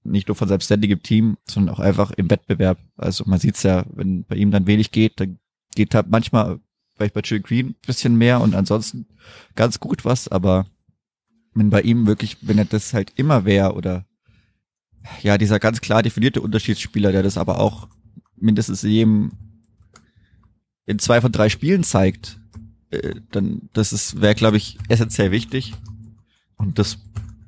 nicht 0.06 0.28
nur 0.28 0.36
von 0.36 0.48
selbstständigem 0.48 1.02
Team, 1.02 1.38
sondern 1.46 1.76
auch 1.76 1.80
einfach 1.80 2.12
im 2.12 2.30
Wettbewerb. 2.30 2.78
Also 2.96 3.24
man 3.28 3.40
sieht's 3.40 3.64
ja, 3.64 3.86
wenn 3.94 4.24
bei 4.24 4.36
ihm 4.36 4.52
dann 4.52 4.68
wenig 4.68 4.92
geht, 4.92 5.20
dann 5.20 5.40
geht 5.76 5.96
halt 5.96 6.10
manchmal 6.10 6.60
vielleicht 6.96 7.14
bei 7.14 7.22
Jill 7.22 7.42
Green 7.42 7.70
ein 7.70 7.76
bisschen 7.86 8.16
mehr 8.16 8.42
und 8.42 8.56
ansonsten 8.56 9.08
ganz 9.56 9.80
gut 9.80 10.06
was, 10.06 10.28
aber 10.28 10.66
wenn 11.54 11.70
bei 11.70 11.82
ihm 11.82 12.08
wirklich, 12.08 12.38
wenn 12.42 12.58
er 12.58 12.66
das 12.66 12.94
halt 12.94 13.14
immer 13.16 13.46
wäre 13.46 13.74
oder 13.74 14.06
ja, 15.22 15.38
dieser 15.38 15.60
ganz 15.60 15.82
klar 15.82 16.04
definierte 16.04 16.42
Unterschiedsspieler, 16.42 17.12
der 17.12 17.24
das 17.24 17.38
aber 17.38 17.60
auch 17.60 17.88
mindestens 18.36 18.84
in 18.84 18.92
jedem 18.92 19.32
in 20.86 21.00
zwei 21.00 21.20
von 21.20 21.32
drei 21.32 21.50
Spielen 21.50 21.84
zeigt, 21.84 22.40
äh, 22.92 23.16
dann 23.32 23.70
das 23.74 23.94
ist 23.94 24.22
wäre 24.22 24.36
glaube 24.36 24.58
ich 24.58 24.78
essentiell 24.88 25.32
wichtig 25.32 25.74
und 26.58 26.80
das 26.80 26.98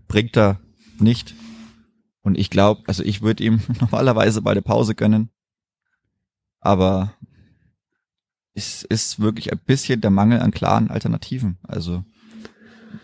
bringt 0.08 0.36
er 0.38 0.60
nicht 1.00 1.36
und 2.28 2.38
ich 2.38 2.50
glaube, 2.50 2.84
also 2.88 3.04
ich 3.04 3.22
würde 3.22 3.44
ihm 3.46 3.62
normalerweise 3.80 4.42
mal 4.42 4.52
eine 4.52 4.62
Pause 4.62 4.96
gönnen, 4.96 5.30
aber 6.60 7.14
es 8.54 8.84
ist 8.84 9.22
wirklich 9.22 9.52
ein 9.52 9.60
bisschen 9.66 10.02
der 10.02 10.12
Mangel 10.12 10.42
an 10.42 10.52
klaren 10.52 10.90
Alternativen. 10.90 11.58
Also 11.64 12.04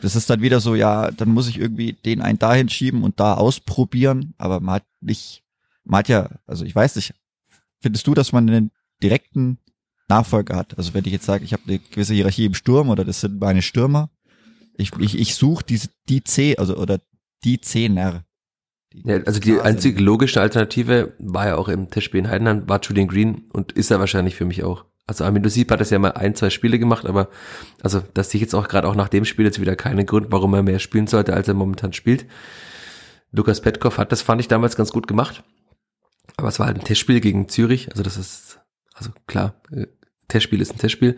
das 0.01 0.17
ist 0.17 0.30
dann 0.30 0.41
wieder 0.41 0.59
so, 0.59 0.76
ja, 0.76 1.09
dann 1.09 1.30
muss 1.30 1.47
ich 1.47 1.57
irgendwie 1.57 1.93
den 1.93 2.21
einen 2.21 2.38
dahin 2.38 2.67
schieben 2.67 3.03
und 3.03 3.21
da 3.21 3.36
ausprobieren, 3.36 4.34
aber 4.38 4.59
man 4.59 4.76
hat 4.76 4.86
nicht, 4.99 5.45
man 5.86 5.99
hat 5.99 6.09
ja, 6.09 6.30
also 6.45 6.65
ich 6.65 6.76
weiß 6.76 6.97
nicht, 6.97 7.13
findest 7.80 8.05
du, 8.05 8.13
dass 8.13 8.34
man 8.34 8.49
einen 8.49 8.71
direkten 9.01 9.57
Nachfolger 10.09 10.57
hat? 10.57 10.78
Also 10.78 10.93
wenn 10.93 11.05
ich 11.05 11.13
jetzt 11.13 11.26
sage, 11.26 11.45
ich 11.45 11.53
habe 11.53 11.63
eine 11.65 11.80
gewisse 11.80 12.13
Hierarchie 12.13 12.45
im 12.45 12.55
Sturm 12.55 12.89
oder 12.89 13.05
das 13.05 13.21
sind 13.21 13.39
meine 13.39 13.61
Stürmer, 13.61 14.09
ich, 14.76 14.91
ich, 14.99 15.17
ich 15.17 15.36
suche 15.36 15.63
diese, 15.63 15.88
die 16.09 16.26
C, 16.26 16.57
also 16.57 16.76
oder 16.76 16.99
die 17.45 17.61
Zehner. 17.61 18.26
Ja, 18.94 19.18
also 19.26 19.39
die 19.39 19.60
einzige 19.60 20.02
logische 20.02 20.39
Alternative 20.39 21.14
war 21.20 21.48
ja 21.48 21.56
auch 21.56 21.68
im 21.68 21.89
Testspiel 21.89 22.20
in 22.20 22.30
Heidenheim, 22.30 22.70
war 22.70 22.80
Julian 22.82 23.08
Green 23.08 23.46
und 23.52 23.72
ist 23.72 23.91
er 23.91 24.00
wahrscheinlich 24.00 24.36
für 24.36 24.46
mich 24.46 24.64
auch. 24.64 24.86
Also 25.06 25.26
Armin 25.26 25.48
Sieb 25.50 25.72
hat 25.72 25.82
das 25.82 25.89
ja 25.89 26.00
mal 26.00 26.12
ein, 26.12 26.36
zwei 26.36 26.50
Spiele 26.50 26.80
gemacht, 26.80 27.06
aber 27.06 27.30
also 27.82 28.02
das 28.14 28.30
sehe 28.30 28.38
ich 28.38 28.44
jetzt 28.44 28.54
auch 28.54 28.68
gerade 28.68 28.88
auch 28.88 28.96
nach 28.96 29.10
dem 29.10 29.26
Spiel 29.26 29.46
jetzt 29.46 29.60
wieder 29.60 29.76
keinen 29.76 30.06
Grund, 30.06 30.28
warum 30.30 30.54
er 30.54 30.64
mehr 30.64 30.80
spielen 30.80 31.08
sollte, 31.08 31.34
als 31.34 31.48
er 31.48 31.56
momentan 31.56 31.91
spielt. 31.91 32.26
Lukas 33.32 33.62
Petkov 33.62 33.98
hat 33.98 34.12
das, 34.12 34.22
fand 34.22 34.39
ich 34.39 34.48
damals 34.48 34.78
ganz 34.78 34.91
gut 34.91 35.08
gemacht. 35.08 35.44
Aber 36.38 36.48
es 36.48 36.60
war 36.60 36.68
halt 36.68 36.78
ein 36.78 36.86
Testspiel 36.86 37.20
gegen 37.20 37.50
Zürich, 37.50 37.91
also 37.91 38.02
das 38.02 38.16
ist, 38.16 38.60
also 38.94 39.10
klar, 39.28 39.62
äh, 39.72 39.88
Testspiel 40.30 40.62
ist 40.62 40.72
ein 40.72 40.78
Testspiel. 40.78 41.18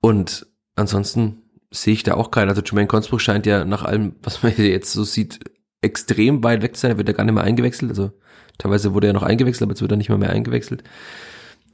Und 0.00 0.46
ansonsten 0.74 1.42
sehe 1.70 1.94
ich 1.94 2.02
da 2.02 2.14
auch 2.14 2.30
keinen. 2.30 2.48
Also 2.48 2.62
Jermaine 2.62 2.88
Consbruch 2.88 3.20
scheint 3.20 3.46
ja 3.46 3.64
nach 3.64 3.84
allem, 3.84 4.16
was 4.22 4.42
man 4.42 4.52
hier 4.52 4.68
jetzt 4.68 4.92
so 4.92 5.04
sieht, 5.04 5.40
extrem 5.80 6.42
weit 6.42 6.62
weg 6.62 6.76
zu 6.76 6.82
sein. 6.82 6.92
Er 6.92 6.98
wird 6.98 7.08
ja 7.08 7.14
gar 7.14 7.24
nicht 7.24 7.34
mehr 7.34 7.44
eingewechselt. 7.44 7.90
Also 7.90 8.12
teilweise 8.58 8.94
wurde 8.94 9.06
er 9.06 9.12
noch 9.12 9.22
eingewechselt, 9.22 9.62
aber 9.62 9.72
jetzt 9.72 9.82
wird 9.82 9.92
er 9.92 9.96
nicht 9.96 10.08
mehr 10.08 10.18
mehr 10.18 10.30
eingewechselt. 10.30 10.82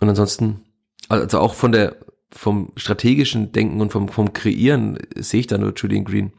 Und 0.00 0.08
ansonsten, 0.08 0.62
also 1.08 1.38
auch 1.38 1.54
von 1.54 1.72
der, 1.72 1.96
vom 2.30 2.72
strategischen 2.76 3.52
Denken 3.52 3.80
und 3.80 3.92
vom, 3.92 4.08
vom 4.08 4.32
Kreieren 4.32 4.98
sehe 5.16 5.40
ich 5.40 5.46
da 5.46 5.58
nur 5.58 5.72
Julian 5.74 6.04
Green. 6.04 6.32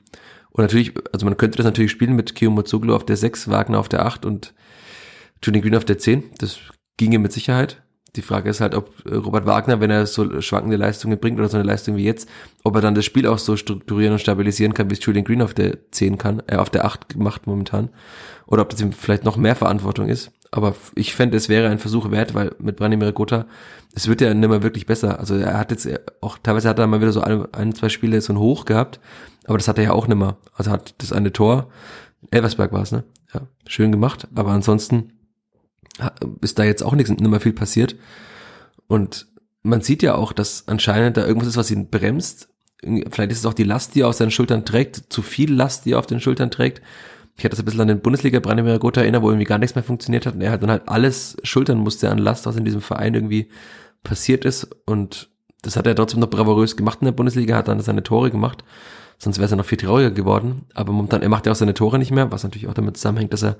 Und 0.52 0.64
natürlich, 0.64 0.94
also 1.12 1.26
man 1.26 1.38
könnte 1.38 1.58
das 1.58 1.66
natürlich 1.66 1.92
spielen 1.92 2.16
mit 2.16 2.36
Kio 2.36 2.52
Mozoglu 2.52 2.96
auf 2.96 3.06
der 3.06 3.18
6, 3.18 3.50
Wagner 3.50 3.80
auf 3.80 3.90
der 3.90 4.06
8 4.06 4.26
und 4.26 4.54
Julian 5.44 5.64
Green 5.64 5.76
auf 5.76 5.86
der 5.86 5.98
10. 5.98 6.24
Das 6.38 6.60
ginge 6.98 7.20
mit 7.20 7.34
Sicherheit. 7.34 7.84
Die 8.16 8.22
Frage 8.22 8.50
ist 8.50 8.62
halt, 8.62 8.76
ob 8.76 8.92
Robert 9.10 9.46
Wagner, 9.46 9.80
wenn 9.80 9.92
er 9.92 10.06
so 10.06 10.42
schwankende 10.42 10.78
Leistungen 10.78 11.20
bringt 11.20 11.40
oder 11.40 11.50
so 11.50 11.58
eine 11.58 11.66
Leistung 11.66 11.96
wie 11.98 12.06
jetzt, 12.06 12.30
ob 12.64 12.76
er 12.76 12.82
dann 12.82 12.96
das 12.96 13.06
Spiel 13.06 13.28
auch 13.28 13.38
so 13.38 13.58
strukturieren 13.58 14.14
und 14.14 14.20
stabilisieren 14.20 14.74
kann, 14.74 14.90
wie 14.90 14.94
es 14.94 15.06
Julian 15.06 15.26
Green 15.26 15.42
auf 15.42 15.54
der 15.54 15.92
10 15.92 16.18
kann, 16.18 16.42
äh, 16.48 16.56
auf 16.56 16.70
der 16.70 16.86
8 16.86 17.10
gemacht 17.10 17.48
momentan. 17.48 17.90
Oder 18.48 18.62
ob 18.62 18.70
das 18.70 18.82
ihm 18.82 18.94
vielleicht 18.94 19.26
noch 19.26 19.38
mehr 19.38 19.56
Verantwortung 19.56 20.08
ist. 20.08 20.32
Aber 20.52 20.76
ich 20.96 21.16
fände, 21.16 21.36
es 21.36 21.50
wäre 21.50 21.70
ein 21.70 21.80
Versuch 21.80 22.12
wert, 22.12 22.34
weil 22.34 22.56
mit 22.60 22.78
Branimir 22.78 23.12
Gotha, 23.12 23.46
es 23.94 24.08
wird 24.08 24.22
ja 24.22 24.34
nicht 24.34 24.48
mehr 24.48 24.64
wirklich 24.64 24.86
besser. 24.86 25.20
Also 25.20 25.36
er 25.36 25.58
hat 25.58 25.72
jetzt 25.72 25.90
auch, 26.22 26.38
teilweise 26.42 26.70
hat 26.70 26.80
er 26.80 26.88
mal 26.88 27.02
wieder 27.02 27.12
so 27.12 27.22
ein, 27.22 27.46
ein 27.54 27.76
zwei 27.76 27.90
Spiele 27.90 28.22
so 28.22 28.32
ein 28.32 28.40
Hoch 28.40 28.66
gehabt, 28.66 29.00
aber 29.46 29.58
das 29.58 29.68
hat 29.68 29.78
er 29.78 29.86
ja 29.86 29.92
auch 29.92 30.08
nicht 30.08 30.18
mehr. 30.18 30.38
Also 30.54 30.72
hat 30.72 30.96
das 31.00 31.12
eine 31.12 31.34
Tor, 31.34 31.68
Elversberg 32.32 32.72
war 32.72 32.82
es, 32.82 32.92
ne? 32.92 33.04
Ja, 33.34 33.42
schön 33.68 33.92
gemacht. 33.92 34.28
Aber 34.34 34.52
ansonsten 34.52 35.12
ist 36.42 36.60
da 36.60 36.64
jetzt 36.64 36.84
auch 36.84 36.94
nichts, 36.94 37.10
nicht 37.10 37.22
mehr 37.22 37.40
viel 37.40 37.54
passiert. 37.54 37.96
Und 38.88 39.28
man 39.64 39.82
sieht 39.82 40.04
ja 40.04 40.16
auch, 40.16 40.34
dass 40.34 40.68
anscheinend 40.68 41.18
da 41.18 41.26
irgendwas 41.26 41.50
ist, 41.50 41.58
was 41.58 41.72
ihn 41.72 41.90
bremst. 41.90 42.50
Vielleicht 42.84 43.32
ist 43.32 43.40
es 43.40 43.46
auch 43.46 43.54
die 43.54 43.64
Last, 43.64 43.96
die 43.96 44.02
er 44.02 44.10
auf 44.10 44.16
seinen 44.16 44.32
Schultern 44.32 44.66
trägt, 44.66 45.04
zu 45.10 45.22
viel 45.22 45.52
Last, 45.52 45.86
die 45.86 45.94
er 45.94 46.00
auf 46.00 46.06
den 46.06 46.20
Schultern 46.20 46.52
trägt. 46.52 46.82
Ich 47.38 47.44
hatte 47.44 47.52
das 47.52 47.60
ein 47.60 47.66
bisschen 47.66 47.82
an 47.82 47.88
den 47.88 48.02
Bundesliga 48.02 48.40
Branimir 48.40 48.80
Gotha 48.80 49.02
erinnert, 49.02 49.22
wo 49.22 49.30
irgendwie 49.30 49.46
gar 49.46 49.58
nichts 49.58 49.76
mehr 49.76 49.84
funktioniert 49.84 50.26
hat 50.26 50.36
und 50.36 50.42
er 50.42 50.52
hat 50.52 50.64
dann 50.64 50.72
halt 50.72 50.88
alles 50.88 51.36
schultern 51.44 51.80
musste 51.80 52.10
an 52.10 52.18
Last, 52.18 52.46
was 52.46 52.56
in 52.56 52.64
diesem 52.64 52.82
Verein 52.82 53.14
irgendwie 53.14 53.50
passiert 54.04 54.46
ist 54.46 54.70
und 54.86 55.30
das 55.62 55.76
hat 55.76 55.88
er 55.88 55.96
trotzdem 55.96 56.22
noch 56.22 56.30
bravourös 56.30 56.78
gemacht 56.78 57.00
in 57.02 57.06
der 57.06 57.12
Bundesliga, 57.12 57.58
hat 57.58 57.68
dann 57.68 57.82
seine 57.82 58.04
Tore 58.04 58.32
gemacht, 58.32 58.64
sonst 59.18 59.38
wäre 59.38 59.46
es 59.46 59.52
ja 59.52 59.58
noch 59.58 59.66
viel 59.66 59.78
trauriger 59.78 60.12
geworden, 60.12 60.66
aber 60.76 60.94
momentan, 60.94 61.24
er 61.24 61.30
macht 61.30 61.46
ja 61.46 61.52
auch 61.52 61.58
seine 61.58 61.74
Tore 61.74 62.00
nicht 62.00 62.12
mehr, 62.12 62.32
was 62.32 62.44
natürlich 62.44 62.70
auch 62.70 62.74
damit 62.74 62.96
zusammenhängt, 62.96 63.34
dass 63.34 63.44
er 63.44 63.58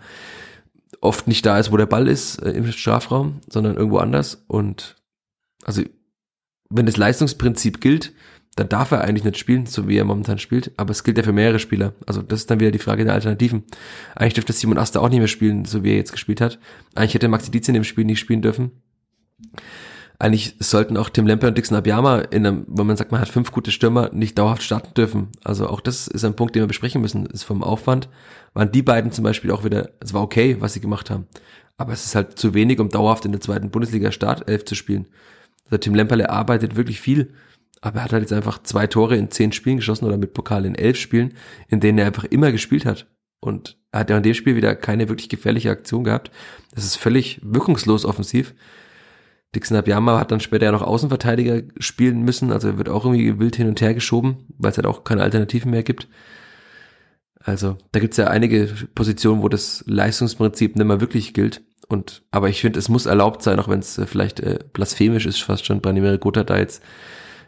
oft 1.02 1.28
nicht 1.28 1.46
da 1.46 1.60
ist, 1.60 1.72
wo 1.72 1.78
der 1.78 1.86
Ball 1.86 2.08
ist, 2.08 2.40
äh, 2.40 2.52
im 2.52 2.72
Strafraum, 2.72 3.42
sondern 3.50 3.76
irgendwo 3.76 3.98
anders 3.98 4.44
und 4.48 4.96
also 5.64 5.84
wenn 6.70 6.86
das 6.86 6.98
Leistungsprinzip 6.98 7.80
gilt, 7.82 8.14
dann 8.56 8.70
darf 8.70 8.92
er 8.92 9.02
eigentlich 9.02 9.24
nicht 9.26 9.38
spielen, 9.38 9.66
so 9.66 9.88
wie 9.88 9.98
er 9.98 10.06
momentan 10.06 10.40
spielt, 10.40 10.72
aber 10.78 10.92
es 10.92 11.04
gilt 11.04 11.18
ja 11.18 11.24
für 11.24 11.34
mehrere 11.34 11.60
Spieler. 11.60 11.94
Also 12.06 12.22
das 12.22 12.42
ist 12.42 12.52
dann 12.52 12.60
wieder 12.60 12.72
die 12.72 12.80
Frage 12.80 13.04
der 13.04 13.14
Alternativen. 13.14 13.64
Eigentlich 14.16 14.36
dürfte 14.36 14.54
Simon 14.54 14.78
Aster 14.78 15.02
auch 15.02 15.10
nicht 15.10 15.20
mehr 15.20 15.28
spielen, 15.28 15.66
so 15.66 15.84
wie 15.84 15.92
er 15.92 15.98
jetzt 15.98 16.14
gespielt 16.14 16.40
hat. 16.40 16.60
Eigentlich 16.96 17.16
hätte 17.16 17.28
Maxi 17.28 17.52
Dietz 17.52 17.68
in 17.68 17.74
dem 17.74 17.84
Spiel 17.84 18.06
nicht 18.06 18.20
spielen 18.20 18.42
dürfen. 18.42 18.72
Eigentlich 20.18 20.56
sollten 20.60 20.98
auch 20.98 21.10
Tim 21.10 21.28
Lemper 21.28 21.50
und 21.50 21.58
Dixon 21.58 21.78
Abiyama 21.78 22.20
in 22.20 22.46
einem, 22.46 22.66
wenn 22.68 22.88
man 22.88 22.96
sagt, 22.96 23.12
man 23.12 23.20
hat 23.20 23.28
fünf 23.28 23.52
gute 23.52 23.72
Stürmer, 23.72 24.10
nicht 24.14 24.38
dauerhaft 24.38 24.64
starten 24.64 24.94
dürfen. 24.94 25.30
Also 25.44 25.68
auch 25.68 25.82
das 25.82 26.08
ist 26.08 26.24
ein 26.24 26.36
Punkt, 26.36 26.56
den 26.56 26.64
wir 26.64 26.68
besprechen 26.68 27.02
müssen, 27.02 27.26
ist 27.26 27.44
vom 27.44 27.64
Aufwand. 27.64 28.08
Waren 28.54 28.72
die 28.72 28.82
beiden 28.82 29.12
zum 29.12 29.24
Beispiel 29.24 29.52
auch 29.52 29.64
wieder, 29.66 29.90
es 30.00 30.14
war 30.14 30.22
okay, 30.22 30.58
was 30.60 30.74
sie 30.74 30.80
gemacht 30.82 31.10
haben. 31.10 31.28
Aber 31.78 31.92
es 31.92 32.06
ist 32.06 32.16
halt 32.16 32.40
zu 32.40 32.54
wenig, 32.54 32.80
um 32.80 32.90
dauerhaft 32.90 33.26
in 33.26 33.34
der 33.34 33.42
zweiten 33.42 33.70
Bundesliga 33.72 34.12
Startelf 34.12 34.64
zu 34.64 34.76
spielen. 34.76 35.08
Also 35.66 35.78
Tim 35.78 35.96
Lemperle 35.96 36.30
arbeitet 36.30 36.78
wirklich 36.78 37.02
viel, 37.02 37.34
aber 37.82 38.00
er 38.00 38.04
hat 38.06 38.14
halt 38.14 38.24
jetzt 38.24 38.34
einfach 38.34 38.64
zwei 38.64 38.88
Tore 38.88 39.18
in 39.18 39.32
zehn 39.32 39.52
Spielen 39.52 39.78
geschossen 39.78 40.06
oder 40.06 40.18
mit 40.18 40.34
Pokal 40.34 40.66
in 40.66 40.76
elf 40.76 40.98
Spielen, 40.98 41.34
in 41.68 41.82
denen 41.82 41.98
er 41.98 42.06
einfach 42.06 42.24
immer 42.24 42.52
gespielt 42.52 42.86
hat. 42.86 43.08
und 43.42 43.78
er 43.92 44.00
hat 44.02 44.10
ja 44.10 44.18
in 44.18 44.24
dem 44.24 44.34
Spiel 44.34 44.56
wieder 44.56 44.76
keine 44.76 45.08
wirklich 45.08 45.30
gefährliche 45.30 45.70
Aktion 45.72 46.04
gehabt. 46.04 46.32
Das 46.74 46.84
ist 46.84 46.98
völlig 46.98 47.40
wirkungslos 47.44 48.04
offensiv. 48.04 48.54
Dixon 49.56 49.78
Abiyama 49.78 50.20
hat 50.20 50.32
dann 50.32 50.40
später 50.40 50.66
ja 50.66 50.72
noch 50.72 50.82
Außenverteidiger 50.82 51.64
spielen 51.80 52.22
müssen, 52.22 52.52
also 52.52 52.68
er 52.68 52.78
wird 52.78 52.90
auch 52.90 53.06
irgendwie 53.06 53.40
wild 53.40 53.56
hin 53.56 53.68
und 53.68 53.82
her 53.82 53.94
geschoben, 53.94 54.46
weil 54.58 54.72
es 54.72 54.78
halt 54.78 54.86
auch 54.86 55.04
keine 55.04 55.24
Alternativen 55.24 55.72
mehr 55.72 55.84
gibt. 55.84 56.08
Also 57.40 57.78
da 57.92 58.00
gibt's 58.00 58.18
ja 58.18 58.28
einige 58.28 58.68
Positionen, 58.96 59.42
wo 59.42 59.50
das 59.50 59.84
Leistungsprinzip 59.88 60.76
nicht 60.76 60.86
mehr 60.86 61.00
wirklich 61.00 61.34
gilt. 61.34 61.62
Und 61.88 62.24
aber 62.32 62.50
ich 62.50 62.62
finde, 62.62 62.80
es 62.80 62.90
muss 62.90 63.06
erlaubt 63.06 63.44
sein, 63.44 63.60
auch 63.60 63.68
wenn 63.68 63.80
es 63.80 63.98
äh, 63.98 64.08
vielleicht 64.08 64.40
äh, 64.40 64.60
blasphemisch 64.74 65.28
ist, 65.28 65.44
fast 65.44 65.66
schon 65.66 65.82
Branimir 65.82 66.18
Gotha 66.18 66.44
da 66.44 66.58
jetzt 66.58 66.82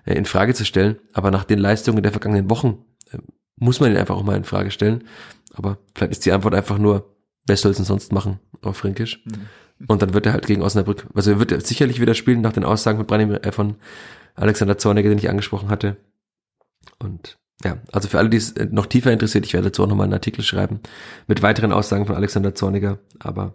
äh, 0.06 0.14
in 0.14 0.26
Frage 0.26 0.54
zu 0.54 0.66
stellen. 0.66 0.98
Aber 1.14 1.32
nach 1.32 1.44
den 1.44 1.58
Leistungen 1.58 2.04
der 2.04 2.12
vergangenen 2.12 2.50
Wochen 2.50 2.86
äh, 3.12 3.18
muss 3.56 3.80
man 3.80 3.92
ihn 3.92 3.98
einfach 3.98 4.16
auch 4.16 4.24
mal 4.24 4.38
in 4.38 4.44
Frage 4.44 4.70
stellen. 4.70 5.06
Aber 5.54 5.80
vielleicht 5.96 6.12
ist 6.12 6.26
die 6.28 6.32
Antwort 6.32 6.54
einfach 6.54 6.78
nur, 6.78 7.16
wer 7.48 7.58
soll 7.58 7.72
es 7.72 7.78
denn 7.78 7.86
sonst 7.86 8.12
machen 8.12 8.40
auf 8.62 8.78
Fränkisch? 8.78 9.24
Mhm. 9.26 9.48
Und 9.88 10.02
dann 10.02 10.14
wird 10.14 10.26
er 10.26 10.34
halt 10.34 10.48
gegen 10.48 10.64
Osnabrück, 10.64 11.06
also 11.14 11.32
er 11.32 11.40
wird 11.40 11.66
sicherlich 11.66 12.02
wieder 12.02 12.16
spielen 12.16 12.42
nach 12.42 12.54
den 12.54 12.64
Aussagen 12.64 12.98
von, 12.98 13.06
Branimir, 13.06 13.46
äh, 13.46 13.52
von 13.52 13.76
Alexander 14.36 14.78
Zorniger, 14.78 15.10
den 15.10 15.20
ich 15.20 15.30
angesprochen 15.30 15.70
hatte. 15.70 15.98
Und 17.00 17.38
ja, 17.64 17.78
also 17.92 18.08
für 18.08 18.20
alle, 18.20 18.30
die 18.30 18.38
es 18.38 18.52
äh, 18.54 18.68
noch 18.72 18.86
tiefer 18.86 19.12
interessiert, 19.12 19.46
ich 19.46 19.54
werde 19.54 19.70
dazu 19.70 19.84
auch 19.84 19.88
nochmal 19.88 20.06
einen 20.06 20.14
Artikel 20.14 20.44
schreiben 20.44 20.80
mit 21.28 21.42
weiteren 21.42 21.72
Aussagen 21.72 22.06
von 22.06 22.16
Alexander 22.16 22.56
Zorniger. 22.56 23.00
Aber 23.20 23.54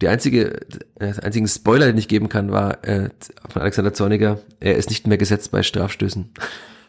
die 0.00 0.08
einzige, 0.08 0.60
äh, 0.96 1.12
der 1.12 1.24
einzigen 1.24 1.48
Spoiler, 1.48 1.86
den 1.86 1.98
ich 1.98 2.08
geben 2.08 2.28
kann, 2.28 2.52
war 2.52 2.84
äh, 2.84 3.10
von 3.48 3.62
Alexander 3.62 3.94
Zorniger, 3.94 4.40
er 4.60 4.76
ist 4.76 4.90
nicht 4.90 5.06
mehr 5.06 5.18
gesetzt 5.18 5.50
bei 5.50 5.62
Strafstößen. 5.62 6.30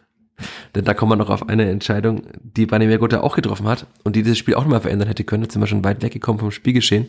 Denn 0.76 0.86
da 0.86 0.94
kommen 0.94 1.12
wir 1.12 1.16
noch 1.18 1.30
auf 1.30 1.50
eine 1.50 1.70
Entscheidung, 1.70 2.28
die 2.42 2.66
Branimir 2.66 2.98
Gotha 2.98 3.22
auch 3.22 3.36
getroffen 3.36 3.68
hat 3.68 3.88
und 4.04 4.16
die 4.16 4.24
dieses 4.24 4.38
Spiel 4.38 4.56
auch 4.56 4.64
nochmal 4.64 4.82
verändern 4.82 5.08
hätte 5.08 5.24
können. 5.24 5.44
Jetzt 5.44 5.54
sind 5.54 5.62
wir 5.62 5.68
schon 5.68 5.84
weit 5.84 6.02
weggekommen 6.02 6.40
vom 6.40 6.52
Spielgeschehen. 6.52 7.08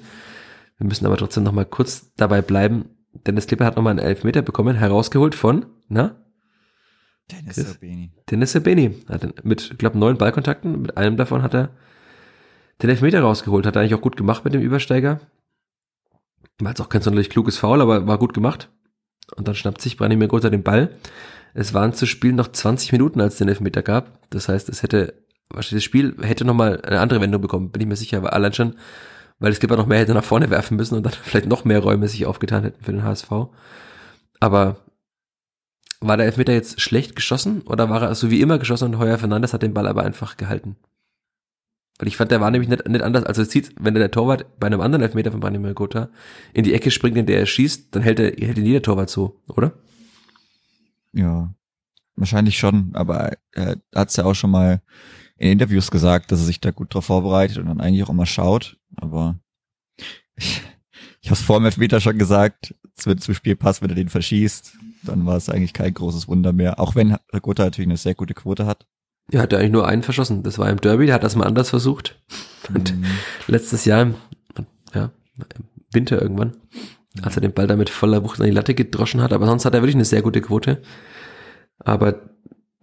Wir 0.81 0.87
müssen 0.87 1.05
aber 1.05 1.19
trotzdem 1.19 1.45
nochmal 1.45 1.67
kurz 1.67 2.11
dabei 2.17 2.41
bleiben. 2.41 2.87
Dennis 3.13 3.47
Klipper 3.47 3.67
hat 3.67 3.77
nochmal 3.77 3.91
einen 3.91 3.99
Elfmeter 3.99 4.41
bekommen, 4.41 4.77
herausgeholt 4.77 5.35
von, 5.35 5.67
na? 5.89 6.17
Dennis 7.31 7.57
Sabeni. 7.57 8.13
Dennis 8.31 8.53
Sabeni. 8.53 8.97
Hat 9.07 9.45
mit, 9.45 9.71
ich 9.73 9.79
glaube, 9.79 9.99
neun 9.99 10.17
Ballkontakten, 10.17 10.81
mit 10.81 10.97
einem 10.97 11.19
davon 11.19 11.43
hat 11.43 11.55
er 11.55 11.71
den 12.81 12.89
Elfmeter 12.89 13.21
rausgeholt. 13.21 13.67
Hat 13.67 13.77
er 13.77 13.83
eigentlich 13.83 13.95
auch 13.95 14.01
gut 14.01 14.17
gemacht 14.17 14.43
mit 14.45 14.55
dem 14.55 14.63
Übersteiger. 14.63 15.21
War 16.61 16.71
jetzt 16.71 16.81
auch 16.81 16.89
kein 16.89 17.03
sonderlich 17.03 17.29
kluges 17.29 17.59
Foul, 17.59 17.83
aber 17.83 18.07
war 18.07 18.19
gut 18.19 18.33
gemacht. 18.33 18.71
Und 19.37 19.47
dann 19.47 19.55
schnappt 19.55 19.83
sich 19.83 19.99
Branimir 19.99 20.29
Gotha 20.29 20.49
den 20.49 20.63
Ball. 20.63 20.97
Es 21.53 21.75
waren 21.75 21.93
zu 21.93 22.07
spielen 22.07 22.37
noch 22.37 22.49
20 22.49 22.93
Minuten, 22.93 23.21
als 23.21 23.35
es 23.35 23.39
den 23.39 23.49
Elfmeter 23.49 23.83
gab. 23.83 24.31
Das 24.31 24.49
heißt, 24.49 24.71
es 24.71 24.83
hätte, 24.83 25.13
wahrscheinlich 25.51 25.85
das 25.85 25.85
Spiel 25.85 26.17
hätte 26.23 26.47
nochmal 26.47 26.81
eine 26.81 27.01
andere 27.01 27.21
Wendung 27.21 27.43
bekommen, 27.43 27.71
bin 27.71 27.83
ich 27.83 27.89
mir 27.89 27.97
sicher, 27.97 28.17
aber 28.17 28.33
allein 28.33 28.55
schon, 28.55 28.77
weil 29.41 29.51
es 29.51 29.57
Skipper 29.57 29.77
noch 29.77 29.87
mehr 29.87 29.99
hätte 29.99 30.15
nach 30.15 30.25
vorne 30.25 30.51
werfen 30.51 30.77
müssen 30.77 30.95
und 30.95 31.03
dann 31.03 31.13
vielleicht 31.23 31.47
noch 31.47 31.65
mehr 31.65 31.81
Räume 31.81 32.07
sich 32.07 32.27
aufgetan 32.27 32.63
hätten 32.63 32.85
für 32.85 32.93
den 32.93 33.03
HSV. 33.03 33.31
Aber 34.39 34.77
war 36.01 36.17
der 36.17 36.27
Elfmeter 36.27 36.53
jetzt 36.53 36.81
schlecht 36.81 37.17
geschossen 37.17 37.63
oder 37.63 37.91
war 37.91 38.03
er 38.03 38.15
so 38.15 38.31
wie 38.31 38.41
immer 38.41 38.59
geschossen 38.59 38.87
und 38.87 38.99
Heuer 38.99 39.19
Fernandes 39.19 39.53
hat 39.53 39.63
den 39.63 39.75
Ball 39.75 39.87
aber 39.87 40.03
einfach 40.03 40.37
gehalten? 40.37 40.77
Weil 41.99 42.09
ich 42.09 42.17
fand, 42.17 42.31
der 42.31 42.41
war 42.41 42.51
nämlich 42.51 42.71
nicht, 42.71 42.89
nicht 42.89 43.03
anders. 43.03 43.25
Also 43.25 43.43
es 43.43 43.51
sieht, 43.51 43.75
wenn 43.79 43.93
der 43.93 44.11
Torwart 44.11 44.59
bei 44.59 44.67
einem 44.67 44.81
anderen 44.81 45.03
Elfmeter 45.03 45.33
von 45.33 45.41
Branimir 45.41 45.75
Gotha 45.75 46.09
in 46.55 46.65
die 46.65 46.73
Ecke 46.73 46.91
springt, 46.91 47.19
in 47.19 47.27
der 47.27 47.41
er 47.41 47.47
schießt, 47.47 47.95
dann 47.95 48.03
hält 48.03 48.19
er, 48.19 48.31
hält 48.31 48.57
ihn 48.57 48.65
jeder 48.65 48.81
Torwart 48.81 49.11
so, 49.11 49.43
oder? 49.49 49.75
Ja, 51.13 51.55
wahrscheinlich 52.17 52.59
schon, 52.59 52.91
aber 52.95 53.33
er 53.53 53.77
hat 53.95 54.09
es 54.09 54.17
ja 54.17 54.25
auch 54.25 54.35
schon 54.35 54.51
mal 54.51 54.81
in 55.41 55.53
Interviews 55.53 55.91
gesagt, 55.91 56.31
dass 56.31 56.41
er 56.41 56.45
sich 56.45 56.61
da 56.61 56.71
gut 56.71 56.95
drauf 56.95 57.07
vorbereitet 57.07 57.57
und 57.59 57.67
dann 57.67 57.81
eigentlich 57.81 58.05
auch 58.05 58.11
immer 58.11 58.27
schaut, 58.27 58.77
aber 58.97 59.41
ich, 60.37 60.61
ich 61.23 61.29
habe 61.29 61.35
es 61.35 61.41
vor 61.41 61.59
dem 61.59 61.65
Elfmeter 61.65 62.01
schon 62.01 62.19
gesagt, 62.19 62.75
es 62.97 63.07
wird 63.07 63.23
zu 63.23 63.33
Spiel 63.33 63.57
passen, 63.57 63.83
wenn 63.83 63.91
er 63.91 63.97
den 63.97 64.11
verschießt, 64.11 64.77
dann 65.05 65.25
war 65.25 65.39
es 65.39 65.49
eigentlich 65.49 65.73
kein 65.73 65.95
großes 65.95 66.29
Wunder 66.29 66.53
mehr, 66.53 66.79
auch 66.79 66.95
wenn 66.95 67.17
Gotha 67.41 67.65
natürlich 67.65 67.89
eine 67.89 67.97
sehr 67.97 68.15
gute 68.15 68.35
Quote 68.35 68.67
hat. 68.67 68.87
Ja, 69.33 69.41
hat 69.41 69.53
er 69.53 69.61
eigentlich 69.61 69.73
nur 69.73 69.89
einen 69.89 70.03
verschossen. 70.03 70.43
Das 70.43 70.59
war 70.59 70.69
im 70.69 70.81
Derby, 70.81 71.07
der 71.07 71.15
hat 71.15 71.25
das 71.25 71.37
mal 71.37 71.47
anders 71.47 71.71
versucht. 71.71 72.21
Und 72.69 72.97
mhm. 72.97 73.07
letztes 73.47 73.85
Jahr, 73.87 74.03
im, 74.03 74.15
ja, 74.93 75.11
im 75.37 75.65
Winter 75.93 76.21
irgendwann, 76.21 76.57
als 77.23 77.37
er 77.37 77.41
den 77.41 77.53
Ball 77.53 77.67
damit 77.67 77.89
voller 77.91 78.25
Wucht 78.25 78.41
an 78.41 78.47
die 78.47 78.53
Latte 78.53 78.75
gedroschen 78.75 79.23
hat. 79.23 79.33
Aber 79.33 79.47
sonst 79.47 79.65
hat 79.65 79.73
er 79.73 79.81
wirklich 79.81 79.95
eine 79.95 80.05
sehr 80.05 80.23
gute 80.23 80.41
Quote. 80.41 80.83
Aber 81.79 82.31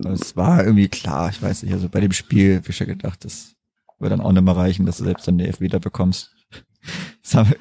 es 0.06 0.36
war 0.36 0.64
irgendwie 0.64 0.88
klar, 0.88 1.30
ich 1.30 1.42
weiß 1.42 1.64
nicht, 1.64 1.74
also 1.74 1.90
bei 1.90 2.00
dem 2.00 2.12
Spiel 2.12 2.58
hab 2.58 2.70
ich 2.70 2.80
ja 2.80 2.86
gedacht, 2.86 3.26
das 3.26 3.56
wird 4.00 4.12
dann 4.12 4.22
auch 4.22 4.32
nicht 4.32 4.44
mehr 4.44 4.56
reichen, 4.56 4.86
dass 4.86 4.98
du 4.98 5.04
selbst 5.04 5.28
dann 5.28 5.38
die 5.38 5.46
Elfmeter 5.46 5.80
bekommst. 5.80 6.34
Es, 7.22 7.36
haben, 7.36 7.54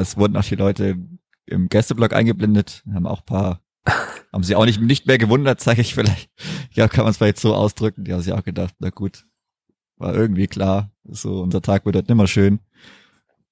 es 0.00 0.16
wurden 0.16 0.38
auch 0.38 0.44
die 0.44 0.54
Leute 0.54 0.96
im 1.44 1.68
Gästeblock 1.68 2.14
eingeblendet, 2.14 2.82
haben 2.94 3.06
auch 3.06 3.26
paar 3.26 3.60
haben 4.32 4.42
sie 4.42 4.56
auch 4.56 4.64
nicht, 4.64 4.80
nicht 4.80 5.06
mehr 5.06 5.18
gewundert, 5.18 5.60
sage 5.60 5.80
ich 5.80 5.94
vielleicht. 5.94 6.30
Ja, 6.72 6.88
kann 6.88 7.04
man 7.04 7.10
es 7.10 7.18
vielleicht 7.18 7.38
so 7.38 7.54
ausdrücken. 7.54 8.04
Die 8.04 8.12
haben 8.12 8.22
sich 8.22 8.32
auch 8.32 8.44
gedacht, 8.44 8.74
na 8.78 8.90
gut, 8.90 9.26
war 9.96 10.14
irgendwie 10.14 10.46
klar. 10.46 10.90
So, 11.04 11.42
unser 11.42 11.62
Tag 11.62 11.84
wird 11.84 11.96
halt 11.96 12.08
nimmer 12.08 12.26
schön. 12.26 12.60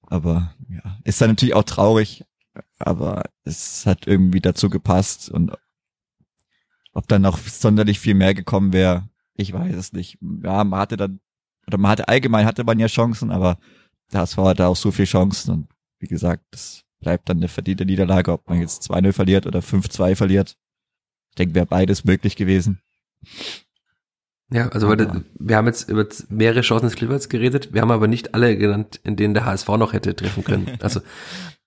Aber 0.01 0.55
ja, 0.69 0.97
ist 1.03 1.21
dann 1.21 1.29
natürlich 1.29 1.53
auch 1.53 1.63
traurig, 1.63 2.25
aber 2.79 3.23
es 3.43 3.85
hat 3.85 4.07
irgendwie 4.07 4.41
dazu 4.41 4.69
gepasst 4.69 5.29
und 5.29 5.51
ob 6.99 7.07
dann 7.07 7.21
noch 7.21 7.37
sonderlich 7.37 7.97
viel 7.97 8.13
mehr 8.13 8.33
gekommen 8.33 8.73
wäre, 8.73 9.07
ich 9.35 9.53
weiß 9.53 9.73
es 9.75 9.93
nicht. 9.93 10.17
Ja, 10.43 10.65
man 10.65 10.81
hatte 10.81 10.97
dann, 10.97 11.21
oder 11.65 11.77
man 11.77 11.91
hatte 11.91 12.09
allgemein 12.09 12.45
hatte 12.45 12.65
man 12.65 12.77
ja 12.77 12.87
Chancen, 12.87 13.31
aber 13.31 13.57
das 14.11 14.37
war 14.37 14.53
da 14.53 14.67
auch 14.67 14.75
so 14.75 14.91
viel 14.91 15.05
Chancen 15.05 15.53
und 15.53 15.67
wie 15.99 16.07
gesagt, 16.07 16.43
das 16.51 16.83
bleibt 16.99 17.29
dann 17.29 17.37
eine 17.37 17.47
verdiente 17.47 17.85
Niederlage, 17.85 18.33
ob 18.33 18.49
man 18.49 18.59
jetzt 18.59 18.91
2-0 18.91 19.13
verliert 19.13 19.47
oder 19.47 19.59
5-2 19.59 20.15
verliert. 20.15 20.57
Ich 21.29 21.35
denke, 21.35 21.55
wäre 21.55 21.65
beides 21.65 22.03
möglich 22.03 22.35
gewesen. 22.35 22.81
Ja, 24.51 24.67
also 24.69 24.91
aber, 24.91 25.23
wir 25.37 25.55
haben 25.55 25.67
jetzt 25.67 25.89
über 25.89 26.05
mehrere 26.27 26.61
Chancen 26.61 26.87
des 26.87 26.95
Clipperts 26.95 27.29
geredet, 27.29 27.73
wir 27.73 27.81
haben 27.81 27.91
aber 27.91 28.09
nicht 28.09 28.33
alle 28.33 28.57
genannt, 28.57 28.99
in 29.05 29.15
denen 29.15 29.35
der 29.35 29.45
HSV 29.45 29.69
noch 29.69 29.93
hätte 29.93 30.15
treffen 30.15 30.43
können. 30.43 30.67
Also 30.81 30.99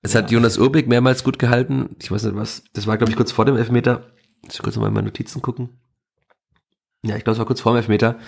es 0.02 0.12
ja. 0.12 0.20
hat 0.20 0.30
Jonas 0.30 0.58
Urbig 0.58 0.88
mehrmals 0.88 1.24
gut 1.24 1.38
gehalten. 1.38 1.96
Ich 2.02 2.10
weiß 2.10 2.24
nicht 2.24 2.36
was, 2.36 2.64
das 2.74 2.86
war 2.86 2.98
glaube 2.98 3.12
ich 3.12 3.16
kurz 3.16 3.32
vor 3.32 3.46
dem 3.46 3.56
Elfmeter. 3.56 4.12
Ich 4.50 4.58
kurz 4.58 4.74
nochmal 4.74 4.88
in 4.88 4.94
meine 4.94 5.06
Notizen 5.06 5.42
gucken. 5.42 5.70
Ja, 7.04 7.16
ich 7.16 7.24
glaube, 7.24 7.34
es 7.34 7.38
war 7.38 7.46
kurz 7.46 7.60
vor 7.60 7.72
dem 7.72 7.78
Elfmeter, 7.78 8.18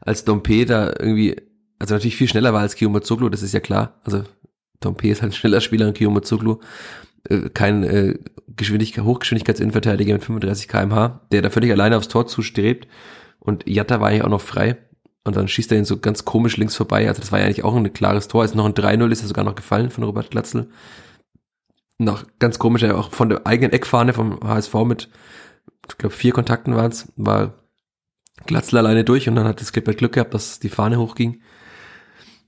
als 0.00 0.24
Dompe 0.24 0.64
da 0.64 0.88
irgendwie, 0.88 1.36
also 1.78 1.94
natürlich 1.94 2.16
viel 2.16 2.28
schneller 2.28 2.52
war 2.52 2.60
als 2.60 2.74
Kiyomazoglu, 2.74 3.28
das 3.28 3.42
ist 3.42 3.54
ja 3.54 3.60
klar. 3.60 4.00
Also 4.04 4.24
Dompe 4.80 5.08
ist 5.08 5.22
halt 5.22 5.32
ein 5.32 5.36
schneller 5.36 5.60
Spieler 5.60 5.86
und 5.86 5.94
Kiyomazoglu 5.94 6.58
äh, 7.28 7.48
kein 7.50 7.84
äh, 7.84 8.18
Geschwindigkeit, 8.56 9.04
Hochgeschwindigkeitsinnenverteidiger 9.04 10.14
mit 10.14 10.24
35 10.24 10.68
kmh, 10.68 11.20
der 11.32 11.42
da 11.42 11.50
völlig 11.50 11.70
alleine 11.70 11.96
aufs 11.96 12.08
Tor 12.08 12.26
zustrebt. 12.26 12.88
Und 13.38 13.68
Jatta 13.68 14.00
war 14.00 14.08
eigentlich 14.08 14.24
auch 14.24 14.28
noch 14.28 14.40
frei. 14.40 14.78
Und 15.24 15.36
dann 15.36 15.48
schießt 15.48 15.72
er 15.72 15.78
ihn 15.78 15.86
so 15.86 15.98
ganz 15.98 16.24
komisch 16.24 16.56
links 16.58 16.76
vorbei. 16.76 17.08
Also 17.08 17.20
das 17.20 17.32
war 17.32 17.38
ja 17.38 17.46
eigentlich 17.46 17.64
auch 17.64 17.74
ein 17.74 17.92
klares 17.92 18.28
Tor. 18.28 18.42
Als 18.42 18.54
noch 18.54 18.66
ein 18.66 18.74
3-0 18.74 19.10
ist 19.10 19.22
er 19.22 19.28
sogar 19.28 19.44
noch 19.44 19.54
gefallen 19.54 19.90
von 19.90 20.04
Robert 20.04 20.30
Glatzel. 20.30 20.68
Noch 21.98 22.24
ganz 22.38 22.58
komisch, 22.58 22.84
auch 22.84 23.10
von 23.12 23.30
der 23.30 23.46
eigenen 23.46 23.72
Eckfahne 23.72 24.12
vom 24.12 24.40
HSV 24.42 24.74
mit, 24.84 25.08
ich 25.88 25.98
glaube, 25.98 26.14
vier 26.14 26.32
Kontakten 26.32 26.74
waren 26.74 26.90
es, 26.90 27.12
war 27.16 27.54
Glatzel 28.46 28.78
alleine 28.78 29.04
durch 29.04 29.28
und 29.28 29.36
dann 29.36 29.46
hat 29.46 29.60
das 29.60 29.72
Clipper 29.72 29.94
Glück 29.94 30.12
gehabt, 30.12 30.34
dass 30.34 30.58
die 30.58 30.68
Fahne 30.68 30.98
hochging. 30.98 31.40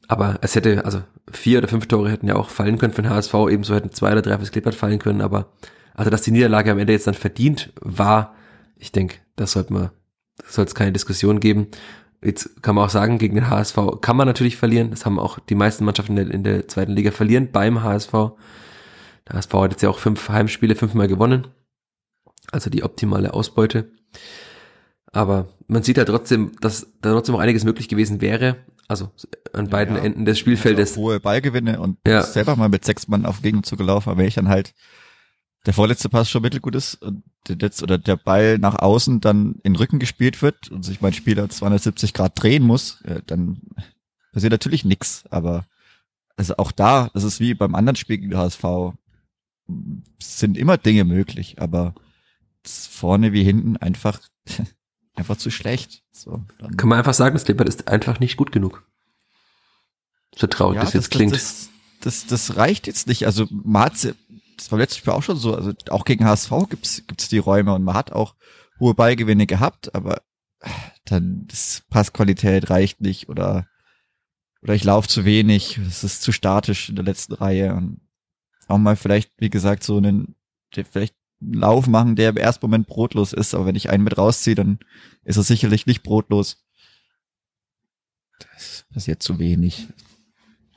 Aber 0.08 0.38
es 0.42 0.54
hätte, 0.54 0.84
also 0.84 1.02
vier 1.30 1.58
oder 1.58 1.68
fünf 1.68 1.86
Tore 1.86 2.10
hätten 2.10 2.28
ja 2.28 2.36
auch 2.36 2.50
fallen 2.50 2.78
können 2.78 2.92
für 2.92 3.02
den 3.02 3.10
HSV, 3.10 3.34
ebenso 3.50 3.74
hätten 3.74 3.90
zwei 3.90 4.12
oder 4.12 4.22
drei 4.22 4.36
fürs 4.36 4.52
Klippert 4.52 4.74
fallen 4.74 4.98
können, 4.98 5.20
aber 5.20 5.52
also 5.94 6.10
dass 6.10 6.22
die 6.22 6.30
Niederlage 6.30 6.70
am 6.70 6.78
Ende 6.78 6.92
jetzt 6.92 7.06
dann 7.06 7.14
verdient 7.14 7.72
war, 7.80 8.34
ich 8.76 8.92
denke, 8.92 9.16
das 9.36 9.52
sollte 9.52 9.72
man, 9.72 9.90
soll 10.46 10.66
es 10.66 10.74
keine 10.74 10.92
Diskussion 10.92 11.40
geben. 11.40 11.68
Jetzt 12.22 12.62
kann 12.62 12.74
man 12.74 12.84
auch 12.84 12.90
sagen, 12.90 13.18
gegen 13.18 13.34
den 13.34 13.48
HSV 13.48 13.78
kann 14.00 14.16
man 14.16 14.26
natürlich 14.26 14.56
verlieren. 14.56 14.90
Das 14.90 15.06
haben 15.06 15.18
auch 15.18 15.38
die 15.38 15.54
meisten 15.54 15.84
Mannschaften 15.84 16.16
in 16.16 16.26
der, 16.26 16.34
in 16.34 16.44
der 16.44 16.68
zweiten 16.68 16.92
Liga 16.92 17.10
verlieren 17.10 17.50
beim 17.52 17.82
HSV. 17.82 18.12
Der 18.12 19.36
HSV 19.36 19.52
hat 19.54 19.70
jetzt 19.72 19.82
ja 19.82 19.88
auch 19.88 19.98
fünf 19.98 20.28
Heimspiele 20.28 20.74
fünfmal 20.74 21.08
gewonnen. 21.08 21.48
Also 22.52 22.70
die 22.70 22.82
optimale 22.82 23.34
Ausbeute. 23.34 23.90
Aber 25.12 25.48
man 25.66 25.82
sieht 25.82 25.96
ja 25.96 26.04
trotzdem, 26.04 26.52
dass 26.60 26.86
da 27.00 27.12
trotzdem 27.12 27.34
auch 27.34 27.40
einiges 27.40 27.64
möglich 27.64 27.88
gewesen 27.88 28.20
wäre. 28.20 28.56
Also 28.88 29.10
an 29.52 29.68
beiden 29.68 29.96
ja, 29.96 30.02
Enden 30.02 30.24
des 30.24 30.38
Spielfeldes. 30.38 30.90
Also 30.90 31.00
hohe 31.00 31.20
Ballgewinne 31.20 31.80
und 31.80 31.98
ja. 32.06 32.22
selber 32.22 32.54
mal 32.56 32.68
mit 32.68 32.84
sechs 32.84 33.08
Mann 33.08 33.26
auf 33.26 33.42
Gegend 33.42 33.66
zugelaufen, 33.66 34.10
aber 34.10 34.20
wenn 34.20 34.28
ich 34.28 34.34
dann 34.34 34.48
halt 34.48 34.74
der 35.64 35.74
vorletzte 35.74 36.08
Pass 36.08 36.30
schon 36.30 36.42
mittelgut 36.42 36.76
ist 36.76 36.94
und 37.02 37.24
der 37.48 37.56
letzte, 37.56 37.82
oder 37.82 37.98
der 37.98 38.16
Ball 38.16 38.58
nach 38.58 38.78
außen 38.78 39.20
dann 39.20 39.56
in 39.64 39.72
den 39.72 39.76
Rücken 39.76 39.98
gespielt 39.98 40.40
wird 40.40 40.70
und 40.70 40.84
sich 40.84 41.00
mein 41.00 41.12
Spieler 41.12 41.48
270 41.48 42.14
Grad 42.14 42.40
drehen 42.40 42.62
muss, 42.62 43.02
dann 43.26 43.62
passiert 44.32 44.52
natürlich 44.52 44.84
nix. 44.84 45.24
Aber 45.30 45.66
also 46.36 46.56
auch 46.58 46.70
da, 46.70 47.10
das 47.14 47.24
ist 47.24 47.40
wie 47.40 47.54
beim 47.54 47.74
anderen 47.74 47.96
Spiel 47.96 48.18
gegen 48.18 48.36
HSV, 48.36 48.64
sind 50.22 50.56
immer 50.56 50.78
Dinge 50.78 51.04
möglich, 51.04 51.56
aber 51.60 51.94
vorne 52.68 53.32
wie 53.32 53.44
hinten 53.44 53.76
einfach 53.76 54.20
einfach 55.14 55.36
zu 55.36 55.50
schlecht. 55.50 56.02
So, 56.12 56.44
Kann 56.76 56.88
man 56.88 56.98
einfach 56.98 57.14
sagen, 57.14 57.34
das 57.34 57.44
Clippert 57.44 57.68
ist 57.68 57.88
einfach 57.88 58.20
nicht 58.20 58.36
gut 58.36 58.52
genug. 58.52 58.86
So 60.34 60.46
traurig 60.46 60.76
Ja, 60.76 60.82
das 60.82 60.92
jetzt 60.92 61.10
klingt. 61.10 61.34
Das, 61.34 61.70
das, 62.00 62.26
das 62.26 62.56
reicht 62.56 62.86
jetzt 62.86 63.06
nicht. 63.06 63.26
Also 63.26 63.46
man 63.50 63.84
hat, 63.84 64.14
das 64.56 64.70
war 64.70 64.78
letztes 64.78 65.04
Jahr 65.04 65.16
auch 65.16 65.22
schon 65.22 65.36
so, 65.36 65.54
also 65.54 65.72
auch 65.90 66.04
gegen 66.04 66.24
HSV 66.24 66.50
gibt's 66.68 67.02
gibt's 67.06 67.28
die 67.28 67.38
Räume 67.38 67.74
und 67.74 67.82
man 67.82 67.94
hat 67.94 68.12
auch 68.12 68.34
hohe 68.78 68.94
Beigewinne 68.94 69.46
gehabt, 69.46 69.94
aber 69.94 70.22
dann 71.04 71.46
das 71.46 71.82
Passqualität 71.88 72.70
reicht 72.70 73.00
nicht 73.00 73.28
oder 73.28 73.66
oder 74.62 74.74
ich 74.74 74.84
laufe 74.84 75.08
zu 75.08 75.24
wenig, 75.24 75.78
es 75.78 76.02
ist 76.02 76.22
zu 76.22 76.32
statisch 76.32 76.88
in 76.88 76.96
der 76.96 77.04
letzten 77.04 77.34
Reihe 77.34 77.74
und 77.74 78.00
auch 78.68 78.78
mal 78.78 78.96
vielleicht, 78.96 79.30
wie 79.38 79.50
gesagt, 79.50 79.84
so 79.84 79.96
einen 79.96 80.34
vielleicht 80.72 81.14
Lauf 81.40 81.86
machen, 81.86 82.16
der 82.16 82.30
im 82.30 82.36
ersten 82.36 82.64
Moment 82.64 82.86
brotlos 82.86 83.32
ist, 83.32 83.54
aber 83.54 83.66
wenn 83.66 83.76
ich 83.76 83.90
einen 83.90 84.04
mit 84.04 84.16
rausziehe, 84.16 84.54
dann 84.54 84.78
ist 85.24 85.36
er 85.36 85.42
sicherlich 85.42 85.86
nicht 85.86 86.02
brotlos. 86.02 86.64
Das 88.54 88.84
passiert 88.92 89.22
zu 89.22 89.38
wenig. 89.38 89.88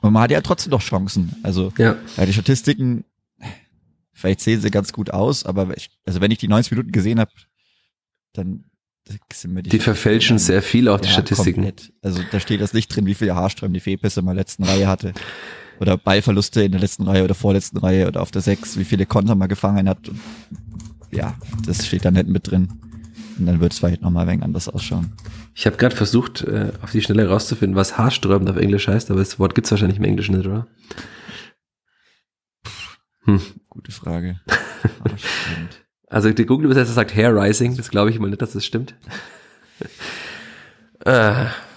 Und 0.02 0.12
man 0.12 0.22
hat 0.22 0.30
ja 0.30 0.40
trotzdem 0.40 0.70
noch 0.70 0.82
Chancen. 0.82 1.36
Also 1.42 1.72
ja. 1.78 1.96
ja, 2.16 2.26
die 2.26 2.32
Statistiken, 2.32 3.04
vielleicht 4.12 4.40
sehen 4.40 4.60
sie 4.60 4.70
ganz 4.70 4.92
gut 4.92 5.10
aus, 5.10 5.44
aber 5.44 5.76
ich, 5.76 5.90
also 6.04 6.20
wenn 6.20 6.30
ich 6.30 6.38
die 6.38 6.48
90 6.48 6.72
Minuten 6.72 6.92
gesehen 6.92 7.20
habe, 7.20 7.32
dann 8.32 8.64
sind 9.32 9.54
mir 9.54 9.62
die, 9.62 9.70
Die 9.70 9.78
verfälschen 9.78 10.38
sehr 10.38 10.62
viel 10.62 10.88
auch 10.88 11.00
die 11.00 11.08
ja, 11.08 11.14
Statistiken. 11.14 11.64
komplett. 11.64 11.92
Also 12.02 12.22
da 12.30 12.38
steht 12.38 12.60
das 12.60 12.72
nicht 12.72 12.88
drin, 12.88 13.06
wie 13.06 13.14
viele 13.14 13.34
Haarströme 13.34 13.74
die 13.74 13.80
Fehlpässe 13.80 14.20
in 14.20 14.26
der 14.26 14.34
letzten 14.34 14.64
Reihe 14.64 14.86
hatte. 14.86 15.14
Oder 15.80 15.96
Ballverluste 15.96 16.62
in 16.62 16.72
der 16.72 16.80
letzten 16.80 17.04
Reihe 17.04 17.24
oder 17.24 17.34
vorletzten 17.34 17.78
Reihe 17.78 18.06
oder 18.06 18.20
auf 18.20 18.30
der 18.30 18.42
6, 18.42 18.78
wie 18.78 18.84
viele 18.84 19.06
Konter 19.06 19.34
man 19.34 19.48
gefangen 19.48 19.88
hat. 19.88 20.08
Und 20.08 20.20
ja, 21.10 21.34
das 21.66 21.86
steht 21.86 22.04
da 22.04 22.10
nicht 22.10 22.28
mit 22.28 22.50
drin. 22.50 22.68
Und 23.38 23.46
dann 23.46 23.60
wird 23.60 23.72
es 23.72 23.78
vielleicht 23.78 24.02
nochmal 24.02 24.24
ein 24.24 24.28
wenig 24.28 24.44
anders 24.44 24.68
ausschauen. 24.68 25.12
Ich 25.54 25.66
habe 25.66 25.78
gerade 25.78 25.96
versucht, 25.96 26.42
äh, 26.42 26.72
auf 26.82 26.92
die 26.92 27.00
Schnelle 27.00 27.28
rauszufinden, 27.28 27.76
was 27.76 27.96
haarsträubend 27.96 28.50
auf 28.50 28.56
Englisch 28.56 28.86
heißt, 28.86 29.10
aber 29.10 29.20
das 29.20 29.38
Wort 29.38 29.54
gibt's 29.54 29.70
wahrscheinlich 29.70 29.98
im 29.98 30.04
Englischen 30.04 30.36
nicht, 30.36 30.46
oder? 30.46 30.66
Hm. 33.24 33.40
Gute 33.68 33.92
Frage. 33.92 34.40
Also 36.12 36.28
der 36.32 36.44
Google-Übersetzer 36.44 36.92
sagt 36.92 37.14
Hair 37.14 37.36
Rising, 37.36 37.76
das 37.76 37.88
glaube 37.88 38.10
ich 38.10 38.18
mal 38.18 38.28
nicht, 38.28 38.42
dass 38.42 38.50
das 38.50 38.64
stimmt. 38.64 38.96
äh, 41.04 41.44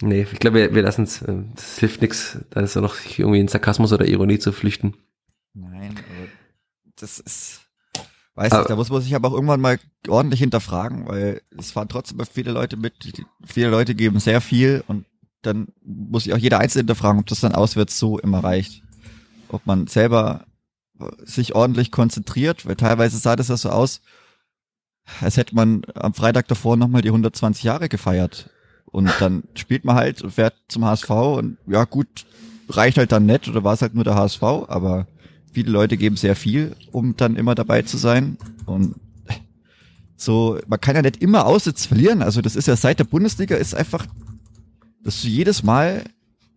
nee, 0.00 0.26
ich 0.30 0.38
glaube, 0.38 0.58
wir, 0.58 0.74
wir 0.74 0.82
lassen 0.82 1.04
es, 1.04 1.22
äh, 1.22 1.34
das 1.54 1.78
hilft 1.78 2.00
nichts, 2.02 2.38
da 2.50 2.60
ist 2.60 2.74
ja 2.74 2.80
noch 2.80 2.96
irgendwie 3.16 3.40
in 3.40 3.48
Sarkasmus 3.48 3.92
oder 3.92 4.06
Ironie 4.06 4.38
zu 4.38 4.52
flüchten. 4.52 4.94
Nein, 5.54 5.90
aber 5.96 6.28
das 6.96 7.18
ist, 7.18 7.60
weiß 8.34 8.52
Aber- 8.52 8.60
nicht, 8.62 8.70
da 8.70 8.76
muss 8.76 8.90
man 8.90 9.02
sich 9.02 9.14
aber 9.14 9.28
auch 9.28 9.34
irgendwann 9.34 9.60
mal 9.60 9.78
ordentlich 10.08 10.40
hinterfragen, 10.40 11.08
weil 11.08 11.42
es 11.58 11.72
fahren 11.72 11.88
trotzdem 11.88 12.20
viele 12.30 12.52
Leute 12.52 12.76
mit, 12.76 12.94
viele 13.44 13.68
Leute 13.70 13.94
geben 13.94 14.20
sehr 14.20 14.40
viel 14.40 14.84
und 14.86 15.06
dann 15.42 15.68
muss 15.82 16.24
sich 16.24 16.34
auch 16.34 16.38
jeder 16.38 16.58
Einzelne 16.58 16.82
hinterfragen, 16.82 17.20
ob 17.20 17.26
das 17.26 17.40
dann 17.40 17.54
auswärts 17.54 17.98
so 17.98 18.18
immer 18.18 18.44
reicht. 18.44 18.82
Ob 19.48 19.64
man 19.66 19.86
selber 19.86 20.44
sich 21.24 21.54
ordentlich 21.54 21.90
konzentriert, 21.90 22.66
weil 22.66 22.76
teilweise 22.76 23.16
sah 23.16 23.36
das 23.36 23.48
ja 23.48 23.56
so 23.56 23.70
aus, 23.70 24.02
als 25.22 25.38
hätte 25.38 25.54
man 25.54 25.82
am 25.94 26.12
Freitag 26.12 26.46
davor 26.48 26.76
nochmal 26.76 27.00
die 27.02 27.08
120 27.08 27.64
Jahre 27.64 27.88
gefeiert. 27.88 28.50
Und 28.92 29.10
dann 29.20 29.44
spielt 29.54 29.84
man 29.84 29.96
halt 29.96 30.22
und 30.22 30.32
fährt 30.32 30.54
zum 30.68 30.84
HSV 30.84 31.10
und 31.10 31.58
ja 31.66 31.84
gut, 31.84 32.26
reicht 32.68 32.98
halt 32.98 33.12
dann 33.12 33.26
nett 33.26 33.48
oder 33.48 33.64
war 33.64 33.74
es 33.74 33.82
halt 33.82 33.94
nur 33.94 34.04
der 34.04 34.14
HSV, 34.14 34.42
aber 34.42 35.06
viele 35.52 35.70
Leute 35.70 35.96
geben 35.96 36.16
sehr 36.16 36.36
viel, 36.36 36.74
um 36.92 37.16
dann 37.16 37.36
immer 37.36 37.54
dabei 37.54 37.82
zu 37.82 37.96
sein. 37.96 38.36
Und 38.66 38.96
so, 40.16 40.58
man 40.66 40.80
kann 40.80 40.96
ja 40.96 41.02
nicht 41.02 41.22
immer 41.22 41.46
Aussitz 41.46 41.86
verlieren. 41.86 42.22
Also 42.22 42.42
das 42.42 42.56
ist 42.56 42.68
ja 42.68 42.76
seit 42.76 42.98
der 42.98 43.04
Bundesliga 43.04 43.56
ist 43.56 43.74
einfach, 43.74 44.06
dass 45.02 45.22
du 45.22 45.28
jedes 45.28 45.62
Mal 45.62 46.04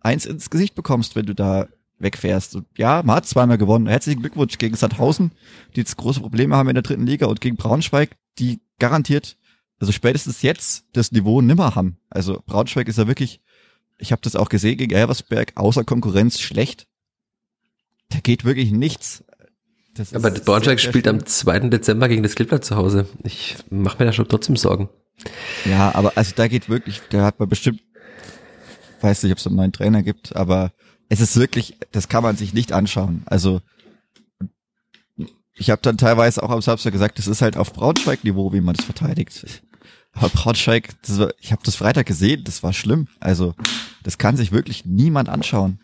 eins 0.00 0.26
ins 0.26 0.50
Gesicht 0.50 0.74
bekommst, 0.74 1.16
wenn 1.16 1.26
du 1.26 1.34
da 1.34 1.68
wegfährst. 1.98 2.56
Und 2.56 2.66
ja, 2.76 3.02
man 3.04 3.16
hat 3.16 3.26
zweimal 3.26 3.58
gewonnen. 3.58 3.86
Herzlichen 3.86 4.20
Glückwunsch 4.20 4.58
gegen 4.58 4.76
Sandhausen, 4.76 5.32
die 5.74 5.80
jetzt 5.80 5.96
große 5.96 6.20
Probleme 6.20 6.56
haben 6.56 6.68
in 6.68 6.74
der 6.74 6.82
dritten 6.82 7.06
Liga 7.06 7.26
und 7.26 7.40
gegen 7.40 7.56
Braunschweig, 7.56 8.16
die 8.38 8.60
garantiert, 8.78 9.36
also 9.80 9.92
spätestens 9.92 10.42
jetzt 10.42 10.84
das 10.92 11.12
Niveau 11.12 11.40
nimmer 11.40 11.74
haben. 11.74 11.98
Also 12.10 12.42
Braunschweig 12.46 12.88
ist 12.88 12.98
ja 12.98 13.06
wirklich, 13.06 13.40
ich 13.98 14.12
habe 14.12 14.22
das 14.22 14.36
auch 14.36 14.48
gesehen 14.48 14.78
gegen 14.78 14.94
Elversberg, 14.94 15.52
außer 15.56 15.84
Konkurrenz 15.84 16.40
schlecht. 16.40 16.86
Da 18.10 18.20
geht 18.20 18.44
wirklich 18.44 18.70
nichts. 18.70 19.24
Das 19.94 20.12
Aber 20.14 20.30
Braunschweig 20.30 20.80
spielt 20.80 21.04
schlimm. 21.04 21.20
am 21.20 21.26
2. 21.26 21.60
Dezember 21.70 22.08
gegen 22.08 22.22
das 22.22 22.34
Klippert 22.34 22.64
zu 22.64 22.76
Hause. 22.76 23.06
Ich 23.22 23.56
mache 23.70 23.98
mir 23.98 24.06
da 24.06 24.12
schon 24.12 24.28
trotzdem 24.28 24.56
Sorgen. 24.56 24.88
Ja, 25.64 25.94
aber 25.94 26.12
also 26.16 26.32
da 26.34 26.48
geht 26.48 26.68
wirklich, 26.68 27.00
da 27.10 27.24
hat 27.24 27.38
man 27.38 27.48
bestimmt, 27.48 27.80
weiß 29.00 29.22
nicht, 29.22 29.32
ob 29.32 29.38
es 29.38 29.46
einen 29.46 29.56
neuen 29.56 29.72
Trainer 29.72 30.02
gibt, 30.02 30.34
aber 30.34 30.72
es 31.08 31.20
ist 31.20 31.36
wirklich, 31.36 31.76
das 31.92 32.08
kann 32.08 32.22
man 32.22 32.36
sich 32.36 32.54
nicht 32.54 32.72
anschauen. 32.72 33.22
Also 33.26 33.60
ich 35.64 35.70
habe 35.70 35.80
dann 35.80 35.96
teilweise 35.96 36.42
auch 36.42 36.50
am 36.50 36.60
Samstag 36.60 36.92
gesagt, 36.92 37.18
das 37.18 37.26
ist 37.26 37.40
halt 37.40 37.56
auf 37.56 37.72
Braunschweig-Niveau, 37.72 38.52
wie 38.52 38.60
man 38.60 38.74
das 38.74 38.84
verteidigt. 38.84 39.62
Aber 40.12 40.28
Braunschweig, 40.28 40.90
war, 41.08 41.32
ich 41.40 41.52
habe 41.52 41.62
das 41.64 41.74
Freitag 41.74 42.04
gesehen, 42.04 42.44
das 42.44 42.62
war 42.62 42.74
schlimm. 42.74 43.08
Also 43.18 43.54
das 44.02 44.18
kann 44.18 44.36
sich 44.36 44.52
wirklich 44.52 44.84
niemand 44.84 45.30
anschauen. 45.30 45.80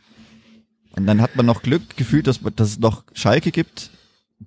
Und 0.97 1.07
dann 1.07 1.23
hat 1.23 1.35
man 1.35 1.47
noch 1.47 1.63
Glück 1.63 1.97
gefühlt, 1.97 2.27
dass, 2.27 2.41
dass 2.57 2.73
es 2.73 2.79
noch 2.79 3.05
Schalke 3.15 3.53
gibt, 3.53 3.91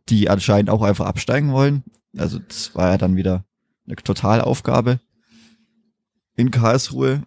die 0.07 0.29
anscheinend 0.29 0.69
auch 0.69 0.83
einfach 0.83 1.07
absteigen 1.07 1.51
wollen. 1.51 1.83
Also 2.15 2.37
das 2.37 2.75
war 2.75 2.91
ja 2.91 2.97
dann 2.99 3.15
wieder 3.15 3.43
eine 3.87 3.95
Totalaufgabe 3.95 4.99
in 6.35 6.51
Karlsruhe, 6.51 7.23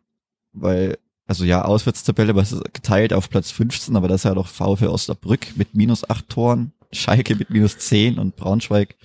weil, 0.52 0.96
also 1.26 1.44
ja, 1.44 1.64
Auswärtstabelle, 1.64 2.30
aber 2.30 2.42
es 2.42 2.52
ist 2.52 2.72
geteilt 2.72 3.12
auf 3.12 3.30
Platz 3.30 3.50
15, 3.50 3.96
aber 3.96 4.06
das 4.06 4.20
ist 4.20 4.24
ja 4.26 4.34
doch 4.34 4.46
VfL 4.46 4.86
Osnabrück 4.86 5.56
mit 5.56 5.74
minus 5.74 6.08
acht 6.08 6.28
Toren, 6.28 6.72
Schalke 6.96 7.36
mit 7.36 7.50
minus 7.50 7.78
zehn 7.78 8.18
und 8.18 8.36
Braunschweig 8.36 8.96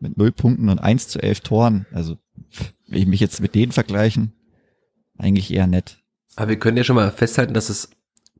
mit 0.00 0.16
null 0.16 0.32
Punkten 0.32 0.68
und 0.68 0.78
eins 0.78 1.08
zu 1.08 1.22
elf 1.22 1.40
Toren. 1.40 1.86
Also, 1.92 2.16
will 2.86 3.00
ich 3.00 3.06
mich 3.06 3.20
jetzt 3.20 3.40
mit 3.40 3.54
denen 3.54 3.72
vergleichen, 3.72 4.32
eigentlich 5.18 5.52
eher 5.52 5.66
nett. 5.66 5.98
Aber 6.36 6.48
wir 6.48 6.58
können 6.58 6.76
ja 6.76 6.84
schon 6.84 6.96
mal 6.96 7.10
festhalten, 7.12 7.54
dass 7.54 7.68
es 7.68 7.90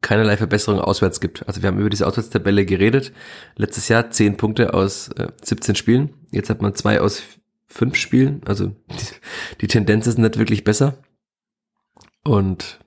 keinerlei 0.01 0.37
Verbesserung 0.37 0.81
auswärts 0.81 1.21
gibt. 1.21 1.47
Also 1.49 1.63
wir 1.63 1.69
haben 1.69 1.79
über 1.79 1.89
diese 1.89 2.07
Auswärtstabelle 2.07 2.67
geredet. 2.67 3.13
Letztes 3.57 3.89
Jahr 3.89 4.11
10 4.11 4.37
Punkte 4.37 4.75
aus 4.75 5.09
äh, 5.09 5.29
17 5.43 5.77
Spielen. 5.77 6.11
Jetzt 6.31 6.51
hat 6.51 6.61
man 6.61 6.75
zwei 6.75 7.01
aus 7.01 7.23
fünf 7.67 7.97
Spielen. 7.97 8.43
Also 8.45 8.67
die, 8.69 9.07
die 9.63 9.67
Tendenz 9.69 10.07
ist 10.07 10.19
nicht 10.19 10.37
wirklich 10.39 10.65
besser. 10.65 10.99
Und 12.25 12.81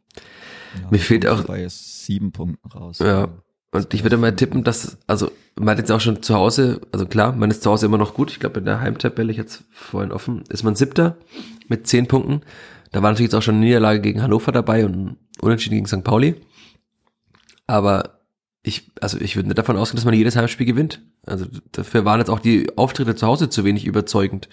Ja, 0.82 0.90
Mir 0.92 1.00
fehlt 1.00 1.26
auch- 1.26 1.44
Bei 1.46 1.68
sieben 1.70 2.32
Punkten 2.32 2.68
raus. 2.70 3.00
Ja. 3.00 3.30
Und 3.72 3.94
ich 3.94 4.04
würde 4.04 4.18
mal 4.18 4.36
tippen, 4.36 4.64
dass, 4.64 4.98
also 5.08 5.32
man 5.56 5.70
hat 5.70 5.80
jetzt 5.80 5.92
auch 5.92 6.00
schon 6.00 6.24
zu 6.24 6.36
Hause, 6.36 6.82
also 6.92 7.06
klar, 7.06 7.34
man 7.34 7.52
ist 7.52 7.64
zu 7.64 7.70
Hause 7.70 7.86
immer 7.86 7.98
noch 7.98 8.14
gut. 8.14 8.32
Ich 8.32 8.40
glaube, 8.40 8.60
in 8.60 8.66
der 8.66 8.80
Heimtabelle, 8.80 9.32
ich 9.32 9.40
es 9.40 9.64
vorhin 9.72 10.12
offen, 10.12 10.44
ist 10.50 10.64
man 10.64 10.76
siebter 10.76 11.18
mit 11.68 11.88
zehn 11.88 12.08
Punkten. 12.08 12.42
Da 12.92 13.04
war 13.04 13.12
natürlich 13.12 13.32
jetzt 13.32 13.36
auch 13.36 13.42
schon 13.42 13.56
eine 13.56 13.66
Niederlage 13.66 14.00
gegen 14.00 14.24
Hannover 14.24 14.52
dabei 14.52 14.86
und 14.86 15.18
Unentschieden 15.42 15.76
gegen 15.76 15.88
St. 15.88 16.04
Pauli. 16.04 16.36
Aber 17.68 18.22
ich, 18.64 18.92
also 19.02 19.20
ich 19.20 19.36
würde 19.36 19.50
nicht 19.50 19.58
davon 19.58 19.78
ausgehen, 19.78 19.98
dass 19.98 20.06
man 20.06 20.14
jedes 20.14 20.36
Heimspiel 20.36 20.66
gewinnt. 20.66 21.02
Also 21.26 21.46
dafür 21.72 22.06
waren 22.06 22.20
jetzt 22.20 22.30
auch 22.30 22.40
die 22.40 22.78
Auftritte 22.78 23.16
zu 23.16 23.28
Hause 23.28 23.50
zu 23.50 23.64
wenig 23.66 23.86
überzeugend. 23.86 24.48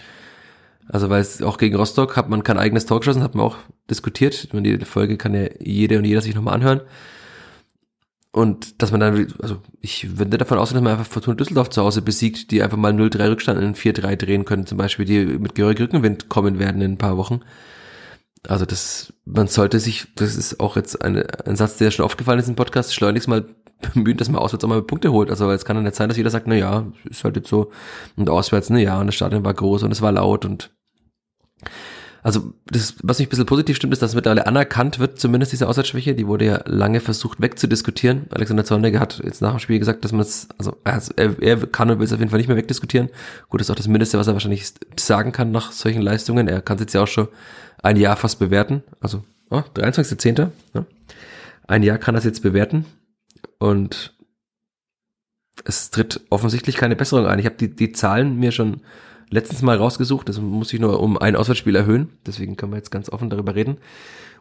Also 0.87 1.09
weil 1.09 1.21
es 1.21 1.41
auch 1.41 1.57
gegen 1.57 1.75
Rostock 1.75 2.15
hat 2.15 2.29
man 2.29 2.43
kein 2.43 2.57
eigenes 2.57 2.85
Tor 2.85 2.99
geschossen, 2.99 3.23
hat 3.23 3.35
man 3.35 3.45
auch 3.45 3.57
diskutiert. 3.89 4.49
Die 4.53 4.85
Folge 4.85 5.17
kann 5.17 5.33
ja 5.33 5.47
jede 5.59 5.97
und 5.97 6.05
jeder 6.05 6.21
sich 6.21 6.35
nochmal 6.35 6.55
anhören. 6.55 6.81
Und 8.35 8.81
dass 8.81 8.91
man 8.91 8.99
dann, 8.99 9.33
also 9.41 9.61
ich 9.79 10.17
würde 10.17 10.37
davon 10.37 10.57
ausgehen, 10.57 10.75
dass 10.75 10.83
man 10.83 10.99
einfach 10.99 11.09
Fortuna 11.09 11.37
Düsseldorf 11.37 11.69
zu 11.69 11.81
Hause 11.81 12.01
besiegt, 12.01 12.51
die 12.51 12.61
einfach 12.61 12.75
mal 12.75 12.91
0-3 12.91 13.29
Rückstand 13.29 13.61
in 13.61 13.75
4-3 13.75 14.17
drehen 14.17 14.43
können, 14.43 14.65
zum 14.65 14.77
Beispiel, 14.77 15.05
die 15.05 15.25
mit 15.25 15.55
gehörig 15.55 15.79
Rückenwind 15.79 16.27
kommen 16.27 16.59
werden 16.59 16.81
in 16.81 16.91
ein 16.91 16.97
paar 16.97 17.15
Wochen. 17.15 17.39
Also 18.45 18.65
das, 18.65 19.13
man 19.23 19.47
sollte 19.47 19.79
sich, 19.79 20.07
das 20.15 20.35
ist 20.35 20.59
auch 20.59 20.75
jetzt 20.75 21.01
eine, 21.01 21.25
ein 21.45 21.55
Satz, 21.55 21.77
der 21.77 21.91
schon 21.91 22.03
aufgefallen 22.03 22.37
ist 22.37 22.49
im 22.49 22.57
Podcast, 22.57 22.93
schleunigst 22.93 23.29
mal 23.29 23.45
bemühen, 23.93 24.17
dass 24.17 24.27
man 24.27 24.41
auswärts 24.41 24.65
auch 24.65 24.69
mal 24.69 24.81
Punkte 24.81 25.13
holt. 25.13 25.29
Also 25.29 25.47
weil 25.47 25.55
es 25.55 25.63
kann 25.63 25.77
dann 25.77 25.85
nicht 25.85 25.95
sein, 25.95 26.09
dass 26.09 26.17
jeder 26.17 26.29
sagt, 26.29 26.45
na 26.45 26.55
ja, 26.55 26.91
ist 27.09 27.23
halt 27.23 27.37
jetzt 27.37 27.47
so, 27.47 27.71
und 28.17 28.29
auswärts, 28.29 28.69
na 28.69 28.79
ja, 28.79 28.99
und 28.99 29.07
das 29.07 29.15
Stadion 29.15 29.45
war 29.45 29.53
groß 29.53 29.83
und 29.83 29.91
es 29.93 30.01
war 30.01 30.11
laut 30.11 30.43
und 30.43 30.75
also 32.25 32.55
das, 32.65 32.95
was 33.03 33.19
mich 33.19 33.27
ein 33.27 33.29
bisschen 33.29 33.45
positiv 33.45 33.75
stimmt, 33.75 33.93
ist, 33.93 34.01
dass 34.01 34.15
mittlerweile 34.15 34.47
anerkannt 34.47 34.97
wird, 34.97 35.19
zumindest 35.19 35.51
diese 35.51 35.67
Auswärtsschwäche, 35.67 36.15
die 36.15 36.25
wurde 36.25 36.45
ja 36.45 36.63
lange 36.65 36.99
versucht 36.99 37.39
wegzudiskutieren. 37.39 38.25
Alexander 38.31 38.65
Zorniger 38.65 38.99
hat 38.99 39.21
jetzt 39.23 39.43
nach 39.43 39.51
dem 39.51 39.59
Spiel 39.59 39.77
gesagt, 39.77 40.03
dass 40.03 40.11
man 40.11 40.21
es, 40.21 40.47
also 40.57 40.75
er, 40.83 41.39
er 41.39 41.67
kann 41.67 41.91
und 41.91 41.99
will 41.99 42.05
es 42.05 42.13
auf 42.13 42.17
jeden 42.17 42.31
Fall 42.31 42.39
nicht 42.39 42.47
mehr 42.47 42.57
wegdiskutieren. 42.57 43.09
Gut, 43.47 43.59
das 43.61 43.67
ist 43.67 43.71
auch 43.71 43.75
das 43.75 43.87
Mindeste, 43.87 44.17
was 44.17 44.25
er 44.25 44.33
wahrscheinlich 44.33 44.73
sagen 44.99 45.33
kann 45.33 45.51
nach 45.51 45.71
solchen 45.71 46.01
Leistungen. 46.01 46.47
Er 46.47 46.63
kann 46.63 46.77
es 46.77 46.81
jetzt 46.81 46.93
ja 46.93 47.03
auch 47.03 47.07
schon 47.07 47.27
ein 47.83 47.95
Jahr 47.95 48.15
fast 48.15 48.39
bewerten. 48.39 48.81
Also 48.99 49.23
oh, 49.51 49.61
23.10. 49.75 50.49
Ja. 50.73 50.85
Ein 51.67 51.83
Jahr 51.83 51.99
kann 51.99 52.15
das 52.15 52.23
jetzt 52.23 52.41
bewerten 52.41 52.85
und 53.59 54.15
es 55.63 55.91
tritt 55.91 56.21
offensichtlich 56.31 56.75
keine 56.75 56.95
Besserung 56.95 57.27
ein. 57.27 57.37
Ich 57.37 57.45
habe 57.45 57.55
die, 57.55 57.75
die 57.75 57.91
Zahlen 57.91 58.39
mir 58.39 58.51
schon 58.51 58.81
letztens 59.29 59.61
mal 59.61 59.77
rausgesucht, 59.77 60.29
das 60.29 60.39
muss 60.39 60.73
ich 60.73 60.79
nur 60.79 60.99
um 61.01 61.17
ein 61.17 61.35
Auswärtsspiel 61.35 61.75
erhöhen, 61.75 62.09
deswegen 62.25 62.55
können 62.55 62.71
wir 62.71 62.77
jetzt 62.77 62.91
ganz 62.91 63.09
offen 63.09 63.29
darüber 63.29 63.55
reden. 63.55 63.77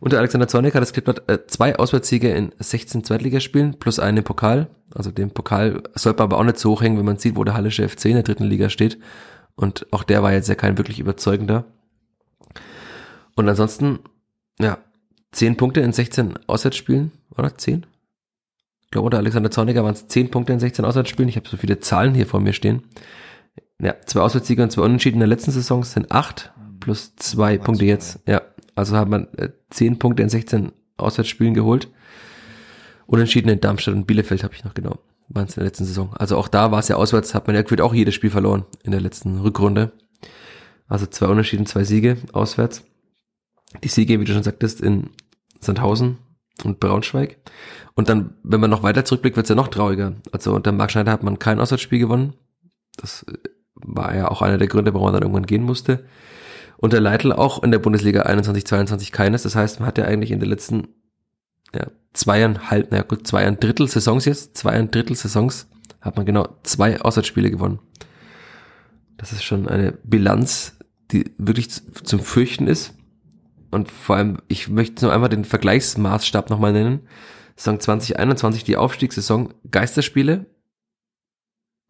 Unter 0.01 0.19
Alexander 0.19 0.49
Zornig 0.49 0.75
hat 0.75 0.83
das 0.83 0.93
Klippblatt 0.93 1.29
äh, 1.29 1.47
zwei 1.47 1.77
Auswärtssiege 1.79 2.31
in 2.31 2.53
16 2.59 3.05
Zweitligaspielen 3.05 3.79
plus 3.79 3.99
einen 3.99 4.25
Pokal. 4.25 4.69
Also 4.95 5.11
den 5.11 5.31
Pokal 5.31 5.83
sollte 5.95 6.19
man 6.19 6.33
aber 6.33 6.39
auch 6.39 6.45
nicht 6.45 6.59
so 6.59 6.73
hochhängen, 6.73 6.99
wenn 6.99 7.07
man 7.07 7.17
sieht, 7.17 7.37
wo 7.37 7.45
der 7.45 7.55
Hallische 7.55 7.89
FC 7.89 8.07
in 8.07 8.15
der 8.15 8.23
dritten 8.23 8.45
Liga 8.45 8.69
steht. 8.69 8.99
Und 9.57 9.87
auch 9.93 10.03
der 10.03 10.23
war 10.23 10.33
jetzt 10.33 10.49
ja 10.49 10.57
kein 10.57 10.77
wirklich 10.79 10.99
überzeugender. 10.99 11.65
Und 13.37 13.49
ansonsten, 13.49 14.01
ja, 14.59 14.79
10 15.33 15.57
Punkte 15.57 15.81
in 15.81 15.93
16 15.93 16.35
Auswärtsspielen, 16.47 17.13
oder? 17.37 17.57
10? 17.57 17.87
Ich 18.83 18.91
glaube, 18.91 19.07
unter 19.07 19.19
Alexander 19.19 19.51
Zorniger 19.51 19.85
waren 19.85 19.95
es 19.95 20.07
10 20.07 20.31
Punkte 20.31 20.53
in 20.53 20.61
16 20.61 20.85
Auswärtsspielen. 20.85 21.29
Ich 21.29 21.37
habe 21.37 21.49
so 21.49 21.57
viele 21.57 21.81
Zahlen 21.81 22.15
hier 22.15 22.27
vor 22.27 22.41
mir 22.41 22.53
stehen. 22.53 22.83
Ja, 23.81 23.95
zwei 24.07 24.21
Auswärtssiege 24.21 24.63
und 24.63 24.71
zwei 24.71 24.83
Unentschieden 24.83 25.17
in 25.17 25.21
der 25.21 25.29
letzten 25.29 25.51
Saison 25.51 25.83
sind 25.85 26.11
acht 26.11 26.53
plus 26.81 27.17
zwei 27.17 27.59
Punkte 27.59 27.85
jetzt. 27.85 28.21
Ja, 28.27 28.43
also 28.75 28.97
hat 28.97 29.09
man 29.09 29.29
äh, 29.37 29.51
zehn 29.71 29.99
Punkte 29.99 30.23
in 30.23 30.29
16 30.29 30.73
Auswärtsspielen 30.97 31.55
geholt. 31.55 31.89
Unentschieden 33.07 33.49
in 33.49 33.61
Darmstadt 33.61 33.95
und 33.95 34.07
Bielefeld 34.07 34.45
habe 34.45 34.55
ich 34.55 34.65
noch 34.65 34.75
genau. 34.75 34.99
Waren 35.29 35.47
es 35.47 35.57
in 35.57 35.61
der 35.61 35.65
letzten 35.65 35.85
Saison. 35.85 36.15
Also 36.15 36.37
auch 36.37 36.49
da 36.49 36.71
war 36.71 36.79
es 36.79 36.89
ja 36.89 36.97
auswärts, 36.97 37.35
hat 37.35 37.47
man 37.47 37.57
ja 37.57 37.63
gefühlt 37.63 37.81
auch 37.81 37.95
jedes 37.95 38.15
Spiel 38.15 38.31
verloren 38.31 38.65
in 38.83 38.91
der 38.91 39.01
letzten 39.01 39.39
Rückrunde. 39.41 39.93
Also 40.87 41.07
zwei 41.07 41.27
Unentschieden, 41.27 41.67
zwei 41.67 41.85
Siege 41.85 42.19
auswärts. 42.33 42.85
Die 43.83 43.89
Siege, 43.89 44.21
wie 44.21 44.25
du 44.25 44.33
schon 44.33 44.43
sagtest, 44.43 44.81
in 44.81 45.11
Sandhausen 45.61 46.19
und 46.63 46.79
Braunschweig. 46.79 47.39
Und 47.95 48.09
dann, 48.09 48.35
wenn 48.43 48.61
man 48.61 48.71
noch 48.71 48.83
weiter 48.83 49.05
zurückblickt, 49.05 49.37
wird 49.37 49.45
es 49.45 49.49
ja 49.51 49.57
noch 49.57 49.69
trauriger. 49.69 50.15
Also 50.33 50.55
unter 50.55 50.73
Marc 50.73 50.93
Schneider 50.93 51.13
hat 51.13 51.23
man 51.23 51.39
kein 51.39 51.61
Auswärtsspiel 51.61 51.99
gewonnen. 51.99 52.35
Das 52.97 53.27
war 53.75 54.15
ja 54.15 54.31
auch 54.31 54.43
einer 54.43 54.59
der 54.59 54.69
Gründe, 54.69 54.95
warum 54.95 55.09
er 55.09 55.13
dann 55.13 55.23
irgendwann 55.23 55.47
gehen 55.47 55.63
musste. 55.63 56.05
Und 56.77 56.93
der 56.93 57.01
Leitl 57.01 57.33
auch 57.33 57.63
in 57.63 57.71
der 57.71 57.79
Bundesliga 57.79 58.23
21, 58.23 58.67
22 58.67 59.13
keines. 59.13 59.43
Das 59.43 59.57
heißt, 59.57 59.81
man 59.81 59.87
hat 59.87 59.99
ja 59.99 60.05
eigentlich 60.05 60.31
in 60.31 60.41
den 60.41 60.49
letzten 60.49 60.89
ja, 61.75 61.87
zweieinhalb, 62.13 62.91
naja 62.91 63.03
gut, 63.03 63.27
zweieinhalb 63.27 63.61
Drittel 63.61 63.89
Saisons 63.89 64.25
jetzt, 64.25 64.57
zweieinhalb 64.57 64.93
Drittel 64.93 65.17
Saisons 65.17 65.69
hat 66.01 66.17
man 66.17 66.27
genau 66.27 66.47
zwei 66.63 67.01
Auswärtsspiele 67.01 67.51
gewonnen. 67.51 67.79
Das 69.17 69.33
ist 69.33 69.43
schon 69.43 69.69
eine 69.69 69.93
Bilanz, 70.05 70.77
die 71.11 71.33
wirklich 71.39 71.71
zum 71.71 72.21
Fürchten 72.21 72.67
ist. 72.67 72.95
Und 73.71 73.91
vor 73.91 74.17
allem, 74.17 74.39
ich 74.49 74.69
möchte 74.69 75.05
nur 75.05 75.15
einmal 75.15 75.31
den 75.31 75.45
Vergleichsmaßstab 75.45 76.51
nochmal 76.51 76.73
nennen. 76.73 77.09
Saison 77.57 77.81
2021, 77.81 78.65
die 78.65 78.77
Aufstiegssaison, 78.77 79.55
Geisterspiele, 79.71 80.47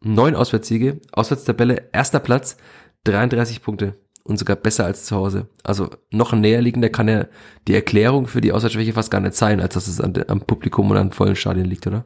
neun 0.01 0.35
Auswärtssiege, 0.35 1.01
Auswärtstabelle, 1.11 1.89
erster 1.91 2.19
Platz, 2.19 2.57
33 3.05 3.61
Punkte 3.61 3.95
und 4.23 4.37
sogar 4.37 4.55
besser 4.55 4.85
als 4.85 5.05
zu 5.05 5.15
Hause. 5.15 5.47
Also 5.63 5.89
noch 6.11 6.33
näher 6.33 6.61
liegender 6.61 6.89
kann 6.89 7.07
ja 7.07 7.27
die 7.67 7.75
Erklärung 7.75 8.27
für 8.27 8.41
die 8.41 8.51
Auswärtsschwäche 8.51 8.93
fast 8.93 9.11
gar 9.11 9.21
nicht 9.21 9.35
sein, 9.35 9.61
als 9.61 9.75
dass 9.75 9.87
es 9.87 10.01
an, 10.01 10.13
am 10.27 10.41
Publikum 10.41 10.89
und 10.89 10.97
an 10.97 11.11
vollen 11.11 11.35
Stadien 11.35 11.65
liegt, 11.65 11.85
oder? 11.85 12.05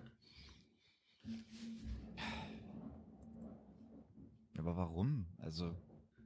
Aber 4.58 4.76
warum? 4.76 5.26
Also 5.38 5.72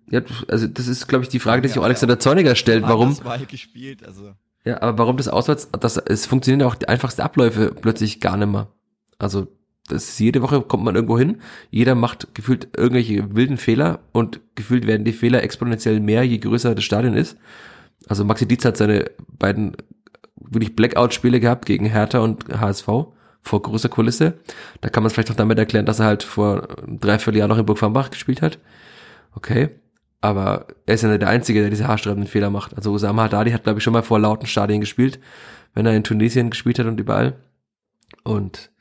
ja, 0.10 0.22
also 0.48 0.68
das 0.68 0.88
ist, 0.88 1.08
glaube 1.08 1.24
ich, 1.24 1.30
die 1.30 1.40
Frage, 1.40 1.62
die 1.62 1.70
sich 1.70 1.80
auch 1.80 1.84
Alexander 1.84 2.20
Zorniger 2.20 2.56
stellt. 2.56 2.84
Warum? 2.84 3.18
gespielt, 3.48 4.06
also. 4.06 4.34
Ja, 4.66 4.82
aber 4.82 4.98
warum 4.98 5.18
das 5.18 5.28
Auswärts, 5.28 5.70
das, 5.72 5.98
es 5.98 6.26
funktionieren 6.26 6.62
ja 6.62 6.68
auch 6.68 6.76
die 6.76 6.88
einfachsten 6.88 7.22
Abläufe 7.22 7.74
plötzlich 7.74 8.20
gar 8.22 8.38
nicht 8.38 8.50
mehr. 8.50 8.68
Also 9.18 9.48
das 9.88 10.10
ist 10.10 10.20
jede 10.20 10.42
Woche 10.42 10.62
kommt 10.62 10.84
man 10.84 10.96
irgendwo 10.96 11.20
hin, 11.20 11.42
jeder 11.70 11.96
macht 11.96 12.34
gefühlt 12.34 12.70
irgendwelche 12.76 13.36
wilden 13.36 13.58
Fehler 13.58 14.00
und 14.12 14.40
gefühlt 14.56 14.88
werden 14.88 15.04
die 15.04 15.14
Fehler 15.14 15.44
exponentiell 15.44 16.00
mehr, 16.00 16.24
je 16.24 16.38
größer 16.38 16.74
das 16.76 16.84
Stadion 16.84 17.16
ist. 17.16 17.38
Also 18.08 18.24
Maxi 18.26 18.48
Dietz 18.48 18.66
hat 18.66 18.78
seine 18.78 19.12
beiden 19.28 19.76
wirklich 20.36 20.76
Blackout-Spiele 20.76 21.40
gehabt 21.40 21.66
gegen 21.66 21.86
Hertha 21.86 22.20
und 22.20 22.46
HSV 22.50 22.88
vor 23.44 23.62
großer 23.62 23.90
Kulisse. 23.90 24.36
Da 24.82 24.90
kann 24.90 25.04
man 25.04 25.08
es 25.08 25.14
vielleicht 25.14 25.32
auch 25.32 25.36
damit 25.36 25.60
erklären, 25.60 25.86
dass 25.86 26.00
er 26.00 26.06
halt 26.06 26.24
vor 26.24 26.68
drei, 26.88 27.20
vier 27.20 27.36
Jahren 27.36 27.50
noch 27.50 27.58
in 27.58 27.66
Burg 27.66 27.80
Burgfarmbach 27.80 28.10
gespielt 28.10 28.42
hat. 28.42 28.60
Okay. 29.36 29.70
Aber 30.22 30.68
er 30.86 30.96
ist 30.96 31.02
ja 31.02 31.10
nicht 31.10 31.22
der 31.22 31.28
Einzige, 31.28 31.60
der 31.60 31.70
diese 31.70 31.86
haarsträubenden 31.86 32.30
Fehler 32.30 32.50
macht. 32.50 32.78
Also 32.78 32.94
Osama 32.94 33.24
Haddadi 33.24 33.52
hat, 33.52 33.64
glaube 33.64 33.80
ich, 33.80 33.84
schon 33.84 33.92
mal 33.92 34.04
vor 34.04 34.20
lauten 34.20 34.48
Stadien 34.48 34.80
gespielt, 34.80 35.20
wenn 35.74 35.86
er 35.86 35.94
in 35.94 36.06
Tunesien 36.06 36.50
gespielt 36.50 36.80
hat 36.80 36.86
und 36.86 36.98
überall. 36.98 37.36
Und 38.24 38.72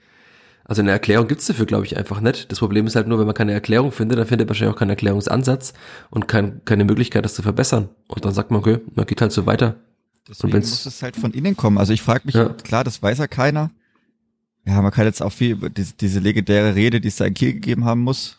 also 0.73 0.81
eine 0.81 0.93
Erklärung 0.93 1.29
gibt's 1.29 1.45
dafür, 1.45 1.67
glaube 1.67 1.85
ich, 1.85 1.99
einfach 1.99 2.23
nicht. 2.23 2.51
Das 2.51 2.61
Problem 2.61 2.87
ist 2.87 2.97
halt 2.97 3.07
nur, 3.07 3.19
wenn 3.19 3.27
man 3.27 3.35
keine 3.35 3.53
Erklärung 3.53 3.93
findet, 3.93 4.19
dann 4.19 4.27
findet 4.27 4.47
man 4.47 4.49
wahrscheinlich 4.49 4.75
auch 4.75 4.79
keinen 4.79 4.89
Erklärungsansatz 4.89 5.75
und 6.09 6.29
kein, 6.29 6.65
keine 6.65 6.87
Möglichkeit, 6.87 7.27
das 7.27 7.35
zu 7.35 7.43
verbessern. 7.43 7.91
Und 8.09 8.25
dann 8.25 8.33
sagt 8.33 8.51
man, 8.51 8.61
okay, 8.61 8.79
man 8.95 9.05
geht 9.05 9.21
halt 9.21 9.33
so 9.33 9.45
weiter. 9.45 9.77
Deswegen 10.27 10.57
muss 10.57 10.87
es 10.87 11.03
halt 11.03 11.17
von 11.17 11.33
innen 11.33 11.59
kommen. 11.59 11.77
Also 11.77 11.93
ich 11.93 12.01
frage 12.01 12.23
mich, 12.25 12.37
ja. 12.37 12.49
klar, 12.49 12.85
das 12.85 13.03
weiß 13.03 13.19
ja 13.19 13.27
keiner. 13.27 13.71
Ja, 14.65 14.81
man 14.81 14.93
kann 14.93 15.05
jetzt 15.05 15.21
auch 15.21 15.33
viel 15.33 15.51
über 15.51 15.69
diese, 15.69 15.93
diese 15.93 16.21
legendäre 16.21 16.75
Rede, 16.75 17.03
die 17.03 17.09
es 17.09 17.17
da 17.17 17.27
in 17.27 17.35
Kiel 17.35 17.53
gegeben 17.53 17.85
haben 17.85 18.01
muss, 18.01 18.39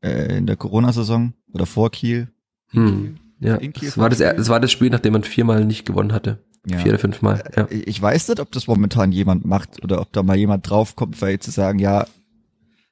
äh, 0.00 0.38
in 0.38 0.46
der 0.46 0.54
Corona-Saison 0.54 1.32
oder 1.52 1.66
vor 1.66 1.90
Kiel. 1.90 2.28
Hm. 2.68 3.16
Ja, 3.40 3.56
Kiel 3.56 3.72
das 3.88 3.98
war 3.98 4.08
das, 4.08 4.18
das 4.18 4.48
war 4.48 4.60
das 4.60 4.70
Spiel, 4.70 4.90
nachdem 4.90 5.14
man 5.14 5.24
viermal 5.24 5.64
nicht 5.64 5.84
gewonnen 5.84 6.12
hatte. 6.12 6.38
Ja. 6.70 6.78
Vier 6.78 6.92
oder 6.92 6.98
fünf 6.98 7.22
Mal, 7.22 7.42
ja. 7.56 7.64
Äh, 7.64 7.74
ich 7.74 8.00
weiß 8.00 8.28
nicht, 8.28 8.40
ob 8.40 8.52
das 8.52 8.66
momentan 8.66 9.12
jemand 9.12 9.44
macht 9.44 9.82
oder 9.82 10.00
ob 10.00 10.12
da 10.12 10.22
mal 10.22 10.36
jemand 10.36 10.68
draufkommt, 10.68 11.16
vielleicht 11.16 11.42
zu 11.42 11.50
sagen, 11.50 11.78
ja, 11.78 12.06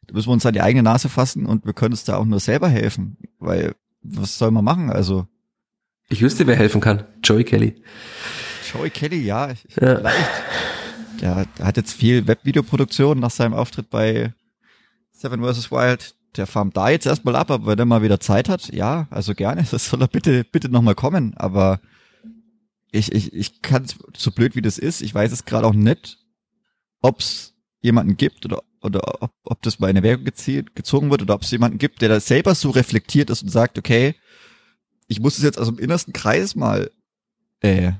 da 0.06 0.14
müssen 0.14 0.28
wir 0.28 0.32
uns 0.32 0.46
an 0.46 0.54
die 0.54 0.62
eigene 0.62 0.82
Nase 0.82 1.08
fassen 1.08 1.46
und 1.46 1.66
wir 1.66 1.72
können 1.72 1.92
uns 1.92 2.04
da 2.04 2.16
auch 2.16 2.24
nur 2.24 2.40
selber 2.40 2.68
helfen. 2.68 3.16
Weil, 3.38 3.74
was 4.02 4.38
soll 4.38 4.50
man 4.50 4.64
machen? 4.64 4.90
Also. 4.90 5.26
Ich 6.08 6.22
wüsste, 6.22 6.46
wer 6.46 6.56
helfen 6.56 6.80
kann. 6.80 7.04
Joey 7.22 7.44
Kelly. 7.44 7.82
Joey 8.72 8.90
Kelly, 8.90 9.22
ja, 9.22 9.48
ja. 9.48 9.54
vielleicht. 9.74 10.30
Der, 11.20 11.46
der 11.58 11.66
hat 11.66 11.76
jetzt 11.76 11.92
viel 11.92 12.26
Webvideoproduktion 12.26 13.18
nach 13.18 13.30
seinem 13.30 13.54
Auftritt 13.54 13.90
bei 13.90 14.32
Seven 15.12 15.42
vs. 15.42 15.70
Wild. 15.70 16.14
Der 16.36 16.46
farmt 16.46 16.76
da 16.76 16.90
jetzt 16.90 17.06
erstmal 17.06 17.34
ab, 17.34 17.50
aber 17.50 17.66
wenn 17.66 17.78
er 17.78 17.86
mal 17.86 18.02
wieder 18.02 18.20
Zeit 18.20 18.50
hat, 18.50 18.72
ja, 18.72 19.06
also 19.10 19.34
gerne, 19.34 19.64
das 19.70 19.86
soll 19.86 20.02
er 20.02 20.08
bitte, 20.08 20.44
bitte 20.44 20.68
nochmal 20.68 20.94
kommen. 20.94 21.34
Aber 21.36 21.80
ich, 22.96 23.12
ich, 23.12 23.32
ich 23.32 23.62
kann 23.62 23.86
so 24.16 24.30
blöd 24.30 24.56
wie 24.56 24.62
das 24.62 24.78
ist, 24.78 25.02
ich 25.02 25.14
weiß 25.14 25.32
es 25.32 25.44
gerade 25.44 25.66
auch 25.66 25.74
nicht, 25.74 26.18
ob 27.00 27.20
es 27.20 27.54
jemanden 27.80 28.16
gibt 28.16 28.44
oder, 28.44 28.62
oder 28.82 29.22
ob, 29.22 29.32
ob 29.44 29.62
das 29.62 29.76
bei 29.76 29.88
einer 29.88 30.02
Werbung 30.02 30.24
gezielt, 30.24 30.74
gezogen 30.74 31.10
wird 31.10 31.22
oder 31.22 31.34
ob 31.34 31.42
es 31.42 31.50
jemanden 31.50 31.78
gibt, 31.78 32.02
der 32.02 32.08
da 32.08 32.20
selber 32.20 32.54
so 32.54 32.70
reflektiert 32.70 33.30
ist 33.30 33.42
und 33.42 33.48
sagt, 33.48 33.78
okay, 33.78 34.14
ich 35.08 35.20
muss 35.20 35.38
es 35.38 35.44
jetzt 35.44 35.58
aus 35.58 35.68
dem 35.68 35.78
innersten 35.78 36.12
Kreis 36.12 36.56
mal 36.56 36.90
äh, 37.60 37.92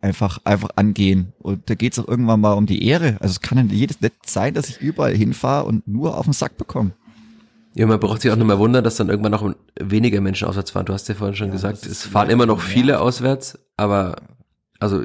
einfach 0.00 0.38
einfach 0.44 0.70
angehen. 0.76 1.34
Und 1.38 1.68
da 1.68 1.74
geht 1.74 1.92
es 1.92 1.98
auch 1.98 2.08
irgendwann 2.08 2.40
mal 2.40 2.54
um 2.54 2.66
die 2.66 2.84
Ehre. 2.86 3.18
Also 3.20 3.32
es 3.32 3.40
kann 3.40 3.58
ja 3.58 3.74
jedes 3.74 4.00
nicht 4.00 4.28
sein, 4.28 4.54
dass 4.54 4.68
ich 4.68 4.80
überall 4.80 5.14
hinfahre 5.14 5.66
und 5.66 5.86
nur 5.86 6.16
auf 6.16 6.24
den 6.24 6.32
Sack 6.32 6.56
bekomme. 6.56 6.92
Ja, 7.74 7.86
man 7.86 8.00
braucht 8.00 8.22
sich 8.22 8.30
auch 8.30 8.36
nicht 8.36 8.46
mehr 8.46 8.58
wundern, 8.58 8.82
dass 8.82 8.96
dann 8.96 9.08
irgendwann 9.08 9.32
noch 9.32 9.54
weniger 9.80 10.20
Menschen 10.20 10.48
auswärts 10.48 10.72
fahren. 10.72 10.86
Du 10.86 10.92
hast 10.92 11.08
ja 11.08 11.14
vorhin 11.14 11.36
schon 11.36 11.48
ja, 11.48 11.52
gesagt, 11.52 11.86
es 11.86 12.04
fahren 12.04 12.30
immer 12.30 12.46
noch 12.46 12.60
viele 12.60 12.92
mehr. 12.92 13.00
auswärts, 13.00 13.58
aber 13.76 14.16
also 14.80 15.04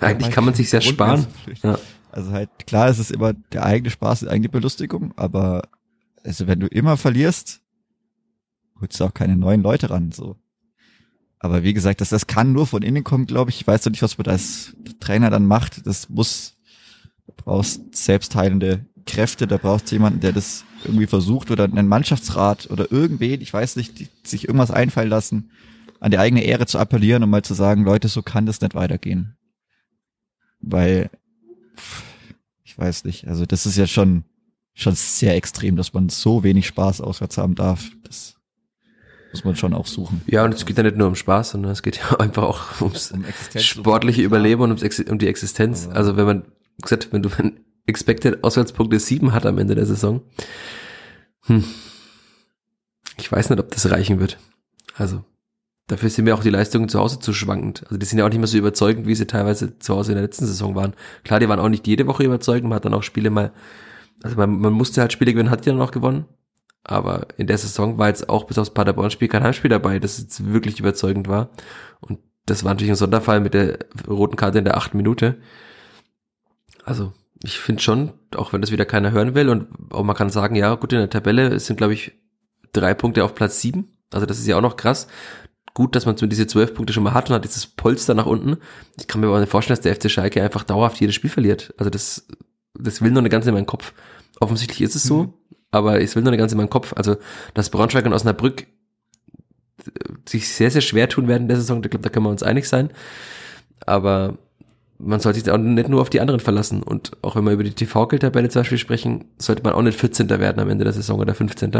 eigentlich 0.00 0.30
kann 0.30 0.44
man 0.44 0.54
sich 0.54 0.70
sehr 0.70 0.80
sparen. 0.80 1.26
Ja. 1.62 1.78
Also 2.10 2.32
halt 2.32 2.48
klar, 2.66 2.88
es 2.88 2.98
ist 2.98 3.10
immer 3.10 3.34
der 3.34 3.64
eigene 3.64 3.90
Spaß, 3.90 4.20
die 4.20 4.28
eigene 4.28 4.48
Belustigung, 4.48 5.12
aber 5.16 5.62
also 6.24 6.46
wenn 6.46 6.60
du 6.60 6.66
immer 6.66 6.96
verlierst, 6.96 7.60
holst 8.80 8.98
du 8.98 9.04
auch 9.04 9.14
keine 9.14 9.36
neuen 9.36 9.62
Leute 9.62 9.90
ran. 9.90 10.12
So. 10.12 10.36
Aber 11.38 11.62
wie 11.62 11.74
gesagt, 11.74 12.00
das, 12.00 12.08
das 12.08 12.26
kann 12.26 12.52
nur 12.52 12.66
von 12.66 12.82
innen 12.82 13.04
kommen, 13.04 13.26
glaube 13.26 13.50
ich. 13.50 13.60
Ich 13.60 13.66
weiß 13.66 13.82
doch 13.82 13.90
nicht, 13.90 14.02
was 14.02 14.18
man 14.18 14.28
als 14.28 14.74
Trainer 15.00 15.30
dann 15.30 15.46
macht. 15.46 15.86
Das 15.86 16.08
muss, 16.08 16.56
du 17.26 17.32
brauchst 17.36 17.94
selbstheilende 17.94 18.86
Kräfte, 19.06 19.46
da 19.46 19.56
brauchst 19.56 19.90
du 19.90 19.94
jemanden, 19.94 20.20
der 20.20 20.32
das 20.32 20.64
irgendwie 20.84 21.06
versucht 21.06 21.50
oder 21.50 21.64
einen 21.64 21.88
Mannschaftsrat 21.88 22.70
oder 22.70 22.90
irgendwen, 22.90 23.40
ich 23.40 23.52
weiß 23.52 23.76
nicht, 23.76 23.98
die 23.98 24.08
sich 24.22 24.46
irgendwas 24.46 24.70
einfallen 24.70 25.08
lassen, 25.08 25.50
an 26.00 26.10
die 26.10 26.18
eigene 26.18 26.44
Ehre 26.44 26.66
zu 26.66 26.78
appellieren 26.78 27.22
und 27.22 27.30
mal 27.30 27.42
zu 27.42 27.54
sagen, 27.54 27.84
Leute, 27.84 28.08
so 28.08 28.22
kann 28.22 28.46
das 28.46 28.60
nicht 28.60 28.74
weitergehen. 28.74 29.36
Weil, 30.60 31.10
ich 32.64 32.78
weiß 32.78 33.04
nicht, 33.04 33.26
also 33.28 33.46
das 33.46 33.66
ist 33.66 33.76
ja 33.76 33.86
schon, 33.86 34.24
schon 34.74 34.94
sehr 34.94 35.34
extrem, 35.34 35.76
dass 35.76 35.92
man 35.92 36.08
so 36.08 36.44
wenig 36.44 36.66
Spaß 36.66 37.00
auswärts 37.00 37.38
haben 37.38 37.54
darf. 37.54 37.90
Das 38.04 38.36
muss 39.32 39.44
man 39.44 39.56
schon 39.56 39.74
auch 39.74 39.86
suchen. 39.86 40.22
Ja, 40.26 40.44
und 40.44 40.54
es 40.54 40.64
geht 40.64 40.78
ja 40.78 40.82
nicht 40.84 40.96
nur 40.96 41.08
um 41.08 41.14
Spaß, 41.14 41.50
sondern 41.50 41.72
es 41.72 41.82
geht 41.82 41.98
ja 41.98 42.16
einfach 42.18 42.44
auch 42.44 42.80
ums 42.80 43.12
um 43.12 43.24
sportliche 43.56 44.22
Überleben 44.22 44.62
und 44.62 44.82
ums 44.82 45.00
um 45.00 45.18
die 45.18 45.28
Existenz. 45.28 45.88
also 45.92 46.16
wenn 46.16 46.26
man, 46.26 46.42
gesagt, 46.80 47.08
wenn 47.12 47.22
du 47.22 47.30
Expected 47.88 48.44
Auswärtspunkte 48.44 49.00
sieben 49.00 49.32
hat 49.32 49.46
am 49.46 49.58
Ende 49.58 49.74
der 49.74 49.86
Saison. 49.86 50.20
Hm. 51.46 51.64
Ich 53.16 53.32
weiß 53.32 53.50
nicht, 53.50 53.58
ob 53.58 53.70
das 53.70 53.90
reichen 53.90 54.20
wird. 54.20 54.38
Also, 54.94 55.24
dafür 55.86 56.10
sind 56.10 56.26
mir 56.26 56.34
auch 56.34 56.42
die 56.42 56.50
Leistungen 56.50 56.88
zu 56.88 57.00
Hause 57.00 57.18
zu 57.18 57.32
schwankend. 57.32 57.84
Also, 57.84 57.96
die 57.96 58.04
sind 58.06 58.18
ja 58.18 58.26
auch 58.26 58.28
nicht 58.28 58.38
mehr 58.38 58.46
so 58.46 58.58
überzeugend, 58.58 59.06
wie 59.06 59.14
sie 59.14 59.26
teilweise 59.26 59.78
zu 59.78 59.96
Hause 59.96 60.12
in 60.12 60.16
der 60.16 60.24
letzten 60.24 60.46
Saison 60.46 60.74
waren. 60.74 60.94
Klar, 61.24 61.40
die 61.40 61.48
waren 61.48 61.60
auch 61.60 61.70
nicht 61.70 61.86
jede 61.86 62.06
Woche 62.06 62.24
überzeugend. 62.24 62.68
Man 62.68 62.76
hat 62.76 62.84
dann 62.84 62.94
auch 62.94 63.02
Spiele 63.02 63.30
mal, 63.30 63.52
also 64.22 64.36
man, 64.36 64.60
man 64.60 64.72
musste 64.74 65.00
halt 65.00 65.12
Spiele 65.12 65.32
gewinnen, 65.32 65.50
hat 65.50 65.64
die 65.64 65.70
dann 65.70 65.80
auch 65.80 65.90
gewonnen. 65.90 66.26
Aber 66.84 67.26
in 67.38 67.46
der 67.46 67.58
Saison 67.58 67.98
war 67.98 68.08
jetzt 68.08 68.28
auch 68.28 68.44
bis 68.44 68.58
aufs 68.58 68.70
Paderborn-Spiel 68.70 69.28
kein 69.28 69.42
Heimspiel 69.42 69.70
dabei, 69.70 69.98
das 69.98 70.18
jetzt 70.18 70.52
wirklich 70.52 70.78
überzeugend 70.78 71.26
war. 71.26 71.50
Und 72.00 72.18
das 72.44 72.64
war 72.64 72.72
natürlich 72.72 72.92
ein 72.92 72.96
Sonderfall 72.96 73.40
mit 73.40 73.54
der 73.54 73.78
roten 74.06 74.36
Karte 74.36 74.58
in 74.58 74.64
der 74.64 74.76
achten 74.76 74.96
Minute. 74.96 75.38
Also 76.84 77.12
ich 77.42 77.58
finde 77.58 77.82
schon, 77.82 78.12
auch 78.34 78.52
wenn 78.52 78.60
das 78.60 78.72
wieder 78.72 78.84
keiner 78.84 79.12
hören 79.12 79.34
will 79.34 79.48
und 79.48 79.68
auch 79.90 80.02
man 80.02 80.16
kann 80.16 80.30
sagen, 80.30 80.56
ja 80.56 80.74
gut, 80.74 80.92
in 80.92 80.98
der 80.98 81.10
Tabelle 81.10 81.58
sind 81.60 81.76
glaube 81.76 81.94
ich 81.94 82.12
drei 82.72 82.94
Punkte 82.94 83.24
auf 83.24 83.34
Platz 83.34 83.60
sieben. 83.60 83.96
Also 84.12 84.26
das 84.26 84.38
ist 84.38 84.46
ja 84.46 84.56
auch 84.56 84.62
noch 84.62 84.76
krass. 84.76 85.06
Gut, 85.74 85.94
dass 85.94 86.06
man 86.06 86.16
so 86.16 86.26
diese 86.26 86.46
zwölf 86.46 86.74
Punkte 86.74 86.92
schon 86.92 87.04
mal 87.04 87.14
hat 87.14 87.30
und 87.30 87.36
hat 87.36 87.44
dieses 87.44 87.66
Polster 87.66 88.14
nach 88.14 88.26
unten. 88.26 88.56
Ich 88.98 89.06
kann 89.06 89.20
mir 89.20 89.28
aber 89.28 89.40
nicht 89.40 89.50
vorstellen, 89.50 89.76
dass 89.76 89.82
der 89.82 89.94
FC 89.94 90.10
Schalke 90.10 90.42
einfach 90.42 90.64
dauerhaft 90.64 91.00
jedes 91.00 91.14
Spiel 91.14 91.30
verliert. 91.30 91.72
Also 91.78 91.90
das, 91.90 92.26
das 92.74 93.00
will 93.00 93.10
nur 93.10 93.20
eine 93.20 93.28
ganze 93.28 93.50
in 93.50 93.54
meinen 93.54 93.66
Kopf. 93.66 93.92
Offensichtlich 94.40 94.82
ist 94.82 94.96
es 94.96 95.04
so, 95.04 95.24
mhm. 95.24 95.34
aber 95.70 96.00
es 96.00 96.16
will 96.16 96.22
nur 96.22 96.30
eine 96.30 96.38
ganze 96.38 96.54
in 96.54 96.58
meinen 96.58 96.70
Kopf. 96.70 96.94
Also, 96.96 97.16
dass 97.54 97.70
Braunschweig 97.70 98.06
und 98.06 98.12
Osnabrück 98.12 98.66
sich 100.28 100.48
sehr, 100.48 100.70
sehr 100.70 100.80
schwer 100.80 101.08
tun 101.08 101.28
werden 101.28 101.42
in 101.42 101.48
der 101.48 101.56
Saison, 101.56 101.82
ich 101.82 101.90
glaube, 101.90 102.02
da 102.02 102.08
können 102.08 102.26
wir 102.26 102.30
uns 102.30 102.42
einig 102.42 102.68
sein. 102.68 102.90
Aber 103.86 104.36
man 104.98 105.20
sollte 105.20 105.38
sich 105.40 105.50
auch 105.50 105.58
nicht 105.58 105.88
nur 105.88 106.00
auf 106.00 106.10
die 106.10 106.20
anderen 106.20 106.40
verlassen. 106.40 106.82
Und 106.82 107.12
auch 107.22 107.36
wenn 107.36 107.44
wir 107.44 107.52
über 107.52 107.64
die 107.64 107.72
TV-Geldtabelle 107.72 108.48
zum 108.48 108.60
Beispiel 108.60 108.78
sprechen, 108.78 109.26
sollte 109.38 109.62
man 109.62 109.72
auch 109.72 109.82
nicht 109.82 109.98
14. 109.98 110.28
werden 110.28 110.60
am 110.60 110.68
Ende 110.68 110.84
der 110.84 110.92
Saison 110.92 111.20
oder 111.20 111.34
15. 111.34 111.72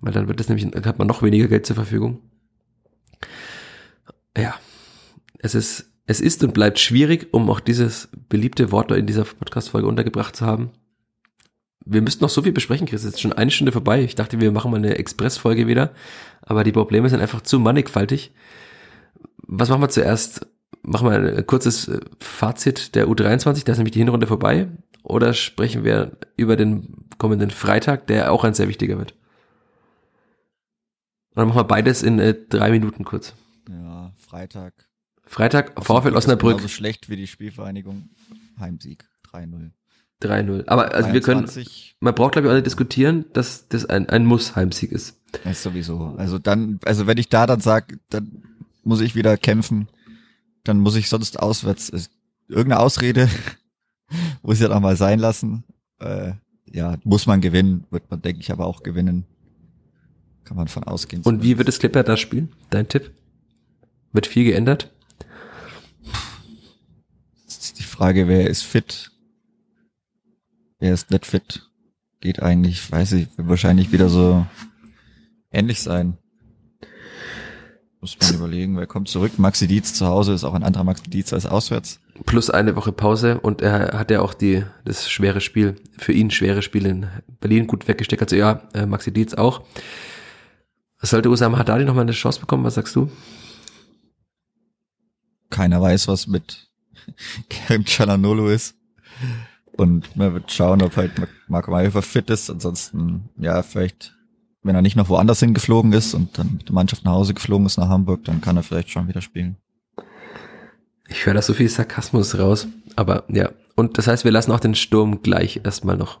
Weil 0.00 0.12
dann 0.12 0.28
wird 0.28 0.40
es 0.40 0.48
nämlich, 0.48 0.66
hat 0.84 0.98
man 0.98 1.06
noch 1.06 1.22
weniger 1.22 1.46
Geld 1.46 1.66
zur 1.66 1.76
Verfügung. 1.76 2.20
Ja. 4.36 4.54
Es 5.38 5.54
ist, 5.54 5.90
es 6.06 6.20
ist 6.20 6.42
und 6.42 6.54
bleibt 6.54 6.78
schwierig, 6.78 7.28
um 7.32 7.50
auch 7.50 7.60
dieses 7.60 8.08
beliebte 8.28 8.72
Wort 8.72 8.90
in 8.92 9.06
dieser 9.06 9.24
Podcast-Folge 9.24 9.86
untergebracht 9.86 10.34
zu 10.34 10.46
haben. 10.46 10.70
Wir 11.84 12.00
müssten 12.00 12.24
noch 12.24 12.30
so 12.30 12.42
viel 12.42 12.52
besprechen, 12.52 12.86
Chris. 12.86 13.04
Es 13.04 13.14
ist 13.14 13.20
schon 13.20 13.32
eine 13.32 13.50
Stunde 13.50 13.72
vorbei. 13.72 14.02
Ich 14.02 14.14
dachte, 14.14 14.40
wir 14.40 14.52
machen 14.52 14.70
mal 14.70 14.76
eine 14.78 14.96
Express-Folge 14.96 15.66
wieder. 15.66 15.90
Aber 16.40 16.64
die 16.64 16.72
Probleme 16.72 17.08
sind 17.08 17.20
einfach 17.20 17.42
zu 17.42 17.58
mannigfaltig. 17.58 18.32
Was 19.36 19.68
machen 19.68 19.82
wir 19.82 19.88
zuerst? 19.88 20.46
Machen 20.82 21.10
wir 21.10 21.36
ein 21.36 21.46
kurzes 21.46 21.88
äh, 21.88 22.00
Fazit 22.18 22.94
der 22.94 23.06
U23, 23.06 23.64
da 23.64 23.72
ist 23.72 23.78
nämlich 23.78 23.92
die 23.92 24.00
Hinrunde 24.00 24.26
vorbei. 24.26 24.68
Oder 25.02 25.34
sprechen 25.34 25.84
wir 25.84 26.12
über 26.36 26.56
den 26.56 27.06
kommenden 27.18 27.50
Freitag, 27.50 28.06
der 28.06 28.32
auch 28.32 28.44
ein 28.44 28.54
sehr 28.54 28.68
wichtiger 28.68 28.98
wird? 28.98 29.14
Oder 31.34 31.46
machen 31.46 31.58
wir 31.58 31.64
beides 31.64 32.02
in 32.02 32.18
äh, 32.18 32.34
drei 32.48 32.70
Minuten 32.70 33.04
kurz? 33.04 33.34
Ja, 33.68 34.12
Freitag. 34.16 34.74
Freitag, 35.24 35.82
VfL 35.82 36.14
Osnabrück. 36.14 36.56
Genauso 36.56 36.68
schlecht 36.68 37.08
wie 37.08 37.16
die 37.16 37.26
Spielvereinigung. 37.26 38.10
Heimsieg, 38.58 39.08
3-0. 39.32 39.70
3-0. 40.20 40.68
Aber 40.68 40.94
also 40.94 41.10
23. 41.10 41.14
wir 41.14 41.20
können, 41.20 41.96
man 42.00 42.14
braucht 42.14 42.32
glaube 42.32 42.46
ich 42.46 42.50
auch 42.50 42.54
nicht 42.54 42.66
diskutieren, 42.66 43.24
dass 43.32 43.68
das 43.68 43.86
ein, 43.86 44.08
ein 44.08 44.26
Muss-Heimsieg 44.26 44.92
ist. 44.92 45.20
ist 45.44 45.62
sowieso. 45.62 46.14
Also 46.16 46.38
dann, 46.38 46.80
also 46.84 47.06
wenn 47.06 47.18
ich 47.18 47.28
da 47.28 47.46
dann 47.46 47.60
sag, 47.60 47.98
dann 48.10 48.42
muss 48.84 49.00
ich 49.00 49.14
wieder 49.14 49.36
kämpfen, 49.36 49.88
dann 50.64 50.80
muss 50.80 50.94
ich 50.94 51.08
sonst 51.08 51.38
auswärts, 51.38 51.88
ist 51.88 52.10
irgendeine 52.48 52.80
Ausrede 52.80 53.28
muss 54.42 54.60
ich 54.60 54.68
ja 54.68 54.74
auch 54.74 54.80
mal 54.80 54.96
sein 54.96 55.18
lassen. 55.18 55.64
Äh, 55.98 56.32
ja, 56.70 56.96
muss 57.04 57.26
man 57.26 57.40
gewinnen, 57.40 57.84
wird 57.90 58.10
man, 58.10 58.22
denke 58.22 58.40
ich, 58.40 58.50
aber 58.50 58.66
auch 58.66 58.82
gewinnen. 58.82 59.24
Kann 60.44 60.56
man 60.56 60.68
von 60.68 60.84
ausgehen. 60.84 61.22
Und 61.22 61.42
wie 61.42 61.58
wird 61.58 61.68
es 61.68 61.78
Clipper 61.78 62.02
da 62.02 62.16
spielen? 62.16 62.52
Dein 62.70 62.88
Tipp? 62.88 63.12
Wird 64.12 64.26
viel 64.26 64.44
geändert? 64.44 64.90
Die 67.78 67.82
Frage, 67.84 68.26
wer 68.28 68.48
ist 68.48 68.62
fit? 68.62 69.10
Wer 70.78 70.92
ist 70.94 71.10
nicht 71.10 71.26
fit? 71.26 71.70
Geht 72.20 72.42
eigentlich, 72.42 72.90
weiß 72.90 73.12
ich, 73.12 73.38
wird 73.38 73.48
wahrscheinlich 73.48 73.92
wieder 73.92 74.08
so 74.08 74.46
ähnlich 75.50 75.80
sein. 75.80 76.18
Muss 78.02 78.18
man 78.20 78.34
überlegen, 78.34 78.76
wer 78.76 78.88
kommt 78.88 79.08
zurück? 79.08 79.38
Maxi 79.38 79.68
Dietz 79.68 79.94
zu 79.94 80.08
Hause 80.08 80.32
ist 80.32 80.42
auch 80.42 80.54
ein 80.54 80.64
anderer 80.64 80.82
Maxi 80.82 81.08
Dietz 81.08 81.32
als 81.32 81.46
auswärts. 81.46 82.00
Plus 82.26 82.50
eine 82.50 82.74
Woche 82.74 82.90
Pause 82.90 83.38
und 83.38 83.62
er 83.62 83.96
hat 83.96 84.10
ja 84.10 84.22
auch 84.22 84.34
die, 84.34 84.64
das 84.84 85.08
schwere 85.08 85.40
Spiel, 85.40 85.76
für 85.96 86.12
ihn 86.12 86.32
schwere 86.32 86.62
Spiel 86.62 86.84
in 86.86 87.06
Berlin 87.38 87.68
gut 87.68 87.86
weggesteckt. 87.86 88.20
Also 88.20 88.34
ja, 88.34 88.68
äh, 88.74 88.86
Maxi 88.86 89.12
Dietz 89.12 89.34
auch. 89.34 89.62
Sollte 91.00 91.30
Usama 91.30 91.58
Haddadi 91.58 91.84
noch 91.84 91.94
mal 91.94 92.00
eine 92.00 92.10
Chance 92.10 92.40
bekommen? 92.40 92.64
Was 92.64 92.74
sagst 92.74 92.96
du? 92.96 93.08
Keiner 95.50 95.80
weiß, 95.80 96.08
was 96.08 96.26
mit 96.26 96.72
Kerem 97.48 97.84
Chalanolo 97.84 98.48
ist. 98.48 98.74
Und 99.76 100.16
man 100.16 100.34
wird 100.34 100.50
schauen, 100.50 100.82
ob 100.82 100.96
halt 100.96 101.12
Marco 101.46 101.70
Mayhofer 101.70 102.02
fit 102.02 102.30
ist. 102.30 102.50
Ansonsten, 102.50 103.28
ja, 103.36 103.62
vielleicht, 103.62 104.16
wenn 104.62 104.74
er 104.74 104.82
nicht 104.82 104.96
noch 104.96 105.08
woanders 105.08 105.40
hingeflogen 105.40 105.92
ist 105.92 106.14
und 106.14 106.38
dann 106.38 106.54
mit 106.58 106.68
der 106.68 106.74
Mannschaft 106.74 107.04
nach 107.04 107.12
Hause 107.12 107.34
geflogen 107.34 107.66
ist 107.66 107.78
nach 107.78 107.88
Hamburg, 107.88 108.24
dann 108.24 108.40
kann 108.40 108.56
er 108.56 108.62
vielleicht 108.62 108.90
schon 108.90 109.08
wieder 109.08 109.20
spielen. 109.20 109.56
Ich 111.08 111.26
höre 111.26 111.34
da 111.34 111.42
so 111.42 111.52
viel 111.52 111.68
Sarkasmus 111.68 112.38
raus. 112.38 112.68
Aber 112.96 113.24
ja. 113.28 113.50
Und 113.74 113.98
das 113.98 114.06
heißt, 114.06 114.24
wir 114.24 114.30
lassen 114.30 114.52
auch 114.52 114.60
den 114.60 114.74
Sturm 114.74 115.22
gleich 115.22 115.60
erstmal 115.64 115.96
noch. 115.96 116.20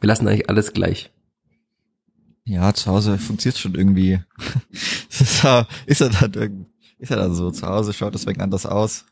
Wir 0.00 0.08
lassen 0.08 0.26
eigentlich 0.26 0.48
alles 0.48 0.72
gleich. 0.72 1.12
Ja, 2.44 2.72
zu 2.72 2.90
Hause 2.90 3.18
funktioniert 3.18 3.58
schon 3.58 3.74
irgendwie. 3.74 4.20
ist 5.10 5.44
er, 5.44 5.68
ist 5.86 6.00
er 6.00 6.08
dann, 6.08 6.66
ist 6.98 7.10
er 7.10 7.18
dann 7.18 7.34
so? 7.34 7.50
Zu 7.50 7.66
Hause 7.66 7.92
schaut 7.92 8.14
deswegen 8.14 8.40
anders 8.40 8.64
aus. 8.64 9.04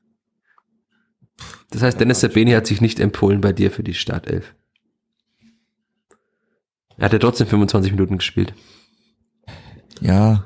Das 1.71 1.83
heißt, 1.83 2.01
Dennis 2.01 2.21
Sabeni 2.21 2.53
hat 2.53 2.67
sich 2.67 2.81
nicht 2.81 2.99
empfohlen 2.99 3.41
bei 3.41 3.53
dir 3.53 3.71
für 3.71 3.83
die 3.83 3.95
Startelf. 3.95 4.55
Er 6.99 7.07
hat 7.07 7.13
ja 7.13 7.19
trotzdem 7.19 7.47
25 7.47 7.93
Minuten 7.93 8.19
gespielt. 8.19 8.55
Ja. 10.01 10.45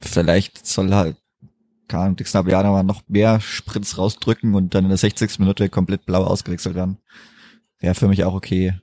Vielleicht 0.00 0.66
soll 0.66 0.94
halt 0.94 1.16
kann 1.90 2.14
Dixnabiana 2.14 2.70
mal 2.70 2.84
noch 2.84 3.02
mehr 3.08 3.40
Sprints 3.40 3.98
rausdrücken 3.98 4.54
und 4.54 4.74
dann 4.74 4.84
in 4.84 4.90
der 4.90 4.96
60. 4.96 5.40
Minute 5.40 5.68
komplett 5.68 6.06
blau 6.06 6.22
ausgewechselt 6.22 6.76
werden. 6.76 6.98
Wäre 7.80 7.94
für 7.94 8.06
mich 8.06 8.24
auch 8.24 8.34
okay. 8.34 8.74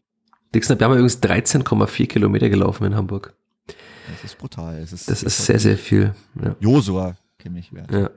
Dixnabiana 0.53 0.95
übrigens 0.95 1.23
13,4 1.23 2.07
Kilometer 2.07 2.49
gelaufen 2.49 2.85
in 2.85 2.95
Hamburg. 2.95 3.33
Das 4.11 4.23
ist 4.23 4.37
brutal. 4.37 4.81
Das 4.81 4.91
ist, 4.91 5.09
das 5.09 5.23
ist 5.23 5.45
sehr, 5.45 5.59
sehr 5.59 5.77
viel. 5.77 6.13
Ja. 6.41 6.55
Josua 6.59 7.15
kenne 7.39 7.59
ich 7.59 7.73
wert. 7.73 7.91
Ja. 7.91 8.09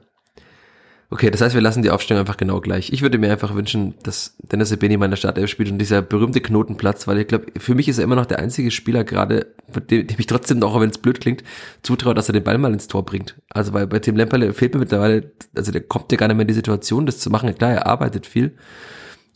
Okay, 1.12 1.28
das 1.28 1.40
heißt, 1.40 1.56
wir 1.56 1.61
lassen 1.61 1.82
die 1.82 1.90
Aufstellung 1.90 2.20
einfach 2.20 2.36
genau 2.36 2.61
gleich. 2.61 2.92
Ich 2.92 3.02
würde 3.02 3.18
mir 3.18 3.32
einfach 3.32 3.56
wünschen, 3.56 3.94
dass 4.04 4.36
Dennis 4.38 4.70
Ebeni 4.70 4.96
mal 4.96 5.06
in 5.06 5.11
der 5.11 5.16
Startelf 5.16 5.50
spielt 5.50 5.68
und 5.72 5.78
dieser 5.78 6.02
berühmte 6.02 6.40
Knotenplatz, 6.40 7.08
weil 7.08 7.18
ich 7.18 7.26
glaube, 7.26 7.46
für 7.58 7.74
mich 7.74 7.88
ist 7.88 7.98
er 7.98 8.04
immer 8.04 8.14
noch 8.14 8.26
der 8.26 8.38
einzige 8.38 8.70
Spieler 8.70 9.02
gerade, 9.02 9.52
dem, 9.90 10.06
dem 10.06 10.16
ich 10.20 10.26
trotzdem 10.26 10.61
noch, 10.61 10.80
wenn 10.80 10.90
es 10.90 10.98
blöd 10.98 11.20
klingt, 11.20 11.42
zutraue, 11.82 12.14
dass 12.14 12.28
er 12.28 12.32
den 12.34 12.44
Ball 12.44 12.58
mal 12.58 12.72
ins 12.72 12.86
Tor 12.86 13.04
bringt. 13.04 13.34
Also 13.48 13.72
weil 13.72 13.88
bei 13.88 13.98
Tim 13.98 14.14
Lemperle 14.14 14.52
fehlt 14.52 14.72
mir 14.72 14.78
mittlerweile, 14.80 15.32
also 15.56 15.72
der 15.72 15.80
kommt 15.80 16.12
ja 16.12 16.16
gar 16.16 16.28
nicht 16.28 16.36
mehr 16.36 16.42
in 16.42 16.48
die 16.48 16.54
Situation, 16.54 17.06
das 17.06 17.18
zu 17.18 17.28
machen. 17.28 17.52
Klar, 17.56 17.72
er 17.72 17.86
arbeitet 17.86 18.24
viel, 18.24 18.56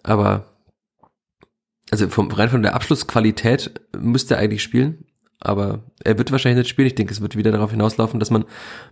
aber 0.05 0.55
also 1.91 2.09
vom, 2.09 2.31
rein 2.31 2.51
von 2.51 2.63
der 2.63 2.77
Abschlussqualität 2.77 3.81
müsste 3.99 4.35
er 4.35 4.41
eigentlich 4.41 4.63
spielen, 4.63 5.07
aber 5.45 5.85
er 6.03 6.19
wird 6.19 6.33
wahrscheinlich 6.33 6.59
nicht 6.59 6.71
spielen. 6.71 6.87
Ich 6.87 6.95
denke, 6.95 7.13
es 7.13 7.21
wird 7.21 7.37
wieder 7.37 7.53
darauf 7.53 7.71
hinauslaufen, 7.71 8.19
dass 8.19 8.31
man 8.31 8.45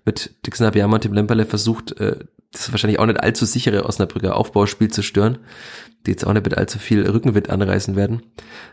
mit 0.05 0.35
Dixon 0.47 0.67
Abiyama 0.67 0.97
und 0.97 1.01
Tim 1.01 1.13
Lemperle 1.13 1.47
versucht, 1.47 1.99
äh, 1.99 2.17
das 2.53 2.71
wahrscheinlich 2.71 2.99
auch 2.99 3.07
nicht 3.07 3.21
allzu 3.21 3.47
sichere 3.47 3.87
Osnabrücker 3.87 4.37
Aufbauspiel 4.37 4.89
zu 4.89 5.03
stören, 5.03 5.39
die 6.07 6.11
jetzt 6.11 6.27
auch 6.27 6.33
nicht 6.33 6.45
mit 6.45 6.57
allzu 6.57 6.79
viel 6.79 7.09
Rückenwind 7.09 7.49
anreißen 7.49 7.97
werden. 7.97 8.23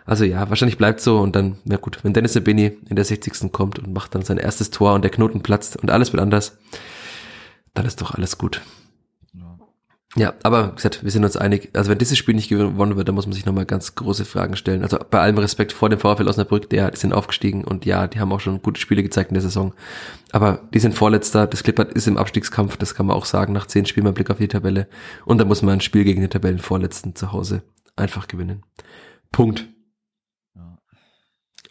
Also 0.06 0.26
ja, 0.26 0.50
wahrscheinlich 0.50 0.78
bleibt 0.78 1.00
so 1.00 1.20
und 1.20 1.36
dann, 1.36 1.58
na 1.64 1.78
gut, 1.78 2.00
wenn 2.04 2.14
Dennis 2.14 2.34
Sebeni 2.34 2.78
in 2.90 2.96
der 2.96 3.06
60. 3.06 3.52
kommt 3.52 3.80
und 3.80 3.94
macht 3.94 4.14
dann 4.16 4.24
sein 4.24 4.38
erstes 4.38 4.70
Tor 4.70 4.94
und 4.94 5.04
der 5.04 5.12
Knoten 5.12 5.42
platzt 5.42 5.78
und 5.78 5.90
alles 5.90 6.12
wird 6.12 6.22
anders, 6.22 6.58
dann 7.74 7.86
ist 7.86 8.02
doch 8.02 8.14
alles 8.14 8.38
gut. 8.38 8.62
Ja, 10.16 10.34
aber 10.42 10.72
wie 10.72 10.76
gesagt, 10.76 11.04
wir 11.04 11.12
sind 11.12 11.24
uns 11.24 11.38
einig. 11.38 11.70
Also 11.74 11.92
wenn 11.92 12.00
dieses 12.00 12.18
Spiel 12.18 12.34
nicht 12.34 12.50
gewonnen 12.50 12.98
wird, 12.98 13.08
dann 13.08 13.14
muss 13.14 13.28
man 13.28 13.34
sich 13.34 13.46
nochmal 13.46 13.68
ganz 13.68 13.94
große 13.94 14.26
Fragen 14.26 14.56
stellen. 14.56 14.82
Also 14.82 14.98
bei 14.98 15.20
allem 15.20 15.38
Respekt 15.38 15.72
vor 15.72 15.90
dem 15.90 16.00
VfL 16.00 16.28
Osnabrück, 16.28 16.68
der, 16.70 16.90
die 16.90 16.98
sind 16.98 17.14
aufgestiegen 17.14 17.64
und 17.64 17.86
ja, 17.86 18.08
die 18.08 18.20
haben 18.20 18.32
auch 18.32 18.40
schon 18.40 18.64
gute 18.64 18.82
Spiele 18.82 19.04
gezeigt 19.04 19.30
in 19.30 19.36
der 19.36 19.44
Saison. 19.44 19.76
Aber 20.32 20.68
die 20.74 20.80
sind 20.80 20.96
Vorletzter, 20.96 21.46
das 21.46 21.62
Klippert 21.62 21.94
ist 21.94 22.08
im 22.08 22.18
Abstiegskampf, 22.18 22.76
das 22.78 22.96
kann 22.96 23.06
man 23.06 23.16
auch 23.16 23.26
sagen, 23.26 23.54
nach 23.54 23.68
zehn 23.68 23.86
Spielen 23.86 24.06
mal 24.06 24.14
Blick 24.14 24.32
auf 24.32 24.38
die 24.38 24.48
Tabelle. 24.48 24.88
Und 25.26 25.38
da 25.38 25.46
muss 25.46 25.62
man 25.62 25.76
ein 25.76 25.82
Spiel 25.82 26.04
gegen 26.04 26.22
den 26.22 26.32
Tabellenvorletzten 26.32 27.16
zu 27.16 27.32
Hause 27.32 27.62
einfach 27.96 28.28
gewinnen. 28.28 28.64
Punkt. 29.32 29.68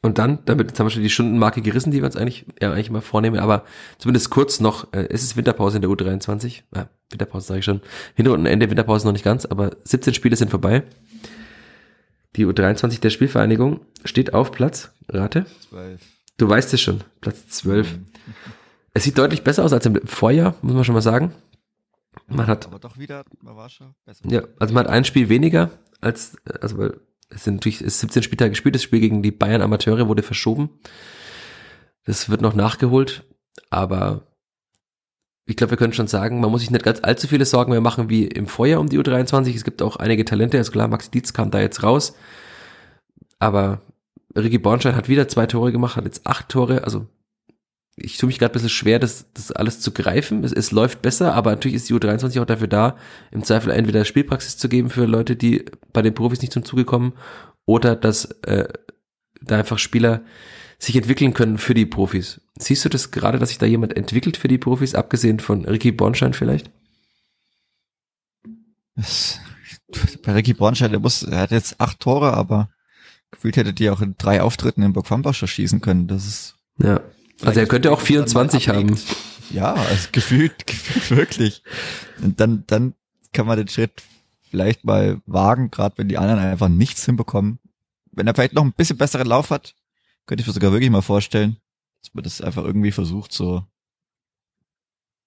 Und 0.00 0.18
dann, 0.18 0.38
damit 0.44 0.68
jetzt 0.68 0.78
haben 0.78 0.86
wir 0.86 0.90
schon 0.90 1.02
die 1.02 1.10
Stundenmarke 1.10 1.60
gerissen, 1.60 1.90
die 1.90 1.98
wir 1.98 2.06
uns 2.06 2.16
eigentlich, 2.16 2.46
ja, 2.60 2.72
eigentlich 2.72 2.90
mal 2.90 3.00
vornehmen, 3.00 3.40
aber 3.40 3.64
zumindest 3.98 4.30
kurz 4.30 4.60
noch, 4.60 4.92
äh, 4.92 5.08
es 5.10 5.22
ist 5.22 5.36
Winterpause 5.36 5.76
in 5.76 5.82
der 5.82 5.90
U23, 5.90 6.62
äh, 6.72 6.84
Winterpause 7.10 7.46
sage 7.46 7.60
ich 7.60 7.64
schon, 7.64 7.80
Hinrundenende, 8.14 8.70
Winterpause 8.70 9.06
noch 9.06 9.12
nicht 9.12 9.24
ganz, 9.24 9.44
aber 9.44 9.72
17 9.84 10.14
Spiele 10.14 10.36
sind 10.36 10.50
vorbei. 10.50 10.84
Die 12.36 12.46
U23 12.46 13.00
der 13.00 13.10
Spielvereinigung 13.10 13.80
steht 14.04 14.34
auf 14.34 14.52
Platz, 14.52 14.92
rate? 15.08 15.46
12. 15.70 16.00
Du 16.36 16.48
weißt 16.48 16.72
es 16.74 16.80
schon, 16.80 17.02
Platz 17.20 17.48
12. 17.48 17.96
Mhm. 17.96 18.06
Es 18.94 19.04
sieht 19.04 19.18
deutlich 19.18 19.42
besser 19.42 19.64
aus 19.64 19.72
als 19.72 19.86
im 19.86 20.06
Vorjahr, 20.06 20.54
muss 20.62 20.74
man 20.74 20.84
schon 20.84 20.94
mal 20.94 21.02
sagen. 21.02 21.34
Man 22.28 22.46
hat, 22.46 22.66
aber 22.66 22.78
doch 22.78 22.98
wieder, 22.98 23.24
man 23.42 23.56
war 23.56 23.68
schon 23.68 23.94
besser. 24.04 24.24
Ja, 24.28 24.42
also 24.58 24.74
man 24.74 24.84
hat 24.84 24.92
ein 24.92 25.04
Spiel 25.04 25.28
weniger 25.28 25.70
als, 26.00 26.36
also 26.60 26.78
weil 26.78 27.00
Es 27.28 27.44
sind 27.44 27.54
natürlich 27.56 27.82
ist 27.82 28.00
17 28.00 28.22
Spieltage 28.22 28.50
gespielt, 28.50 28.74
das 28.74 28.82
Spiel 28.82 29.00
gegen 29.00 29.22
die 29.22 29.30
Bayern 29.30 29.62
Amateure 29.62 30.08
wurde 30.08 30.22
verschoben. 30.22 30.70
Das 32.04 32.30
wird 32.30 32.40
noch 32.40 32.54
nachgeholt, 32.54 33.24
aber 33.70 34.22
ich 35.44 35.56
glaube, 35.56 35.72
wir 35.72 35.78
können 35.78 35.92
schon 35.92 36.08
sagen, 36.08 36.40
man 36.40 36.50
muss 36.50 36.60
sich 36.60 36.70
nicht 36.70 36.84
ganz 36.84 37.00
allzu 37.02 37.26
viele 37.26 37.44
Sorgen 37.44 37.70
mehr 37.70 37.80
machen 37.80 38.08
wie 38.10 38.24
im 38.24 38.46
Vorjahr 38.46 38.80
um 38.80 38.88
die 38.88 38.98
U23. 38.98 39.54
Es 39.54 39.64
gibt 39.64 39.82
auch 39.82 39.96
einige 39.96 40.24
Talente, 40.24 40.58
also 40.58 40.72
klar, 40.72 40.88
Max 40.88 41.10
Dietz 41.10 41.32
kam 41.32 41.50
da 41.50 41.60
jetzt 41.60 41.82
raus, 41.82 42.14
aber 43.38 43.80
Ricky 44.36 44.58
Bornstein 44.58 44.96
hat 44.96 45.08
wieder 45.08 45.28
zwei 45.28 45.46
Tore 45.46 45.72
gemacht, 45.72 45.96
hat 45.96 46.04
jetzt 46.04 46.26
acht 46.26 46.48
Tore, 46.48 46.84
also 46.84 47.06
ich 48.00 48.18
tue 48.18 48.26
mich 48.26 48.38
gerade 48.38 48.52
ein 48.52 48.54
bisschen 48.54 48.68
schwer, 48.68 48.98
das, 48.98 49.26
das 49.34 49.52
alles 49.52 49.80
zu 49.80 49.92
greifen. 49.92 50.44
Es, 50.44 50.52
es 50.52 50.70
läuft 50.70 51.02
besser, 51.02 51.34
aber 51.34 51.50
natürlich 51.50 51.76
ist 51.76 51.88
die 51.88 51.94
U23 51.94 52.40
auch 52.40 52.46
dafür 52.46 52.68
da, 52.68 52.96
im 53.30 53.44
Zweifel 53.44 53.70
entweder 53.70 54.04
Spielpraxis 54.04 54.56
zu 54.56 54.68
geben 54.68 54.90
für 54.90 55.04
Leute, 55.06 55.36
die 55.36 55.64
bei 55.92 56.02
den 56.02 56.14
Profis 56.14 56.40
nicht 56.40 56.52
zum 56.52 56.64
Zuge 56.64 56.84
kommen, 56.84 57.12
oder 57.66 57.96
dass 57.96 58.26
äh, 58.42 58.68
da 59.40 59.58
einfach 59.58 59.78
Spieler 59.78 60.22
sich 60.78 60.96
entwickeln 60.96 61.34
können 61.34 61.58
für 61.58 61.74
die 61.74 61.86
Profis. 61.86 62.40
Siehst 62.58 62.84
du 62.84 62.88
das 62.88 63.10
gerade, 63.10 63.38
dass 63.38 63.50
sich 63.50 63.58
da 63.58 63.66
jemand 63.66 63.96
entwickelt 63.96 64.36
für 64.36 64.48
die 64.48 64.58
Profis, 64.58 64.94
abgesehen 64.94 65.40
von 65.40 65.64
Ricky 65.64 65.92
Bornstein 65.92 66.34
vielleicht? 66.34 66.70
Das, 68.94 69.40
bei 70.22 70.32
Ricky 70.32 70.54
Bornstein, 70.54 70.90
der 70.90 71.00
muss, 71.00 71.22
er 71.22 71.40
hat 71.40 71.50
jetzt 71.50 71.80
acht 71.80 72.00
Tore, 72.00 72.32
aber 72.34 72.70
gefühlt 73.30 73.56
hätte 73.56 73.72
die 73.72 73.90
auch 73.90 74.00
in 74.00 74.14
drei 74.18 74.42
Auftritten 74.42 74.82
in 74.82 74.92
Burg 74.92 75.06
schießen 75.34 75.80
können. 75.80 76.06
Das 76.06 76.26
ist 76.26 76.56
ja. 76.78 77.00
Also 77.42 77.60
er 77.60 77.66
könnte 77.66 77.92
auch 77.92 78.00
24 78.00 78.68
haben. 78.68 78.98
Ja, 79.50 79.74
also 79.74 80.08
gefühlt, 80.12 80.66
gefühlt 80.66 81.10
wirklich. 81.10 81.62
Und 82.22 82.40
dann, 82.40 82.64
dann 82.66 82.94
kann 83.32 83.46
man 83.46 83.58
den 83.58 83.68
Schritt 83.68 84.02
vielleicht 84.50 84.84
mal 84.84 85.20
wagen, 85.26 85.70
gerade 85.70 85.98
wenn 85.98 86.08
die 86.08 86.18
anderen 86.18 86.40
einfach 86.40 86.68
nichts 86.68 87.04
hinbekommen. 87.04 87.58
Wenn 88.10 88.26
er 88.26 88.34
vielleicht 88.34 88.54
noch 88.54 88.64
ein 88.64 88.72
bisschen 88.72 88.96
besseren 88.96 89.28
Lauf 89.28 89.50
hat, 89.50 89.74
könnte 90.26 90.42
ich 90.42 90.46
mir 90.46 90.52
sogar 90.52 90.72
wirklich 90.72 90.90
mal 90.90 91.02
vorstellen, 91.02 91.56
dass 92.02 92.14
man 92.14 92.24
das 92.24 92.40
einfach 92.40 92.64
irgendwie 92.64 92.92
versucht, 92.92 93.32
so 93.32 93.64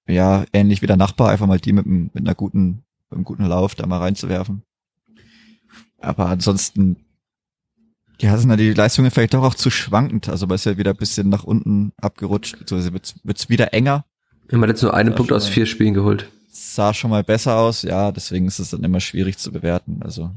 ja, 0.07 0.45
ähnlich 0.51 0.81
wie 0.81 0.87
der 0.87 0.97
Nachbar, 0.97 1.29
einfach 1.29 1.47
mal 1.47 1.59
die 1.59 1.73
mit, 1.73 1.85
mit 1.85 2.17
einer 2.17 2.35
guten, 2.35 2.83
mit 3.09 3.17
einem 3.17 3.23
guten 3.23 3.45
Lauf 3.45 3.75
da 3.75 3.85
mal 3.85 3.99
reinzuwerfen. 3.99 4.63
Aber 5.99 6.27
ansonsten 6.27 7.05
ja, 8.21 8.37
sind 8.37 8.49
da 8.49 8.55
die 8.55 8.73
Leistungen 8.73 9.11
vielleicht 9.11 9.33
doch 9.33 9.43
auch 9.43 9.55
zu 9.55 9.69
schwankend. 9.69 10.29
Also 10.29 10.47
weil 10.47 10.55
es 10.55 10.65
ja 10.65 10.77
wieder 10.77 10.91
ein 10.91 10.97
bisschen 10.97 11.29
nach 11.29 11.43
unten 11.43 11.91
abgerutscht, 11.97 12.59
beziehungsweise 12.59 12.93
wird 12.93 13.37
es 13.37 13.49
wieder 13.49 13.73
enger. 13.73 14.05
Man 14.51 14.63
hat 14.63 14.69
jetzt 14.69 14.83
nur 14.83 14.93
einen 14.93 15.15
Punkt 15.15 15.31
aus 15.31 15.47
vier 15.47 15.65
Spielen 15.65 15.93
geholt. 15.93 16.29
Sah 16.51 16.93
schon 16.93 17.09
mal 17.09 17.23
besser 17.23 17.57
aus, 17.57 17.83
ja, 17.83 18.11
deswegen 18.11 18.47
ist 18.47 18.59
es 18.59 18.71
dann 18.71 18.83
immer 18.83 18.99
schwierig 18.99 19.37
zu 19.37 19.51
bewerten. 19.51 20.01
Also 20.03 20.31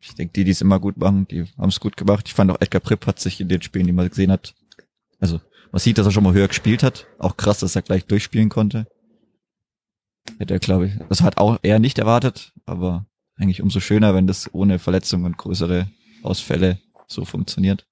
ich 0.00 0.14
denke, 0.14 0.32
die, 0.32 0.44
die 0.44 0.50
es 0.50 0.60
immer 0.60 0.80
gut 0.80 0.96
machen, 0.96 1.26
die 1.28 1.44
haben 1.56 1.68
es 1.68 1.80
gut 1.80 1.96
gemacht. 1.96 2.24
Ich 2.26 2.34
fand 2.34 2.50
auch 2.50 2.60
Edgar 2.60 2.80
Pripp 2.80 3.06
hat 3.06 3.20
sich 3.20 3.40
in 3.40 3.48
den 3.48 3.62
Spielen, 3.62 3.86
die 3.86 3.92
man 3.92 4.08
gesehen 4.08 4.32
hat, 4.32 4.54
also 5.20 5.40
man 5.72 5.80
sieht, 5.80 5.98
dass 5.98 6.06
er 6.06 6.12
schon 6.12 6.24
mal 6.24 6.34
höher 6.34 6.48
gespielt 6.48 6.82
hat. 6.82 7.06
Auch 7.18 7.36
krass, 7.36 7.60
dass 7.60 7.74
er 7.74 7.82
gleich 7.82 8.04
durchspielen 8.04 8.48
konnte. 8.48 8.86
Hätte 10.38 10.54
er, 10.54 10.60
glaube 10.60 10.86
ich, 10.86 10.92
das 11.08 11.22
hat 11.22 11.38
auch 11.38 11.58
er 11.62 11.78
nicht 11.78 11.98
erwartet, 11.98 12.52
aber 12.66 13.06
eigentlich 13.36 13.62
umso 13.62 13.80
schöner, 13.80 14.14
wenn 14.14 14.26
das 14.26 14.52
ohne 14.52 14.78
Verletzungen 14.78 15.24
und 15.24 15.36
größere 15.38 15.88
Ausfälle 16.22 16.78
so 17.06 17.24
funktioniert. 17.24 17.86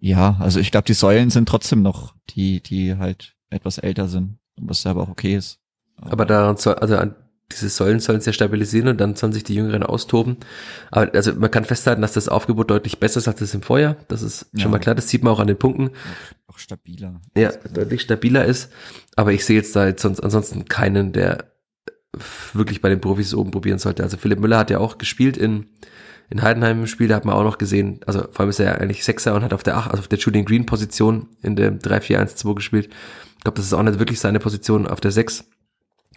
Ja, 0.00 0.36
also 0.40 0.60
ich 0.60 0.70
glaube, 0.70 0.84
die 0.84 0.94
Säulen 0.94 1.30
sind 1.30 1.48
trotzdem 1.48 1.82
noch 1.82 2.14
die, 2.30 2.62
die 2.62 2.96
halt 2.96 3.34
etwas 3.50 3.78
älter 3.78 4.08
sind, 4.08 4.38
was 4.56 4.84
aber 4.86 5.02
auch 5.02 5.08
okay 5.08 5.34
ist. 5.34 5.60
Aber 5.96 6.26
da 6.26 6.56
soll, 6.56 6.74
also 6.74 6.96
an 6.96 7.14
diese 7.52 7.68
Säulen 7.68 8.00
sollen 8.00 8.20
sich 8.20 8.26
ja 8.26 8.32
stabilisieren 8.32 8.88
und 8.88 9.00
dann 9.00 9.16
sollen 9.16 9.32
sich 9.32 9.44
die 9.44 9.54
Jüngeren 9.54 9.82
austoben. 9.82 10.38
Aber 10.90 11.14
also 11.14 11.34
man 11.34 11.50
kann 11.50 11.64
festhalten, 11.64 12.02
dass 12.02 12.12
das 12.12 12.28
Aufgebot 12.28 12.70
deutlich 12.70 12.98
besser 12.98 13.18
ist 13.18 13.28
als 13.28 13.38
das 13.38 13.54
im 13.54 13.62
Vorjahr. 13.62 13.96
Das 14.08 14.22
ist 14.22 14.46
schon 14.52 14.60
ja. 14.60 14.68
mal 14.68 14.78
klar. 14.78 14.94
Das 14.94 15.08
sieht 15.08 15.22
man 15.22 15.32
auch 15.32 15.40
an 15.40 15.46
den 15.46 15.58
Punkten. 15.58 15.90
Auch 16.46 16.58
stabiler. 16.58 17.20
Ja, 17.36 17.52
deutlich 17.52 18.02
stabiler 18.02 18.44
ist. 18.44 18.72
Aber 19.16 19.32
ich 19.32 19.44
sehe 19.44 19.56
jetzt 19.56 19.76
da 19.76 19.86
jetzt 19.86 20.02
sonst 20.02 20.20
ansonsten 20.20 20.64
keinen, 20.66 21.12
der 21.12 21.53
wirklich 22.52 22.80
bei 22.80 22.88
den 22.88 23.00
Profis 23.00 23.34
oben 23.34 23.50
probieren 23.50 23.78
sollte. 23.78 24.02
Also 24.02 24.16
Philipp 24.16 24.40
Müller 24.40 24.58
hat 24.58 24.70
ja 24.70 24.78
auch 24.78 24.98
gespielt 24.98 25.36
in, 25.36 25.66
in 26.30 26.42
Heidenheim 26.42 26.80
im 26.80 26.86
Spiel, 26.86 27.08
da 27.08 27.16
hat 27.16 27.24
man 27.24 27.34
auch 27.34 27.44
noch 27.44 27.58
gesehen, 27.58 28.00
also 28.06 28.20
vor 28.30 28.40
allem 28.40 28.50
ist 28.50 28.60
er 28.60 28.66
ja 28.66 28.74
eigentlich 28.74 29.04
Sechser 29.04 29.34
und 29.34 29.42
hat 29.42 29.52
auf 29.52 29.62
der 29.62 29.76
8, 29.76 29.90
also 29.90 30.00
auf 30.00 30.08
der 30.08 30.18
Julian 30.18 30.44
Green 30.44 30.66
Position 30.66 31.28
in 31.42 31.56
dem 31.56 31.78
3-4-1-2 31.78 32.54
gespielt. 32.54 32.88
Ich 33.38 33.44
glaube, 33.44 33.56
das 33.56 33.66
ist 33.66 33.74
auch 33.74 33.82
nicht 33.82 33.98
wirklich 33.98 34.20
seine 34.20 34.40
Position 34.40 34.86
auf 34.86 35.00
der 35.00 35.10
6. 35.10 35.44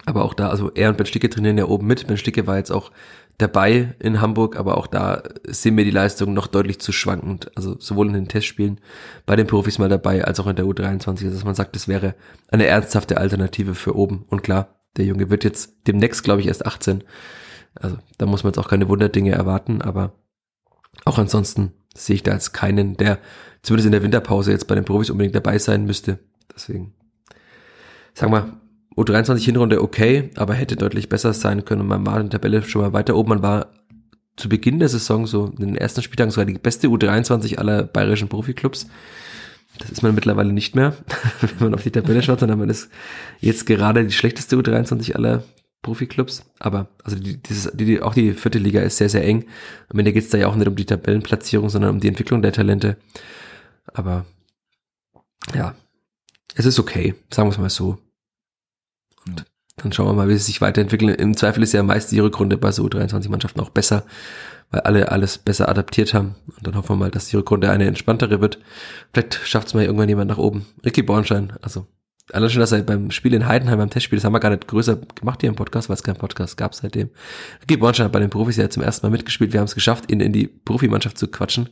Aber 0.06 0.24
auch 0.24 0.32
da, 0.32 0.48
also 0.48 0.70
er 0.74 0.88
und 0.88 0.96
Ben 0.96 1.06
Sticke 1.06 1.28
trainieren 1.28 1.58
ja 1.58 1.66
oben 1.66 1.86
mit. 1.86 2.06
Ben 2.06 2.16
Sticke 2.16 2.46
war 2.46 2.56
jetzt 2.56 2.70
auch 2.70 2.90
dabei 3.36 3.94
in 3.98 4.20
Hamburg, 4.20 4.56
aber 4.56 4.76
auch 4.76 4.86
da 4.86 5.22
sehen 5.44 5.76
wir 5.76 5.84
die 5.84 5.90
Leistung 5.90 6.34
noch 6.34 6.46
deutlich 6.46 6.80
zu 6.80 6.92
schwankend. 6.92 7.50
Also 7.56 7.76
sowohl 7.78 8.08
in 8.08 8.14
den 8.14 8.28
Testspielen 8.28 8.80
bei 9.26 9.36
den 9.36 9.46
Profis 9.46 9.78
mal 9.78 9.88
dabei, 9.88 10.24
als 10.24 10.40
auch 10.40 10.46
in 10.46 10.56
der 10.56 10.64
U23, 10.64 11.08
also 11.08 11.30
dass 11.30 11.44
man 11.44 11.54
sagt, 11.54 11.76
das 11.76 11.88
wäre 11.88 12.14
eine 12.48 12.66
ernsthafte 12.66 13.18
Alternative 13.18 13.74
für 13.74 13.94
oben. 13.94 14.24
Und 14.28 14.42
klar, 14.42 14.77
der 14.98 15.06
Junge 15.06 15.30
wird 15.30 15.44
jetzt 15.44 15.86
demnächst, 15.86 16.24
glaube 16.24 16.40
ich, 16.40 16.48
erst 16.48 16.66
18. 16.66 17.04
Also 17.74 17.96
da 18.18 18.26
muss 18.26 18.42
man 18.42 18.50
jetzt 18.52 18.58
auch 18.58 18.68
keine 18.68 18.88
Wunderdinge 18.88 19.32
erwarten, 19.32 19.80
aber 19.80 20.12
auch 21.04 21.18
ansonsten 21.18 21.72
sehe 21.94 22.16
ich 22.16 22.22
da 22.22 22.32
jetzt 22.32 22.52
keinen, 22.52 22.96
der 22.96 23.18
zumindest 23.62 23.86
in 23.86 23.92
der 23.92 24.02
Winterpause 24.02 24.50
jetzt 24.50 24.66
bei 24.66 24.74
den 24.74 24.84
Profis 24.84 25.10
unbedingt 25.10 25.34
dabei 25.34 25.58
sein 25.58 25.84
müsste. 25.84 26.18
Deswegen, 26.54 26.92
sagen 28.14 28.32
wir, 28.32 28.60
U23 28.96 29.38
Hinrunde 29.44 29.80
okay, 29.80 30.30
aber 30.36 30.54
hätte 30.54 30.76
deutlich 30.76 31.08
besser 31.08 31.32
sein 31.32 31.64
können. 31.64 31.86
Man 31.86 32.04
war 32.04 32.20
in 32.20 32.30
der 32.30 32.40
Tabelle 32.40 32.62
schon 32.62 32.82
mal 32.82 32.92
weiter 32.92 33.14
oben. 33.14 33.28
Man 33.28 33.42
war 33.42 33.72
zu 34.36 34.48
Beginn 34.48 34.80
der 34.80 34.88
Saison 34.88 35.26
so 35.26 35.46
in 35.46 35.68
den 35.68 35.76
ersten 35.76 36.02
Spieltagen 36.02 36.30
sogar 36.30 36.46
die 36.46 36.54
beste 36.54 36.88
U23 36.88 37.58
aller 37.58 37.84
bayerischen 37.84 38.28
Profiklubs. 38.28 38.88
Das 39.78 39.90
ist 39.90 40.02
man 40.02 40.14
mittlerweile 40.14 40.52
nicht 40.52 40.74
mehr, 40.74 40.96
wenn 41.40 41.58
man 41.60 41.74
auf 41.74 41.82
die 41.82 41.90
Tabelle 41.90 42.22
schaut, 42.22 42.40
sondern 42.40 42.58
man 42.58 42.68
ist 42.68 42.90
jetzt 43.40 43.66
gerade 43.66 44.04
die 44.04 44.12
schlechteste 44.12 44.56
U23 44.56 45.14
aller 45.14 45.44
Profiklubs. 45.82 46.44
Aber 46.58 46.88
also 47.04 47.18
die, 47.18 47.40
dieses, 47.42 47.70
die, 47.74 48.02
auch 48.02 48.14
die 48.14 48.32
vierte 48.32 48.58
Liga 48.58 48.80
ist 48.80 48.96
sehr, 48.96 49.08
sehr 49.08 49.24
eng. 49.24 49.46
Am 49.88 49.98
Ende 49.98 50.12
geht 50.12 50.24
es 50.24 50.30
da 50.30 50.38
ja 50.38 50.48
auch 50.48 50.56
nicht 50.56 50.68
um 50.68 50.76
die 50.76 50.84
Tabellenplatzierung, 50.86 51.68
sondern 51.68 51.90
um 51.90 52.00
die 52.00 52.08
Entwicklung 52.08 52.42
der 52.42 52.52
Talente. 52.52 52.96
Aber 53.86 54.26
ja, 55.54 55.74
es 56.54 56.66
ist 56.66 56.78
okay, 56.78 57.14
sagen 57.30 57.48
wir 57.48 57.52
es 57.52 57.58
mal 57.58 57.70
so. 57.70 57.98
Und 59.26 59.44
dann 59.76 59.92
schauen 59.92 60.06
wir 60.06 60.12
mal, 60.12 60.28
wie 60.28 60.32
es 60.32 60.46
sich 60.46 60.60
weiterentwickelt. 60.60 61.20
Im 61.20 61.36
Zweifel 61.36 61.62
ist 61.62 61.72
ja 61.72 61.82
meist 61.82 62.10
die 62.10 62.18
Rückrunde 62.18 62.58
bei 62.58 62.72
so 62.72 62.84
U23-Mannschaften 62.84 63.60
auch 63.60 63.70
besser, 63.70 64.04
weil 64.70 64.80
alle 64.80 65.10
alles 65.10 65.38
besser 65.38 65.68
adaptiert 65.68 66.14
haben. 66.14 66.34
Und 66.46 66.66
dann 66.66 66.76
hoffen 66.76 66.90
wir 66.90 66.96
mal, 66.96 67.10
dass 67.10 67.28
die 67.28 67.36
Rückrunde 67.36 67.70
eine 67.70 67.86
entspanntere 67.86 68.40
wird. 68.40 68.58
Vielleicht 69.12 69.34
schafft 69.44 69.68
es 69.68 69.74
mal 69.74 69.84
irgendwann 69.84 70.08
jemand 70.08 70.30
nach 70.30 70.38
oben. 70.38 70.66
Ricky 70.84 71.02
Bornstein, 71.02 71.54
also 71.62 71.86
allein 72.32 72.50
schon, 72.50 72.60
dass 72.60 72.72
er 72.72 72.82
beim 72.82 73.10
Spiel 73.10 73.34
in 73.34 73.46
Heidenheim, 73.46 73.78
beim 73.78 73.90
Testspiel, 73.90 74.18
das 74.18 74.24
haben 74.24 74.34
wir 74.34 74.40
gar 74.40 74.50
nicht 74.50 74.68
größer 74.68 74.96
gemacht 75.14 75.40
hier 75.40 75.48
im 75.48 75.56
Podcast, 75.56 75.88
weil 75.88 75.94
es 75.94 76.02
keinen 76.02 76.16
Podcast 76.16 76.56
gab 76.56 76.74
seitdem. 76.74 77.10
Ricky 77.62 77.76
Bornstein 77.76 78.06
hat 78.06 78.12
bei 78.12 78.20
den 78.20 78.30
Profis 78.30 78.56
ja 78.56 78.68
zum 78.68 78.82
ersten 78.82 79.06
Mal 79.06 79.10
mitgespielt. 79.10 79.52
Wir 79.52 79.60
haben 79.60 79.66
es 79.66 79.74
geschafft, 79.74 80.10
ihn 80.10 80.20
in 80.20 80.32
die 80.32 80.46
Profimannschaft 80.46 81.18
zu 81.18 81.28
quatschen. 81.28 81.70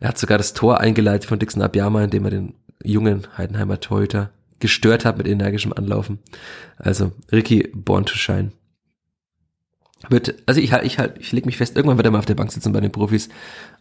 Er 0.00 0.08
hat 0.08 0.18
sogar 0.18 0.38
das 0.38 0.54
Tor 0.54 0.80
eingeleitet 0.80 1.28
von 1.28 1.38
Dixon 1.38 1.62
Abiyama, 1.62 2.02
indem 2.02 2.24
er 2.24 2.30
den 2.30 2.54
jungen 2.82 3.26
Heidenheimer 3.36 3.80
Torhüter 3.80 4.30
gestört 4.60 5.04
hat 5.04 5.18
mit 5.18 5.28
energischem 5.28 5.72
Anlaufen. 5.72 6.18
Also 6.76 7.12
Ricky 7.30 7.68
Born 7.74 8.06
to 8.06 8.14
Shine. 8.14 8.52
Wird, 10.08 10.34
also 10.46 10.60
ich 10.60 10.72
halt, 10.72 10.84
ich 10.84 10.98
halt, 10.98 11.18
ich 11.18 11.32
leg 11.32 11.44
mich 11.44 11.56
fest, 11.56 11.76
irgendwann 11.76 11.98
wird 11.98 12.06
er 12.06 12.10
mal 12.12 12.20
auf 12.20 12.26
der 12.26 12.34
Bank 12.34 12.52
sitzen 12.52 12.72
bei 12.72 12.80
den 12.80 12.92
Profis. 12.92 13.28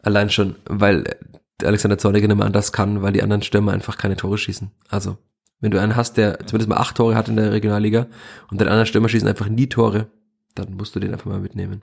Allein 0.01 0.29
schon, 0.29 0.55
weil 0.65 1.15
Alexander 1.63 1.97
Zorniger 1.97 2.27
nicht 2.27 2.37
mehr 2.37 2.45
anders 2.45 2.71
kann, 2.71 3.01
weil 3.01 3.13
die 3.13 3.23
anderen 3.23 3.43
Stürmer 3.43 3.71
einfach 3.71 3.97
keine 3.97 4.15
Tore 4.15 4.37
schießen. 4.37 4.71
Also, 4.89 5.17
wenn 5.59 5.71
du 5.71 5.79
einen 5.79 5.95
hast, 5.95 6.17
der 6.17 6.39
zumindest 6.45 6.69
mal 6.69 6.77
acht 6.77 6.97
Tore 6.97 7.15
hat 7.15 7.29
in 7.29 7.35
der 7.35 7.51
Regionalliga 7.51 8.07
und 8.49 8.59
den 8.59 8.67
anderen 8.67 8.87
Stürmer 8.87 9.09
schießen 9.09 9.27
einfach 9.27 9.49
nie 9.49 9.67
Tore, 9.67 10.07
dann 10.55 10.73
musst 10.73 10.95
du 10.95 10.99
den 10.99 11.13
einfach 11.13 11.25
mal 11.25 11.39
mitnehmen. 11.39 11.81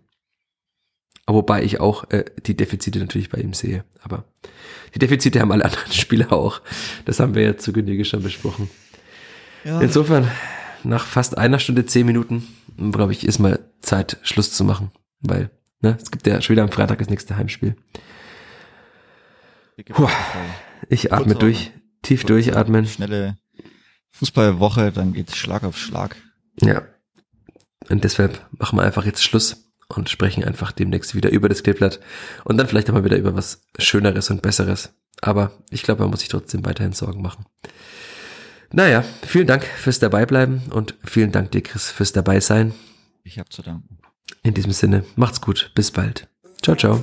Aber 1.27 1.39
wobei 1.39 1.63
ich 1.63 1.81
auch 1.81 2.11
äh, 2.11 2.25
die 2.45 2.57
Defizite 2.57 2.99
natürlich 2.99 3.31
bei 3.31 3.39
ihm 3.39 3.55
sehe. 3.55 3.85
Aber 4.03 4.25
die 4.95 4.99
Defizite 4.99 5.41
haben 5.41 5.53
alle 5.53 5.65
anderen 5.65 5.93
Spieler 5.93 6.33
auch. 6.33 6.61
Das 7.05 7.21
haben 7.21 7.35
wir 7.35 7.43
ja 7.43 7.57
zu 7.57 7.73
Genüge 7.73 8.05
schon 8.05 8.23
besprochen. 8.23 8.69
Ja. 9.65 9.81
Insofern, 9.81 10.31
nach 10.83 11.07
fast 11.07 11.39
einer 11.39 11.59
Stunde, 11.59 11.87
zehn 11.87 12.07
Minuten, 12.07 12.47
glaube 12.93 13.13
ich, 13.13 13.27
ist 13.27 13.39
mal 13.39 13.61
Zeit, 13.85 14.19
Schluss 14.23 14.53
zu 14.53 14.65
machen. 14.65 14.91
Weil, 15.21 15.51
ne, 15.81 15.97
es 16.01 16.11
gibt 16.11 16.27
ja 16.27 16.41
schon 16.41 16.55
wieder 16.55 16.63
am 16.63 16.73
Freitag 16.73 16.99
das 16.99 17.09
nächste 17.09 17.37
Heimspiel. 17.37 17.77
Puh, 19.89 20.09
ich 20.89 21.13
atme 21.13 21.35
durch, 21.35 21.73
tief 22.03 22.25
durchatmen. 22.25 22.87
Schnelle 22.87 23.39
Fußballwoche, 24.13 24.93
dann 24.93 25.13
geht's 25.13 25.37
Schlag 25.37 25.65
auf 25.65 25.77
Schlag. 25.77 26.17
Ja. 26.61 26.83
Und 27.89 28.05
deshalb 28.05 28.47
machen 28.53 28.79
wir 28.79 28.85
einfach 28.85 29.05
jetzt 29.05 29.25
Schluss 29.25 29.73
und 29.89 30.09
sprechen 30.09 30.45
einfach 30.45 30.73
demnächst 30.73 31.15
wieder 31.15 31.31
über 31.31 31.49
das 31.49 31.63
Kleeblatt 31.63 32.01
und 32.45 32.57
dann 32.57 32.69
vielleicht 32.69 32.89
auch 32.89 32.95
mal 32.95 33.05
wieder 33.05 33.17
über 33.17 33.35
was 33.35 33.63
Schöneres 33.79 34.31
und 34.31 34.43
Besseres. 34.43 34.95
Aber 35.21 35.53
ich 35.71 35.83
glaube, 35.83 36.03
man 36.03 36.11
muss 36.11 36.21
sich 36.21 36.29
trotzdem 36.29 36.65
weiterhin 36.65 36.93
Sorgen 36.93 37.23
machen. 37.23 37.45
Naja, 38.73 39.05
vielen 39.27 39.47
Dank 39.47 39.65
fürs 39.65 39.99
Dabeibleiben 39.99 40.63
und 40.71 40.95
vielen 41.05 41.33
Dank 41.33 41.51
dir, 41.53 41.63
Chris, 41.63 41.91
fürs 41.91 42.13
Dabeisein. 42.13 42.75
Ich 43.27 43.39
habe 43.39 43.49
zu 43.49 43.63
danken. 43.63 43.99
In 44.43 44.53
diesem 44.53 44.73
Sinne, 44.73 45.03
macht's 45.17 45.41
gut, 45.41 45.73
bis 45.75 45.91
bald. 45.91 46.29
Ciao, 46.63 46.77
ciao. 46.77 47.01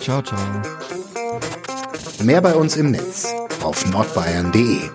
Ciao, 0.00 0.20
ciao. 0.20 0.38
Mehr 2.22 2.42
bei 2.42 2.54
uns 2.54 2.76
im 2.76 2.90
Netz 2.90 3.32
auf 3.62 3.86
nordbayern.de 3.90 4.90